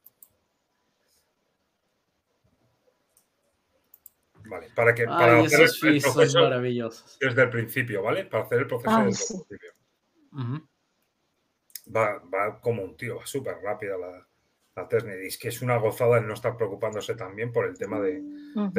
Vale, 4.44 4.68
para 4.74 4.94
que 4.94 5.04
para 5.04 5.40
hacer 5.40 5.60
el, 5.60 6.00
proceso 6.00 6.50
desde 7.20 7.42
el 7.42 7.50
principio, 7.50 8.02
¿vale? 8.02 8.24
Para 8.24 8.44
hacer 8.44 8.60
el 8.60 8.66
proceso 8.66 9.04
desde 9.04 9.34
el 9.34 9.44
principio. 9.46 9.72
va, 11.94 12.60
como 12.60 12.82
un 12.82 12.96
tío, 12.96 13.18
va 13.18 13.26
súper 13.26 13.56
rápida 13.62 13.96
la, 13.96 14.26
la 14.74 14.88
es 15.22 15.38
que 15.38 15.48
es 15.48 15.62
una 15.62 15.76
gozada 15.76 16.18
el 16.18 16.26
no 16.26 16.34
estar 16.34 16.56
preocupándose 16.56 17.14
también 17.14 17.52
por 17.52 17.66
el 17.66 17.76
tema 17.76 18.00
de, 18.00 18.22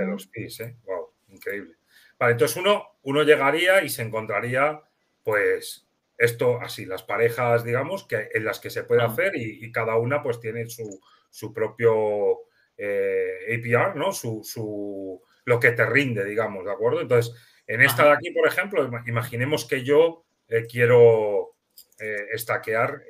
los 0.05 0.27
PIS, 0.27 0.59
¿eh? 0.61 0.75
Wow, 0.85 1.09
increíble. 1.29 1.75
Vale, 2.17 2.33
entonces 2.33 2.57
uno, 2.57 2.97
uno 3.03 3.23
llegaría 3.23 3.83
y 3.83 3.89
se 3.89 4.01
encontraría, 4.01 4.81
pues, 5.23 5.87
esto 6.17 6.59
así, 6.61 6.85
las 6.85 7.03
parejas, 7.03 7.63
digamos, 7.63 8.07
que, 8.07 8.29
en 8.33 8.45
las 8.45 8.59
que 8.59 8.69
se 8.69 8.83
puede 8.83 9.01
ah. 9.01 9.07
hacer 9.07 9.35
y, 9.35 9.71
cada 9.71 9.97
una 9.97 10.21
pues 10.23 10.39
tiene 10.39 10.67
su, 10.69 10.99
su 11.29 11.53
propio 11.53 12.39
eh, 12.77 13.59
APR, 13.59 13.95
¿no? 13.95 14.11
Su, 14.11 15.21
lo 15.45 15.59
que 15.59 15.71
te 15.71 15.85
rinde, 15.85 16.23
digamos, 16.25 16.65
¿de 16.65 16.71
acuerdo? 16.71 17.01
Entonces, 17.01 17.33
en 17.67 17.81
esta 17.81 18.05
de 18.05 18.11
aquí, 18.11 18.31
por 18.31 18.47
ejemplo, 18.47 18.89
imaginemos 19.05 19.65
que 19.65 19.83
yo 19.83 20.25
eh, 20.47 20.65
quiero 20.69 21.55
eh, 21.99 22.27
estaquear 22.31 23.01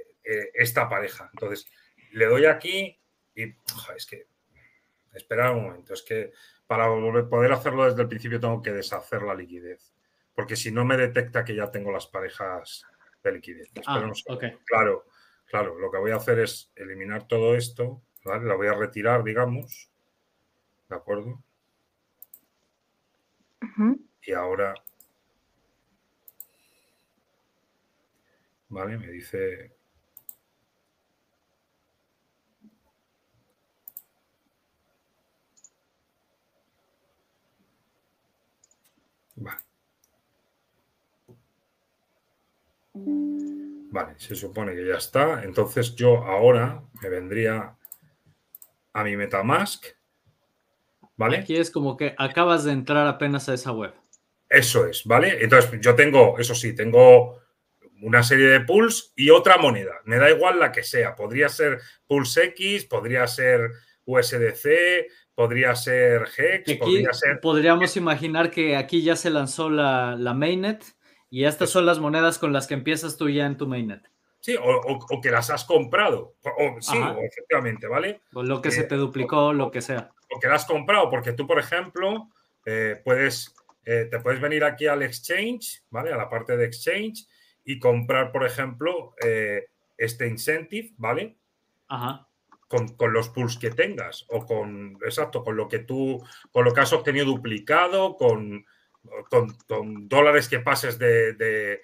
esta 0.53 0.87
pareja. 0.87 1.29
Entonces, 1.33 1.69
le 2.13 2.27
doy 2.27 2.45
aquí 2.45 2.97
y 3.35 3.43
es 3.95 4.05
que, 4.05 4.27
espera 5.13 5.51
un 5.51 5.63
momento, 5.63 5.93
es 5.93 6.03
que 6.03 6.31
para 6.67 6.87
poder 6.87 7.51
hacerlo 7.51 7.85
desde 7.85 8.01
el 8.01 8.07
principio 8.07 8.39
tengo 8.39 8.61
que 8.61 8.71
deshacer 8.71 9.21
la 9.23 9.35
liquidez, 9.35 9.93
porque 10.33 10.55
si 10.55 10.71
no 10.71 10.85
me 10.85 10.97
detecta 10.97 11.43
que 11.43 11.55
ya 11.55 11.71
tengo 11.71 11.91
las 11.91 12.07
parejas 12.07 12.85
de 13.23 13.31
liquidez. 13.31 13.69
Ah, 13.85 14.11
claro, 14.65 15.05
claro, 15.45 15.77
lo 15.77 15.91
que 15.91 15.97
voy 15.97 16.11
a 16.11 16.17
hacer 16.17 16.39
es 16.39 16.71
eliminar 16.75 17.27
todo 17.27 17.55
esto, 17.55 18.01
¿vale? 18.23 18.45
La 18.45 18.55
voy 18.55 18.67
a 18.67 18.73
retirar, 18.73 19.23
digamos, 19.23 19.89
¿de 20.89 20.95
acuerdo? 20.95 21.43
Y 24.25 24.31
ahora, 24.33 24.73
¿vale? 28.69 28.97
Me 28.97 29.07
dice... 29.07 29.71
Vale. 39.35 39.63
Vale, 43.91 44.15
se 44.17 44.35
supone 44.35 44.73
que 44.75 44.85
ya 44.87 44.95
está. 44.95 45.43
Entonces 45.43 45.95
yo 45.95 46.23
ahora 46.23 46.83
me 47.01 47.09
vendría 47.09 47.77
a 48.93 49.03
mi 49.03 49.15
Metamask. 49.15 49.85
¿Vale? 51.15 51.37
Aquí 51.37 51.55
es 51.55 51.69
como 51.69 51.95
que 51.95 52.15
acabas 52.17 52.63
de 52.63 52.71
entrar 52.71 53.07
apenas 53.07 53.47
a 53.49 53.53
esa 53.53 53.71
web. 53.71 53.93
Eso 54.49 54.85
es, 54.85 55.03
¿vale? 55.05 55.43
Entonces 55.43 55.79
yo 55.81 55.95
tengo, 55.95 56.37
eso 56.37 56.53
sí, 56.53 56.75
tengo 56.75 57.39
una 58.01 58.21
serie 58.21 58.47
de 58.47 58.59
pools 58.59 59.13
y 59.15 59.29
otra 59.29 59.57
moneda. 59.57 59.93
Me 60.05 60.17
da 60.17 60.29
igual 60.29 60.59
la 60.59 60.71
que 60.71 60.83
sea. 60.83 61.15
Podría 61.15 61.49
ser 61.49 61.79
Pulse 62.05 62.45
X, 62.45 62.85
podría 62.85 63.25
ser 63.27 63.71
USDC, 64.05 65.07
podría 65.33 65.75
ser 65.75 66.27
Hex, 66.37 66.77
podría 66.77 67.13
ser... 67.13 67.39
Podríamos 67.39 67.95
imaginar 67.95 68.51
que 68.51 68.75
aquí 68.75 69.01
ya 69.01 69.15
se 69.15 69.29
lanzó 69.29 69.69
la, 69.69 70.15
la 70.17 70.33
mainnet 70.33 70.83
y 71.29 71.45
estas 71.45 71.69
son 71.69 71.85
las 71.85 71.99
monedas 71.99 72.37
con 72.37 72.53
las 72.53 72.67
que 72.67 72.73
empiezas 72.73 73.17
tú 73.17 73.29
ya 73.29 73.45
en 73.45 73.57
tu 73.57 73.67
mainnet. 73.67 74.12
Sí, 74.43 74.57
o, 74.61 75.21
que 75.21 75.31
las 75.31 75.49
has 75.51 75.63
comprado. 75.63 76.35
O, 76.43 76.81
sí, 76.81 76.97
efectivamente, 76.97 77.87
¿vale? 77.87 78.23
O 78.33 78.43
lo 78.43 78.61
que 78.61 78.71
se 78.71 78.83
te 78.83 78.95
duplicó, 78.95 79.53
lo 79.53 79.71
que 79.71 79.81
sea. 79.81 80.11
O 80.29 80.37
que 80.37 80.49
las 80.49 80.63
has 80.63 80.67
comprado, 80.67 81.09
porque 81.09 81.31
tú, 81.31 81.47
por 81.47 81.59
ejemplo, 81.59 82.27
eh, 82.65 83.01
puedes, 83.05 83.55
eh, 83.85 84.09
te 84.11 84.19
puedes 84.19 84.41
venir 84.41 84.65
aquí 84.65 84.85
al 84.85 85.01
exchange, 85.01 85.85
¿vale? 85.89 86.11
A 86.11 86.17
la 86.17 86.29
parte 86.29 86.57
de 86.57 86.65
exchange 86.65 87.25
y 87.63 87.79
comprar, 87.79 88.33
por 88.33 88.45
ejemplo, 88.45 89.15
eh, 89.23 89.67
este 89.97 90.27
incentive, 90.27 90.91
¿vale? 90.97 91.37
Ajá. 91.87 92.27
Con, 92.67 93.13
los 93.13 93.29
pools 93.29 93.57
que 93.57 93.69
tengas 93.69 94.25
o 94.27 94.45
con, 94.45 94.97
exacto, 95.05 95.41
con 95.41 95.55
lo 95.55 95.69
que 95.69 95.79
tú, 95.79 96.21
con 96.51 96.65
lo 96.65 96.73
que 96.73 96.81
has 96.81 96.91
obtenido 96.91 97.27
duplicado, 97.27 98.17
con, 98.17 98.65
con, 99.29 100.09
dólares 100.09 100.49
que 100.49 100.59
pases 100.59 100.99
de, 100.99 101.31
de, 101.31 101.81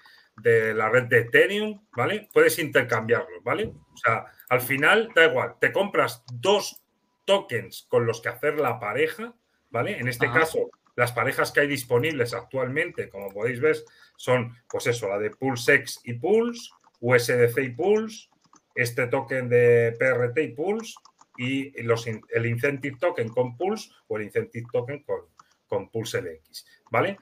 la 0.74 0.88
red 0.88 1.04
de 1.04 1.18
Ethereum, 1.20 1.80
¿vale? 1.92 2.28
Puedes 2.32 2.58
intercambiarlos, 2.58 3.42
¿vale? 3.42 3.66
O 3.66 3.96
sea, 3.96 4.26
al 4.48 4.60
final 4.60 5.10
da 5.14 5.26
igual, 5.26 5.54
te 5.60 5.72
compras 5.72 6.24
dos 6.32 6.82
tokens 7.24 7.86
con 7.88 8.06
los 8.06 8.20
que 8.20 8.28
hacer 8.28 8.58
la 8.58 8.78
pareja, 8.80 9.34
¿vale? 9.70 9.98
En 9.98 10.08
este 10.08 10.30
caso, 10.30 10.70
las 10.96 11.12
parejas 11.12 11.52
que 11.52 11.60
hay 11.60 11.66
disponibles 11.66 12.34
actualmente, 12.34 13.08
como 13.08 13.30
podéis 13.30 13.60
ver, 13.60 13.76
son, 14.16 14.56
pues 14.68 14.86
eso, 14.86 15.08
la 15.08 15.18
de 15.18 15.30
PulseX 15.30 16.00
y 16.04 16.14
Pulse, 16.14 16.70
USDC 17.00 17.58
y 17.58 17.68
Pulse, 17.70 18.28
este 18.74 19.06
token 19.06 19.48
de 19.48 19.96
PRT 19.98 20.38
y 20.38 20.48
Pulse 20.48 20.94
y 21.36 21.82
los, 21.82 22.06
el 22.06 22.46
Incentive 22.46 22.98
Token 22.98 23.30
con 23.30 23.56
Pulse 23.56 23.90
o 24.08 24.18
el 24.18 24.24
Incentive 24.24 24.66
Token 24.70 25.02
con, 25.04 25.20
con 25.66 25.88
Pulse 25.88 26.20
LX, 26.20 26.66
¿vale? 26.90 27.18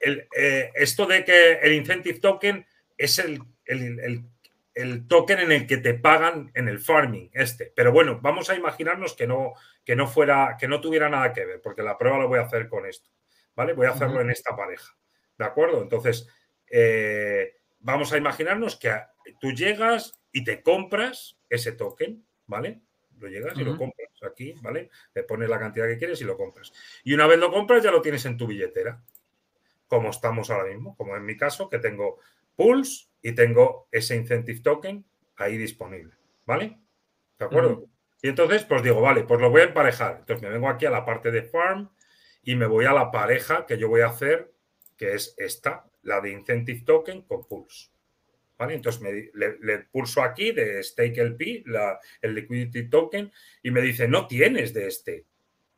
El, 0.00 0.26
eh, 0.36 0.72
esto 0.74 1.06
de 1.06 1.24
que 1.24 1.52
el 1.62 1.72
Incentive 1.74 2.18
Token 2.18 2.66
es 2.96 3.18
el, 3.18 3.42
el, 3.66 4.24
el, 4.74 5.06
token 5.06 5.38
en 5.40 5.52
el 5.52 5.66
que 5.66 5.76
te 5.76 5.94
pagan 5.94 6.50
en 6.54 6.68
el 6.68 6.80
farming, 6.80 7.30
este. 7.32 7.72
Pero 7.76 7.92
bueno, 7.92 8.18
vamos 8.20 8.50
a 8.50 8.56
imaginarnos 8.56 9.14
que 9.14 9.26
no, 9.26 9.52
que 9.84 9.94
no 9.94 10.06
fuera, 10.06 10.56
que 10.58 10.68
no 10.68 10.80
tuviera 10.80 11.08
nada 11.08 11.32
que 11.32 11.44
ver, 11.44 11.60
porque 11.62 11.82
la 11.82 11.98
prueba 11.98 12.18
lo 12.18 12.28
voy 12.28 12.38
a 12.38 12.42
hacer 12.42 12.68
con 12.68 12.86
esto, 12.86 13.10
¿vale? 13.54 13.74
Voy 13.74 13.86
a 13.86 13.90
hacerlo 13.90 14.20
en 14.20 14.30
esta 14.30 14.56
pareja, 14.56 14.96
¿de 15.38 15.44
acuerdo? 15.44 15.82
Entonces, 15.82 16.28
eh, 16.70 17.56
vamos 17.80 18.12
a 18.12 18.18
imaginarnos 18.18 18.76
que 18.76 18.92
tú 19.40 19.52
llegas 19.52 20.18
y 20.32 20.44
te 20.44 20.62
compras 20.62 21.38
ese 21.48 21.72
token, 21.72 22.24
¿vale? 22.46 22.80
Lo 23.18 23.28
llegas 23.28 23.58
y 23.58 23.64
lo 23.64 23.76
compras 23.76 24.08
aquí, 24.22 24.54
¿vale? 24.62 24.88
Le 25.14 25.24
pones 25.24 25.48
la 25.48 25.58
cantidad 25.58 25.86
que 25.86 25.98
quieres 25.98 26.20
y 26.22 26.24
lo 26.24 26.38
compras. 26.38 26.72
Y 27.04 27.12
una 27.12 27.26
vez 27.26 27.38
lo 27.38 27.52
compras, 27.52 27.82
ya 27.82 27.90
lo 27.90 28.00
tienes 28.00 28.24
en 28.24 28.38
tu 28.38 28.46
billetera, 28.46 29.02
como 29.90 30.10
estamos 30.10 30.50
ahora 30.50 30.72
mismo, 30.72 30.96
como 30.96 31.16
en 31.16 31.26
mi 31.26 31.36
caso, 31.36 31.68
que 31.68 31.80
tengo 31.80 32.20
Pulse 32.54 33.08
y 33.20 33.32
tengo 33.32 33.88
ese 33.90 34.14
incentive 34.14 34.60
token 34.60 35.04
ahí 35.36 35.58
disponible, 35.58 36.14
¿vale? 36.46 36.78
¿De 37.36 37.44
acuerdo? 37.44 37.86
Y 38.22 38.28
entonces, 38.28 38.64
pues 38.64 38.84
digo, 38.84 39.00
vale, 39.00 39.24
pues 39.24 39.40
lo 39.40 39.50
voy 39.50 39.62
a 39.62 39.64
emparejar. 39.64 40.18
Entonces 40.20 40.42
me 40.42 40.50
vengo 40.50 40.68
aquí 40.68 40.86
a 40.86 40.90
la 40.90 41.04
parte 41.04 41.32
de 41.32 41.42
farm 41.42 41.90
y 42.44 42.54
me 42.54 42.66
voy 42.66 42.84
a 42.84 42.92
la 42.92 43.10
pareja 43.10 43.66
que 43.66 43.78
yo 43.78 43.88
voy 43.88 44.02
a 44.02 44.08
hacer, 44.08 44.52
que 44.96 45.14
es 45.14 45.34
esta, 45.38 45.86
la 46.02 46.20
de 46.20 46.30
incentive 46.30 46.82
token 46.82 47.22
con 47.22 47.48
Pulse. 47.48 47.90
¿Vale? 48.58 48.74
Entonces 48.74 49.00
me, 49.00 49.30
le, 49.32 49.78
pulso 49.90 50.22
aquí 50.22 50.52
de 50.52 50.84
Stake 50.84 51.18
LP, 51.18 51.64
la, 51.66 51.98
el 52.22 52.34
liquidity 52.34 52.88
token, 52.88 53.32
y 53.62 53.70
me 53.72 53.80
dice, 53.80 54.06
no 54.06 54.28
tienes 54.28 54.72
de 54.72 54.86
este, 54.86 55.24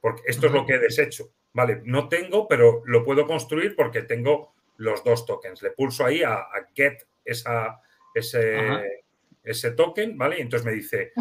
porque 0.01 0.23
esto 0.27 0.49
es 0.49 0.53
lo 0.53 0.67
que 0.67 0.75
he 0.75 0.79
deshecho. 0.79 1.33
Vale, 1.55 1.83
no 1.85 2.09
tengo, 2.09 2.49
pero 2.49 2.83
lo 2.87 3.05
puedo 3.05 3.27
construir 3.27 3.77
porque 3.77 4.03
tengo 4.03 4.55
los 4.79 5.05
dos 5.05 5.27
tokens. 5.27 5.63
Le 5.63 5.71
pulso 5.71 6.05
ahí 6.05 6.23
a, 6.23 6.47
get 6.75 7.07
esa, 7.25 7.81
ese, 8.15 9.03
ese, 9.43 9.71
token, 9.73 10.17
¿vale? 10.17 10.39
Y 10.39 10.43
entonces 10.43 10.67
me 10.67 10.73
dice, 10.73 11.13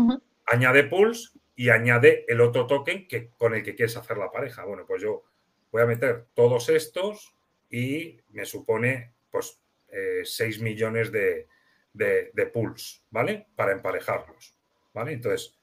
añade 0.45 0.86
pulse 0.86 1.38
y 1.56 1.70
añade 1.70 2.26
el 2.28 2.41
otro 2.41 2.66
token 2.66 3.08
que, 3.08 3.30
con 3.38 3.53
el 3.53 3.64
que 3.64 3.76
quieres 3.76 3.98
hacer 3.98 4.18
la 4.18 4.32
pareja. 4.32 4.64
Bueno, 4.64 4.86
pues 4.88 5.02
yo 5.02 5.24
voy 5.72 5.82
a 5.82 5.86
meter 5.86 6.26
todos 6.34 6.70
estos 6.70 7.36
y 7.70 8.18
me 8.30 8.45
supone 8.45 9.14
pues 9.30 9.60
6 10.24 10.40
eh, 10.58 10.64
millones 10.64 11.12
de, 11.12 11.48
de, 11.94 12.32
de 12.34 12.45
pools, 12.48 13.03
¿vale? 13.10 13.48
Para 13.56 13.74
emparejarlos, 13.74 14.56
¿vale? 14.94 15.14
Entonces, 15.14 15.61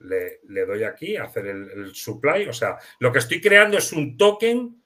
le, 0.00 0.66
doy 0.66 0.84
aquí 0.84 1.16
a 1.16 1.24
hacer 1.24 1.46
el, 1.46 1.94
supply. 1.94 2.46
O 2.48 2.52
sea, 2.52 2.78
lo 2.98 3.12
que 3.12 3.18
estoy 3.18 3.40
creando 3.40 3.78
es 3.78 3.92
un 3.92 4.16
token 4.16 4.82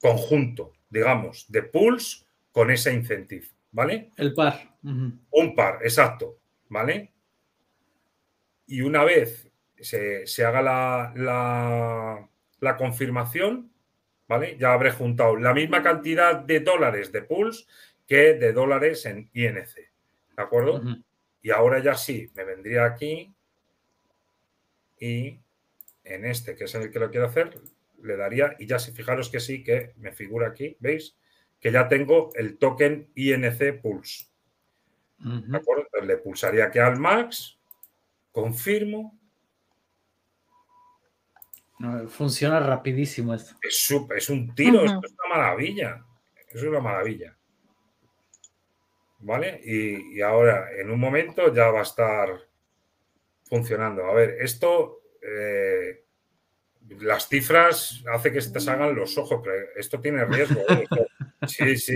conjunto, 0.00 0.72
digamos, 0.88 1.46
de 1.48 1.62
pools 1.62 2.26
con 2.52 2.70
ese 2.70 2.92
incentive, 2.92 3.46
¿vale? 3.72 4.10
El 4.16 4.34
par. 4.34 4.76
Un 4.82 5.54
par, 5.56 5.78
exacto, 5.82 6.38
¿vale? 6.68 7.12
Y 8.66 8.82
una 8.82 9.02
vez 9.04 9.50
se, 9.80 10.44
haga 10.44 10.62
la, 10.62 11.12
la, 11.16 12.28
la, 12.60 12.76
confirmación, 12.76 13.72
¿vale? 14.28 14.56
Ya 14.58 14.72
habré 14.72 14.90
juntado 14.90 15.36
la 15.36 15.54
misma 15.54 15.82
cantidad 15.82 16.36
de 16.36 16.60
dólares 16.60 17.12
de 17.12 17.22
pools 17.22 17.66
que 18.06 18.34
de 18.34 18.52
dólares 18.52 19.06
en 19.06 19.30
INC, 19.32 19.74
¿de 19.74 20.42
acuerdo? 20.42 20.82
Y 21.40 21.50
ahora 21.50 21.82
ya 21.82 21.94
sí, 21.94 22.30
me 22.34 22.44
vendría 22.44 22.84
aquí 22.84 23.33
y 24.98 25.40
en 26.04 26.24
este, 26.24 26.54
que 26.54 26.64
es 26.64 26.74
el 26.74 26.90
que 26.90 26.98
lo 26.98 27.10
quiero 27.10 27.26
hacer, 27.26 27.60
le 28.02 28.16
daría, 28.16 28.54
y 28.58 28.66
ya 28.66 28.78
si 28.78 28.92
fijaros 28.92 29.30
que 29.30 29.40
sí, 29.40 29.64
que 29.64 29.94
me 29.96 30.12
figura 30.12 30.48
aquí, 30.48 30.76
¿veis? 30.80 31.16
Que 31.58 31.72
ya 31.72 31.88
tengo 31.88 32.30
el 32.34 32.58
token 32.58 33.10
INC 33.14 33.80
Pulse. 33.80 34.26
¿De 35.18 35.56
acuerdo? 35.56 35.84
Entonces 35.84 36.06
le 36.06 36.18
pulsaría 36.18 36.66
aquí 36.66 36.78
al 36.78 36.98
max, 36.98 37.58
confirmo. 38.30 39.18
funciona 42.08 42.60
rapidísimo 42.60 43.32
esto. 43.32 43.56
Es, 43.62 43.90
es 44.16 44.28
un 44.28 44.54
tiro, 44.54 44.84
esto 44.84 45.00
es 45.02 45.12
una 45.12 45.36
maravilla. 45.36 46.04
Es 46.50 46.62
una 46.62 46.80
maravilla. 46.80 47.36
¿Vale? 49.20 49.62
Y, 49.64 50.18
y 50.18 50.20
ahora, 50.20 50.68
en 50.78 50.90
un 50.90 51.00
momento, 51.00 51.52
ya 51.54 51.70
va 51.70 51.80
a 51.80 51.84
estar 51.84 52.28
funcionando. 53.54 54.04
A 54.06 54.14
ver, 54.14 54.38
esto, 54.40 55.02
eh, 55.22 56.04
las 57.00 57.28
cifras 57.28 58.02
hace 58.12 58.32
que 58.32 58.40
se 58.40 58.52
te 58.52 58.58
salgan 58.58 58.96
los 58.96 59.16
ojos, 59.16 59.40
pero 59.44 59.54
esto 59.76 60.00
tiene 60.00 60.24
riesgo. 60.24 60.60
¿eh? 60.68 60.84
sí, 61.46 61.76
sí. 61.76 61.94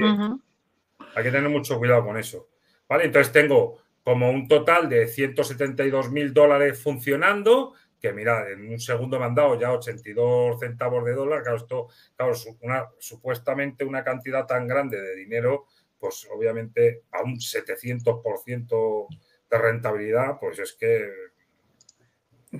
Hay 1.14 1.24
que 1.24 1.32
tener 1.32 1.50
mucho 1.50 1.76
cuidado 1.78 2.04
con 2.04 2.16
eso. 2.16 2.48
Vale, 2.88 3.06
entonces 3.06 3.32
tengo 3.32 3.82
como 4.04 4.30
un 4.30 4.46
total 4.46 4.88
de 4.88 5.08
172 5.08 6.12
mil 6.12 6.32
dólares 6.32 6.80
funcionando, 6.80 7.74
que 8.00 8.12
mira, 8.12 8.48
en 8.50 8.68
un 8.68 8.78
segundo 8.78 9.18
me 9.18 9.26
han 9.26 9.34
dado 9.34 9.58
ya 9.58 9.72
82 9.72 10.60
centavos 10.60 11.04
de 11.04 11.12
dólar. 11.12 11.42
Claro, 11.42 11.56
esto, 11.56 11.88
claro, 12.14 12.34
una, 12.60 12.86
supuestamente 13.00 13.84
una 13.84 14.04
cantidad 14.04 14.46
tan 14.46 14.68
grande 14.68 15.02
de 15.02 15.16
dinero, 15.16 15.66
pues 15.98 16.28
obviamente 16.32 17.02
a 17.10 17.22
un 17.22 17.34
700% 17.40 19.06
de 19.50 19.58
rentabilidad, 19.58 20.38
pues 20.38 20.60
es 20.60 20.74
que 20.74 21.27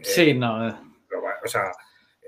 Sí, 0.02 0.34
no. 0.34 0.68
Eh. 0.68 0.74
O 1.44 1.48
sea, 1.48 1.72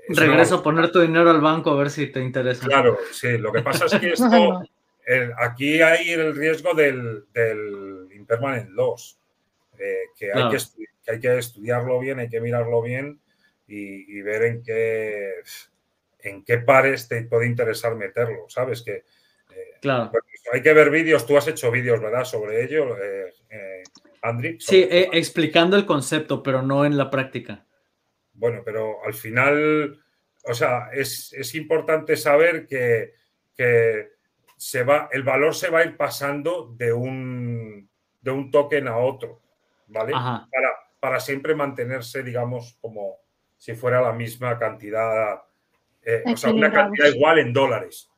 Regreso 0.07 0.55
a 0.55 0.63
poner 0.63 0.91
tu 0.91 0.99
dinero 0.99 1.29
al 1.29 1.41
banco 1.41 1.71
a 1.71 1.75
ver 1.75 1.89
si 1.89 2.07
te 2.07 2.19
interesa. 2.19 2.65
Claro, 2.65 2.97
sí. 3.11 3.37
Lo 3.37 3.51
que 3.51 3.61
pasa 3.61 3.85
es 3.85 3.93
que 3.99 4.11
esto, 4.13 4.63
aquí 5.37 5.81
hay 5.81 6.11
el 6.11 6.35
riesgo 6.35 6.73
del, 6.73 7.25
del 7.33 8.07
impermanent 8.13 8.69
loss, 8.71 9.19
eh, 9.77 10.05
que, 10.17 10.31
hay 10.31 10.49
que, 10.49 10.57
hay 11.11 11.19
que 11.19 11.37
estudiarlo 11.37 11.99
bien, 11.99 12.19
hay 12.19 12.29
que 12.29 12.41
mirarlo 12.41 12.81
bien 12.81 13.19
y, 13.67 14.21
ver 14.21 14.43
en 14.43 14.63
qué, 14.63 15.31
en 16.19 16.43
qué 16.43 16.57
pares 16.57 17.07
te 17.07 17.21
puede 17.23 17.47
interesar 17.47 17.95
meterlo, 17.95 18.45
¿sabes? 18.49 18.81
Que, 18.81 18.95
eh, 18.95 19.77
claro. 19.81 20.11
Hay 20.51 20.61
que 20.61 20.73
ver 20.73 20.89
vídeos, 20.89 21.25
tú 21.25 21.37
has 21.37 21.47
hecho 21.47 21.71
vídeos, 21.71 22.01
¿verdad? 22.01 22.25
Sobre 22.25 22.63
ello. 22.63 22.97
Sí, 24.59 24.87
eh, 24.89 25.09
explicando 25.13 25.75
el 25.75 25.85
concepto, 25.85 26.41
pero 26.43 26.61
no 26.61 26.85
en 26.85 26.97
la 26.97 27.09
práctica. 27.09 27.65
Bueno, 28.33 28.61
pero 28.63 29.03
al 29.03 29.13
final, 29.13 29.99
o 30.45 30.53
sea, 30.53 30.89
es, 30.93 31.55
importante 31.55 32.15
saber 32.15 32.65
que, 32.67 33.13
se 34.57 34.83
va, 34.83 35.09
el 35.11 35.23
valor 35.23 35.53
se 35.55 35.69
va 35.69 35.79
a 35.79 35.85
ir 35.85 35.97
pasando 35.97 36.73
de 36.77 36.93
un, 36.93 37.89
de 38.21 38.31
un 38.31 38.51
token 38.51 38.87
a 38.87 38.97
otro, 38.97 39.41
¿vale? 39.87 40.11
Para, 40.11 40.73
para, 40.99 41.19
siempre 41.19 41.53
mantenerse, 41.55 42.23
digamos, 42.23 42.77
como 42.79 43.17
si 43.57 43.73
fuera 43.73 44.01
la 44.01 44.13
misma 44.13 44.57
cantidad, 44.57 45.41
eh, 46.03 46.23
o 46.25 46.37
sea, 46.37 46.51
una 46.51 46.71
cantidad 46.71 47.07
igual 47.07 47.39
en 47.39 47.53
dólares. 47.53 48.09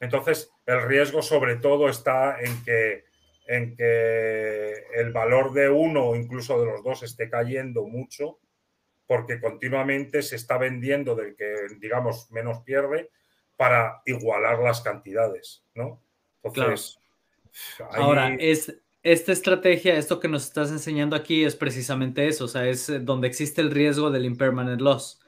Entonces, 0.00 0.50
el 0.66 0.82
riesgo 0.82 1.22
sobre 1.22 1.56
todo 1.56 1.88
está 1.88 2.40
en 2.40 2.64
que 2.64 3.07
en 3.48 3.74
que 3.74 4.74
el 4.94 5.10
valor 5.10 5.54
de 5.54 5.70
uno 5.70 6.10
o 6.10 6.16
incluso 6.16 6.60
de 6.60 6.66
los 6.66 6.84
dos 6.84 7.02
esté 7.02 7.30
cayendo 7.30 7.84
mucho, 7.84 8.38
porque 9.06 9.40
continuamente 9.40 10.20
se 10.22 10.36
está 10.36 10.58
vendiendo 10.58 11.16
del 11.16 11.34
que, 11.34 11.54
digamos, 11.80 12.30
menos 12.30 12.58
pierde 12.60 13.10
para 13.56 14.02
igualar 14.04 14.58
las 14.58 14.82
cantidades, 14.82 15.64
¿no? 15.74 16.04
Entonces, 16.42 16.98
ahora, 17.90 18.36
es, 18.38 18.78
esta 19.02 19.32
estrategia, 19.32 19.96
esto 19.96 20.20
que 20.20 20.28
nos 20.28 20.44
estás 20.44 20.70
enseñando 20.70 21.16
aquí 21.16 21.42
es 21.42 21.56
precisamente 21.56 22.28
eso, 22.28 22.44
o 22.44 22.48
sea, 22.48 22.68
es 22.68 23.04
donde 23.06 23.28
existe 23.28 23.62
el 23.62 23.70
riesgo 23.70 24.10
del 24.10 24.26
impermanent 24.26 24.82
loss. 24.82 25.20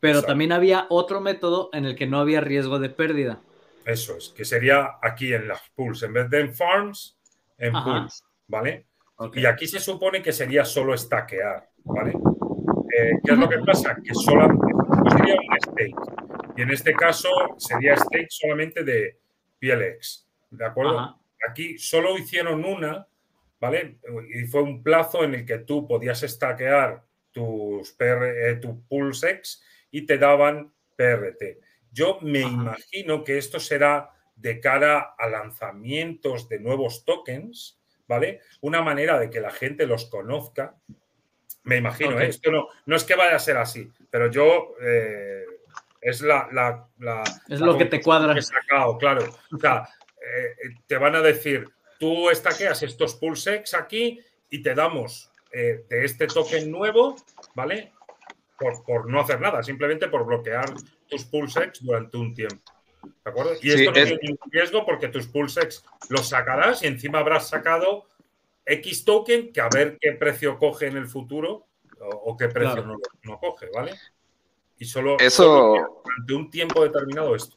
Pero 0.00 0.22
también 0.22 0.52
había 0.52 0.86
otro 0.90 1.22
método 1.22 1.70
en 1.72 1.86
el 1.86 1.96
que 1.96 2.06
no 2.06 2.20
había 2.20 2.40
riesgo 2.40 2.78
de 2.78 2.88
pérdida 2.88 3.42
Eso 3.84 4.16
es, 4.16 4.28
que 4.28 4.44
sería 4.44 4.98
aquí 5.02 5.32
en 5.32 5.48
las 5.48 5.60
pools, 5.74 6.04
en 6.04 6.12
vez 6.12 6.30
de 6.30 6.40
en 6.40 6.54
farms, 6.54 7.17
en 7.58 7.72
pools, 7.72 8.24
¿vale? 8.46 8.86
Y 9.34 9.46
aquí 9.46 9.66
se 9.66 9.80
supone 9.80 10.22
que 10.22 10.32
sería 10.32 10.64
solo 10.64 10.96
stackear, 10.96 11.68
¿vale? 11.84 12.12
Eh, 12.12 13.12
¿Qué 13.24 13.32
es 13.32 13.38
lo 13.38 13.48
que 13.48 13.58
pasa? 13.58 13.96
Que 14.02 14.14
solamente 14.14 14.66
sería 15.10 15.34
un 15.34 15.60
stake. 15.60 16.56
Y 16.56 16.62
en 16.62 16.70
este 16.70 16.92
caso 16.94 17.28
sería 17.58 17.96
stake 17.96 18.28
solamente 18.30 18.84
de 18.84 19.18
PLX, 19.60 20.28
¿de 20.50 20.64
acuerdo? 20.64 21.20
Aquí 21.48 21.78
solo 21.78 22.16
hicieron 22.16 22.64
una, 22.64 23.06
¿vale? 23.60 23.98
Y 24.34 24.46
fue 24.46 24.62
un 24.62 24.82
plazo 24.82 25.24
en 25.24 25.34
el 25.34 25.44
que 25.46 25.58
tú 25.58 25.86
podías 25.86 26.20
stackear 26.20 27.04
tus 27.32 27.92
PR, 27.92 28.50
eh, 28.50 28.56
tu 28.56 28.86
PulseX 28.86 29.62
y 29.90 30.06
te 30.06 30.18
daban 30.18 30.72
PRT. 30.96 31.60
Yo 31.90 32.18
me 32.22 32.40
imagino 32.40 33.24
que 33.24 33.38
esto 33.38 33.58
será 33.58 34.10
de 34.38 34.60
cara 34.60 35.14
a 35.18 35.28
lanzamientos 35.28 36.48
de 36.48 36.60
nuevos 36.60 37.04
tokens, 37.04 37.78
¿vale? 38.06 38.40
Una 38.60 38.82
manera 38.82 39.18
de 39.18 39.30
que 39.30 39.40
la 39.40 39.50
gente 39.50 39.86
los 39.86 40.06
conozca. 40.06 40.76
Me 41.64 41.76
imagino, 41.76 42.18
¿eh? 42.18 42.28
esto 42.28 42.50
no, 42.50 42.68
no 42.86 42.96
es 42.96 43.04
que 43.04 43.14
vaya 43.14 43.36
a 43.36 43.40
ser 43.40 43.56
así, 43.56 43.90
pero 44.10 44.30
yo 44.30 44.74
eh, 44.80 45.44
es 46.00 46.22
la, 46.22 46.88
es 47.48 47.60
lo 47.60 47.76
que 47.76 47.84
te 47.84 48.00
cuadra. 48.00 48.36
he 48.38 48.42
sacado, 48.42 48.96
claro. 48.96 49.24
O 49.52 49.58
sea, 49.58 49.88
te 50.86 50.96
van 50.96 51.16
a 51.16 51.20
decir, 51.20 51.68
tú 51.98 52.30
estaqueas 52.30 52.82
estos 52.82 53.16
pulsex 53.16 53.74
aquí 53.74 54.20
y 54.48 54.62
te 54.62 54.74
damos 54.74 55.30
de 55.52 55.84
este 55.90 56.26
token 56.26 56.70
nuevo, 56.70 57.16
¿vale? 57.54 57.92
por, 58.58 59.08
no 59.08 59.20
hacer 59.20 59.40
nada, 59.40 59.62
simplemente 59.62 60.08
por 60.08 60.24
bloquear 60.24 60.72
tus 61.06 61.24
pulsex 61.24 61.82
durante 61.82 62.16
un 62.16 62.34
tiempo. 62.34 62.72
¿De 63.02 63.30
acuerdo? 63.30 63.52
Y 63.60 63.70
esto 63.70 63.90
no 63.90 63.92
tiene 63.92 64.18
ningún 64.22 64.50
riesgo 64.50 64.84
porque 64.84 65.08
tus 65.08 65.26
pulsex 65.26 65.84
los 66.08 66.28
sacarás 66.28 66.82
y 66.82 66.86
encima 66.86 67.18
habrás 67.18 67.48
sacado 67.48 68.06
X 68.64 69.04
token 69.04 69.52
que 69.52 69.60
a 69.60 69.68
ver 69.68 69.98
qué 70.00 70.12
precio 70.12 70.58
coge 70.58 70.86
en 70.86 70.96
el 70.96 71.06
futuro 71.06 71.66
o, 72.00 72.36
qué 72.36 72.48
precio 72.48 72.84
no, 73.22 73.38
coge, 73.38 73.68
¿vale? 73.74 73.92
Y 74.78 74.84
solo, 74.84 75.18
eso, 75.18 75.74
durante 76.04 76.34
un 76.34 76.50
tiempo 76.50 76.84
determinado 76.84 77.34
esto. 77.34 77.56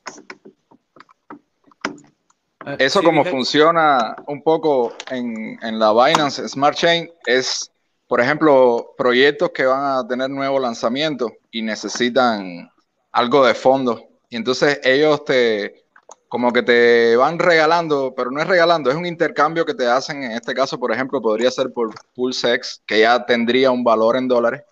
Eh, 2.66 2.76
eso 2.80 3.04
como 3.04 3.24
funciona 3.24 4.16
un 4.28 4.42
poco 4.42 4.94
en, 5.10 5.60
en 5.62 5.80
la 5.80 5.92
Binance 5.94 6.48
Smart 6.48 6.76
Chain 6.76 7.12
es 7.26 7.72
por 8.12 8.20
ejemplo, 8.20 8.94
proyectos 8.98 9.52
que 9.52 9.66
van 9.66 9.86
a 9.86 10.06
tener 10.06 10.30
nuevo 10.30 10.60
lanzamiento 10.60 11.32
y 11.50 11.62
necesitan 11.62 12.70
algo 13.10 13.46
de 13.46 13.54
fondo. 13.54 14.06
Y 14.32 14.38
entonces 14.38 14.80
ellos 14.84 15.24
te, 15.26 15.84
como 16.28 16.52
que 16.52 16.64
te 16.64 17.16
van 17.18 17.38
regalando, 17.38 18.16
pero 18.16 18.32
no 18.32 18.41
es 18.41 18.48
regalando, 18.48 18.90
es 18.90 18.95
un 18.95 19.06
intercambio 19.06 19.66
que 19.66 19.76
te 19.76 19.86
hacen. 19.86 20.24
En 20.24 20.32
este 20.32 20.56
caso, 20.56 20.80
por 20.80 20.91
ejemplo, 20.91 21.22
podría 21.22 21.52
ser 21.52 21.72
por 21.72 21.94
PulseX, 22.16 22.82
que 22.88 23.02
ya 23.02 23.24
tendría 23.26 23.70
un 23.70 23.84
valor 23.84 24.16
en 24.16 24.28
dólares. 24.28 24.64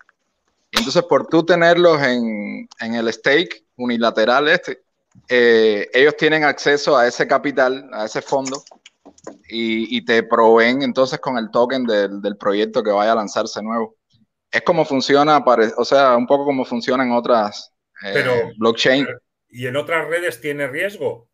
Y 0.72 0.78
entonces, 0.78 1.02
por 1.04 1.26
tú 1.26 1.44
tenerlos 1.44 2.02
en, 2.02 2.68
en 2.80 2.94
el 2.94 3.12
stake 3.12 3.64
unilateral 3.76 4.48
este, 4.48 4.80
eh, 5.28 5.88
ellos 5.92 6.16
tienen 6.16 6.44
acceso 6.44 6.96
a 6.96 7.06
ese 7.06 7.26
capital, 7.26 7.88
a 7.92 8.06
ese 8.06 8.22
fondo, 8.22 8.62
y, 9.48 10.02
te 10.04 10.22
proveen 10.22 10.82
entonces 10.82 11.18
con 11.20 11.36
el 11.36 11.50
token 11.50 11.84
del, 11.84 12.36
proyecto 12.38 12.82
que 12.82 12.90
vaya 12.90 13.12
a 13.12 13.16
lanzarse 13.16 13.62
nuevo. 13.62 13.96
Es 14.50 14.62
como 14.62 14.84
funciona, 14.84 15.44
o 15.76 15.84
sea, 15.84 16.16
un 16.16 16.26
poco 16.26 16.46
como 16.46 16.64
funciona 16.64 17.04
en 17.04 17.12
otras 17.12 17.70
eh, 18.02 18.52
blockchain. 18.56 19.06
¿Y 19.50 19.66
en 19.66 19.76
otras 19.76 20.06
redes 20.08 20.40
tiene 20.40 20.68
riesgo? 20.68 21.30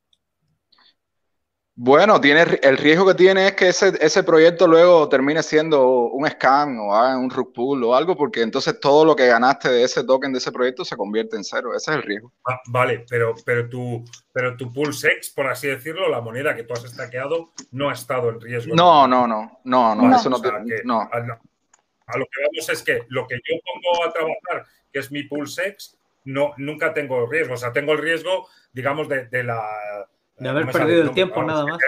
Bueno, 1.79 2.19
tiene, 2.23 2.59
el 2.63 2.79
riesgo 2.79 3.07
que 3.07 3.15
tiene 3.15 3.49
es 3.49 3.53
que 3.53 3.69
ese, 3.69 3.93
ese 4.01 4.23
proyecto 4.23 4.67
luego 4.67 5.11
termine 5.11 5.43
siendo 5.43 6.09
un 6.09 6.27
scam 6.27 6.81
o 6.81 6.95
haga 6.95 7.19
un 7.19 7.29
rug 7.29 7.53
pull 7.53 7.85
o 7.85 7.95
algo, 7.95 8.17
porque 8.17 8.41
entonces 8.41 8.81
todo 8.81 9.05
lo 9.05 9.15
que 9.15 9.27
ganaste 9.27 9.69
de 9.69 9.83
ese 9.83 10.03
token 10.03 10.33
de 10.33 10.39
ese 10.39 10.51
proyecto 10.51 10.87
se 10.87 10.97
convierte 10.97 11.37
en 11.37 11.45
cero. 11.45 11.77
Ese 11.77 11.91
es 11.91 11.97
el 11.99 12.03
riesgo. 12.03 12.33
Ah, 12.49 12.59
vale, 12.69 13.05
pero, 13.11 13.35
pero, 13.45 13.69
tu, 13.69 14.03
pero 14.33 14.57
tu 14.57 14.73
Pulsex, 14.73 15.29
por 15.29 15.49
así 15.49 15.69
decirlo, 15.69 16.09
la 16.09 16.23
moneda 16.23 16.57
que 16.57 16.63
tú 16.63 16.73
has 16.73 16.85
estaqueado, 16.85 17.51
no 17.73 17.91
ha 17.91 17.93
estado 17.93 18.31
en 18.31 18.41
riesgo. 18.41 18.75
No, 18.75 19.07
no, 19.07 19.27
no, 19.27 19.61
no, 19.65 19.95
no, 19.95 20.17
eso 20.17 20.31
no, 20.31 20.39
no. 20.85 21.01
A, 21.03 21.17
a, 21.19 22.19
lo 22.19 22.25
que 22.25 22.41
vamos 22.43 22.71
es 22.71 22.83
que 22.83 23.03
lo 23.09 23.27
que 23.27 23.35
yo 23.35 23.55
pongo 23.63 24.03
a 24.03 24.13
trabajar, 24.15 24.67
que 24.91 25.01
es 25.01 25.13
mi 25.13 25.25
Pulsex, 25.25 25.99
no, 26.27 26.53
nunca 26.59 26.93
tengo 26.93 27.27
riesgo. 27.27 27.55
O 27.55 27.57
sea, 27.57 27.73
tengo 27.73 27.93
el 27.93 27.99
riesgo, 27.99 28.47
digamos, 28.73 29.09
de, 29.09 29.27
de 29.27 29.43
la 29.43 30.07
de 30.39 30.49
haber 30.49 30.71
perdido 30.71 31.03
el 31.03 31.13
tiempo 31.13 31.43
nada 31.43 31.65
más. 31.65 31.79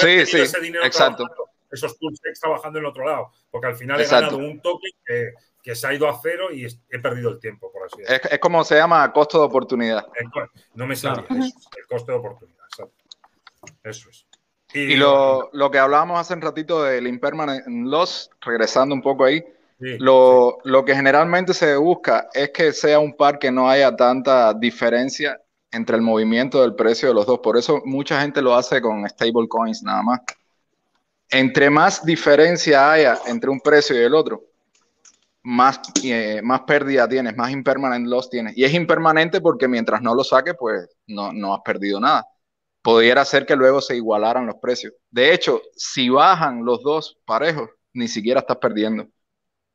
sí, 0.00 0.26
sí, 0.26 0.38
exacto. 0.38 1.26
Esos 1.70 1.94
pulsex 1.96 2.38
trabajando 2.38 2.78
en 2.78 2.84
el 2.84 2.90
otro 2.90 3.06
lado, 3.06 3.32
porque 3.50 3.68
al 3.68 3.76
final 3.76 4.00
he 4.00 4.06
ganado 4.06 4.36
un 4.36 4.60
toque 4.60 4.88
que, 5.62 5.74
se 5.74 5.86
ha 5.86 5.94
ido 5.94 6.08
a 6.08 6.18
cero 6.20 6.52
y 6.52 6.66
he 6.66 6.98
perdido 6.98 7.30
el 7.30 7.38
tiempo, 7.38 7.72
por 7.72 7.84
así 7.86 8.02
decirlo. 8.02 8.30
Es, 8.30 8.38
como 8.40 8.64
se 8.64 8.76
llama 8.76 9.10
costo 9.12 9.38
de 9.38 9.44
oportunidad. 9.46 10.06
No 10.74 10.86
me 10.86 10.96
sale 10.96 11.24
el 11.30 11.86
costo 11.88 12.12
de 12.12 12.18
oportunidad, 12.18 12.64
exacto. 12.66 13.04
Eso 13.84 14.10
es. 14.10 14.26
Y, 14.74 14.96
lo, 14.96 15.50
que 15.70 15.78
hablábamos 15.78 16.18
hace 16.18 16.34
un 16.34 16.40
ratito 16.40 16.82
del 16.82 17.06
impermanent 17.06 17.66
loss, 17.66 18.30
regresando 18.40 18.94
un 18.94 19.02
poco 19.02 19.24
ahí, 19.24 19.44
lo, 19.98 20.58
lo, 20.64 20.84
que 20.84 20.94
generalmente 20.94 21.54
se 21.54 21.76
busca 21.76 22.28
es 22.32 22.50
que 22.50 22.72
sea 22.72 22.98
un 22.98 23.16
par 23.16 23.38
que 23.38 23.50
no 23.50 23.68
haya 23.68 23.94
tanta 23.96 24.54
diferencia 24.54 25.40
entre 25.72 25.96
el 25.96 26.02
movimiento 26.02 26.60
del 26.60 26.74
precio 26.74 27.08
de 27.08 27.14
los 27.14 27.26
dos. 27.26 27.40
Por 27.40 27.56
eso 27.56 27.80
mucha 27.84 28.20
gente 28.20 28.42
lo 28.42 28.54
hace 28.54 28.80
con 28.80 29.08
stable 29.08 29.48
coins 29.48 29.82
nada 29.82 30.02
más. 30.02 30.20
Entre 31.30 31.70
más 31.70 32.04
diferencia 32.04 32.92
haya 32.92 33.18
entre 33.26 33.50
un 33.50 33.58
precio 33.60 33.96
y 33.96 34.04
el 34.04 34.14
otro, 34.14 34.44
más, 35.42 35.80
eh, 36.04 36.40
más 36.42 36.60
pérdida 36.60 37.08
tienes, 37.08 37.36
más 37.36 37.50
impermanent 37.50 38.06
loss 38.06 38.30
tienes. 38.30 38.56
Y 38.56 38.64
es 38.64 38.74
impermanente 38.74 39.40
porque 39.40 39.66
mientras 39.66 40.02
no 40.02 40.14
lo 40.14 40.22
saques, 40.22 40.54
pues 40.58 40.88
no, 41.06 41.32
no 41.32 41.54
has 41.54 41.60
perdido 41.62 41.98
nada. 41.98 42.26
Pudiera 42.82 43.24
ser 43.24 43.46
que 43.46 43.56
luego 43.56 43.80
se 43.80 43.96
igualaran 43.96 44.46
los 44.46 44.56
precios. 44.56 44.92
De 45.10 45.32
hecho, 45.32 45.62
si 45.74 46.08
bajan 46.08 46.64
los 46.64 46.82
dos 46.82 47.18
parejos, 47.24 47.70
ni 47.94 48.08
siquiera 48.08 48.40
estás 48.40 48.58
perdiendo, 48.58 49.06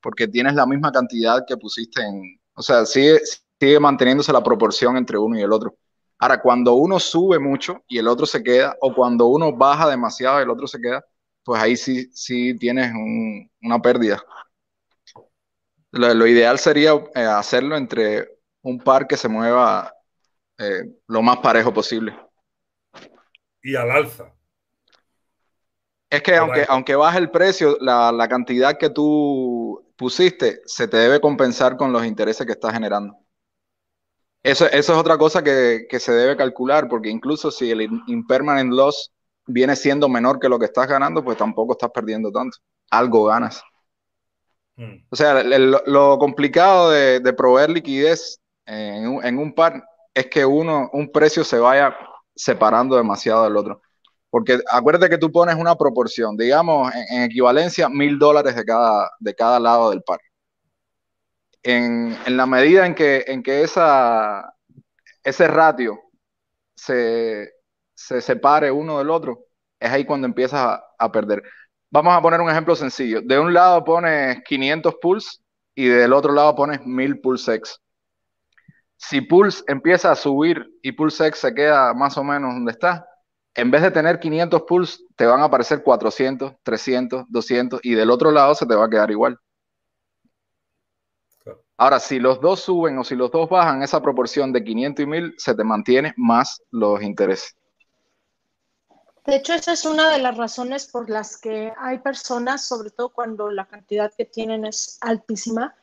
porque 0.08 0.26
tienes 0.26 0.54
la 0.54 0.66
misma 0.66 0.90
cantidad 0.90 1.44
que 1.46 1.58
pusiste 1.58 2.02
en... 2.02 2.40
O 2.56 2.62
sea, 2.62 2.86
sigue, 2.86 3.20
sigue 3.60 3.78
manteniéndose 3.78 4.32
la 4.32 4.42
proporción 4.42 4.96
entre 4.96 5.18
uno 5.18 5.38
y 5.38 5.42
el 5.42 5.52
otro. 5.52 5.76
Ahora, 6.18 6.40
cuando 6.40 6.76
uno 6.76 6.98
sube 6.98 7.40
mucho 7.40 7.84
y 7.90 7.98
el 7.98 8.08
otro 8.08 8.26
se 8.26 8.42
queda, 8.42 8.74
o 8.80 8.96
cuando 8.96 9.26
uno 9.26 9.52
baja 9.52 9.90
demasiado 9.90 10.40
y 10.40 10.44
el 10.44 10.50
otro 10.50 10.66
se 10.66 10.80
queda, 10.80 11.04
pues 11.44 11.62
ahí 11.62 11.76
sí, 11.76 12.10
sí 12.14 12.58
tienes 12.58 12.94
una 13.62 13.82
pérdida. 13.82 14.24
Lo, 15.92 16.26
ideal 16.26 16.58
sería 16.58 16.94
eh, 17.14 17.24
hacerlo 17.24 17.76
entre 17.76 18.30
un 18.62 18.80
par 18.80 19.08
que 19.08 19.18
se 19.18 19.28
mueva 19.28 19.94
eh, 20.58 20.84
lo 21.08 21.22
más 21.22 21.40
parejo 21.40 21.74
posible. 21.74 22.18
Y 23.62 23.76
al 23.76 23.92
alza. 23.92 24.34
Es 26.10 26.22
que 26.22 26.38
aunque, 26.38 26.66
aunque 26.70 26.96
baje 26.96 27.20
el 27.20 27.30
precio, 27.30 27.78
la, 27.82 28.14
la 28.14 28.30
cantidad 28.30 28.78
que 28.78 28.90
tú 28.90 29.84
pusiste 29.98 30.62
se 30.66 30.88
te 30.88 30.98
debe 30.98 31.20
compensar 31.20 31.76
con 31.76 31.92
los 31.92 32.06
intereses 32.06 32.46
que 32.46 32.54
estás 32.54 32.74
generando. 32.74 33.18
Eso, 34.44 34.66
es 34.68 34.90
otra 34.90 35.18
cosa 35.18 35.44
que, 35.44 35.88
se 36.00 36.12
debe 36.14 36.38
calcular, 36.38 36.88
porque 36.88 37.10
incluso 37.10 37.52
si 37.52 37.72
el 37.72 37.82
impermanent 38.08 38.72
loss 38.72 39.12
viene 39.46 39.76
siendo 39.76 40.08
menor 40.08 40.40
que 40.40 40.48
lo 40.48 40.60
que 40.60 40.66
estás 40.66 40.88
ganando, 40.88 41.24
pues 41.24 41.38
tampoco 41.38 41.74
estás 41.74 41.92
perdiendo 41.92 42.32
tanto. 42.32 42.58
Algo 42.90 43.26
ganas. 43.26 43.62
Hmm. 44.78 45.04
O 45.10 45.16
sea, 45.16 45.44
lo 45.44 46.18
complicado 46.18 46.92
de, 46.92 47.34
proveer 47.34 47.72
liquidez 47.72 48.40
en 48.66 49.08
un, 49.08 49.26
en 49.26 49.38
un, 49.38 49.54
par 49.54 49.84
es 50.14 50.28
que 50.28 50.46
uno, 50.46 50.90
un 50.94 51.12
precio 51.12 51.44
se 51.44 51.60
vaya 51.60 51.98
separando 52.36 52.96
demasiado 52.96 53.44
del 53.44 53.58
otro. 53.58 53.82
Porque 54.30 54.60
acuérdate 54.72 55.10
que 55.10 55.18
tú 55.18 55.32
pones 55.32 55.56
una 55.56 55.76
proporción, 55.76 56.36
digamos, 56.36 56.92
en, 57.12 57.24
equivalencia, 57.24 57.90
mil 57.90 58.20
dólares 58.20 58.56
de 58.56 58.66
cada, 58.66 59.10
de 59.20 59.34
cada 59.36 59.60
lado 59.60 59.90
del 59.90 60.02
par 60.04 60.20
en, 61.68 62.38
la 62.38 62.46
medida 62.46 62.86
en 62.86 62.96
que, 62.96 63.26
en 63.28 63.44
que 63.44 63.62
esa, 63.62 64.54
ese 65.24 65.48
ratio 65.48 66.00
se, 66.76 67.52
separe 67.96 68.72
uno 68.72 69.00
del 69.00 69.10
otro, 69.10 69.46
es 69.80 69.92
ahí 69.92 70.06
cuando 70.06 70.28
empiezas 70.28 70.80
a, 70.98 71.12
perder. 71.12 71.44
Vamos 71.90 72.16
a 72.16 72.22
poner 72.22 72.42
un 72.42 72.50
ejemplo 72.50 72.76
sencillo. 72.76 73.22
De 73.22 73.38
un 73.40 73.54
lado 73.54 73.84
pones 73.84 74.42
500 74.44 74.96
pulse 75.02 75.40
y 75.76 75.88
del 75.88 76.14
otro 76.14 76.34
lado 76.34 76.56
pones 76.56 76.86
1000 76.86 77.20
pulsex. 77.20 77.80
Si 78.96 79.22
pulse 79.22 79.64
empieza 79.68 80.12
a 80.12 80.16
subir 80.16 80.66
y 80.82 80.94
pulsex 80.94 81.38
se 81.38 81.54
queda 81.54 81.94
más 81.94 82.18
o 82.18 82.24
menos 82.24 82.54
donde 82.54 82.72
está, 82.72 83.08
en 83.58 83.72
vez 83.72 83.82
de 83.82 83.90
tener 83.90 84.20
500 84.20 84.62
pulse, 84.62 85.00
te 85.16 85.26
van 85.26 85.42
a 85.42 85.46
aparecer 85.46 85.82
400, 85.82 86.54
300, 86.62 87.26
200 87.28 87.80
y 87.84 87.96
del 87.96 88.12
otro 88.12 88.32
lado 88.32 88.54
se 88.54 88.68
te 88.68 88.76
va 88.76 88.86
a 88.86 88.90
quedar 88.90 89.10
igual. 89.10 89.40
Ahora, 91.76 92.00
si 92.00 92.20
los 92.20 92.40
dos 92.40 92.60
suben 92.60 92.98
o 93.00 93.04
si 93.04 93.16
los 93.16 93.32
dos 93.32 93.50
bajan, 93.50 93.82
esa 93.82 94.02
proporción 94.02 94.54
de 94.54 94.64
500 94.64 95.04
y 95.04 95.08
1000 95.08 95.36
se 95.38 95.56
te 95.56 95.64
mantiene 95.64 96.14
más 96.18 96.62
los 96.70 97.02
intereses. 97.02 97.56
De 99.26 99.36
hecho, 99.36 99.54
esa 99.54 99.74
es 99.74 99.86
una 99.86 100.12
de 100.12 100.20
las 100.20 100.38
razones 100.38 100.88
por 100.88 101.10
las 101.10 101.38
que 101.38 101.74
hay 101.78 101.98
personas, 101.98 102.66
sobre 102.66 102.92
todo 102.92 103.10
cuando 103.10 103.50
la 103.50 103.66
cantidad 103.66 104.14
que 104.16 104.26
tienen 104.26 104.66
es 104.66 105.00
altísima, 105.02 105.76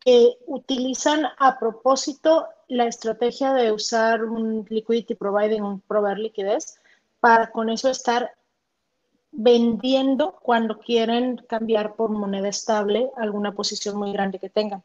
que 0.00 0.36
utilizan 0.46 1.26
a 1.38 1.58
propósito 1.58 2.48
la 2.68 2.86
estrategia 2.86 3.52
de 3.52 3.72
usar 3.72 4.24
un 4.24 4.66
liquidity 4.68 5.14
providing, 5.14 5.62
un 5.62 5.80
proveer 5.80 6.18
liquidez, 6.18 6.79
para 7.20 7.50
con 7.50 7.70
eso 7.70 7.88
estar 7.90 8.32
vendiendo 9.32 10.38
cuando 10.42 10.78
quieren 10.78 11.36
cambiar 11.48 11.94
por 11.94 12.10
moneda 12.10 12.48
estable 12.48 13.10
alguna 13.16 13.52
posición 13.52 13.96
muy 13.96 14.12
grande 14.12 14.38
que 14.38 14.48
tengan. 14.48 14.82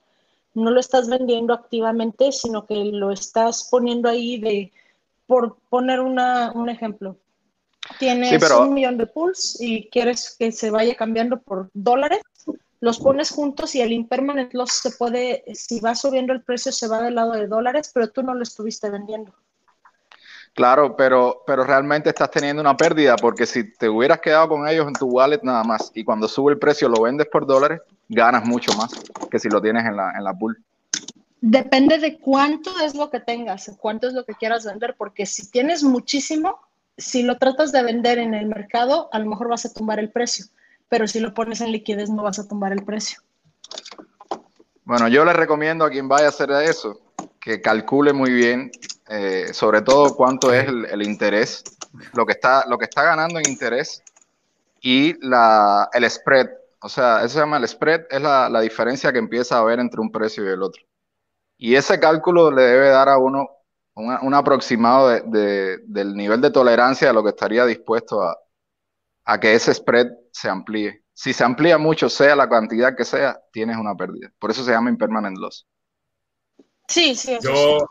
No 0.54 0.72
lo 0.72 0.80
estás 0.80 1.10
vendiendo 1.10 1.54
activamente, 1.54 2.32
sino 2.32 2.66
que 2.66 2.76
lo 2.76 3.12
estás 3.12 3.68
poniendo 3.70 4.08
ahí 4.08 4.38
de, 4.38 4.72
por 5.26 5.58
poner 5.70 6.00
una, 6.00 6.52
un 6.54 6.70
ejemplo, 6.70 7.18
tienes 8.00 8.52
un 8.52 8.74
millón 8.74 8.98
de 8.98 9.08
pools 9.08 9.58
y 9.60 9.90
quieres 9.90 10.36
que 10.38 10.52
se 10.52 10.72
vaya 10.72 10.96
cambiando 10.96 11.42
por 11.42 11.70
dólares, 11.74 12.22
los 12.80 13.00
pones 13.00 13.32
juntos 13.32 13.74
y 13.76 13.82
el 13.82 13.92
impermanent 13.92 14.54
loss 14.54 14.74
se 14.74 14.92
puede, 14.92 15.44
si 15.54 15.80
va 15.80 15.96
subiendo 15.96 16.34
el 16.34 16.44
precio, 16.44 16.72
se 16.72 16.88
va 16.88 17.02
del 17.02 17.16
lado 17.16 17.32
de 17.32 17.48
dólares, 17.48 17.92
pero 17.94 18.10
tú 18.10 18.22
no 18.22 18.34
lo 18.34 18.44
estuviste 18.44 18.90
vendiendo. 18.90 19.34
Claro, 20.56 20.96
pero, 20.96 21.44
pero 21.46 21.66
realmente 21.66 22.08
estás 22.08 22.32
teniendo 22.32 22.62
una 22.62 22.78
pérdida 22.78 23.18
porque 23.18 23.46
si 23.46 23.74
te 23.74 23.90
hubieras 23.90 24.22
quedado 24.22 24.48
con 24.48 24.66
ellos 24.66 24.88
en 24.88 24.94
tu 24.94 25.06
wallet 25.06 25.42
nada 25.44 25.66
más 25.66 25.92
y 25.94 26.06
cuando 26.06 26.30
sube 26.30 26.54
el 26.54 26.58
precio 26.58 26.88
lo 26.88 27.02
vendes 27.02 27.28
por 27.28 27.46
dólares, 27.46 27.82
ganas 28.08 28.46
mucho 28.46 28.72
más 28.78 28.90
que 29.30 29.38
si 29.38 29.50
lo 29.50 29.62
tienes 29.62 29.86
en 29.86 29.98
la, 29.98 30.14
en 30.18 30.24
la 30.24 30.34
pool. 30.34 30.58
Depende 31.42 31.98
de 31.98 32.18
cuánto 32.20 32.72
es 32.80 32.96
lo 32.96 33.10
que 33.10 33.20
tengas, 33.20 33.70
cuánto 33.82 34.08
es 34.08 34.14
lo 34.14 34.24
que 34.24 34.34
quieras 34.34 34.64
vender, 34.64 34.96
porque 34.98 35.26
si 35.26 35.52
tienes 35.52 35.84
muchísimo, 35.84 36.58
si 36.98 37.24
lo 37.24 37.38
tratas 37.38 37.74
de 37.74 37.84
vender 37.84 38.18
en 38.18 38.34
el 38.34 38.46
mercado, 38.46 39.10
a 39.12 39.20
lo 39.20 39.26
mejor 39.26 39.50
vas 39.50 39.66
a 39.66 39.74
tumbar 39.74 40.00
el 40.00 40.10
precio, 40.10 40.46
pero 40.88 41.06
si 41.06 41.20
lo 41.20 41.34
pones 41.34 41.60
en 41.60 41.74
liquidez 41.74 42.10
no 42.10 42.24
vas 42.24 42.40
a 42.40 42.48
tumbar 42.48 42.72
el 42.72 42.86
precio. 42.86 43.20
Bueno, 44.86 45.10
yo 45.10 45.26
le 45.26 45.34
recomiendo 45.34 45.84
a 45.84 45.90
quien 45.90 46.08
vaya 46.08 46.28
a 46.28 46.30
hacer 46.30 46.50
eso 46.52 47.02
que 47.42 47.62
calcule 47.62 48.14
muy 48.14 48.32
bien, 48.32 48.72
eh, 49.08 49.54
sobre 49.54 49.82
todo 49.82 50.16
cuánto 50.16 50.54
es 50.54 50.68
el, 50.68 51.02
interés, 51.02 51.64
lo 52.14 52.26
que, 52.26 52.34
está, 52.34 52.66
lo 52.68 52.78
que 52.78 52.86
está 52.86 53.04
ganando 53.04 53.40
en 53.40 53.50
interés 53.50 54.04
y 54.82 55.14
la, 55.26 55.90
el 55.94 56.10
spread. 56.10 56.50
O 56.82 56.90
sea, 56.90 57.20
eso 57.20 57.30
se 57.30 57.40
llama 57.40 57.58
el 57.58 57.68
spread, 57.68 58.06
es 58.10 58.22
la, 58.22 58.50
la 58.50 58.62
diferencia 58.62 59.12
que 59.12 59.20
empieza 59.20 59.56
a 59.56 59.60
haber 59.60 59.80
entre 59.80 60.02
un 60.02 60.12
precio 60.12 60.44
y 60.44 60.50
el 60.50 60.62
otro. 60.62 60.84
Y 61.58 61.76
ese 61.76 62.00
cálculo 62.00 62.52
le 62.52 62.64
debe 62.64 62.90
dar 62.90 63.10
a 63.10 63.18
uno 63.18 63.50
un, 63.96 64.34
aproximado 64.34 65.10
de, 65.10 65.80
del 65.86 66.16
nivel 66.16 66.42
de 66.42 66.52
tolerancia 66.52 67.08
de 67.08 67.14
lo 67.14 67.24
que 67.24 67.30
estaría 67.30 67.66
dispuesto 67.66 68.22
a, 68.22 68.38
a 69.26 69.40
que 69.40 69.54
ese 69.54 69.74
spread 69.74 70.08
se 70.32 70.50
amplíe. 70.50 71.04
Si 71.14 71.32
se 71.32 71.46
amplía 71.46 71.78
mucho, 71.78 72.10
sea 72.10 72.36
la 72.36 72.50
cantidad 72.50 72.96
que 72.96 73.06
sea, 73.06 73.42
tienes 73.52 73.78
una 73.78 73.96
pérdida. 73.96 74.32
Por 74.38 74.52
eso 74.52 74.64
se 74.64 74.72
llama 74.72 74.90
impermanent 74.90 75.38
loss. 75.38 75.66
Sí, 76.88 77.16
sí. 77.16 77.38
Yo, 77.42 77.88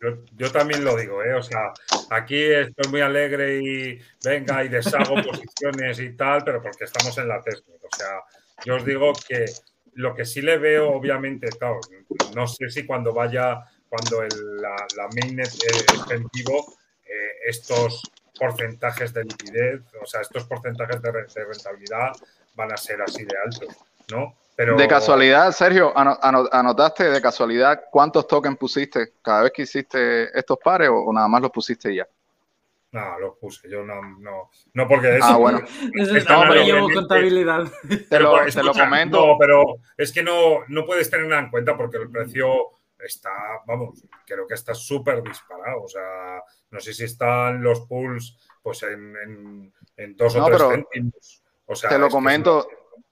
yo, 0.00 0.52
también 0.52 0.84
lo 0.84 0.96
digo, 0.96 1.22
¿eh? 1.22 1.34
O 1.34 1.42
sea, 1.42 1.72
aquí 2.10 2.42
estoy 2.42 2.90
muy 2.90 3.00
alegre 3.00 3.60
y 3.60 4.00
venga 4.24 4.64
y 4.64 4.68
deshago 4.68 5.14
posiciones 5.22 5.98
y 6.00 6.16
tal, 6.16 6.44
pero 6.44 6.62
porque 6.62 6.84
estamos 6.84 7.16
en 7.18 7.28
la 7.28 7.40
técnica. 7.40 7.86
O 7.90 7.96
sea, 7.96 8.20
yo 8.64 8.76
os 8.76 8.84
digo 8.84 9.12
que 9.28 9.44
lo 9.94 10.14
que 10.14 10.24
sí 10.24 10.42
le 10.42 10.58
veo, 10.58 10.90
obviamente, 10.90 11.48
claro, 11.48 11.80
no 12.34 12.46
sé 12.46 12.70
si 12.70 12.86
cuando 12.86 13.12
vaya 13.12 13.60
cuando 13.88 14.22
el, 14.22 14.60
la, 14.60 14.76
la, 14.96 15.08
mainnet 15.14 15.48
esté 15.48 16.14
en 16.14 16.26
vivo, 16.32 16.78
estos 17.48 18.02
porcentajes 18.38 19.12
de 19.12 19.24
liquidez, 19.24 19.82
o 20.00 20.06
sea, 20.06 20.20
estos 20.20 20.44
porcentajes 20.44 21.00
de, 21.02 21.10
rentabilidad 21.44 22.12
van 22.54 22.72
a 22.72 22.76
ser 22.76 23.00
así 23.02 23.24
de 23.24 23.34
altos, 23.44 23.76
¿no? 24.10 24.36
Pero... 24.58 24.76
De 24.76 24.88
casualidad, 24.88 25.52
Sergio, 25.52 25.92
¿anotaste 25.94 27.04
de 27.04 27.22
casualidad 27.22 27.84
cuántos 27.92 28.26
tokens 28.26 28.58
pusiste 28.58 29.12
cada 29.22 29.44
vez 29.44 29.52
que 29.52 29.62
hiciste 29.62 30.36
estos 30.36 30.58
pares 30.58 30.90
o, 30.92 31.12
nada 31.12 31.28
más 31.28 31.42
los 31.42 31.52
pusiste 31.52 31.94
ya? 31.94 32.08
No, 32.90 33.20
los 33.20 33.36
puse, 33.36 33.70
yo 33.70 33.84
no, 33.84 34.02
no, 34.18 34.50
no 34.74 34.88
porque 34.88 35.18
eso. 35.18 35.24
Ah, 35.24 35.36
bueno. 35.36 35.60
no, 36.28 36.54
llevo 36.54 36.88
contabilidad. 36.92 37.68
Te 38.10 38.18
lo, 38.18 38.44
te 38.46 38.62
lo 38.64 38.72
comento. 38.72 39.24
No, 39.24 39.36
pero 39.38 39.76
es 39.96 40.10
que 40.10 40.24
no, 40.24 40.64
no 40.66 40.84
puedes 40.84 41.08
tenerla 41.08 41.38
en 41.38 41.50
cuenta 41.50 41.76
porque 41.76 41.98
el 41.98 42.10
precio 42.10 42.70
está, 42.98 43.30
vamos, 43.64 44.02
creo 44.26 44.44
que 44.48 44.54
está 44.54 44.74
súper 44.74 45.22
disparado. 45.22 45.84
O 45.84 45.88
sea, 45.88 46.42
no 46.72 46.80
sé 46.80 46.94
si 46.94 47.04
están 47.04 47.62
los 47.62 47.82
pools 47.82 48.36
pues 48.60 48.82
en, 48.82 49.72
en, 49.96 50.16
dos 50.16 50.34
o 50.34 50.44
tres 50.46 50.62
céntimos. 50.62 51.44
O 51.64 51.76
sea, 51.76 51.90
te 51.90 51.98
lo 51.98 52.08
comento, 52.08 52.66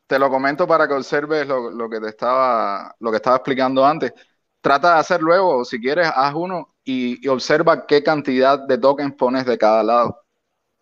te 0.07 0.19
lo 0.19 0.31
comento 0.31 0.67
para 0.67 0.87
que 0.87 0.95
observes 0.95 1.47
lo, 1.47 1.91
que 1.91 2.01
te 2.01 2.09
estaba, 2.09 2.95
lo 3.01 3.11
que 3.11 3.17
estaba 3.17 3.37
explicando 3.37 3.85
antes. 3.85 4.13
Trata 4.61 4.95
de 4.95 5.01
hacer 5.01 5.21
luego, 5.21 5.65
si 5.65 5.81
quieres, 5.81 6.09
haz 6.15 6.35
uno 6.35 6.75
y, 6.85 7.27
observa 7.29 7.87
qué 7.87 8.03
cantidad 8.03 8.59
de 8.67 8.79
tokens 8.79 9.15
pones 9.15 9.45
de 9.45 9.59
cada 9.59 9.83
lado. 9.83 10.21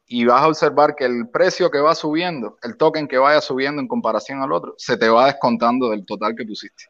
Y 0.07 0.27
vas 0.27 0.43
a 0.43 0.49
observar 0.49 0.95
que 0.95 1.07
el 1.07 1.29
precio 1.31 1.71
que 1.71 1.81
va 1.81 1.95
subiendo, 1.95 2.59
el 2.63 2.77
token 2.77 3.09
que 3.09 3.19
vaya 3.19 3.41
subiendo 3.41 3.81
en 3.81 3.89
comparación 3.89 4.43
al 4.43 4.53
otro, 4.53 4.75
se 4.77 4.97
te 4.97 5.09
va 5.09 5.27
descontando 5.27 5.91
del 5.91 6.05
total 6.05 6.35
que 6.37 6.45
pusiste. 6.45 6.85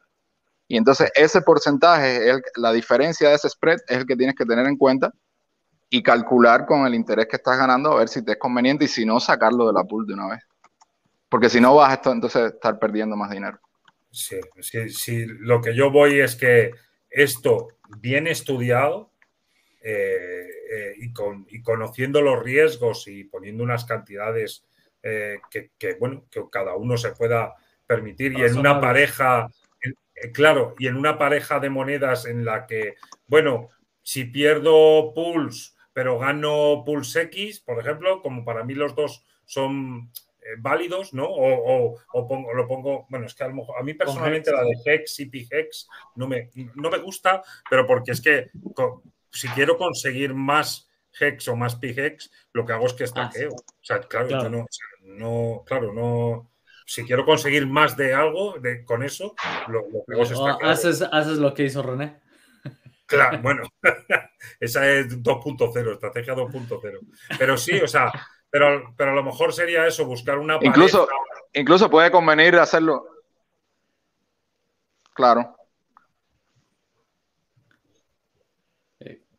Y 0.67 0.77
entonces 0.77 1.11
ese 1.15 1.41
porcentaje, 1.41 2.41
la 2.55 2.73
diferencia 2.73 3.29
de 3.29 3.35
ese 3.35 3.49
spread 3.49 3.77
es 3.87 3.97
el 3.97 4.05
que 4.05 4.15
tienes 4.15 4.35
que 4.35 4.45
tener 4.45 4.65
en 4.67 4.77
cuenta 4.77 5.13
y 5.89 6.03
calcular 6.03 6.65
con 6.65 6.85
el 6.85 6.95
interés 6.95 7.27
que 7.27 7.37
estás 7.37 7.57
ganando 7.57 7.91
a 7.93 7.99
ver 7.99 8.09
si 8.09 8.23
te 8.23 8.33
es 8.33 8.37
conveniente 8.37 8.85
y 8.85 8.87
si 8.87 9.05
no, 9.05 9.19
sacarlo 9.19 9.67
de 9.67 9.73
la 9.73 9.83
pool 9.83 10.05
de 10.05 10.13
una 10.13 10.27
vez. 10.27 10.41
Porque 11.35 11.49
si 11.49 11.59
no 11.59 11.75
vas 11.75 11.91
a 11.91 12.11
entonces 12.13 12.53
estar 12.53 12.79
perdiendo 12.79 13.17
más 13.17 13.29
dinero. 13.29 13.59
Sí, 14.09 14.37
sí, 14.61 14.89
sí, 14.89 15.25
lo 15.25 15.59
que 15.59 15.75
yo 15.75 15.91
voy 15.91 16.21
es 16.21 16.37
que 16.37 16.71
esto 17.09 17.67
bien 17.99 18.25
estudiado 18.25 19.11
eh, 19.81 20.47
eh, 20.71 20.93
y, 20.97 21.11
con, 21.11 21.45
y, 21.49 21.61
conociendo 21.61 22.21
los 22.21 22.41
riesgos 22.41 23.09
y 23.09 23.25
poniendo 23.25 23.65
unas 23.65 23.83
cantidades 23.83 24.63
eh, 25.03 25.39
que, 25.51 25.71
que, 25.77 25.95
bueno, 25.95 26.23
que 26.31 26.41
cada 26.49 26.75
uno 26.77 26.95
se 26.95 27.11
pueda 27.11 27.53
permitir 27.85 28.31
y 28.31 28.43
en 28.43 28.57
una 28.57 28.79
pareja 28.79 29.49
eh, 30.15 30.31
claro, 30.31 30.73
y 30.79 30.87
en 30.87 30.95
una 30.95 31.17
pareja 31.17 31.59
de 31.59 31.69
monedas 31.69 32.25
en 32.25 32.45
la 32.45 32.65
que, 32.65 32.95
bueno, 33.27 33.71
si 34.01 34.23
pierdo 34.23 35.11
pools, 35.13 35.75
pero 35.91 36.17
gano 36.17 36.83
pools 36.85 37.13
X, 37.13 37.59
por 37.59 37.77
ejemplo, 37.79 38.21
como 38.21 38.45
para 38.45 38.63
mí 38.63 38.73
los 38.73 38.95
dos 38.95 39.25
son 39.43 40.13
válidos, 40.57 41.13
¿no? 41.13 41.25
O, 41.27 41.97
pongo, 42.27 42.53
lo 42.53 42.67
pongo, 42.67 43.05
bueno, 43.09 43.25
es 43.25 43.33
que 43.33 43.43
a, 43.43 43.47
lo 43.47 43.55
mejor, 43.55 43.79
a 43.79 43.83
mí 43.83 43.93
personalmente 43.93 44.51
la 44.51 44.63
de 44.63 44.77
Hex 44.85 45.19
y 45.19 45.25
PHEX 45.25 45.87
no 46.15 46.27
me, 46.27 46.49
no 46.75 46.89
me 46.89 46.97
gusta, 46.99 47.43
pero 47.69 47.85
porque 47.85 48.11
es 48.11 48.21
que 48.21 48.49
si 49.31 49.47
quiero 49.49 49.77
conseguir 49.77 50.33
más 50.33 50.89
Hex 51.19 51.47
o 51.47 51.55
más 51.55 51.75
PHEX, 51.75 52.31
lo 52.53 52.65
que 52.65 52.73
hago 52.73 52.85
es 52.85 52.93
que 52.93 53.05
estaqueo. 53.05 53.51
Ah, 53.51 53.73
o 53.81 53.85
sea, 53.85 53.99
claro, 54.01 54.29
Yo 54.29 54.49
no, 54.49 54.65
no, 55.01 55.63
claro, 55.65 55.93
no 55.93 56.51
si 56.85 57.03
quiero 57.03 57.25
conseguir 57.25 57.65
más 57.65 57.97
de 57.97 58.13
algo 58.13 58.59
de, 58.59 58.85
con 58.85 59.03
eso, 59.03 59.35
lo, 59.67 59.87
lo 60.07 60.21
haces, 60.69 61.01
haces 61.01 61.37
lo 61.39 61.53
que 61.53 61.63
hizo 61.63 61.81
René. 61.81 62.19
Claro, 63.07 63.39
bueno, 63.41 63.63
esa 64.59 64.89
es 64.89 65.21
2.0, 65.21 65.93
estrategia 65.93 66.35
2.0. 66.35 66.99
Pero 67.37 67.57
sí, 67.57 67.79
o 67.79 67.87
sea, 67.87 68.11
pero, 68.55 68.93
pero 68.95 69.11
a 69.11 69.15
lo 69.15 69.21
mejor 69.21 69.51
sería 69.51 69.85
eso, 69.85 70.05
buscar 70.05 70.37
una 70.37 70.57
incluso, 70.61 71.09
incluso 71.51 71.89
puede 71.89 72.09
convenir 72.09 72.55
hacerlo. 72.55 73.05
Claro. 75.13 75.57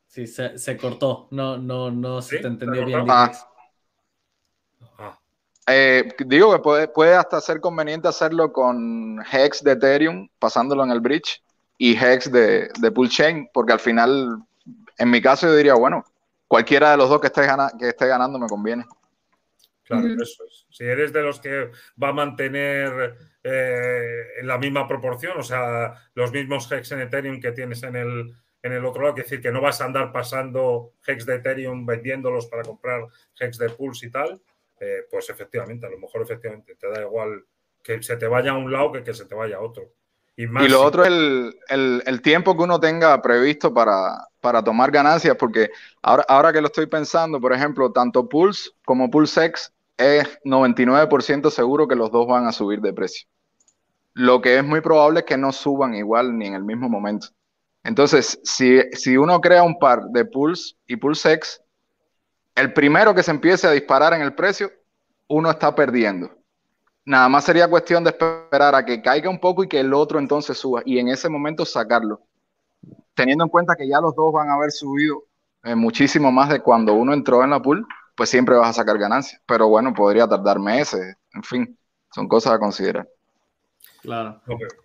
Sí, 0.06 0.26
se, 0.26 0.58
se 0.58 0.76
cortó. 0.76 1.28
No, 1.30 1.56
no, 1.56 1.90
no 1.90 2.20
se 2.20 2.40
te 2.40 2.46
entendió 2.46 2.84
bien. 2.84 3.06
Eh, 5.66 6.14
digo 6.26 6.52
que 6.52 6.58
puede, 6.58 6.88
puede 6.88 7.14
hasta 7.14 7.40
ser 7.40 7.62
conveniente 7.62 8.08
hacerlo 8.08 8.52
con 8.52 9.24
Hex 9.32 9.64
de 9.64 9.72
Ethereum, 9.72 10.28
pasándolo 10.38 10.84
en 10.84 10.90
el 10.90 11.00
bridge, 11.00 11.42
y 11.78 11.96
Hex 11.96 12.30
de, 12.30 12.68
de 12.78 12.92
Pool 12.92 13.08
Chain, 13.08 13.48
porque 13.54 13.72
al 13.72 13.80
final, 13.80 14.42
en 14.98 15.10
mi 15.10 15.22
caso, 15.22 15.46
yo 15.46 15.56
diría, 15.56 15.72
bueno, 15.72 16.04
cualquiera 16.46 16.90
de 16.90 16.98
los 16.98 17.08
dos 17.08 17.18
que 17.18 17.28
esté, 17.28 17.48
que 17.78 17.88
esté 17.88 18.06
ganando 18.06 18.38
me 18.38 18.46
conviene. 18.46 18.84
Claro, 19.86 20.08
eso 20.20 20.44
es. 20.44 20.66
Si 20.68 20.84
eres 20.84 21.12
de 21.12 21.22
los 21.22 21.38
que 21.38 21.70
va 22.02 22.08
a 22.08 22.12
mantener 22.12 23.16
eh, 23.42 24.22
en 24.40 24.46
la 24.46 24.58
misma 24.58 24.88
proporción, 24.88 25.38
o 25.38 25.42
sea, 25.44 25.94
los 26.14 26.32
mismos 26.32 26.70
Hex 26.70 26.90
en 26.90 27.02
Ethereum 27.02 27.40
que 27.40 27.52
tienes 27.52 27.84
en 27.84 27.94
el, 27.94 28.34
en 28.62 28.72
el 28.72 28.84
otro 28.84 29.02
lado, 29.02 29.16
es 29.16 29.24
decir, 29.24 29.40
que 29.40 29.52
no 29.52 29.60
vas 29.60 29.80
a 29.80 29.84
andar 29.84 30.12
pasando 30.12 30.94
Hex 31.06 31.24
de 31.24 31.36
Ethereum 31.36 31.86
vendiéndolos 31.86 32.46
para 32.46 32.64
comprar 32.64 33.06
Hex 33.38 33.58
de 33.58 33.70
Pulse 33.70 34.06
y 34.06 34.10
tal, 34.10 34.40
eh, 34.80 35.04
pues 35.08 35.30
efectivamente, 35.30 35.86
a 35.86 35.90
lo 35.90 35.98
mejor 35.98 36.22
efectivamente 36.22 36.74
te 36.74 36.90
da 36.90 37.02
igual 37.02 37.44
que 37.80 38.02
se 38.02 38.16
te 38.16 38.26
vaya 38.26 38.50
a 38.50 38.56
un 38.56 38.72
lado 38.72 38.90
que 38.90 39.04
que 39.04 39.14
se 39.14 39.26
te 39.26 39.36
vaya 39.36 39.58
a 39.58 39.60
otro. 39.60 39.92
Y, 40.38 40.46
lo 40.46 40.82
otro 40.82 41.02
es 41.02 41.54
el, 41.70 42.20
tiempo 42.20 42.54
que 42.54 42.64
uno 42.64 42.78
tenga 42.78 43.22
previsto 43.22 43.72
para, 43.72 44.28
para 44.40 44.62
tomar 44.62 44.90
ganancias, 44.90 45.34
porque 45.36 45.70
ahora, 46.02 46.26
ahora 46.28 46.52
que 46.52 46.60
lo 46.60 46.66
estoy 46.66 46.84
pensando, 46.84 47.40
por 47.40 47.54
ejemplo, 47.54 47.90
tanto 47.90 48.28
Pulse 48.28 48.70
como 48.84 49.10
PulseX 49.10 49.72
es 49.98 50.38
99% 50.44 51.50
seguro 51.50 51.88
que 51.88 51.96
los 51.96 52.10
dos 52.10 52.26
van 52.26 52.46
a 52.46 52.52
subir 52.52 52.80
de 52.80 52.92
precio. 52.92 53.28
Lo 54.14 54.40
que 54.40 54.58
es 54.58 54.64
muy 54.64 54.80
probable 54.80 55.20
es 55.20 55.26
que 55.26 55.36
no 55.36 55.52
suban 55.52 55.94
igual 55.94 56.36
ni 56.36 56.46
en 56.46 56.54
el 56.54 56.64
mismo 56.64 56.88
momento. 56.88 57.28
Entonces, 57.84 58.40
si, 58.42 58.80
si 58.92 59.16
uno 59.16 59.40
crea 59.40 59.62
un 59.62 59.78
par 59.78 60.04
de 60.06 60.24
Pulse 60.24 60.74
y 60.86 60.96
PulseX, 60.96 61.60
el 62.54 62.72
primero 62.72 63.14
que 63.14 63.22
se 63.22 63.30
empiece 63.30 63.66
a 63.66 63.72
disparar 63.72 64.14
en 64.14 64.22
el 64.22 64.34
precio, 64.34 64.70
uno 65.28 65.50
está 65.50 65.74
perdiendo. 65.74 66.30
Nada 67.04 67.28
más 67.28 67.44
sería 67.44 67.68
cuestión 67.68 68.02
de 68.02 68.10
esperar 68.10 68.74
a 68.74 68.84
que 68.84 69.00
caiga 69.00 69.30
un 69.30 69.38
poco 69.38 69.62
y 69.62 69.68
que 69.68 69.78
el 69.78 69.94
otro 69.94 70.18
entonces 70.18 70.58
suba 70.58 70.82
y 70.84 70.98
en 70.98 71.08
ese 71.08 71.28
momento 71.28 71.64
sacarlo. 71.64 72.22
Teniendo 73.14 73.44
en 73.44 73.50
cuenta 73.50 73.76
que 73.76 73.86
ya 73.86 74.00
los 74.00 74.14
dos 74.16 74.32
van 74.32 74.50
a 74.50 74.54
haber 74.54 74.72
subido 74.72 75.22
eh, 75.62 75.74
muchísimo 75.74 76.32
más 76.32 76.48
de 76.48 76.60
cuando 76.60 76.94
uno 76.94 77.12
entró 77.12 77.44
en 77.44 77.50
la 77.50 77.62
pool, 77.62 77.86
pues 78.16 78.30
siempre 78.30 78.56
vas 78.56 78.70
a 78.70 78.80
sacar 78.80 78.98
ganancias. 78.98 79.40
Pero 79.46 79.68
bueno, 79.68 79.94
podría 79.94 80.26
tardar 80.26 80.58
meses, 80.58 81.16
en 81.34 81.42
fin, 81.42 81.78
son 82.12 82.26
cosas 82.26 82.54
a 82.54 82.58
considerar. 82.58 83.08
Claro. 84.02 84.40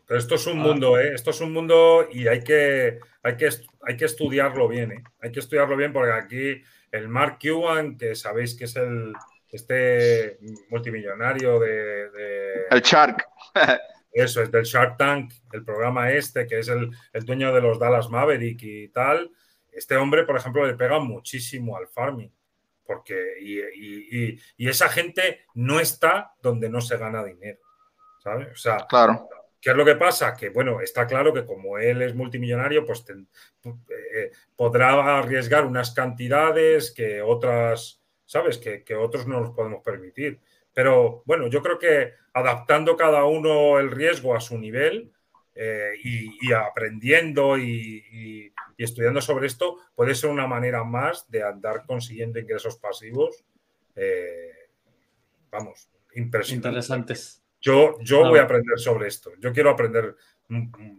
pero, 0.08 0.20
esto 0.20 0.36
es 0.36 0.48
un 0.48 0.60
ah. 0.60 0.64
mundo, 0.64 1.00
¿eh? 1.00 1.14
Esto 1.14 1.30
es 1.30 1.42
un 1.42 1.54
mundo 1.54 2.08
y 2.12 2.28
hay 2.28 2.44
que, 2.44 3.00
hay 3.24 3.38
que, 3.38 3.50
hay 3.84 3.98
que 3.98 4.06
estudiarlo 4.06 4.68
bien, 4.68 4.92
¿eh? 4.92 5.04
Hay 5.22 5.32
que 5.32 5.40
estudiarlo 5.40 5.78
bien 5.78 5.94
porque 5.94 6.12
aquí 6.12 6.64
el 6.92 7.08
Mark 7.08 7.38
Cuban, 7.42 7.98
que 7.98 8.16
sabéis 8.16 8.56
que 8.56 8.66
es 8.66 8.76
el, 8.76 9.14
este 9.52 10.40
multimillonario 10.70 11.60
de, 11.60 12.66
el 12.70 12.82
Shark. 12.82 13.26
Eso, 14.14 14.42
es 14.42 14.52
del 14.52 14.64
Shark 14.64 14.98
Tank, 14.98 15.32
el 15.54 15.64
programa 15.64 16.12
este, 16.12 16.46
que 16.46 16.60
es 16.60 16.68
el, 16.68 16.92
dueño 17.26 17.54
de 17.54 17.62
los 17.62 17.80
Dallas 17.80 18.10
Maverick 18.10 18.62
y 18.62 18.88
tal. 18.90 19.32
Este 19.72 19.96
hombre, 19.96 20.26
por 20.26 20.36
ejemplo, 20.36 20.66
le 20.66 20.74
pega 20.74 21.00
muchísimo 21.00 21.78
al 21.78 21.88
farming. 21.88 22.30
Porque, 22.92 23.36
y, 23.40 24.68
esa 24.68 24.90
gente 24.90 25.46
no 25.54 25.80
está 25.80 26.34
donde 26.42 26.70
no 26.70 26.82
se 26.82 26.98
gana 26.98 27.24
dinero. 27.24 27.60
¿Sabes? 28.22 28.50
O 28.52 28.56
sea, 28.56 28.86
claro. 28.88 29.30
¿Qué 29.62 29.70
es 29.70 29.76
lo 29.76 29.86
que 29.86 29.96
pasa? 29.96 30.36
Que, 30.36 30.50
bueno, 30.50 30.82
está 30.82 31.08
claro 31.08 31.34
que 31.34 31.46
como 31.46 31.78
él 31.78 32.02
es 32.02 32.16
multimillonario, 32.16 32.84
pues 32.86 33.06
eh, 33.08 34.32
podrá 34.56 35.20
arriesgar 35.20 35.66
unas 35.66 35.92
cantidades 35.92 36.92
que 36.92 37.22
otras, 37.22 38.02
¿sabes? 38.26 38.58
Que, 38.58 38.96
otros 38.96 39.28
no 39.28 39.40
los 39.40 39.52
podemos 39.52 39.82
permitir. 39.84 40.42
Pero 40.74 41.22
bueno, 41.26 41.48
yo 41.48 41.62
creo 41.62 41.80
que 41.80 42.14
adaptando 42.34 42.98
cada 42.98 43.24
uno 43.26 43.80
el 43.80 43.92
riesgo 43.92 44.36
a 44.36 44.42
su 44.42 44.58
nivel 44.58 45.14
eh, 45.54 45.94
y, 46.04 46.54
aprendiendo 46.54 47.58
y, 47.58 48.54
estudiando 48.78 49.22
sobre 49.22 49.48
esto, 49.48 49.78
puede 49.96 50.16
ser 50.16 50.30
una 50.30 50.48
manera 50.48 50.84
más 50.84 51.30
de 51.30 51.44
andar 51.44 51.86
consiguiendo 51.86 52.40
ingresos 52.40 52.78
pasivos, 52.78 53.44
eh, 53.96 54.70
vamos, 55.52 55.90
impresionantes. 56.16 56.56
Interesantes. 56.56 57.44
Yo, 57.60 57.98
yo 58.02 58.28
voy 58.28 58.40
a 58.40 58.44
aprender 58.44 58.80
sobre 58.80 59.08
esto. 59.08 59.32
Yo 59.40 59.54
quiero 59.54 59.70
aprender 59.70 60.16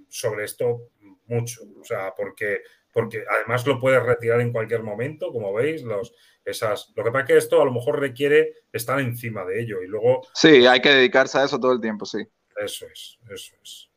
sobre 0.08 0.44
esto 0.44 0.90
mucho. 1.26 1.62
O 1.80 1.84
sea, 1.84 2.14
porque, 2.16 2.60
porque 2.92 3.24
además 3.28 3.66
lo 3.66 3.80
puedes 3.80 4.02
retirar 4.02 4.40
en 4.40 4.52
cualquier 4.52 4.82
momento, 4.82 5.32
como 5.32 5.52
veis, 5.52 5.82
los, 5.82 6.14
esas. 6.44 6.92
Lo 6.94 7.02
que 7.02 7.10
pasa 7.10 7.22
es 7.22 7.26
que 7.26 7.36
esto 7.38 7.60
a 7.60 7.64
lo 7.64 7.72
mejor 7.72 7.98
requiere 7.98 8.52
estar 8.72 9.00
encima 9.00 9.44
de 9.44 9.60
ello 9.60 9.82
y 9.82 9.88
luego. 9.88 10.22
Sí, 10.34 10.66
hay 10.66 10.80
que 10.80 10.90
dedicarse 10.90 11.38
a 11.38 11.44
eso 11.44 11.58
todo 11.58 11.72
el 11.72 11.80
tiempo, 11.80 12.06
sí. 12.06 12.26
Eso 12.56 12.86
es, 12.86 13.18
eso 13.28 13.54
es. 13.62 13.91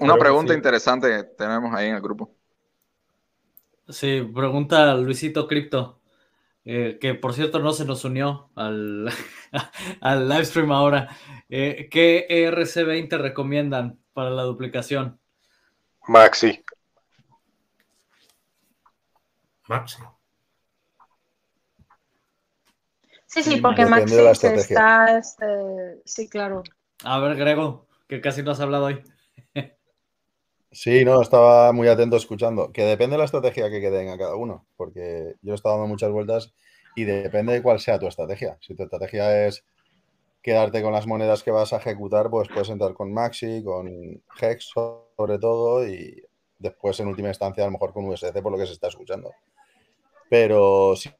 Una 0.00 0.16
pregunta 0.16 0.54
interesante 0.54 1.08
que 1.08 1.24
tenemos 1.24 1.74
ahí 1.74 1.88
en 1.88 1.96
el 1.96 2.00
grupo. 2.00 2.34
Sí, 3.88 4.22
pregunta 4.34 4.94
Luisito 4.94 5.46
Cripto, 5.46 6.00
eh, 6.64 6.98
que 7.00 7.14
por 7.14 7.34
cierto 7.34 7.58
no 7.58 7.72
se 7.72 7.84
nos 7.84 8.04
unió 8.04 8.50
al, 8.54 9.10
al 10.00 10.28
live 10.28 10.44
stream 10.44 10.72
ahora. 10.72 11.08
Eh, 11.48 11.88
¿Qué 11.90 12.26
ERC20 12.30 13.18
recomiendan 13.18 13.98
para 14.12 14.30
la 14.30 14.44
duplicación? 14.44 15.18
Maxi. 16.06 16.64
Maxi. 19.68 20.02
Sí, 23.26 23.42
sí, 23.42 23.60
porque 23.60 23.84
Maxi 23.84 24.14
está, 24.16 25.18
este, 25.18 26.00
sí, 26.04 26.28
claro. 26.28 26.62
A 27.02 27.18
ver, 27.18 27.36
Grego, 27.36 27.88
que 28.06 28.20
casi 28.20 28.42
no 28.42 28.52
has 28.52 28.60
hablado 28.60 28.84
hoy. 28.84 29.02
Sí, 30.74 31.04
no, 31.04 31.22
estaba 31.22 31.72
muy 31.72 31.86
atento 31.88 32.16
escuchando. 32.16 32.72
Que 32.72 32.82
depende 32.82 33.14
de 33.14 33.18
la 33.18 33.24
estrategia 33.24 33.70
que 33.70 33.80
quede 33.80 34.10
a 34.10 34.18
cada 34.18 34.34
uno, 34.34 34.66
porque 34.76 35.34
yo 35.40 35.52
he 35.52 35.54
estado 35.54 35.76
dando 35.76 35.88
muchas 35.88 36.10
vueltas 36.10 36.52
y 36.96 37.04
depende 37.04 37.52
de 37.52 37.62
cuál 37.62 37.80
sea 37.80 37.98
tu 37.98 38.06
estrategia. 38.08 38.58
Si 38.60 38.74
tu 38.74 38.82
estrategia 38.82 39.46
es 39.46 39.64
quedarte 40.42 40.82
con 40.82 40.92
las 40.92 41.06
monedas 41.06 41.42
que 41.44 41.52
vas 41.52 41.72
a 41.72 41.78
ejecutar, 41.78 42.30
pues 42.30 42.48
puedes 42.48 42.70
entrar 42.70 42.94
con 42.94 43.12
Maxi, 43.12 43.62
con 43.64 43.88
Hex 44.40 44.72
sobre 45.16 45.38
todo, 45.38 45.86
y 45.86 46.22
después 46.58 46.98
en 47.00 47.08
última 47.08 47.28
instancia 47.28 47.64
a 47.64 47.68
lo 47.68 47.72
mejor 47.72 47.92
con 47.92 48.06
USDC 48.06 48.42
por 48.42 48.52
lo 48.52 48.58
que 48.58 48.66
se 48.66 48.72
está 48.74 48.88
escuchando. 48.88 49.32
Pero 50.28 50.96
si, 50.96 51.10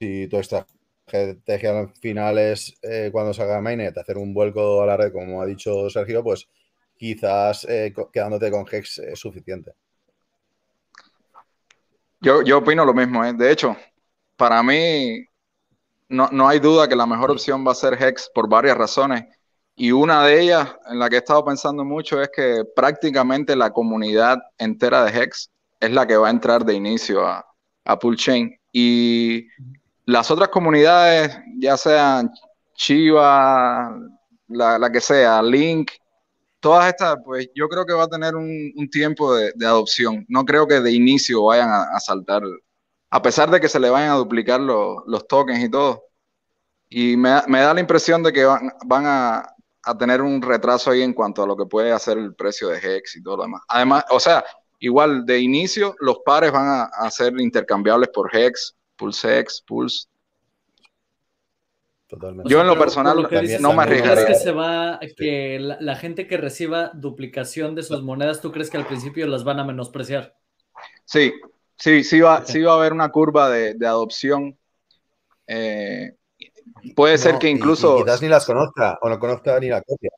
si 0.00 0.28
tu 0.28 0.38
estrategia 0.38 0.72
estrategia 1.06 1.88
final 2.00 2.38
es 2.38 2.78
eh, 2.82 3.10
cuando 3.12 3.34
salga 3.34 3.60
Mainnet 3.60 3.98
hacer 3.98 4.16
un 4.16 4.32
vuelco 4.32 4.82
a 4.82 4.86
la 4.86 4.96
red, 4.96 5.12
como 5.12 5.42
ha 5.42 5.46
dicho 5.46 5.90
Sergio, 5.90 6.22
pues 6.22 6.48
quizás 7.02 7.66
eh, 7.68 7.92
quedándote 8.12 8.48
con 8.48 8.64
Hex 8.70 8.98
es 9.00 9.18
suficiente. 9.18 9.72
Yo, 12.20 12.42
yo 12.42 12.58
opino 12.58 12.84
lo 12.84 12.94
mismo. 12.94 13.24
¿eh? 13.24 13.32
De 13.32 13.50
hecho, 13.50 13.76
para 14.36 14.62
mí 14.62 15.26
no, 16.08 16.28
no, 16.30 16.48
hay 16.48 16.60
duda 16.60 16.86
que 16.86 16.94
la 16.94 17.04
mejor 17.04 17.32
opción 17.32 17.66
va 17.66 17.72
a 17.72 17.74
ser 17.74 18.00
Hex 18.00 18.30
por 18.32 18.48
varias 18.48 18.76
razones. 18.76 19.24
Y 19.74 19.90
una 19.90 20.24
de 20.24 20.42
ellas, 20.42 20.76
en 20.88 21.00
la 21.00 21.08
que 21.08 21.16
he 21.16 21.18
estado 21.18 21.44
pensando 21.44 21.84
mucho, 21.84 22.22
es 22.22 22.30
que 22.32 22.62
prácticamente 22.76 23.56
la 23.56 23.70
comunidad 23.70 24.38
entera 24.56 25.04
de 25.04 25.10
Hex 25.10 25.50
es 25.80 25.90
la 25.90 26.06
que 26.06 26.16
va 26.16 26.28
a 26.28 26.30
entrar 26.30 26.64
de 26.64 26.74
inicio 26.74 27.26
a, 27.26 27.44
a 27.84 27.98
Pool 27.98 28.16
Chain. 28.16 28.56
Y 28.70 29.48
las 30.04 30.30
otras 30.30 30.50
comunidades, 30.50 31.36
ya 31.58 31.76
sean 31.76 32.30
Chiva, 32.76 33.92
la, 34.46 34.92
que 34.92 35.00
sea, 35.00 35.42
Link, 35.42 35.90
todas 36.62 36.88
estas, 36.88 37.16
pues 37.24 37.48
yo 37.54 37.68
creo 37.68 37.84
que 37.84 37.92
va 37.92 38.04
a 38.04 38.08
tener 38.08 38.36
un, 38.36 38.72
tiempo 38.90 39.34
de, 39.34 39.52
adopción. 39.66 40.24
No 40.28 40.44
creo 40.44 40.66
que 40.66 40.80
de 40.80 40.92
inicio 40.92 41.44
vayan 41.44 41.68
a, 41.70 41.98
saltar, 42.00 42.42
a 43.10 43.20
pesar 43.20 43.50
de 43.50 43.60
que 43.60 43.68
se 43.68 43.80
le 43.80 43.90
vayan 43.90 44.10
a 44.10 44.14
duplicar 44.14 44.60
los 44.60 45.26
tokens 45.28 45.62
y 45.62 45.68
todo. 45.68 46.04
Y 46.88 47.16
me, 47.16 47.30
da 47.30 47.74
la 47.74 47.80
impresión 47.80 48.22
de 48.22 48.32
que 48.32 48.44
van, 48.44 49.04
a, 49.06 49.54
tener 49.98 50.22
un 50.22 50.40
retraso 50.40 50.92
ahí 50.92 51.02
en 51.02 51.12
cuanto 51.12 51.42
a 51.42 51.46
lo 51.46 51.56
que 51.56 51.66
puede 51.66 51.90
hacer 51.90 52.16
el 52.16 52.34
precio 52.34 52.68
de 52.68 52.78
Hex 52.78 53.16
y 53.16 53.22
todo 53.22 53.38
lo 53.38 53.42
demás. 53.42 53.62
Además, 53.68 54.04
o 54.10 54.20
sea, 54.20 54.44
igual 54.78 55.26
de 55.26 55.40
inicio 55.40 55.96
los 55.98 56.20
pares 56.24 56.52
van 56.52 56.68
a, 56.68 56.84
a 56.84 57.10
ser 57.10 57.38
intercambiables 57.40 58.08
por 58.10 58.34
Hex 58.34 58.76
Pulse 58.96 59.44
Pulse. 59.66 60.06
Totalmente. 62.12 62.52
Yo 62.52 62.60
en 62.60 62.66
lo 62.66 62.78
personal 62.78 63.26
no 63.60 63.72
me 63.72 63.82
arriesgaría. 63.84 64.26
que 64.26 64.34
se 64.34 64.52
va, 64.52 65.00
que 65.16 65.58
la, 65.58 65.96
gente 65.96 66.26
que 66.26 66.36
reciba 66.36 66.90
duplicación 66.92 67.74
de 67.74 67.82
sus 67.82 68.02
monedas, 68.02 68.42
¿tú 68.42 68.52
crees 68.52 68.68
que 68.68 68.76
al 68.76 68.86
principio 68.86 69.26
las 69.26 69.44
van 69.44 69.58
a 69.60 69.64
menospreciar? 69.64 70.36
Sí, 71.06 71.32
sí, 71.74 72.04
sí 72.04 72.20
va, 72.20 72.44
sí 72.44 72.60
va 72.60 72.72
a 72.72 72.76
haber 72.76 72.92
una 72.92 73.08
curva 73.08 73.48
de, 73.48 73.86
adopción. 73.86 74.58
Eh, 75.46 76.14
puede 76.94 77.16
ser 77.16 77.38
que 77.38 77.48
incluso. 77.48 78.04
quizás 78.04 78.20
ni 78.20 78.28
las 78.28 78.44
conozca 78.44 78.98
o 79.00 79.08
no 79.08 79.18
conozca 79.18 79.58
ni 79.58 79.70
la 79.70 79.80
copia. 79.80 80.10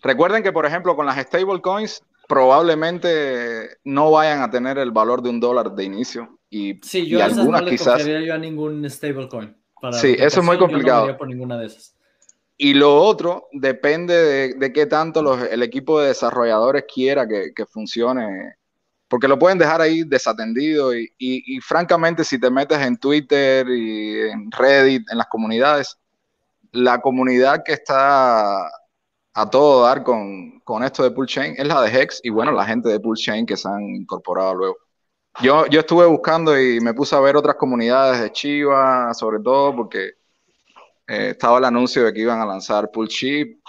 Recuerden 0.00 0.44
que, 0.44 0.52
por 0.52 0.66
ejemplo, 0.66 0.94
con 0.94 1.04
las 1.04 1.18
stablecoins 1.20 2.00
probablemente 2.28 3.78
no 3.82 4.12
vayan 4.12 4.42
a 4.42 4.50
tener 4.52 4.78
el 4.78 4.92
valor 4.92 5.20
de 5.20 5.30
un 5.30 5.40
dólar 5.40 5.72
de 5.72 5.82
inicio. 5.82 6.38
Y, 6.48 6.78
sí, 6.80 7.08
yo 7.08 7.24
algunas 7.24 7.48
no 7.48 7.60
le 7.60 7.70
quizás. 7.72 8.06
yo 8.06 8.32
a 8.32 8.38
ningún 8.38 8.88
stablecoin. 8.88 9.56
Sí, 9.92 10.16
eso 10.18 10.40
es 10.40 10.46
muy 10.46 10.58
complicado. 10.58 11.16
por 11.16 11.28
ninguna 11.28 11.58
de 11.58 11.66
esas. 11.66 11.94
Y 12.56 12.74
lo 12.74 12.96
otro 12.96 13.48
depende 13.52 14.52
de, 14.54 14.72
qué 14.72 14.86
tanto 14.86 15.44
el 15.44 15.62
equipo 15.62 16.00
de 16.00 16.08
desarrolladores 16.08 16.84
quiera 16.92 17.26
que, 17.26 17.66
funcione. 17.66 18.56
Porque 19.06 19.28
lo 19.28 19.38
pueden 19.38 19.58
dejar 19.58 19.80
ahí 19.80 20.02
desatendido 20.02 20.94
y, 20.94 21.10
y, 21.18 21.60
francamente 21.60 22.24
si 22.24 22.38
te 22.38 22.50
metes 22.50 22.78
en 22.80 22.98
Twitter 22.98 23.66
y 23.68 24.30
en 24.30 24.50
Reddit, 24.50 25.08
en 25.10 25.18
las 25.18 25.28
comunidades, 25.28 25.96
la 26.72 27.00
comunidad 27.00 27.62
que 27.64 27.72
está 27.72 28.66
a 29.34 29.50
todo 29.50 29.84
dar 29.84 30.02
con, 30.02 30.58
con 30.60 30.82
esto 30.82 31.04
de 31.04 31.12
Pool 31.12 31.28
Chain 31.28 31.54
es 31.56 31.66
la 31.66 31.80
de 31.82 31.96
Hex 31.96 32.20
y 32.24 32.30
bueno, 32.30 32.50
la 32.50 32.66
gente 32.66 32.88
de 32.88 32.98
Pool 32.98 33.16
Chain 33.16 33.46
que 33.46 33.56
se 33.56 33.68
han 33.68 33.82
incorporado 33.94 34.54
luego. 34.54 34.76
Yo, 35.40 35.66
yo 35.66 35.80
estuve 35.80 36.06
buscando 36.06 36.60
y 36.60 36.80
me 36.80 36.94
puse 36.94 37.14
a 37.14 37.20
ver 37.20 37.36
otras 37.36 37.56
comunidades 37.56 38.20
de 38.20 38.32
Chiva, 38.32 39.14
sobre 39.14 39.38
todo 39.40 39.74
porque 39.74 40.14
eh, 41.06 41.30
estaba 41.30 41.58
el 41.58 41.64
anuncio 41.64 42.04
de 42.04 42.12
que 42.12 42.20
iban 42.20 42.40
a 42.40 42.46
lanzar 42.46 42.90
Pool 42.90 43.08
Chip 43.08 43.60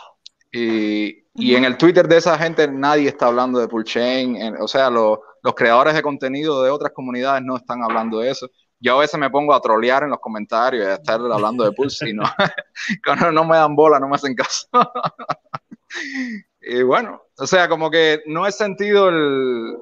y, 0.51 1.25
Y 1.35 1.55
en 1.55 1.63
el 1.63 1.77
Twitter 1.77 2.07
de 2.07 2.17
esa 2.17 2.37
gente 2.37 2.67
nadie 2.67 3.07
está 3.07 3.27
hablando 3.27 3.59
de 3.59 3.67
Pulchain, 3.67 4.55
o 4.59 4.67
sea, 4.67 4.89
los 4.89 5.19
creadores 5.55 5.93
de 5.93 6.01
contenido 6.01 6.63
de 6.63 6.69
otras 6.69 6.91
comunidades 6.91 7.43
no 7.43 7.55
están 7.55 7.83
hablando 7.83 8.19
de 8.19 8.31
eso. 8.31 8.49
Yo 8.81 8.95
a 8.95 8.99
veces 8.99 9.19
me 9.19 9.29
pongo 9.29 9.53
a 9.53 9.61
trolear 9.61 10.03
en 10.03 10.09
los 10.09 10.19
comentarios 10.19 10.83
y 10.83 10.87
a 10.87 10.93
estar 10.95 11.19
hablando 11.19 11.63
de 11.63 11.71
Pulse 11.71 12.09
y 12.09 12.13
no, 12.13 12.23
no 13.33 13.45
me 13.45 13.57
dan 13.57 13.75
bola, 13.75 13.99
no 13.99 14.07
me 14.07 14.15
hacen 14.15 14.35
caso. 14.35 14.67
y 16.61 16.81
bueno, 16.81 17.21
o 17.37 17.45
sea, 17.45 17.69
como 17.69 17.91
que 17.91 18.21
no 18.25 18.47
he 18.47 18.51
sentido 18.51 19.09
el, 19.09 19.77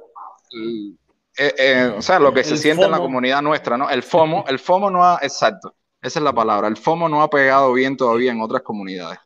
eh, 1.38 1.54
eh, 1.58 1.94
o 1.98 2.02
sea, 2.02 2.20
lo 2.20 2.34
que 2.34 2.44
se 2.44 2.58
siente 2.58 2.86
en 2.86 2.92
la 2.92 3.00
comunidad 3.00 3.42
nuestra, 3.42 3.78
¿no? 3.78 3.90
El 3.90 4.04
FOMO, 4.04 4.46
el 4.48 4.60
FOMO 4.60 4.90
no 4.90 5.06
ha, 5.06 5.20
exacto, 5.22 5.76
esa 6.02 6.20
es 6.20 6.24
la 6.24 6.34
palabra, 6.34 6.68
el 6.68 6.78
FOMO 6.78 7.08
no 7.10 7.22
ha 7.22 7.30
pegado 7.30 7.74
bien 7.74 7.98
todavía 7.98 8.32
en 8.32 8.42
otras 8.42 8.62
comunidades. 8.62 9.20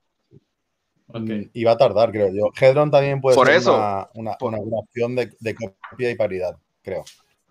Mm, 1.08 1.50
y 1.54 1.64
va 1.64 1.72
a 1.72 1.78
tardar, 1.78 2.12
creo 2.12 2.30
yo. 2.30 2.52
Hedron 2.60 2.90
también 2.90 3.20
puede 3.20 3.36
ser 3.36 3.70
una, 3.70 4.08
una, 4.14 4.38
opción 4.80 5.16
de, 5.16 5.36
de 5.40 5.56
copia 5.56 6.10
y 6.10 6.16
paridad, 6.16 6.58
creo. 6.82 7.04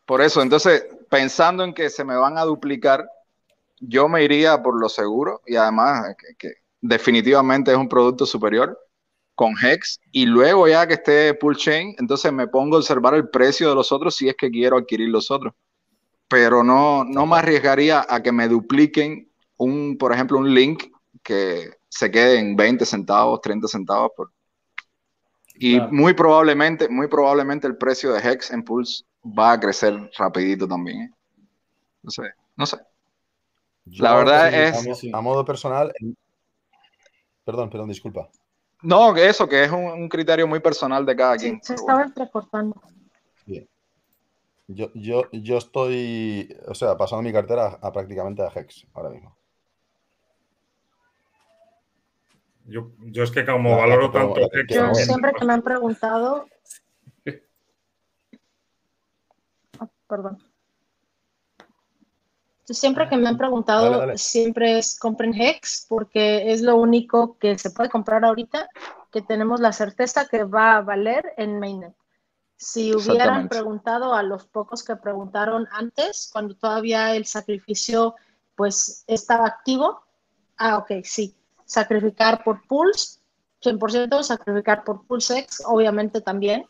Por 0.06 0.22
eso, 0.22 0.42
entonces, 0.42 0.86
pensando 1.08 1.62
en 1.62 1.74
que 1.74 1.90
se 1.90 2.04
me 2.04 2.16
van 2.16 2.38
a 2.38 2.44
duplicar, 2.44 3.06
yo 3.80 4.08
me 4.08 4.22
iría 4.22 4.62
por 4.62 4.78
lo 4.78 4.88
seguro 4.88 5.42
y 5.46 5.56
además 5.56 6.16
que, 6.38 6.54
definitivamente 6.80 7.70
es 7.70 7.76
un 7.76 7.88
producto 7.88 8.24
superior 8.24 8.78
con 9.40 9.54
Hex 9.56 10.02
y 10.12 10.26
luego 10.26 10.68
ya 10.68 10.86
que 10.86 10.92
esté 10.92 11.32
Pool 11.32 11.56
Chain, 11.56 11.94
entonces 11.98 12.30
me 12.30 12.46
pongo 12.46 12.76
a 12.76 12.80
observar 12.80 13.14
el 13.14 13.30
precio 13.30 13.70
de 13.70 13.74
los 13.74 13.90
otros 13.90 14.14
si 14.14 14.28
es 14.28 14.36
que 14.36 14.50
quiero 14.50 14.76
adquirir 14.76 15.08
los 15.08 15.30
otros. 15.30 15.54
Pero 16.28 16.62
no, 16.62 17.04
no 17.04 17.24
me 17.24 17.38
arriesgaría 17.38 18.04
a 18.06 18.22
que 18.22 18.32
me 18.32 18.48
dupliquen 18.48 19.30
un, 19.56 19.96
por 19.96 20.12
ejemplo, 20.12 20.36
un 20.36 20.52
link 20.52 20.92
que 21.22 21.70
se 21.88 22.10
quede 22.10 22.38
en 22.38 22.54
20 22.54 22.84
centavos, 22.84 23.40
30 23.40 23.66
centavos 23.66 24.10
por... 24.14 24.30
Y 25.54 25.80
muy 25.80 26.12
probablemente, 26.12 26.90
muy 26.90 27.08
probablemente 27.08 27.66
el 27.66 27.78
precio 27.78 28.12
de 28.12 28.20
Hex 28.20 28.50
en 28.50 28.62
Pulse 28.62 29.04
va 29.24 29.52
a 29.52 29.60
crecer 29.60 30.10
rapidito 30.18 30.68
también. 30.68 31.00
¿eh? 31.00 31.10
No 32.02 32.10
sé, 32.10 32.24
no 32.56 32.66
sé. 32.66 32.76
la 33.86 34.16
verdad 34.16 34.52
es... 34.52 35.02
A 35.14 35.20
modo 35.22 35.46
personal... 35.46 35.94
Perdón, 37.42 37.70
perdón, 37.70 37.88
disculpa. 37.88 38.28
No, 38.82 39.14
eso, 39.16 39.48
que 39.48 39.64
es 39.64 39.70
un, 39.70 40.08
criterio 40.08 40.46
muy 40.46 40.60
personal 40.60 41.04
de 41.04 41.16
cada 41.16 41.36
quien. 41.36 41.62
Se 41.62 41.74
estaba 41.74 42.02
entrecortando. 42.02 42.80
Bien. 43.46 43.68
Yo, 44.68 44.90
yo, 44.94 45.28
yo 45.32 45.58
estoy, 45.58 46.56
o 46.66 46.74
sea, 46.74 46.96
pasando 46.96 47.22
mi 47.22 47.32
cartera 47.32 47.78
a, 47.80 47.92
prácticamente 47.92 48.42
a 48.42 48.52
Hex 48.54 48.86
ahora 48.94 49.10
mismo. 49.10 49.36
Yo, 52.66 52.92
yo 53.00 53.24
es 53.24 53.32
que 53.32 53.44
como 53.44 53.76
valoro 53.76 54.12
tanto 54.12 54.40
Hex... 54.40 54.74
Yo 54.74 54.94
siempre 54.94 55.32
que 55.32 55.44
me 55.44 55.54
han 55.54 55.62
preguntado, 55.62 56.46
perdón. 60.08 60.38
Siempre 62.70 63.08
que 63.08 63.16
me 63.16 63.28
han 63.28 63.36
preguntado, 63.36 64.16
siempre 64.16 64.78
es 64.78 64.98
compren 64.98 65.34
Hex 65.34 65.86
porque 65.88 66.52
es 66.52 66.62
lo 66.62 66.76
único 66.76 67.36
que 67.38 67.58
se 67.58 67.70
puede 67.70 67.90
comprar 67.90 68.24
ahorita, 68.24 68.68
que 69.10 69.22
tenemos 69.22 69.60
la 69.60 69.72
certeza 69.72 70.26
que 70.26 70.44
va 70.44 70.76
a 70.76 70.80
valer 70.82 71.32
en 71.36 71.58
Mainnet. 71.58 71.94
Si 72.56 72.94
hubieran 72.94 73.48
preguntado 73.48 74.14
a 74.14 74.22
los 74.22 74.46
pocos 74.46 74.84
que 74.84 74.94
preguntaron 74.94 75.66
antes, 75.72 76.28
cuando 76.32 76.54
todavía 76.54 77.14
el 77.14 77.24
sacrificio 77.26 78.14
pues 78.54 79.04
estaba 79.06 79.46
activo, 79.46 80.02
ah, 80.58 80.76
ok, 80.76 81.02
sí, 81.02 81.34
sacrificar 81.64 82.44
por 82.44 82.66
Pulse, 82.66 83.20
100%, 83.62 84.22
sacrificar 84.22 84.84
por 84.84 85.06
PulseX, 85.06 85.62
obviamente 85.66 86.20
también, 86.20 86.66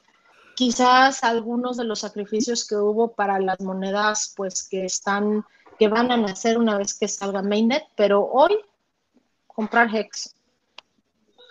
quizás 0.54 1.24
algunos 1.24 1.76
de 1.76 1.84
los 1.84 2.00
sacrificios 2.00 2.66
que 2.66 2.76
hubo 2.76 3.12
para 3.12 3.38
las 3.40 3.60
monedas, 3.60 4.34
pues 4.36 4.66
que 4.68 4.84
están, 4.84 5.44
que 5.80 5.88
van 5.88 6.12
a 6.12 6.16
nacer 6.18 6.58
una 6.58 6.76
vez 6.76 6.92
que 6.92 7.08
salga 7.08 7.40
Mainnet, 7.40 7.84
pero 7.96 8.22
hoy 8.22 8.54
comprar 9.46 9.88
Hex. 9.96 10.34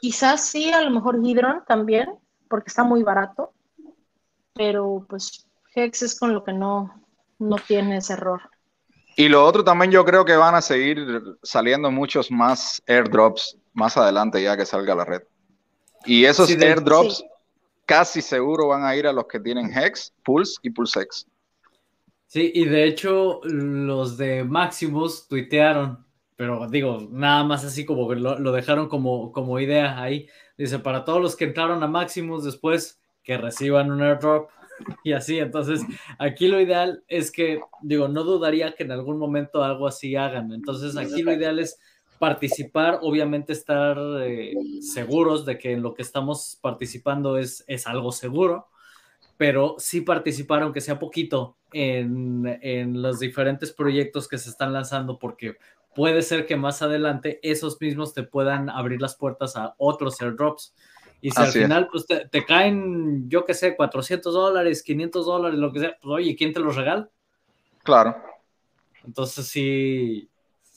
Quizás 0.02 0.46
sí, 0.46 0.72
a 0.72 0.84
lo 0.84 0.92
mejor 0.92 1.20
Hydron 1.20 1.64
también, 1.66 2.14
porque 2.48 2.68
está 2.68 2.84
muy 2.84 3.02
barato, 3.02 3.54
pero 4.54 5.04
pues 5.10 5.48
Hex 5.74 6.04
es 6.04 6.20
con 6.20 6.36
lo 6.36 6.44
que 6.44 6.54
no, 6.54 7.04
no 7.40 7.56
tienes 7.56 8.12
error. 8.12 8.40
Y 9.16 9.30
lo 9.30 9.44
otro 9.44 9.64
también 9.64 9.92
yo 9.92 10.06
creo 10.06 10.24
que 10.24 10.36
van 10.36 10.54
a 10.54 10.62
seguir 10.62 11.24
saliendo 11.42 11.90
muchos 11.90 12.30
más 12.30 12.84
airdrops 12.88 13.58
más 13.74 13.98
adelante 13.98 14.44
ya 14.44 14.56
que 14.56 14.68
salga 14.68 14.94
la 14.94 15.06
red. 15.06 15.24
Y 16.06 16.26
esos 16.26 16.52
airdrops 16.52 17.24
casi 17.88 18.22
seguro 18.22 18.68
van 18.68 18.86
a 18.86 18.96
ir 18.96 19.08
a 19.08 19.12
los 19.12 19.26
que 19.26 19.40
tienen 19.40 19.76
Hex, 19.76 20.14
Pulse 20.24 20.60
y 20.62 20.70
PulseX. 20.70 21.26
Sí, 22.30 22.52
y 22.54 22.66
de 22.66 22.84
hecho 22.84 23.42
los 23.44 24.16
de 24.16 24.44
Maximus 24.44 25.28
tuitearon, 25.28 26.06
pero 26.36 26.68
digo, 26.70 27.08
nada 27.10 27.44
más 27.44 27.66
así 27.66 27.88
como 27.88 28.14
lo, 28.14 28.52
dejaron 28.52 28.88
como, 28.88 29.32
como 29.32 29.60
idea 29.60 30.00
ahí. 30.00 30.28
Dice, 30.56 30.78
para 30.78 31.04
todos 31.04 31.20
los 31.20 31.36
que 31.36 31.46
entraron 31.46 31.82
a 31.82 31.88
Maximus 31.88 32.44
después, 32.44 33.02
que 33.24 33.36
reciban 33.36 33.92
un 33.92 34.04
airdrop 34.04 34.52
y 35.04 35.14
así. 35.14 35.40
Entonces, 35.40 35.82
aquí 36.20 36.48
lo 36.48 36.62
ideal 36.62 37.04
es 37.08 37.32
que, 37.32 37.62
digo, 37.82 38.08
no 38.08 38.24
dudaría 38.24 38.76
que 38.76 38.84
en 38.84 38.92
algún 38.92 39.18
momento 39.18 39.64
algo 39.64 39.88
así 39.88 40.16
hagan. 40.16 40.54
Entonces, 40.54 40.98
aquí 40.98 41.24
lo 41.24 41.34
ideal 41.34 41.58
es 41.58 41.80
participar, 42.20 43.00
obviamente 43.02 43.54
estar 43.54 43.98
eh, 44.22 44.54
seguros 44.82 45.48
de 45.48 45.58
que 45.58 45.72
en 45.72 45.82
lo 45.82 45.96
que 45.96 46.04
estamos 46.04 46.60
participando 46.62 47.40
es, 47.40 47.64
es 47.66 47.88
algo 47.88 48.12
seguro, 48.12 48.68
pero 49.40 49.78
sí 49.78 50.02
participar, 50.02 50.64
aunque 50.64 50.82
sea 50.82 51.00
poquito, 51.00 51.56
en, 51.72 52.60
en, 52.62 53.02
los 53.02 53.22
diferentes 53.22 53.72
proyectos 53.72 54.28
que 54.28 54.38
se 54.38 54.50
están 54.50 54.74
lanzando, 54.74 55.18
porque 55.18 55.56
puede 55.96 56.24
ser 56.24 56.46
que 56.46 56.58
más 56.58 56.82
adelante 56.82 57.40
esos 57.42 57.80
mismos 57.80 58.14
te 58.14 58.24
puedan 58.24 58.70
abrir 58.70 59.02
las 59.02 59.16
puertas 59.16 59.56
a 59.56 59.76
otros 59.78 60.22
airdrops. 60.22 60.76
Y 61.22 61.32
si 61.32 61.42
al 61.42 61.48
final 61.48 61.88
pues 61.90 62.06
te, 62.06 62.28
te, 62.28 62.44
caen, 62.44 63.30
yo 63.30 63.46
qué 63.46 63.54
sé, 63.54 63.78
400 63.78 64.34
dólares, 64.34 64.84
500 64.84 65.26
dólares, 65.26 65.58
lo 65.58 65.72
que 65.72 65.80
sea, 65.80 65.98
pues 66.02 66.16
oye, 66.16 66.36
¿quién 66.36 66.52
te 66.52 66.60
los 66.60 66.76
regala? 66.76 67.10
Claro. 67.84 68.18
Entonces 69.06 69.48
sí, 69.48 70.30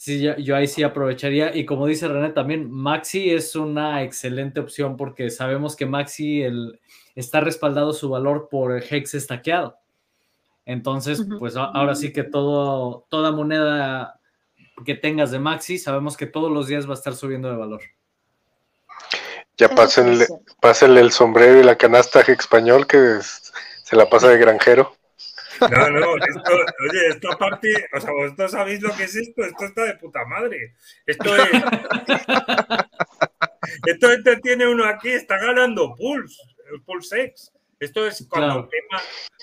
Sí, 0.03 0.19
yo, 0.19 0.57
ahí 0.57 0.67
sí 0.67 0.83
aprovecharía. 0.83 1.55
Y 1.55 1.65
como 1.65 1.87
dice 1.87 2.09
René, 2.09 2.31
también 2.31 2.69
Maxi 2.69 3.31
es 3.31 3.55
una 3.55 4.03
excelente 4.03 4.59
opción 4.59 4.97
porque 4.97 5.31
sabemos 5.31 5.77
que 5.77 5.87
Maxi 5.87 6.43
el, 6.43 6.81
está 7.15 7.39
respaldado 7.39 7.93
su 7.93 8.09
valor 8.09 8.49
por 8.51 8.83
Hex 8.83 9.15
estaqueado. 9.15 9.79
Entonces, 10.67 11.25
pues 11.39 11.55
ahora 11.55 11.95
sí 11.95 12.13
que 12.13 12.25
todo, 12.25 13.07
toda 13.11 13.31
moneda 13.31 14.19
que 14.85 14.97
tengas 14.97 15.31
de 15.31 15.39
Maxi, 15.39 15.79
sabemos 15.79 16.17
que 16.17 16.27
todos 16.27 16.51
los 16.51 16.67
días 16.67 16.89
va 16.89 16.95
a 16.95 16.95
estar 16.95 17.15
subiendo 17.15 17.49
de 17.49 17.57
valor. 17.59 17.83
Ya 19.57 19.69
pásenle, 19.69 20.27
pásenle 20.61 21.01
el 21.01 21.13
sombrero 21.13 21.61
y 21.61 21.63
la 21.63 21.77
canasta 21.77 22.23
español 22.23 22.89
que 22.89 23.21
se 23.85 23.95
la 23.95 24.11
pasa 24.11 24.31
de 24.31 24.39
granjero. 24.39 24.97
No, 25.71 25.91
no, 25.91 26.17
esto, 26.17 26.53
oye, 26.91 27.09
esto 27.09 27.33
aparte, 27.33 27.87
o 27.93 28.01
sea, 28.01 28.13
vosotros 28.13 28.51
sabéis 28.51 28.83
lo 28.83 28.95
que 28.95 29.05
es 29.05 29.17
esto, 29.17 29.45
esto 29.45 29.65
está 29.65 29.85
de 29.85 29.97
puta 29.97 30.25
madre. 30.25 30.75
Esto 31.07 31.37
es. 31.37 31.51
esto 33.87 34.13
entretiene 34.13 34.67
uno 34.67 34.85
aquí, 34.85 35.11
está 35.11 35.39
ganando 35.39 35.95
Pulse, 35.95 36.43
el 36.73 36.83
Pulse 36.83 37.23
X. 37.25 37.53
Esto 37.79 38.07
es 38.07 38.27
cuando, 38.29 38.69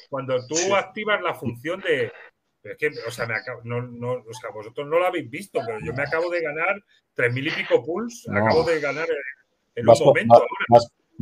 cuando 0.09 0.47
tú 0.47 0.75
activas 0.75 1.21
la 1.21 1.33
función 1.33 1.81
de. 1.81 2.11
Es 2.63 2.77
que, 2.77 2.91
o 3.07 3.11
sea, 3.11 3.25
me 3.25 3.35
acabo, 3.35 3.61
no, 3.63 3.81
no, 3.81 4.11
o 4.13 4.33
sea, 4.33 4.49
vosotros 4.51 4.87
no 4.87 4.99
lo 4.99 5.05
habéis 5.05 5.29
visto, 5.29 5.59
pero 5.65 5.79
yo 5.81 5.93
me 5.93 6.03
acabo 6.03 6.29
de 6.29 6.41
ganar 6.41 6.83
tres 7.13 7.33
mil 7.33 7.47
y 7.47 7.51
pico 7.51 7.83
Pulse, 7.83 8.29
acabo 8.31 8.63
de 8.63 8.79
ganar 8.79 9.07
en, 9.75 9.87
un 9.87 9.99
momento. 9.99 10.45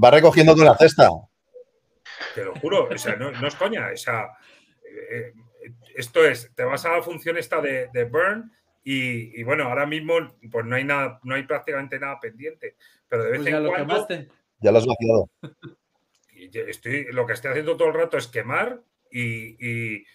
Va, 0.03 0.11
recogiendo 0.11 0.55
con 0.55 0.65
la 0.65 0.77
cesta. 0.77 1.09
Te 2.35 2.43
lo 2.43 2.55
juro, 2.55 2.87
o 2.87 2.97
sea, 2.97 3.15
no, 3.15 3.31
no 3.31 3.47
es 3.47 3.55
coña, 3.55 3.89
o 3.93 3.97
sea, 3.97 4.29
eh, 5.11 5.33
esto 5.95 6.25
es, 6.25 6.51
te 6.55 6.63
vas 6.63 6.85
a 6.85 6.93
la 6.97 7.01
función 7.01 7.37
esta 7.37 7.61
de, 7.61 8.03
burn 8.05 8.51
y, 8.83 9.43
bueno, 9.43 9.65
ahora 9.65 9.85
mismo 9.85 10.15
pues 10.49 10.65
no 10.65 10.75
hay 10.75 10.85
nada, 10.85 11.19
no 11.23 11.35
hay 11.35 11.43
prácticamente 11.43 11.99
nada 11.99 12.19
pendiente, 12.19 12.77
pero 13.09 13.23
de 13.23 13.31
vez 13.31 13.41
pues 13.41 13.53
en 13.53 13.67
cuando... 13.67 14.07
Ya 14.59 14.71
lo 14.71 14.77
has 14.77 14.85
vaciado. 14.85 15.29
Estoy, 16.53 17.05
lo 17.11 17.25
que 17.25 17.33
estoy 17.33 17.51
haciendo 17.51 17.75
todo 17.75 17.87
el 17.87 17.95
rato 17.95 18.17
es 18.17 18.27
quemar 18.27 18.81
y, 19.11 20.05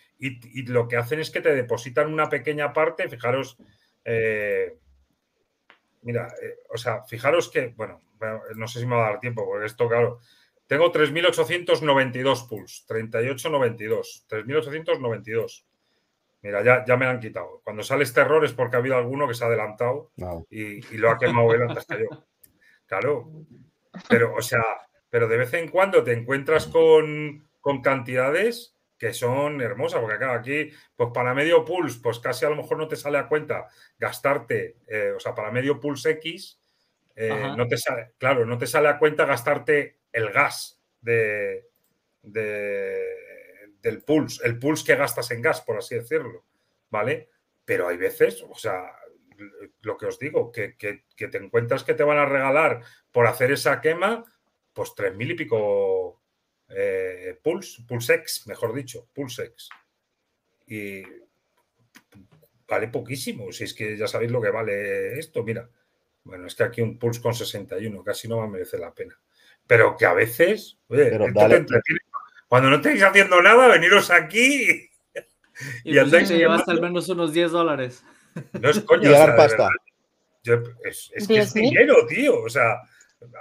lo 0.67 0.87
que 0.87 0.97
hacen 0.97 1.19
es 1.19 1.31
que 1.31 1.41
te 1.41 1.55
depositan 1.55 2.13
una 2.13 2.29
pequeña 2.29 2.73
parte, 2.73 3.09
fijaros, 3.09 3.59
eh, 4.05 4.79
mira, 6.03 6.33
eh, 6.41 6.59
o 6.71 6.77
sea, 6.77 7.03
fijaros 7.03 7.51
que, 7.51 7.69
bueno, 7.77 8.01
no 8.55 8.69
sé 8.69 8.79
si 8.79 8.87
me 8.87 8.95
va 8.95 9.09
a 9.09 9.11
dar 9.11 9.21
tiempo, 9.21 9.45
porque 9.45 9.67
esto, 9.67 9.89
claro, 9.89 10.21
tengo 10.73 10.91
3.892 10.91 12.49
pulls, 12.49 12.87
3892, 12.87 14.25
3.892. 14.27 15.67
Mira, 16.41 16.65
ya, 16.65 16.83
ya 16.87 16.97
me 16.97 17.05
han 17.05 17.21
quitado. 17.21 17.61
Cuando 17.63 17.83
sale 17.83 18.05
este 18.05 18.23
error 18.23 18.43
es 18.43 18.55
porque 18.55 18.77
ha 18.77 18.79
habido 18.79 18.97
alguno 18.97 19.29
que 19.29 19.35
se 19.35 19.45
ha 19.45 19.49
adelantado 19.49 20.13
y, 20.49 20.81
lo 20.97 21.11
ha 21.11 21.19
quemado 21.19 21.53
él 21.53 21.61
antes 21.69 21.85
que 21.85 21.99
yo. 21.99 22.25
Claro. 22.87 23.31
Pero, 24.09 24.35
o 24.35 24.41
sea, 24.41 24.65
pero 25.11 25.29
de 25.29 25.37
vez 25.37 25.53
en 25.53 25.69
cuando 25.69 26.03
te 26.03 26.15
encuentras 26.15 26.69
con, 26.69 27.47
cantidades 27.83 28.75
que 28.97 29.13
son 29.13 29.61
hermosas, 29.61 30.01
porque 30.01 30.17
claro, 30.17 30.41
aquí, 30.41 30.71
pues 30.97 31.11
para 31.13 31.35
medio 31.35 31.67
pulse, 31.67 32.01
pues 32.03 32.19
casi 32.19 32.47
a 32.47 32.49
lo 32.49 32.57
mejor 32.57 32.79
no 32.79 32.89
te 32.89 32.97
sale 32.97 33.19
a 33.19 33.29
cuenta 33.29 33.69
gastarte, 33.99 34.77
eh, 34.87 35.13
o 35.15 35.21
sea, 35.21 35.35
para 35.35 35.51
medio 35.51 35.79
pulse 35.79 36.13
X, 36.13 36.59
eh, 37.15 37.53
no 37.59 37.69
te 37.69 37.77
sale, 37.77 38.13
claro, 38.17 38.47
no 38.47 38.57
te 38.57 38.67
sale 38.67 38.89
a 38.89 38.99
cuenta 38.99 39.27
gastarte 39.27 40.02
el 40.13 40.31
gas 40.31 40.81
de, 41.01 41.69
del 42.23 44.03
pulse, 44.05 44.47
el 44.47 44.59
pulse 44.59 44.85
que 44.85 44.97
gastas 44.97 45.31
en 45.31 45.43
gas, 45.43 45.61
por 45.61 45.79
así 45.79 45.95
decirlo, 45.97 46.45
¿vale? 46.91 47.31
Pero 47.65 47.89
hay 47.89 47.97
veces, 47.97 48.45
o 48.49 48.55
sea, 48.55 48.97
lo 49.83 49.97
que 49.97 50.07
os 50.07 50.19
digo, 50.19 50.53
que, 50.53 50.77
te 51.17 51.39
encuentras 51.39 51.85
que 51.85 51.95
te 51.95 52.05
van 52.05 52.19
a 52.19 52.27
regalar 52.27 52.83
por 53.11 53.27
hacer 53.27 53.53
esa 53.53 53.81
quema, 53.81 54.25
pues 54.73 54.95
tres 54.95 55.15
mil 55.15 55.31
y 55.31 55.35
pico 55.35 56.23
eh, 56.69 57.39
Pulse, 57.43 57.83
Pulsex, 57.87 58.47
mejor 58.47 58.73
dicho, 58.75 59.09
Pulsex. 59.13 59.69
Y 60.67 61.03
vale 62.67 62.89
poquísimo, 62.89 63.53
si 63.53 63.65
es 63.65 63.75
que 63.75 63.97
ya 63.97 64.07
sabéis 64.07 64.31
lo 64.31 64.41
que 64.41 64.51
vale 64.51 65.19
esto, 65.19 65.43
mira. 65.43 65.69
Bueno, 66.25 66.47
es 66.47 66.55
que 66.55 66.63
aquí 66.63 66.81
un 66.81 66.99
Pulse 66.99 67.21
con 67.21 67.35
61 67.35 68.05
casi 68.05 68.29
no 68.29 68.39
va 68.39 68.45
a 68.45 68.49
merecer 68.49 68.81
la 68.81 68.95
pena. 68.95 69.19
Pero 69.67 69.97
que 69.97 70.07
a 70.07 70.13
veces, 70.13 70.79
oye, 70.89 71.11
cuando 72.49 72.71
no 72.71 72.77
estéis 72.77 73.03
haciendo 73.03 73.41
nada, 73.41 73.69
veniros 73.69 74.11
aquí 74.11 74.91
y, 75.85 75.95
y 75.95 75.99
andáis. 75.99 76.29
llevaste 76.29 76.71
al 76.71 76.81
menos 76.81 77.09
unos 77.09 77.33
10 77.33 77.51
dólares. 77.51 78.05
No 78.61 78.71
es 78.71 78.81
coña. 78.85 79.11
Y 79.11 79.37
pasta. 79.37 79.69
es, 80.85 81.29
que 81.29 81.39
es 81.39 81.55
dinero, 81.55 82.07
tío. 82.07 82.43
O 82.43 82.49
sea, 82.49 82.81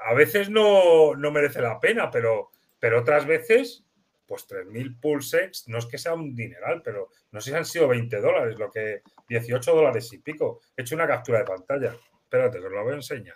a 0.06 0.14
veces 0.14 0.50
no, 0.50 1.14
merece 1.16 1.62
la 1.62 1.80
pena, 1.80 2.10
pero, 2.10 2.52
pero 2.80 3.00
otras 3.00 3.26
veces, 3.26 3.84
pues 4.26 4.48
3.000 4.48 5.00
pulsex 5.00 5.68
no 5.68 5.80
es 5.80 5.86
que 5.86 5.98
sea 5.98 6.14
un 6.14 6.36
dineral, 6.36 6.82
pero 6.84 7.10
no 7.32 7.42
sé 7.42 7.52
si 7.52 7.58
han 7.58 7.66
sido 7.66 7.88
20 7.88 8.22
dólares, 8.22 8.58
lo 8.58 8.70
que 8.72 9.02
18 9.28 9.76
dólares 9.76 10.12
y 10.14 10.20
pico. 10.20 10.62
He 10.76 10.82
hecho 10.82 10.96
una 10.96 11.08
captura 11.08 11.40
de 11.40 11.46
pantalla. 11.46 11.96
Espérate, 12.24 12.60
que 12.60 12.66
os 12.66 12.74
la 12.74 12.82
voy 12.82 12.94
a 12.94 12.96
enseñar. 12.96 13.36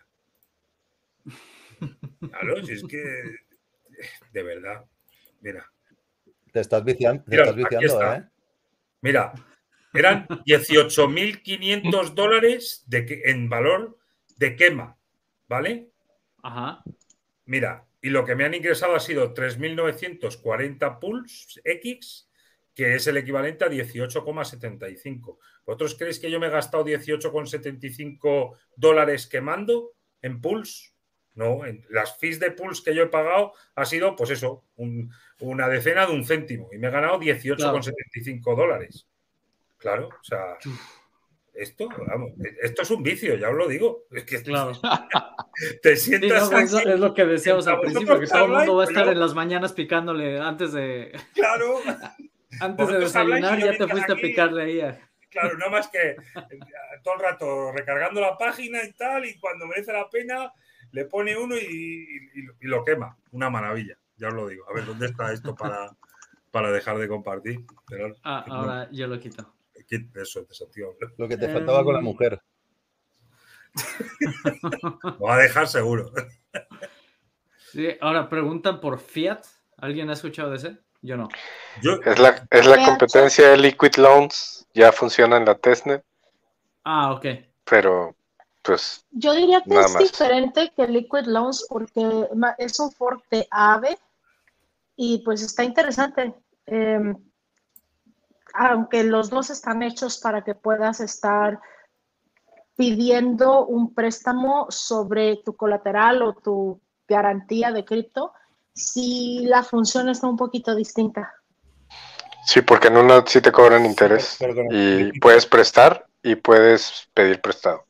Claro, 2.20 2.66
si 2.66 2.74
es 2.74 2.84
que. 2.84 3.04
De 4.32 4.44
verdad. 4.44 4.86
Mira. 5.42 5.72
Te 6.52 6.60
estás 6.62 6.84
viciando, 6.84 7.24
te 7.24 7.36
estás 7.36 7.56
viciando 7.56 8.14
¿eh? 8.14 8.24
Mira, 9.02 9.34
eran 9.94 10.28
18.500 10.28 12.14
dólares 12.14 12.84
de, 12.88 13.22
en 13.26 13.50
valor 13.50 13.98
de 14.38 14.56
quema, 14.56 14.98
¿vale? 15.48 15.92
Ajá. 16.42 16.84
Mira, 17.46 17.86
y 18.02 18.10
lo 18.10 18.26
que 18.26 18.36
me 18.36 18.46
han 18.46 18.54
ingresado 18.54 18.96
ha 18.96 19.00
sido 19.00 19.34
3.940 19.34 21.00
pools 21.00 21.62
X, 21.64 22.30
que 22.74 22.96
es 22.96 23.08
el 23.08 23.18
equivalente 23.18 23.66
a 23.66 23.70
18,75. 23.70 25.38
¿Vosotros 25.66 25.96
creéis 25.96 26.20
que 26.20 26.32
yo 26.32 26.40
me 26.40 26.48
he 26.48 26.52
gastado 26.52 26.86
18,75 26.86 28.58
dólares 28.76 29.28
quemando 29.28 29.94
en 30.22 30.42
pools? 30.42 30.95
No, 31.36 31.66
en 31.66 31.86
las 31.90 32.18
fees 32.18 32.40
de 32.40 32.52
pools 32.52 32.82
que 32.82 32.96
yo 32.96 33.04
he 33.04 33.08
pagado 33.08 33.54
ha 33.76 33.86
sido, 33.86 34.16
pues 34.16 34.30
eso, 34.30 34.64
una 35.40 35.68
decena 35.68 36.06
de 36.06 36.14
un 36.14 36.26
céntimo 36.26 36.70
y 36.72 36.78
me 36.78 36.88
he 36.88 36.92
ganado 36.92 37.20
18,75 37.20 38.56
dólares. 38.56 39.06
Claro, 39.78 40.08
o 40.08 40.24
sea, 40.24 40.58
esto, 41.54 41.90
vamos, 42.08 42.32
esto 42.62 42.82
es 42.82 42.92
un 42.92 43.04
vicio, 43.04 43.36
ya 43.36 43.50
os 43.50 43.56
lo 43.56 43.68
digo. 43.68 44.06
Es 44.12 44.24
que 44.24 44.42
claro. 44.42 44.74
te 45.82 45.96
sientas. 45.96 46.50
Pues, 46.50 46.74
es 46.74 47.00
lo 47.00 47.14
que 47.14 47.26
decíamos 47.26 47.68
al 47.68 47.80
principio, 47.80 48.20
que 48.20 48.28
todo 48.28 48.46
el 48.46 48.52
mundo 48.52 48.76
va 48.76 48.84
a 48.84 48.88
estar 48.88 49.08
en 49.08 49.20
las 49.20 49.34
mañanas 49.34 49.74
picándole 49.74 50.40
antes 50.40 50.74
de. 50.74 51.12
Claro. 51.34 51.80
antes 52.60 52.88
de 52.88 53.00
desayunar, 53.00 53.60
ya 53.60 53.78
te 53.78 53.88
fuiste 53.88 54.14
a 54.14 54.16
picarle 54.16 54.64
ahí. 54.64 54.98
Claro, 55.30 55.58
nada 55.58 55.72
más 55.72 55.90
que 55.90 56.16
todo 57.04 57.16
el 57.16 57.20
rato 57.20 57.72
recargando 57.74 58.22
la 58.22 58.38
página 58.38 58.84
y 58.84 58.94
tal, 58.94 59.26
y 59.26 59.38
cuando 59.38 59.68
merece 59.68 59.92
la 59.92 60.10
pena, 60.10 60.52
le 60.96 61.04
pone 61.06 61.36
uno 61.36 61.58
y, 61.58 62.08
lo 62.62 62.86
quema. 62.86 63.18
Una 63.32 63.50
maravilla, 63.50 63.98
ya 64.16 64.30
os 64.30 64.34
lo 64.34 64.48
digo. 64.48 64.66
A 64.70 64.74
ver, 64.74 64.86
¿dónde 64.86 65.08
está 65.08 65.34
esto 65.34 65.54
para, 65.54 65.92
para 66.52 66.72
dejar 66.72 66.98
de 66.98 67.10
compartir? 67.10 67.66
ah, 68.24 68.46
ahora 68.48 68.90
yo 68.92 69.06
lo 69.08 69.20
quito. 69.20 69.54
Eso, 70.16 70.48
Lo 71.18 71.28
que 71.28 71.38
te 71.38 71.50
faltaba 71.50 71.84
con 71.84 71.94
la 71.94 72.00
em. 72.00 72.06
mujer. 72.06 72.42
Lo 75.20 75.28
va 75.28 75.36
a 75.36 75.40
dejar 75.40 75.68
seguro. 75.68 76.12
ahora 78.00 78.30
preguntan 78.30 78.80
por 78.80 79.00
Fiat. 79.00 79.44
¿Alguien 79.78 80.10
ha 80.10 80.14
escuchado 80.14 80.52
de 80.52 80.58
ese? 80.58 80.78
Yo 81.02 81.18
no. 81.18 81.28
Es, 82.06 82.18
la, 82.18 82.48
es 82.50 82.66
la 82.66 82.84
competencia 82.86 83.50
de 83.50 83.58
Liquid 83.58 83.98
Loans. 83.98 84.66
Ya 84.74 84.94
funciona 84.94 85.36
en 85.36 85.46
la 85.46 85.56
testnet. 85.56 86.04
Ah, 86.86 87.12
ok. 87.12 87.26
Pero, 87.66 88.16
pues. 88.66 89.06
Yo 89.12 89.34
diría 89.34 89.62
que 89.62 89.80
es 89.80 89.98
diferente 89.98 90.72
que 90.76 90.88
Liquid 90.88 91.26
Loans 91.26 91.66
porque 91.70 92.28
es 92.58 92.80
un 92.80 92.92
fork 92.92 93.24
de 93.30 93.48
AVE 93.52 93.98
y 94.96 95.20
pues 95.20 95.42
está 95.42 95.64
interesante. 95.64 96.34
Eh, 96.66 97.14
aunque 98.54 99.04
los 99.04 99.30
dos 99.30 99.50
están 99.50 99.84
hechos 99.84 100.18
para 100.18 100.44
que 100.44 100.56
puedas 100.56 101.00
estar 101.02 101.60
pidiendo 102.76 103.66
un 103.66 103.94
préstamo 103.94 104.68
sobre 104.70 105.38
tu 105.38 105.56
colateral 105.56 106.22
o 106.22 106.34
tu 106.34 106.80
garantía 107.08 107.72
de 107.72 107.86
cripto, 107.86 108.34
si 108.74 109.46
la 109.46 109.64
función 109.64 110.10
está 110.10 110.28
un 110.28 110.38
poquito 110.38 110.76
distinta. 110.76 111.34
Sí, 112.46 112.62
porque 112.62 112.90
en 112.90 112.98
una 112.98 113.26
sí 113.26 113.42
te 113.42 113.52
cobran 113.52 113.86
interés 113.86 114.38
y 114.70 115.20
puedes 115.20 115.46
prestar 115.46 116.06
y 116.22 116.36
puedes 116.36 117.08
pedir 117.14 117.42
prestado. 117.42 117.86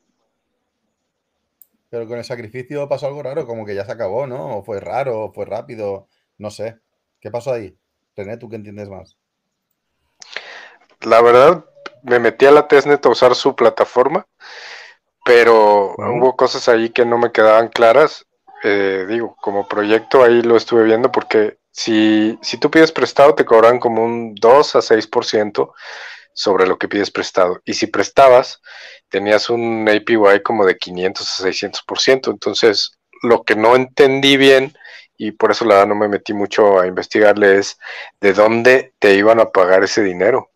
Pero 1.88 2.06
con 2.06 2.18
el 2.18 2.24
sacrificio 2.24 2.88
pasó 2.88 3.06
algo 3.06 3.22
raro, 3.22 3.46
como 3.46 3.64
que 3.64 3.74
ya 3.74 3.84
se 3.84 3.92
acabó, 3.92 4.26
¿no? 4.26 4.58
O 4.58 4.62
fue 4.64 4.80
raro, 4.80 5.24
o 5.24 5.32
fue 5.32 5.44
rápido, 5.44 6.08
no 6.38 6.50
sé. 6.50 6.78
¿Qué 7.20 7.30
pasó 7.30 7.52
ahí? 7.52 7.78
René, 8.16 8.36
tú 8.36 8.48
que 8.48 8.56
entiendes 8.56 8.88
más 8.88 9.16
la 11.06 11.22
verdad, 11.22 11.64
me 12.02 12.18
metí 12.18 12.46
a 12.46 12.50
la 12.50 12.68
testnet 12.68 13.04
a 13.06 13.10
usar 13.10 13.34
su 13.34 13.54
plataforma, 13.54 14.26
pero 15.24 15.94
hubo 15.96 16.36
cosas 16.36 16.68
ahí 16.68 16.90
que 16.90 17.04
no 17.04 17.18
me 17.18 17.32
quedaban 17.32 17.68
claras. 17.68 18.26
Eh, 18.62 19.06
digo, 19.08 19.36
como 19.40 19.68
proyecto 19.68 20.24
ahí 20.24 20.42
lo 20.42 20.56
estuve 20.56 20.84
viendo 20.84 21.12
porque 21.12 21.58
si, 21.70 22.38
si 22.42 22.58
tú 22.58 22.70
pides 22.70 22.90
prestado 22.90 23.34
te 23.34 23.44
cobran 23.44 23.78
como 23.78 24.02
un 24.02 24.34
2 24.34 24.76
a 24.76 24.82
6% 24.82 25.74
sobre 26.36 26.66
lo 26.66 26.78
que 26.78 26.86
pides 26.86 27.10
prestado. 27.10 27.62
Y 27.64 27.74
si 27.74 27.86
prestabas, 27.86 28.60
tenías 29.08 29.48
un 29.48 29.88
APY 29.88 30.42
como 30.44 30.66
de 30.66 30.76
500 30.76 31.40
a 31.40 31.44
600%. 31.44 32.30
Entonces, 32.30 32.92
lo 33.22 33.42
que 33.42 33.56
no 33.56 33.74
entendí 33.74 34.36
bien, 34.36 34.76
y 35.16 35.32
por 35.32 35.50
eso 35.50 35.64
la 35.64 35.76
verdad 35.76 35.88
no 35.88 35.94
me 35.94 36.08
metí 36.08 36.34
mucho 36.34 36.78
a 36.78 36.86
investigarle, 36.86 37.56
es 37.56 37.78
de 38.20 38.34
dónde 38.34 38.92
te 38.98 39.14
iban 39.14 39.40
a 39.40 39.50
pagar 39.50 39.82
ese 39.82 40.02
dinero. 40.02 40.50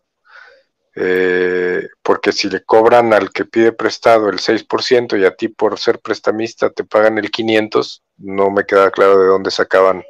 Eh, 0.95 1.87
porque 2.03 2.31
si 2.31 2.47
le 2.47 2.63
cobran 2.63 3.11
al 3.13 3.31
que 3.31 3.45
pide 3.45 3.71
prestado 3.71 4.29
el 4.29 4.39
6% 4.39 5.17
y 5.17 5.25
a 5.25 5.35
ti 5.35 5.47
por 5.47 5.79
ser 5.79 5.99
prestamista 5.99 6.69
te 6.69 6.83
pagan 6.83 7.17
el 7.17 7.31
500, 7.31 8.03
no 8.17 8.51
me 8.51 8.65
queda 8.65 8.91
claro 8.91 9.19
de 9.19 9.27
dónde 9.27 9.49
sacaban 9.49 10.03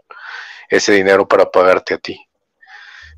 ese 0.70 0.92
dinero 0.92 1.28
para 1.30 1.50
pagarte 1.50 1.94
a 1.94 1.98
ti. 1.98 2.20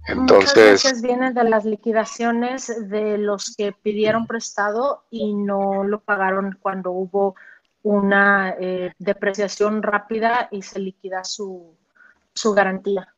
Entonces, 0.08 0.84
Muchas 0.84 1.02
veces 1.02 1.34
de 1.34 1.44
las 1.46 1.66
liquidaciones 1.66 2.90
de 2.90 3.18
los 3.18 3.56
que 3.56 3.72
pidieron 3.72 4.28
prestado 4.28 5.06
y 5.10 5.34
no 5.34 5.84
lo 5.84 6.02
pagaron 6.02 6.58
cuando 6.62 6.92
hubo 6.92 7.36
una 7.84 8.56
eh, 8.60 8.94
depreciación 8.98 9.82
rápida 9.82 10.50
y 10.52 10.62
se 10.62 10.80
liquida 10.80 11.24
su, 11.24 11.76
su 12.34 12.54
garantía. 12.54 13.14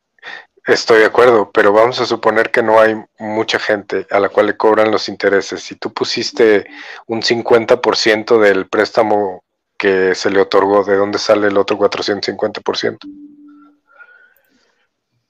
Estoy 0.67 0.99
de 0.99 1.05
acuerdo, 1.05 1.51
pero 1.51 1.71
vamos 1.71 2.01
a 2.01 2.05
suponer 2.07 2.49
que 2.49 2.63
no 2.63 2.79
hay 2.79 2.95
mucha 3.19 3.59
gente 3.59 4.07
a 4.09 4.19
la 4.19 4.29
cual 4.29 4.47
le 4.47 4.57
cobran 4.57 4.89
los 4.89 5.09
intereses. 5.09 5.61
Si 5.61 5.75
tú 5.75 5.93
pusiste 5.93 6.65
un 7.05 7.21
50% 7.21 8.39
del 8.39 8.67
préstamo 8.67 9.43
que 9.77 10.15
se 10.15 10.31
le 10.31 10.41
otorgó, 10.41 10.83
¿de 10.83 10.95
dónde 10.95 11.19
sale 11.19 11.47
el 11.47 11.57
otro 11.57 11.77
450%? 11.77 12.97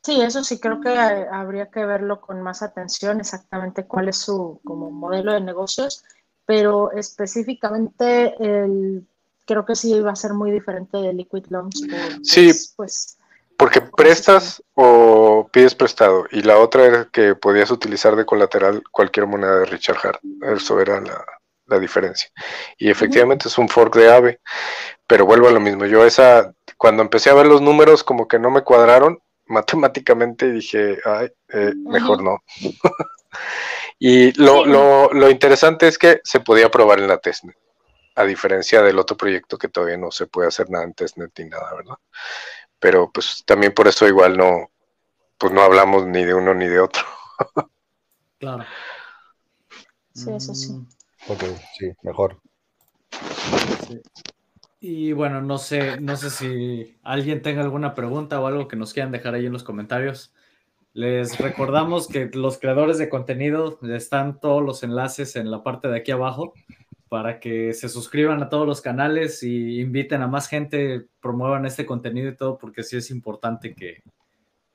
Sí, 0.06 0.22
eso 0.22 0.44
sí, 0.44 0.60
creo 0.60 0.82
que 0.82 0.90
habría 0.90 1.72
que 1.72 1.84
verlo 1.84 2.22
con 2.22 2.40
más 2.44 2.62
atención 2.62 3.20
exactamente 3.20 3.88
cuál 3.88 4.08
es 4.08 4.18
su 4.18 4.62
como 4.64 4.92
modelo 4.92 5.34
de 5.34 5.42
negocios, 5.42 6.04
pero 6.46 6.92
específicamente 6.92 8.36
el, 8.38 9.08
creo 9.48 9.66
que 9.66 9.76
sí 9.76 10.00
va 10.02 10.12
a 10.12 10.16
ser 10.16 10.36
muy 10.36 10.52
diferente 10.52 10.98
de 10.98 11.12
Liquid 11.12 11.48
Loans. 11.50 11.82
sí, 12.22 12.52
pues, 12.76 13.18
porque 13.58 13.82
prestas 13.82 14.62
o 14.76 15.50
pides 15.52 15.74
prestado 15.74 16.26
y 16.30 16.44
la 16.44 16.60
otra 16.60 16.86
era 16.86 17.06
que 17.12 17.34
podías 17.34 17.72
utilizar 17.72 18.16
de 18.16 18.28
colateral 18.28 18.84
cualquier 18.92 19.26
moneda 19.26 19.58
de 19.58 19.66
Richard 19.66 19.98
Hart. 20.04 20.20
Eso 20.56 20.80
era 20.80 21.02
la, 21.02 21.80
diferencia. 21.80 22.30
Y 22.78 22.92
efectivamente 22.92 23.48
es 23.48 23.58
un 23.58 23.70
fork 23.70 23.96
de 23.96 24.14
AVE, 24.14 24.40
pero 25.08 25.26
vuelvo 25.26 25.48
a 25.48 25.52
lo 25.52 25.60
mismo. 25.60 25.88
Yo 25.88 26.06
esa 26.06 26.54
cuando 26.78 27.02
empecé 27.02 27.32
a 27.32 27.34
ver 27.34 27.48
los 27.48 27.60
números 27.60 28.04
como 28.04 28.28
que 28.28 28.38
no 28.38 28.52
me 28.52 28.62
cuadraron 28.62 29.20
matemáticamente 29.48 30.48
y 30.48 30.52
dije, 30.52 31.00
ay, 31.06 31.30
eh, 31.50 31.74
mejor 31.76 32.24
no. 32.24 32.44
y 34.00 34.32
lo, 34.42 34.66
lo, 34.66 35.12
lo, 35.14 35.30
interesante 35.30 35.88
es 35.88 35.98
que 35.98 36.22
se 36.24 36.40
podía 36.40 36.70
probar 36.70 37.00
en 37.00 37.08
la 37.08 37.18
testnet, 37.18 37.58
a 38.16 38.24
diferencia 38.24 38.82
del 38.82 39.00
otro 39.00 39.18
proyecto 39.18 39.58
que 39.58 39.70
todavía 39.70 39.98
no 39.98 40.12
se 40.12 40.28
puede 40.28 40.48
hacer 40.48 40.70
nada 40.70 40.86
en 40.86 40.94
testnet 40.94 41.32
ni 41.40 41.46
nada, 41.46 41.74
¿verdad? 41.76 41.98
Pero 42.80 43.12
pues 43.12 43.44
también 43.46 43.74
por 43.74 43.88
eso 43.88 44.08
igual 44.08 44.38
no, 44.38 44.70
pues 45.38 45.52
no 45.52 45.62
hablamos 45.62 46.06
ni 46.06 46.24
de 46.24 46.34
uno 46.34 46.54
ni 46.54 46.68
de 46.68 46.80
otro. 46.80 47.04
claro. 48.40 48.66
Sí, 50.14 50.32
eso 50.32 50.56
sí. 50.56 50.72
Mm. 50.72 50.88
Ok, 51.28 51.44
sí, 51.78 51.92
mejor. 52.04 52.40
Y 54.80 55.14
bueno, 55.14 55.42
no 55.42 55.58
sé, 55.58 56.00
no 56.00 56.16
sé 56.16 56.30
si 56.30 56.98
alguien 57.04 57.42
tenga 57.42 57.62
alguna 57.62 57.96
pregunta 57.96 58.40
o 58.40 58.48
algo 58.48 58.68
que 58.68 58.76
nos 58.76 58.94
quieran 58.94 59.12
dejar 59.12 59.34
ahí 59.34 59.46
en 59.46 59.54
los 59.54 59.64
comentarios. 59.64 60.34
Les 60.94 61.38
recordamos 61.40 62.08
que 62.08 62.30
los 62.34 62.58
creadores 62.58 62.98
de 62.98 63.10
contenido 63.10 63.80
están 63.94 64.40
todos 64.40 64.64
los 64.64 64.84
enlaces 64.84 65.36
en 65.36 65.52
la 65.52 65.64
parte 65.64 65.88
de 65.88 65.98
aquí 65.98 66.12
abajo 66.12 66.54
para 67.10 67.40
que 67.40 67.74
se 67.74 67.90
suscriban 67.90 68.42
a 68.42 68.50
todos 68.50 68.68
los 68.68 68.82
canales 68.82 69.44
y 69.44 69.80
inviten 69.80 70.22
a 70.22 70.28
más 70.28 70.48
gente, 70.48 71.06
promuevan 71.22 71.66
este 71.66 71.86
contenido 71.86 72.30
y 72.30 72.36
todo, 72.36 72.58
porque 72.58 72.84
sí 72.84 72.98
es 72.98 73.12
importante 73.12 73.74
que, 73.74 74.04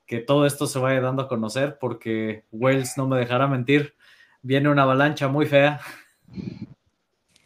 que 0.05 0.19
todo 0.19 0.45
esto 0.45 0.67
se 0.67 0.79
vaya 0.79 1.01
dando 1.01 1.23
a 1.23 1.27
conocer, 1.27 1.77
porque 1.79 2.43
Wales 2.51 2.97
no 2.97 3.07
me 3.07 3.17
dejará 3.17 3.47
mentir, 3.47 3.95
viene 4.41 4.69
una 4.69 4.83
avalancha 4.83 5.27
muy 5.27 5.45
fea. 5.45 5.79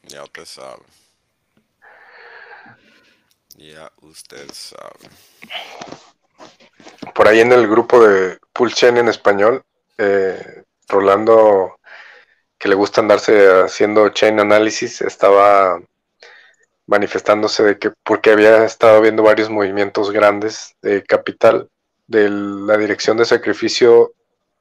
Ya 0.08 0.24
usted 0.24 0.46
sabe. 0.46 0.84
Ya 3.58 3.92
usted 4.02 4.50
sabe. 4.52 5.10
Por 7.14 7.28
ahí 7.28 7.40
en 7.40 7.54
el 7.54 7.68
grupo 7.68 8.06
de 8.06 8.38
Pulchen 8.52 8.98
en 8.98 9.08
español, 9.08 9.64
eh, 9.98 10.64
Rolando, 10.90 11.80
que 12.58 12.68
le 12.68 12.76
gusta 12.76 13.02
andarse 13.02 13.48
haciendo 13.62 14.10
chain 14.10 14.40
análisis, 14.40 15.02
estaba 15.02 15.80
manifestándose 16.88 17.64
de 17.64 17.80
que 17.80 17.92
porque 18.04 18.32
había 18.32 18.66
estado 18.66 19.02
viendo 19.02 19.24
varios 19.24 19.50
movimientos 19.50 20.12
grandes 20.12 20.76
de 20.82 21.04
capital 21.04 21.70
de 22.08 22.30
la 22.30 22.78
dirección 22.78 23.18
de 23.18 23.26
sacrificio 23.26 24.14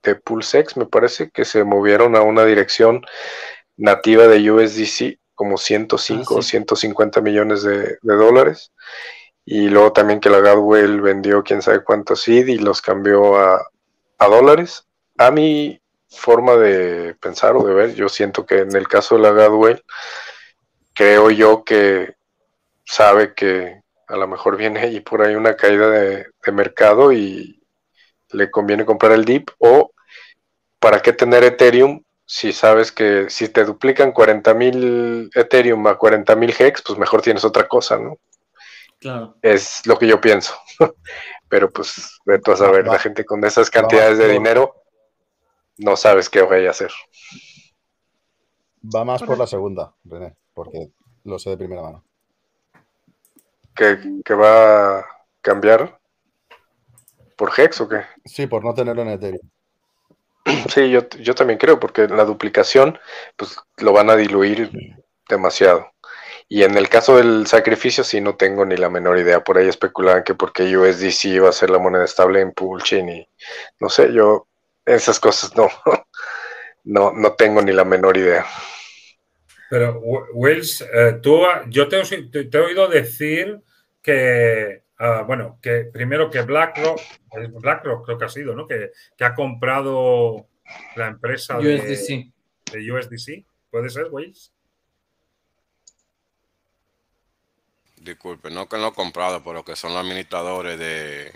de 0.02 0.14
Pulsex, 0.14 0.76
me 0.76 0.86
parece, 0.86 1.30
que 1.30 1.44
se 1.44 1.64
movieron 1.64 2.14
a 2.14 2.22
una 2.22 2.44
dirección 2.44 3.04
nativa 3.76 4.28
de 4.28 4.50
USDC 4.50 5.18
como 5.34 5.58
105 5.58 6.36
o 6.36 6.42
150 6.42 7.20
millones 7.20 7.62
de, 7.62 7.98
dólares. 8.02 8.72
Y 9.44 9.68
luego 9.68 9.92
también 9.92 10.20
que 10.20 10.30
la 10.30 10.40
Gadwell 10.40 11.00
vendió 11.00 11.42
quién 11.42 11.60
sabe 11.60 11.84
cuántos 11.84 12.22
seed 12.22 12.46
y 12.48 12.58
los 12.58 12.80
cambió 12.80 13.36
a, 13.36 13.68
dólares. 14.18 14.86
A 15.18 15.30
mi 15.30 15.78
forma 16.08 16.56
de 16.56 17.14
pensar 17.20 17.56
o 17.56 17.66
de 17.66 17.74
ver, 17.74 17.94
yo 17.94 18.08
siento 18.08 18.46
que 18.46 18.60
en 18.60 18.74
el 18.74 18.88
caso 18.88 19.16
de 19.16 19.22
la 19.22 19.32
Gadwell, 19.32 19.84
creo 20.94 21.30
yo 21.30 21.62
que 21.62 22.14
sabe 22.86 23.34
que 23.34 23.82
a 24.08 24.16
lo 24.16 24.26
mejor 24.26 24.56
viene 24.56 24.80
ahí 24.80 25.00
por 25.00 25.20
ahí 25.20 25.34
una 25.34 25.56
caída 25.56 25.90
de, 25.90 26.26
de 26.44 26.52
mercado 26.52 27.12
y 27.12 27.62
le 28.30 28.50
conviene 28.50 28.86
comprar 28.86 29.12
el 29.12 29.26
dip 29.26 29.50
o 29.58 29.90
para 30.78 31.00
qué 31.00 31.12
tener 31.12 31.44
Ethereum 31.44 32.02
si 32.26 32.52
sabes 32.52 32.90
que 32.90 33.28
si 33.28 33.48
te 33.48 33.64
duplican 33.64 34.12
40.000 34.12 35.30
Ethereum 35.34 35.86
a 35.86 35.98
40.000 35.98 36.60
Hex, 36.60 36.82
pues 36.82 36.98
mejor 36.98 37.22
tienes 37.22 37.44
otra 37.44 37.68
cosa, 37.68 37.98
¿no? 37.98 38.18
Claro. 38.98 39.36
Es 39.42 39.86
lo 39.86 39.98
que 39.98 40.06
yo 40.06 40.20
pienso. 40.20 40.54
Pero 41.48 41.70
pues, 41.70 42.18
de 42.24 42.40
a 42.44 42.56
saber, 42.56 42.86
la 42.86 42.98
gente 42.98 43.24
con 43.24 43.44
esas 43.44 43.70
cantidades 43.70 44.18
de 44.18 44.28
dinero 44.28 44.82
no 45.76 45.96
sabes 45.96 46.30
qué 46.30 46.42
voy 46.42 46.66
a 46.66 46.70
hacer. 46.70 46.90
Va 48.94 49.04
más 49.04 49.22
por 49.22 49.38
la 49.38 49.46
segunda, 49.46 49.94
René, 50.04 50.36
porque 50.52 50.92
lo 51.24 51.38
sé 51.38 51.50
de 51.50 51.56
primera 51.58 51.82
mano. 51.82 52.04
¿Que, 53.74 53.98
que 54.24 54.34
va 54.34 55.00
a 55.00 55.06
cambiar? 55.40 56.00
¿Por 57.36 57.52
Hex 57.56 57.80
o 57.80 57.88
qué? 57.88 58.02
Sí, 58.24 58.46
por 58.46 58.64
no 58.64 58.72
tenerlo 58.72 59.02
en 59.02 59.08
Ethereum. 59.08 59.50
Sí, 60.74 60.90
yo, 60.90 61.08
yo 61.20 61.34
también 61.34 61.58
creo, 61.58 61.80
porque 61.80 62.08
la 62.08 62.24
duplicación, 62.24 62.98
pues 63.36 63.56
lo 63.78 63.92
van 63.92 64.10
a 64.10 64.16
diluir 64.16 64.70
demasiado. 65.28 65.90
Y 66.48 66.62
en 66.62 66.76
el 66.76 66.88
caso 66.88 67.16
del 67.16 67.46
sacrificio, 67.46 68.04
sí 68.04 68.20
no 68.20 68.36
tengo 68.36 68.64
ni 68.64 68.76
la 68.76 68.90
menor 68.90 69.18
idea. 69.18 69.42
Por 69.42 69.58
ahí 69.58 69.68
especulaban 69.68 70.24
que 70.24 70.34
porque 70.34 70.76
USDC 70.76 71.24
iba 71.26 71.48
a 71.48 71.52
ser 71.52 71.70
la 71.70 71.78
moneda 71.78 72.04
estable 72.04 72.40
en 72.40 72.52
Poolchain 72.52 73.08
y 73.08 73.28
no 73.80 73.88
sé, 73.88 74.12
yo 74.12 74.46
esas 74.84 75.18
cosas 75.18 75.56
no, 75.56 75.68
no, 76.84 77.12
no 77.12 77.32
tengo 77.34 77.62
ni 77.62 77.72
la 77.72 77.84
menor 77.84 78.16
idea. 78.16 78.44
Pero, 79.70 79.98
Wills, 80.34 80.82
eh, 80.82 81.18
tú, 81.22 81.40
yo 81.68 81.88
te, 81.88 82.02
te, 82.02 82.58
he 82.58 82.60
oído 82.60 82.86
decir 82.86 83.60
que 84.02 84.83
Ah, 84.98 85.24
bueno, 85.26 85.58
que 85.60 85.84
primero 85.92 86.30
que 86.30 86.42
BlackRock, 86.42 87.00
BlackRock 87.60 88.04
creo 88.04 88.18
que 88.18 88.24
ha 88.24 88.28
sido, 88.28 88.54
¿no? 88.54 88.66
Que, 88.66 88.90
ha 89.20 89.34
comprado 89.34 90.48
la 90.96 91.08
empresa 91.08 91.58
de 91.58 91.76
USDC. 91.76 92.72
de 92.72 92.92
USDC. 92.92 93.46
¿Puede 93.70 93.90
ser, 93.90 94.06
Waze? 94.10 94.50
Disculpe, 97.96 98.50
no 98.50 98.68
que 98.68 98.76
lo 98.76 98.86
ha 98.86 98.94
comprado, 98.94 99.42
pero 99.42 99.64
que 99.64 99.76
son 99.76 99.94
los 99.94 100.04
administradores 100.04 100.78
de, 100.78 101.32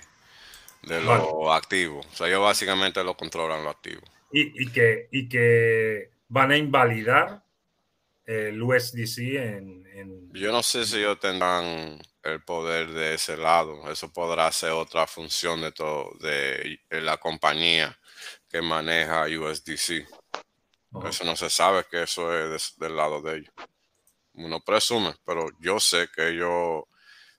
de 0.82 1.00
los 1.00 1.50
activos. 1.50 2.06
O 2.06 2.14
sea, 2.14 2.28
ellos 2.28 2.42
básicamente 2.42 3.02
lo 3.02 3.16
controlan 3.16 3.64
los 3.64 3.74
activos. 3.74 4.04
Y, 4.30 4.70
que, 4.70 5.08
y 5.10 5.28
que 5.28 6.10
van 6.28 6.50
a 6.50 6.56
invalidar 6.58 7.42
el 8.26 8.62
USDC 8.62 9.18
en, 9.18 10.30
Yo 10.34 10.52
no 10.52 10.62
sé 10.62 10.84
si 10.84 10.98
ellos 10.98 11.18
tendrán 11.18 11.98
el 12.22 12.42
poder 12.42 12.90
de 12.90 13.14
ese 13.14 13.36
lado. 13.36 13.90
Eso 13.90 14.12
podrá 14.12 14.50
ser 14.52 14.70
otra 14.70 15.06
función 15.06 15.60
de 15.60 15.72
todo, 15.72 16.12
de, 16.20 16.80
la 16.90 17.16
compañía 17.18 17.98
que 18.48 18.60
maneja 18.62 19.26
USDC. 19.26 20.06
Eso 21.04 21.24
no 21.24 21.36
se 21.36 21.50
sabe 21.50 21.84
que 21.90 22.02
eso 22.02 22.34
es 22.54 22.74
del 22.78 22.96
lado 22.96 23.20
de 23.22 23.38
ellos. 23.38 23.54
Uno 24.34 24.60
presume, 24.60 25.14
pero 25.24 25.48
yo 25.60 25.80
sé 25.80 26.08
que 26.14 26.28
ellos 26.28 26.84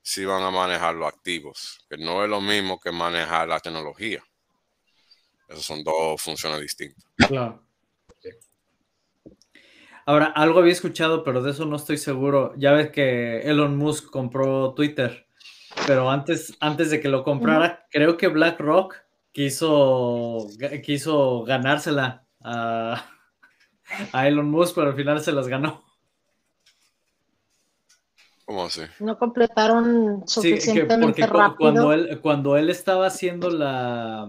sí 0.02 0.26
van 0.26 0.44
a 0.44 0.52
manejar 0.52 0.96
los 0.96 1.08
activos, 1.08 1.80
que 1.90 1.98
no 1.98 2.24
es 2.24 2.30
lo 2.30 2.42
mismo 2.42 2.80
que 2.80 2.92
manejar 2.92 3.48
la 3.48 3.60
tecnología. 3.60 4.24
Esas 5.48 5.66
son 5.66 5.84
dos 5.84 6.22
funciones 6.22 6.62
distintas. 6.62 7.04
Claro. 7.28 7.69
Ahora, 10.10 10.26
algo 10.26 10.58
había 10.58 10.72
escuchado, 10.72 11.24
pero 11.24 11.44
de 11.44 11.52
eso 11.52 11.68
no 11.68 11.76
estoy 11.76 11.98
seguro. 11.98 12.56
Ya 12.58 12.72
ves 12.72 12.90
que 12.90 13.42
Elon 13.42 13.78
Musk 13.78 14.10
compró 14.10 14.74
Twitter, 14.74 15.28
pero 15.86 16.10
antes, 16.10 16.58
antes 16.60 16.90
de 16.90 17.00
que 17.00 17.10
lo 17.10 17.24
comprara, 17.24 17.86
creo 17.92 18.18
que 18.18 18.28
BlackRock 18.28 18.96
quiso, 19.32 20.48
quiso 20.84 21.44
ganársela 21.44 22.26
a, 22.42 23.06
a 24.12 24.28
Elon 24.28 24.50
Musk, 24.50 24.74
pero 24.74 24.88
al 24.88 24.96
final 24.96 25.22
se 25.22 25.32
las 25.32 25.48
ganó. 25.48 25.84
¿Cómo 28.50 28.66
así? 28.66 28.82
No 29.00 29.16
completaron 29.20 30.24
suficientemente 30.28 31.24
rápido. 31.28 31.56
Cuando 31.56 31.94
él, 31.94 32.20
cuando 32.20 32.58
él 32.58 32.72
estaba 32.72 33.06
haciendo 33.06 33.52
la, 33.52 34.28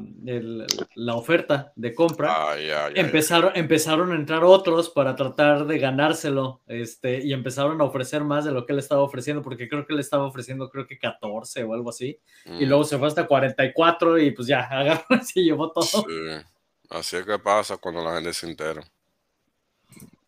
la 0.95 1.15
oferta 1.15 1.73
de 1.75 1.95
compra, 1.95 2.51
ah, 2.53 2.91
empezaron, 2.95 3.53
empezaron 3.55 4.13
a 4.13 4.17
entrar 4.17 4.45
otros 4.45 4.91
para 4.91 5.17
tratar 5.17 5.67
de 5.67 5.79
ganárselo 5.79 6.61
este, 6.67 7.25
y 7.25 7.33
empezaron 7.33 7.81
a 7.81 7.85
ofrecer 7.85 8.23
más 8.23 8.45
de 8.45 8.53
lo 8.53 8.67
que 8.67 8.75
él 8.75 8.81
estaba 8.81 9.01
ofreciendo, 9.01 9.41
porque 9.41 9.71
creo 9.71 9.87
que 9.87 9.95
él 9.95 10.01
estaba 10.01 10.27
ofreciendo 10.27 10.69
creo 10.69 10.87
que 10.87 10.99
14 10.99 11.65
o 11.65 11.73
algo 11.73 11.89
así, 11.89 12.21
y 12.45 12.67
luego 12.67 12.85
se 12.85 12.99
fue 12.99 13.09
hasta 13.09 13.27
44 13.27 14.19
y 14.19 14.33
pues 14.33 14.47
ya, 14.47 14.61
agarró 14.71 15.17
y 15.19 15.25
se 15.25 15.41
llevó 15.41 15.73
todo. 15.73 15.85
Sí. 15.85 16.05
Así 16.91 17.17
es 17.17 17.25
que 17.25 17.39
pasa 17.39 17.79
cuando 17.79 18.05
la 18.05 18.17
gente 18.17 18.35
se 18.35 18.47
entera. 18.47 18.83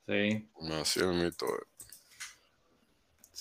Sí. 0.06 0.48
Así 0.80 1.00
es 1.00 1.06
mito. 1.08 1.44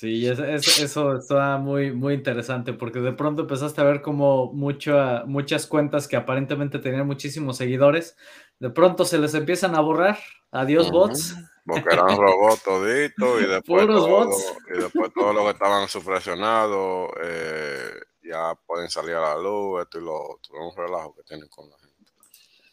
Sí, 0.02 0.26
eso 0.26 1.16
está 1.16 1.58
muy, 1.58 1.92
muy 1.92 2.16
interesante 2.16 2.74
porque 2.74 3.00
de 3.02 3.14
pronto 3.14 3.44
empezaste 3.44 3.82
a 3.82 3.84
ver 3.84 4.02
como 4.02 4.52
muchas 4.52 5.68
cuentas 5.68 6.08
que 6.08 6.16
aparentemente 6.16 6.80
tenían 6.80 7.06
muchísimos 7.06 7.58
seguidores, 7.58 8.18
de 8.58 8.72
pronto 8.72 9.06
se 9.06 9.20
les 9.20 9.36
empiezan 9.36 9.76
a 9.76 9.82
borrar. 9.82 10.18
Adiós, 10.50 10.90
bots. 10.90 11.36
Porque 11.68 11.94
eran 11.94 12.18
robots 12.18 12.64
toditos 12.64 13.42
y 13.44 13.46
después, 13.48 13.86
todo, 13.86 14.30
y 14.74 14.82
después 14.82 15.14
todo 15.14 15.34
lo 15.34 15.44
que 15.44 15.52
estaban 15.52 15.88
subpresionados 15.88 17.12
eh, 17.24 17.92
ya 18.24 18.56
pueden 18.66 18.90
salir 18.90 19.14
a 19.14 19.22
la 19.22 19.38
luz, 19.38 19.84
esto 19.84 20.00
y 20.00 20.04
lo 20.04 20.16
otro. 20.16 20.68
Un 20.68 20.76
relajo 20.76 21.14
que 21.14 21.22
tienen 21.22 21.48
con 21.48 21.70
la 21.70 21.78
gente. 21.78 22.12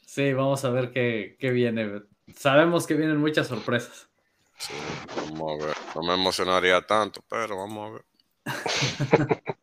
Sí, 0.06 0.32
vamos 0.32 0.64
a 0.64 0.70
ver 0.70 0.92
qué, 0.92 1.36
qué 1.38 1.50
viene. 1.50 2.04
Sabemos 2.34 2.86
que 2.86 2.94
vienen 2.94 3.18
muchas 3.18 3.48
sorpresas. 3.48 4.07
Sí, 4.58 4.74
vamos 5.30 5.62
a 5.62 5.66
ver. 5.66 5.76
No 5.94 6.02
me 6.02 6.14
emocionaría 6.14 6.80
tanto, 6.86 7.22
pero 7.28 7.56
vamos 7.56 7.88
a 7.88 7.92
ver. 7.92 8.04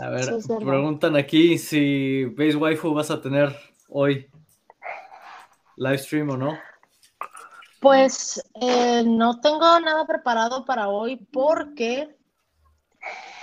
A 0.00 0.10
ver, 0.10 0.28
preguntan 0.64 1.16
aquí 1.16 1.58
si 1.58 2.24
Base 2.26 2.54
Waifu 2.56 2.94
vas 2.94 3.10
a 3.10 3.20
tener 3.20 3.54
hoy 3.88 4.30
live 5.76 5.98
stream 5.98 6.30
o 6.30 6.36
no. 6.36 6.56
Pues 7.80 8.42
eh, 8.60 9.02
no 9.04 9.40
tengo 9.40 9.80
nada 9.80 10.06
preparado 10.06 10.64
para 10.64 10.88
hoy 10.88 11.16
porque 11.32 12.16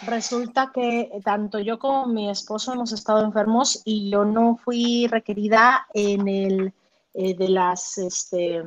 resulta 0.06 0.72
que 0.74 1.10
tanto 1.24 1.60
yo 1.60 1.80
como 1.80 2.08
mi 2.08 2.30
esposo 2.30 2.74
hemos 2.74 2.92
estado 2.92 3.24
enfermos 3.24 3.82
y 3.86 4.10
yo 4.10 4.26
no 4.26 4.58
fui 4.58 5.08
requerida 5.08 5.88
en 5.94 6.28
el 6.28 6.74
eh, 7.14 7.36
de 7.36 7.50
las 7.50 7.98
este, 7.98 8.64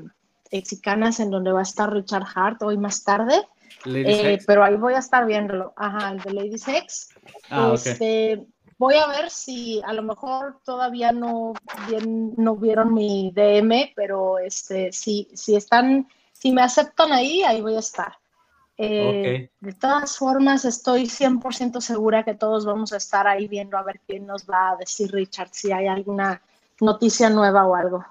mexicanas 0.52 1.20
en 1.20 1.30
donde 1.30 1.52
va 1.52 1.60
a 1.60 1.62
estar 1.62 1.92
Richard 1.92 2.26
Hart 2.34 2.62
hoy 2.62 2.76
más 2.78 3.04
tarde. 3.04 3.46
Eh, 3.84 4.38
pero 4.46 4.64
ahí 4.64 4.76
voy 4.76 4.94
a 4.94 4.98
estar 4.98 5.26
viéndolo. 5.26 5.72
Ajá, 5.76 6.10
el 6.10 6.20
de 6.20 6.32
Lady 6.32 6.58
Sex. 6.58 7.10
Ah, 7.50 7.72
este, 7.74 8.46
voy 8.76 8.96
a 8.96 9.06
ver 9.06 9.30
si 9.30 9.80
a 9.84 9.92
lo 9.92 10.02
mejor 10.02 10.58
todavía 10.64 11.12
no, 11.12 11.54
bien, 11.88 12.34
no 12.36 12.56
vieron 12.56 12.94
mi 12.94 13.32
DM, 13.34 13.92
pero 13.94 14.38
este, 14.38 14.92
si, 14.92 15.28
si 15.34 15.56
están, 15.56 16.08
si 16.32 16.52
me 16.52 16.62
aceptan 16.62 17.12
ahí, 17.12 17.42
ahí 17.42 17.60
voy 17.60 17.76
a 17.76 17.80
estar. 17.80 18.16
Eh, 18.80 19.50
de 19.58 19.72
todas 19.72 20.16
formas, 20.16 20.64
estoy 20.64 21.06
100% 21.06 21.80
segura 21.80 22.22
que 22.22 22.34
todos 22.34 22.64
vamos 22.64 22.92
a 22.92 22.98
estar 22.98 23.26
ahí 23.26 23.48
viendo 23.48 23.76
a 23.76 23.82
ver 23.82 24.00
quién 24.06 24.24
nos 24.24 24.46
va 24.46 24.70
a 24.70 24.76
decir 24.76 25.10
Richard, 25.10 25.48
si 25.50 25.72
hay 25.72 25.88
alguna 25.88 26.40
noticia 26.80 27.28
nueva 27.28 27.66
o 27.66 27.74
algo. 27.74 28.04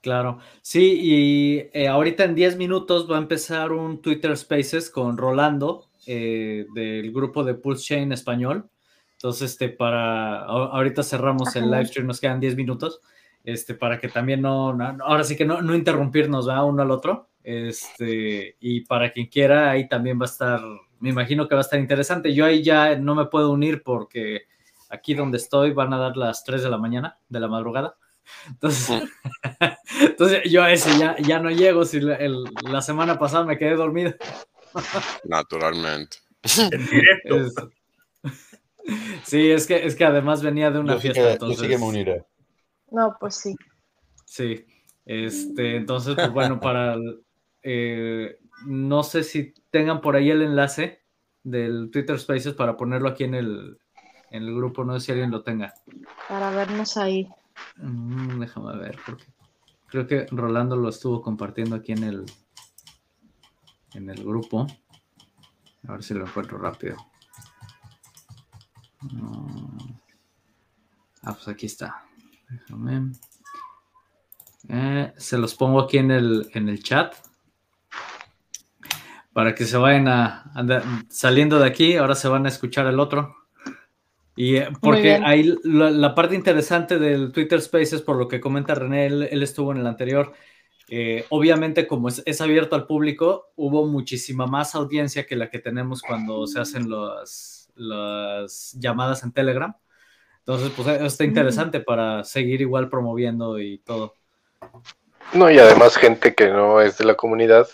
Claro, 0.00 0.38
sí, 0.62 0.98
y 1.00 1.58
eh, 1.72 1.88
ahorita 1.88 2.24
en 2.24 2.36
10 2.36 2.56
minutos 2.56 3.10
va 3.10 3.16
a 3.16 3.20
empezar 3.20 3.72
un 3.72 4.00
Twitter 4.00 4.36
Spaces 4.36 4.90
con 4.90 5.16
Rolando 5.16 5.88
eh, 6.06 6.66
del 6.72 7.12
grupo 7.12 7.42
de 7.42 7.54
Pulse 7.54 7.84
Chain 7.84 8.12
español. 8.12 8.70
Entonces, 9.14 9.50
este, 9.50 9.68
para 9.68 10.44
ahorita 10.44 11.02
cerramos 11.02 11.56
el 11.56 11.68
live 11.68 11.86
stream, 11.86 12.06
nos 12.06 12.20
quedan 12.20 12.38
10 12.38 12.54
minutos, 12.54 13.00
este, 13.42 13.74
para 13.74 13.98
que 13.98 14.08
también 14.08 14.42
no, 14.42 14.68
ahora 15.02 15.24
sí 15.24 15.36
que 15.36 15.44
no, 15.44 15.60
no 15.62 15.74
interrumpirnos 15.74 16.48
¿va? 16.48 16.64
uno 16.64 16.82
al 16.82 16.92
otro. 16.92 17.28
Este, 17.42 18.56
y 18.60 18.82
para 18.82 19.10
quien 19.10 19.26
quiera, 19.26 19.70
ahí 19.70 19.88
también 19.88 20.20
va 20.20 20.26
a 20.26 20.28
estar, 20.30 20.60
me 21.00 21.08
imagino 21.10 21.48
que 21.48 21.56
va 21.56 21.62
a 21.62 21.62
estar 21.62 21.80
interesante. 21.80 22.32
Yo 22.32 22.44
ahí 22.44 22.62
ya 22.62 22.94
no 22.96 23.16
me 23.16 23.26
puedo 23.26 23.50
unir 23.50 23.82
porque 23.82 24.42
aquí 24.90 25.14
donde 25.14 25.38
estoy 25.38 25.72
van 25.72 25.92
a 25.92 25.98
dar 25.98 26.16
las 26.16 26.44
3 26.44 26.62
de 26.62 26.70
la 26.70 26.78
mañana, 26.78 27.18
de 27.28 27.40
la 27.40 27.48
madrugada. 27.48 27.96
Entonces, 28.48 29.02
entonces 30.00 30.42
yo 30.50 30.62
a 30.62 30.72
ese 30.72 30.98
ya, 30.98 31.16
ya 31.18 31.38
no 31.38 31.50
llego 31.50 31.84
si 31.84 32.00
la 32.00 32.82
semana 32.82 33.18
pasada 33.18 33.44
me 33.44 33.58
quedé 33.58 33.74
dormido. 33.74 34.14
Naturalmente. 35.24 36.18
Sí, 39.24 39.50
es 39.50 39.66
que, 39.66 39.84
es 39.84 39.94
que 39.94 40.06
además 40.06 40.42
venía 40.42 40.70
de 40.70 40.78
una 40.78 40.96
fiesta. 40.96 41.32
entonces... 41.32 41.58
Yo 41.58 41.64
sí 41.64 41.70
que 41.70 41.76
me 41.76 41.84
uniré. 41.84 42.24
No, 42.90 43.14
pues 43.20 43.34
sí. 43.34 43.54
Sí. 44.24 44.64
Este, 45.04 45.76
entonces, 45.76 46.14
pues 46.14 46.32
bueno, 46.32 46.58
para 46.58 46.96
eh, 47.62 48.38
no 48.66 49.02
sé 49.02 49.24
si 49.24 49.54
tengan 49.70 50.00
por 50.00 50.16
ahí 50.16 50.30
el 50.30 50.42
enlace 50.42 51.02
del 51.42 51.90
Twitter 51.90 52.18
Spaces 52.18 52.54
para 52.54 52.76
ponerlo 52.76 53.08
aquí 53.08 53.24
en 53.24 53.34
el, 53.34 53.78
en 54.30 54.42
el 54.42 54.54
grupo, 54.54 54.84
no 54.84 54.98
sé 54.98 55.06
si 55.06 55.12
alguien 55.12 55.30
lo 55.30 55.42
tenga. 55.42 55.74
Para 56.28 56.50
vernos 56.50 56.96
ahí. 56.96 57.28
Mm, 57.76 58.40
déjame 58.40 58.76
ver, 58.76 58.98
porque 59.04 59.24
creo 59.86 60.06
que 60.06 60.26
Rolando 60.30 60.76
lo 60.76 60.88
estuvo 60.88 61.22
compartiendo 61.22 61.76
aquí 61.76 61.92
en 61.92 62.04
el 62.04 62.26
en 63.94 64.10
el 64.10 64.24
grupo. 64.24 64.66
A 65.86 65.92
ver 65.92 66.02
si 66.02 66.14
lo 66.14 66.26
encuentro 66.26 66.58
rápido. 66.58 66.96
Ah, 71.22 71.32
pues 71.32 71.48
aquí 71.48 71.66
está. 71.66 72.04
Déjame. 72.48 73.12
Eh, 74.68 75.12
se 75.16 75.38
los 75.38 75.54
pongo 75.54 75.80
aquí 75.80 75.98
en 75.98 76.10
el, 76.10 76.50
en 76.52 76.68
el 76.68 76.82
chat. 76.82 77.14
Para 79.32 79.54
que 79.54 79.64
se 79.64 79.76
vayan 79.76 80.08
a, 80.08 80.52
saliendo 81.08 81.58
de 81.58 81.66
aquí. 81.66 81.96
Ahora 81.96 82.14
se 82.14 82.28
van 82.28 82.46
a 82.46 82.48
escuchar 82.48 82.86
el 82.86 83.00
otro. 83.00 83.36
Y 84.38 84.56
eh, 84.58 84.68
porque 84.80 85.20
ahí 85.24 85.52
la, 85.64 86.14
parte 86.14 86.36
interesante 86.36 87.00
del 87.00 87.32
Twitter 87.32 87.60
Spaces, 87.60 88.02
por 88.02 88.14
lo 88.14 88.28
que 88.28 88.38
comenta 88.38 88.72
René, 88.72 89.06
él, 89.06 89.42
estuvo 89.42 89.72
en 89.72 89.78
el 89.78 89.86
anterior. 89.88 90.32
Eh, 90.88 91.24
obviamente, 91.30 91.88
como 91.88 92.06
es, 92.06 92.40
abierto 92.40 92.76
al 92.76 92.86
público, 92.86 93.50
hubo 93.56 93.84
muchísima 93.88 94.46
más 94.46 94.76
audiencia 94.76 95.26
que 95.26 95.34
la 95.34 95.50
que 95.50 95.58
tenemos 95.58 96.02
cuando 96.02 96.46
se 96.46 96.60
hacen 96.60 96.88
las, 96.88 97.68
las 97.74 98.76
llamadas 98.78 99.24
en 99.24 99.32
Telegram. 99.32 99.74
Entonces, 100.38 100.70
pues 100.76 100.86
está 100.86 101.24
interesante 101.24 101.80
para 101.80 102.22
seguir 102.22 102.60
igual 102.60 102.88
promoviendo 102.88 103.58
y 103.58 103.78
todo. 103.78 104.14
No, 105.32 105.50
y 105.50 105.58
además 105.58 105.96
gente 105.96 106.36
que 106.36 106.46
no 106.46 106.80
es 106.80 106.96
de 106.96 107.06
la 107.06 107.16
comunidad 107.16 107.68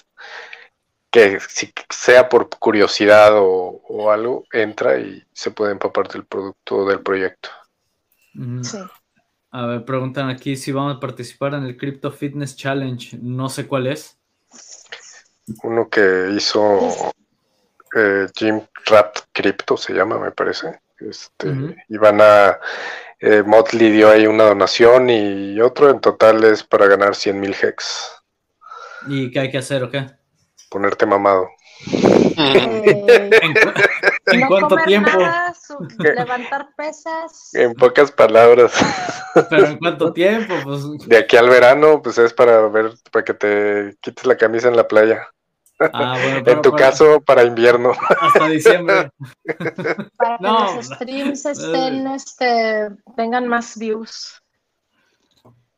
que 1.15 1.39
si 1.49 1.73
sea 1.91 2.28
por 2.28 2.49
curiosidad 2.49 3.35
o, 3.35 4.11
algo, 4.11 4.47
entra 4.51 4.99
y 4.99 5.23
se 5.32 5.53
puede 5.53 5.70
empapar 5.70 6.09
del 6.09 6.24
producto 6.24 6.85
del 6.86 7.03
proyecto. 7.03 7.51
Sí. 8.62 8.78
A 9.53 9.66
ver, 9.66 9.85
preguntan 9.85 10.28
aquí 10.28 10.57
si 10.57 10.73
vamos 10.73 10.97
a 10.97 10.99
participar 10.99 11.55
en 11.55 11.62
el 11.62 11.77
Crypto 11.77 12.11
Fitness 12.11 12.57
Challenge. 12.57 13.16
No 13.23 13.49
sé 13.49 13.69
cuál 13.69 13.86
es. 13.86 14.19
Uno 15.62 15.89
que 15.89 16.32
hizo 16.35 17.12
eh, 17.95 18.27
Jim 18.35 18.62
Rat 18.86 19.20
Crypto, 19.31 19.77
se 19.77 19.93
llama, 19.93 20.19
me 20.19 20.32
parece. 20.32 20.81
Este, 20.99 21.77
Y 21.89 21.97
van 21.97 22.20
a. 22.20 22.59
Eh, 23.20 23.45
Motley 23.47 23.93
dio 23.93 24.11
ahí 24.11 24.27
una 24.27 24.45
donación 24.45 25.09
y 25.11 25.61
otro. 25.61 25.91
En 25.91 26.01
total 26.01 26.43
es 26.43 26.65
para 26.65 26.89
ganar 26.89 27.15
100 27.15 27.39
mil 27.39 27.55
hex. 27.62 28.11
¿Y 29.07 29.31
qué 29.31 29.39
hay 29.39 29.51
que 29.53 29.59
hacer 29.59 29.85
o 29.85 29.91
qué? 29.93 30.24
Ponerte 30.75 31.07
mamado. 31.07 31.49
Eh, 32.37 33.31
¿En, 34.27 34.47
cuánto 34.49 34.75
tiempo? 34.85 35.11
levantar 35.99 36.71
pesas. 36.77 37.55
En 37.55 37.75
pocas 37.75 38.11
palabras. 38.11 38.73
¿Pero 39.51 39.67
en 39.67 39.79
cuánto 39.79 40.13
tiempo? 40.13 40.53
Pues... 40.65 40.83
De 41.07 41.17
aquí 41.17 41.37
al 41.37 41.49
verano, 41.49 42.03
pues 42.03 42.19
es 42.19 42.33
para 42.33 42.67
ver, 42.67 42.93
para 43.13 43.25
que 43.25 43.35
te 43.35 43.97
quites 44.01 44.27
la 44.27 44.37
camisa 44.37 44.67
en 44.67 44.77
la 44.77 44.89
playa. 44.89 45.29
Ah, 45.79 46.17
en 46.45 46.61
tu 46.61 46.73
caso, 46.73 47.21
para 47.21 47.45
invierno. 47.45 47.93
Hasta 48.21 48.49
diciembre. 48.49 49.11
Para 50.17 50.39
que 50.39 50.45
los 50.45 50.87
streams 50.87 51.47
estén, 51.47 52.09
este, 52.09 52.89
tengan 53.17 53.47
más 53.47 53.79
views. 53.79 54.44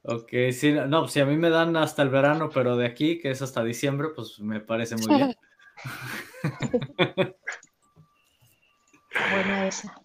Ok, 0.09 0.31
sí, 0.53 0.73
no, 0.73 1.01
pues 1.01 1.13
si 1.13 1.21
a 1.21 1.27
mí 1.27 1.37
me 1.37 1.51
dan 1.51 1.77
hasta 1.77 2.03
el 2.03 2.11
verano, 2.11 2.49
pero 2.55 2.77
de 2.77 2.87
aquí, 2.87 3.19
que 3.19 3.31
es 3.31 3.43
hasta 3.43 3.65
diciembre, 3.65 4.11
pues 4.15 4.39
me 4.39 4.61
parece 4.61 4.95
muy 4.97 5.17
bien. 5.17 5.35
Buena 9.33 9.67
esa. 9.67 10.01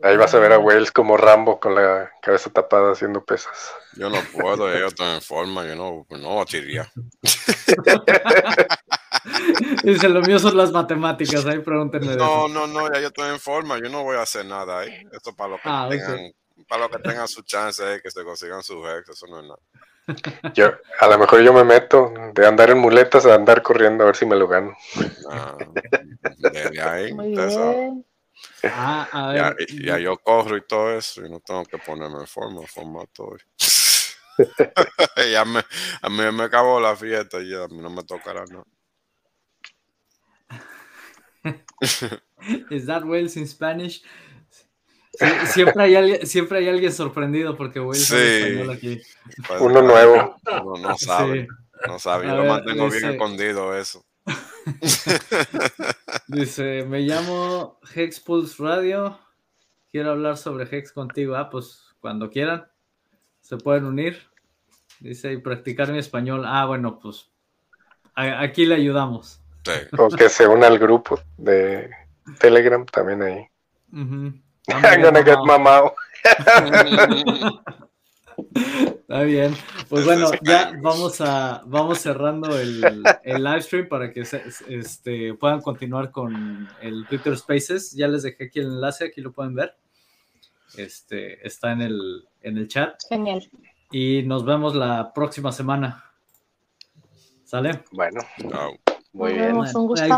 Ahí 0.00 0.16
vas 0.16 0.32
a 0.34 0.38
ver 0.38 0.52
a 0.52 0.60
Wells 0.60 0.92
como 0.92 1.16
Rambo 1.16 1.58
con 1.58 1.74
la 1.74 2.12
cabeza 2.22 2.50
tapada 2.50 2.92
haciendo 2.92 3.24
pesas. 3.24 3.74
Yo 3.96 4.08
no 4.08 4.18
puedo, 4.32 4.72
yo 4.78 4.86
estoy 4.86 5.14
en 5.14 5.22
forma, 5.22 5.66
yo 5.66 5.74
no, 5.74 6.06
no 6.10 6.44
tiría. 6.44 6.88
Dice, 9.82 10.08
lo 10.08 10.22
mío 10.22 10.38
son 10.38 10.56
las 10.56 10.70
matemáticas, 10.70 11.44
ahí 11.46 11.58
pregúntenme. 11.58 12.14
No, 12.16 12.46
no, 12.46 12.68
no, 12.68 12.92
ya 12.92 13.00
yo 13.00 13.08
estoy 13.08 13.30
en 13.30 13.40
forma, 13.40 13.78
yo 13.78 13.88
no 13.88 14.04
voy 14.04 14.16
a 14.16 14.22
hacer 14.22 14.46
nada 14.46 14.78
ahí. 14.80 15.04
Esto 15.12 15.34
para 15.34 15.50
lo 15.50 15.56
que 15.56 15.62
ah, 15.64 15.88
tengan 15.88 16.32
para 16.68 16.82
los 16.82 16.90
que 16.90 17.02
tengan 17.02 17.28
su 17.28 17.42
chance 17.42 17.82
de 17.82 18.00
que 18.00 18.10
se 18.10 18.24
consigan 18.24 18.62
su 18.62 18.86
ex, 18.86 19.08
eso 19.08 19.26
no 19.26 19.40
es 19.40 19.46
nada. 19.46 19.60
Yo, 20.54 20.72
a 20.98 21.06
lo 21.06 21.18
mejor 21.18 21.42
yo 21.42 21.52
me 21.52 21.62
meto 21.62 22.12
de 22.34 22.44
andar 22.44 22.70
en 22.70 22.78
muletas 22.78 23.24
a 23.24 23.36
andar 23.36 23.62
corriendo 23.62 24.02
a 24.02 24.06
ver 24.06 24.16
si 24.16 24.26
me 24.26 24.34
lo 24.34 24.48
gano. 24.48 24.76
Ah, 25.30 25.56
ahí, 26.90 27.14
ah, 28.64 29.54
ya, 29.68 29.98
yo 29.98 30.16
corro 30.18 30.56
y 30.56 30.66
todo 30.66 30.96
eso 30.96 31.24
y 31.24 31.30
no 31.30 31.38
tengo 31.38 31.64
que 31.64 31.78
ponerme 31.78 32.18
en 32.18 32.26
forma, 32.26 32.66
forma 32.66 33.04
todo. 33.12 33.36
ya 35.32 35.44
me, 35.44 35.60
a 36.00 36.08
mí 36.08 36.32
me 36.32 36.44
acabó 36.44 36.80
la 36.80 36.96
fiesta 36.96 37.40
y 37.40 37.54
a 37.54 37.68
mí 37.68 37.78
no 37.78 37.90
me 37.90 38.02
tocará 38.04 38.44
nada. 38.46 38.64
Is 42.70 42.86
that 42.86 43.04
Wales 43.04 43.36
in 43.36 43.46
Spanish? 43.46 44.02
Siempre, 45.46 45.82
hay 45.82 45.94
alguien, 45.94 46.26
siempre 46.26 46.58
hay 46.58 46.68
alguien 46.68 46.92
sorprendido 46.92 47.56
porque 47.56 47.80
voy 47.80 47.96
sí. 47.96 48.14
español 48.14 48.70
aquí. 48.70 49.00
Pues, 49.46 49.60
Uno 49.60 49.82
nuevo. 49.82 50.36
Uno 50.64 50.88
no 50.88 50.96
sabe. 50.96 51.48
No 51.86 51.98
sabe. 51.98 52.26
Yo 52.26 52.36
lo 52.36 52.44
mantengo 52.44 52.90
bien 52.90 53.10
escondido 53.10 53.76
eso. 53.76 54.04
dice, 56.28 56.84
me 56.84 57.00
llamo 57.00 57.80
Hex 57.94 58.20
Pulse 58.20 58.62
Radio. 58.62 59.18
Quiero 59.90 60.12
hablar 60.12 60.36
sobre 60.36 60.68
Hex 60.70 60.92
contigo. 60.92 61.36
Ah, 61.36 61.50
pues 61.50 61.82
cuando 62.00 62.30
quieran. 62.30 62.66
Se 63.40 63.56
pueden 63.56 63.84
unir. 63.84 64.22
Dice, 65.00 65.32
y 65.32 65.38
practicar 65.38 65.90
mi 65.90 65.98
español. 65.98 66.44
Ah, 66.46 66.64
bueno, 66.66 66.98
pues 66.98 67.30
aquí 68.14 68.66
le 68.66 68.76
ayudamos. 68.76 69.40
Sí. 69.64 69.72
O 69.98 70.08
que 70.08 70.28
se 70.28 70.46
una 70.46 70.68
al 70.68 70.78
grupo 70.78 71.20
de 71.36 71.90
Telegram 72.38 72.86
también 72.86 73.22
ahí. 73.22 73.46
I'm 74.68 75.02
gonna 75.02 75.22
get 75.22 75.38
mamado. 75.44 75.94
Está 78.54 79.22
bien. 79.22 79.54
Pues 79.88 80.04
bueno, 80.04 80.30
ya 80.42 80.72
vamos 80.80 81.20
a 81.20 81.62
vamos 81.66 81.98
cerrando 81.98 82.58
el, 82.58 83.02
el 83.24 83.44
live 83.44 83.62
stream 83.62 83.88
para 83.88 84.12
que 84.12 84.24
este, 84.68 85.34
puedan 85.34 85.60
continuar 85.60 86.10
con 86.10 86.68
el 86.80 87.06
Twitter 87.08 87.36
Spaces. 87.36 87.92
Ya 87.92 88.08
les 88.08 88.22
dejé 88.22 88.44
aquí 88.44 88.60
el 88.60 88.66
enlace, 88.66 89.06
aquí 89.06 89.20
lo 89.20 89.32
pueden 89.32 89.54
ver. 89.54 89.76
Este 90.76 91.46
está 91.46 91.72
en 91.72 91.82
el, 91.82 92.28
en 92.40 92.56
el 92.56 92.68
chat. 92.68 92.94
Genial. 93.08 93.48
Y 93.90 94.22
nos 94.22 94.44
vemos 94.44 94.74
la 94.74 95.12
próxima 95.12 95.52
semana. 95.52 96.04
¿Sale? 97.44 97.84
Bueno. 97.92 98.20
Muy 99.12 99.34
bien. 99.34 99.56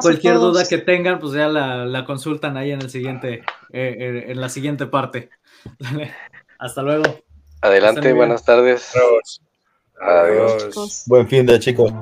cualquier 0.00 0.34
duda 0.34 0.66
que 0.68 0.78
tengan, 0.78 1.18
pues 1.18 1.32
ya 1.32 1.48
la, 1.48 2.04
consultan 2.04 2.56
ahí 2.56 2.70
en 2.70 2.80
el 2.80 2.90
siguiente, 2.90 3.42
eh, 3.72 3.96
eh, 3.98 4.24
en 4.28 4.40
la 4.40 4.48
siguiente 4.48 4.86
parte. 4.86 5.30
Hasta 6.58 6.82
luego. 6.82 7.04
Adelante, 7.60 8.12
buenas 8.12 8.44
tardes. 8.44 8.92
Adiós. 10.00 11.04
Buen 11.06 11.28
fin 11.28 11.46
de 11.46 11.58
chicos. 11.58 11.92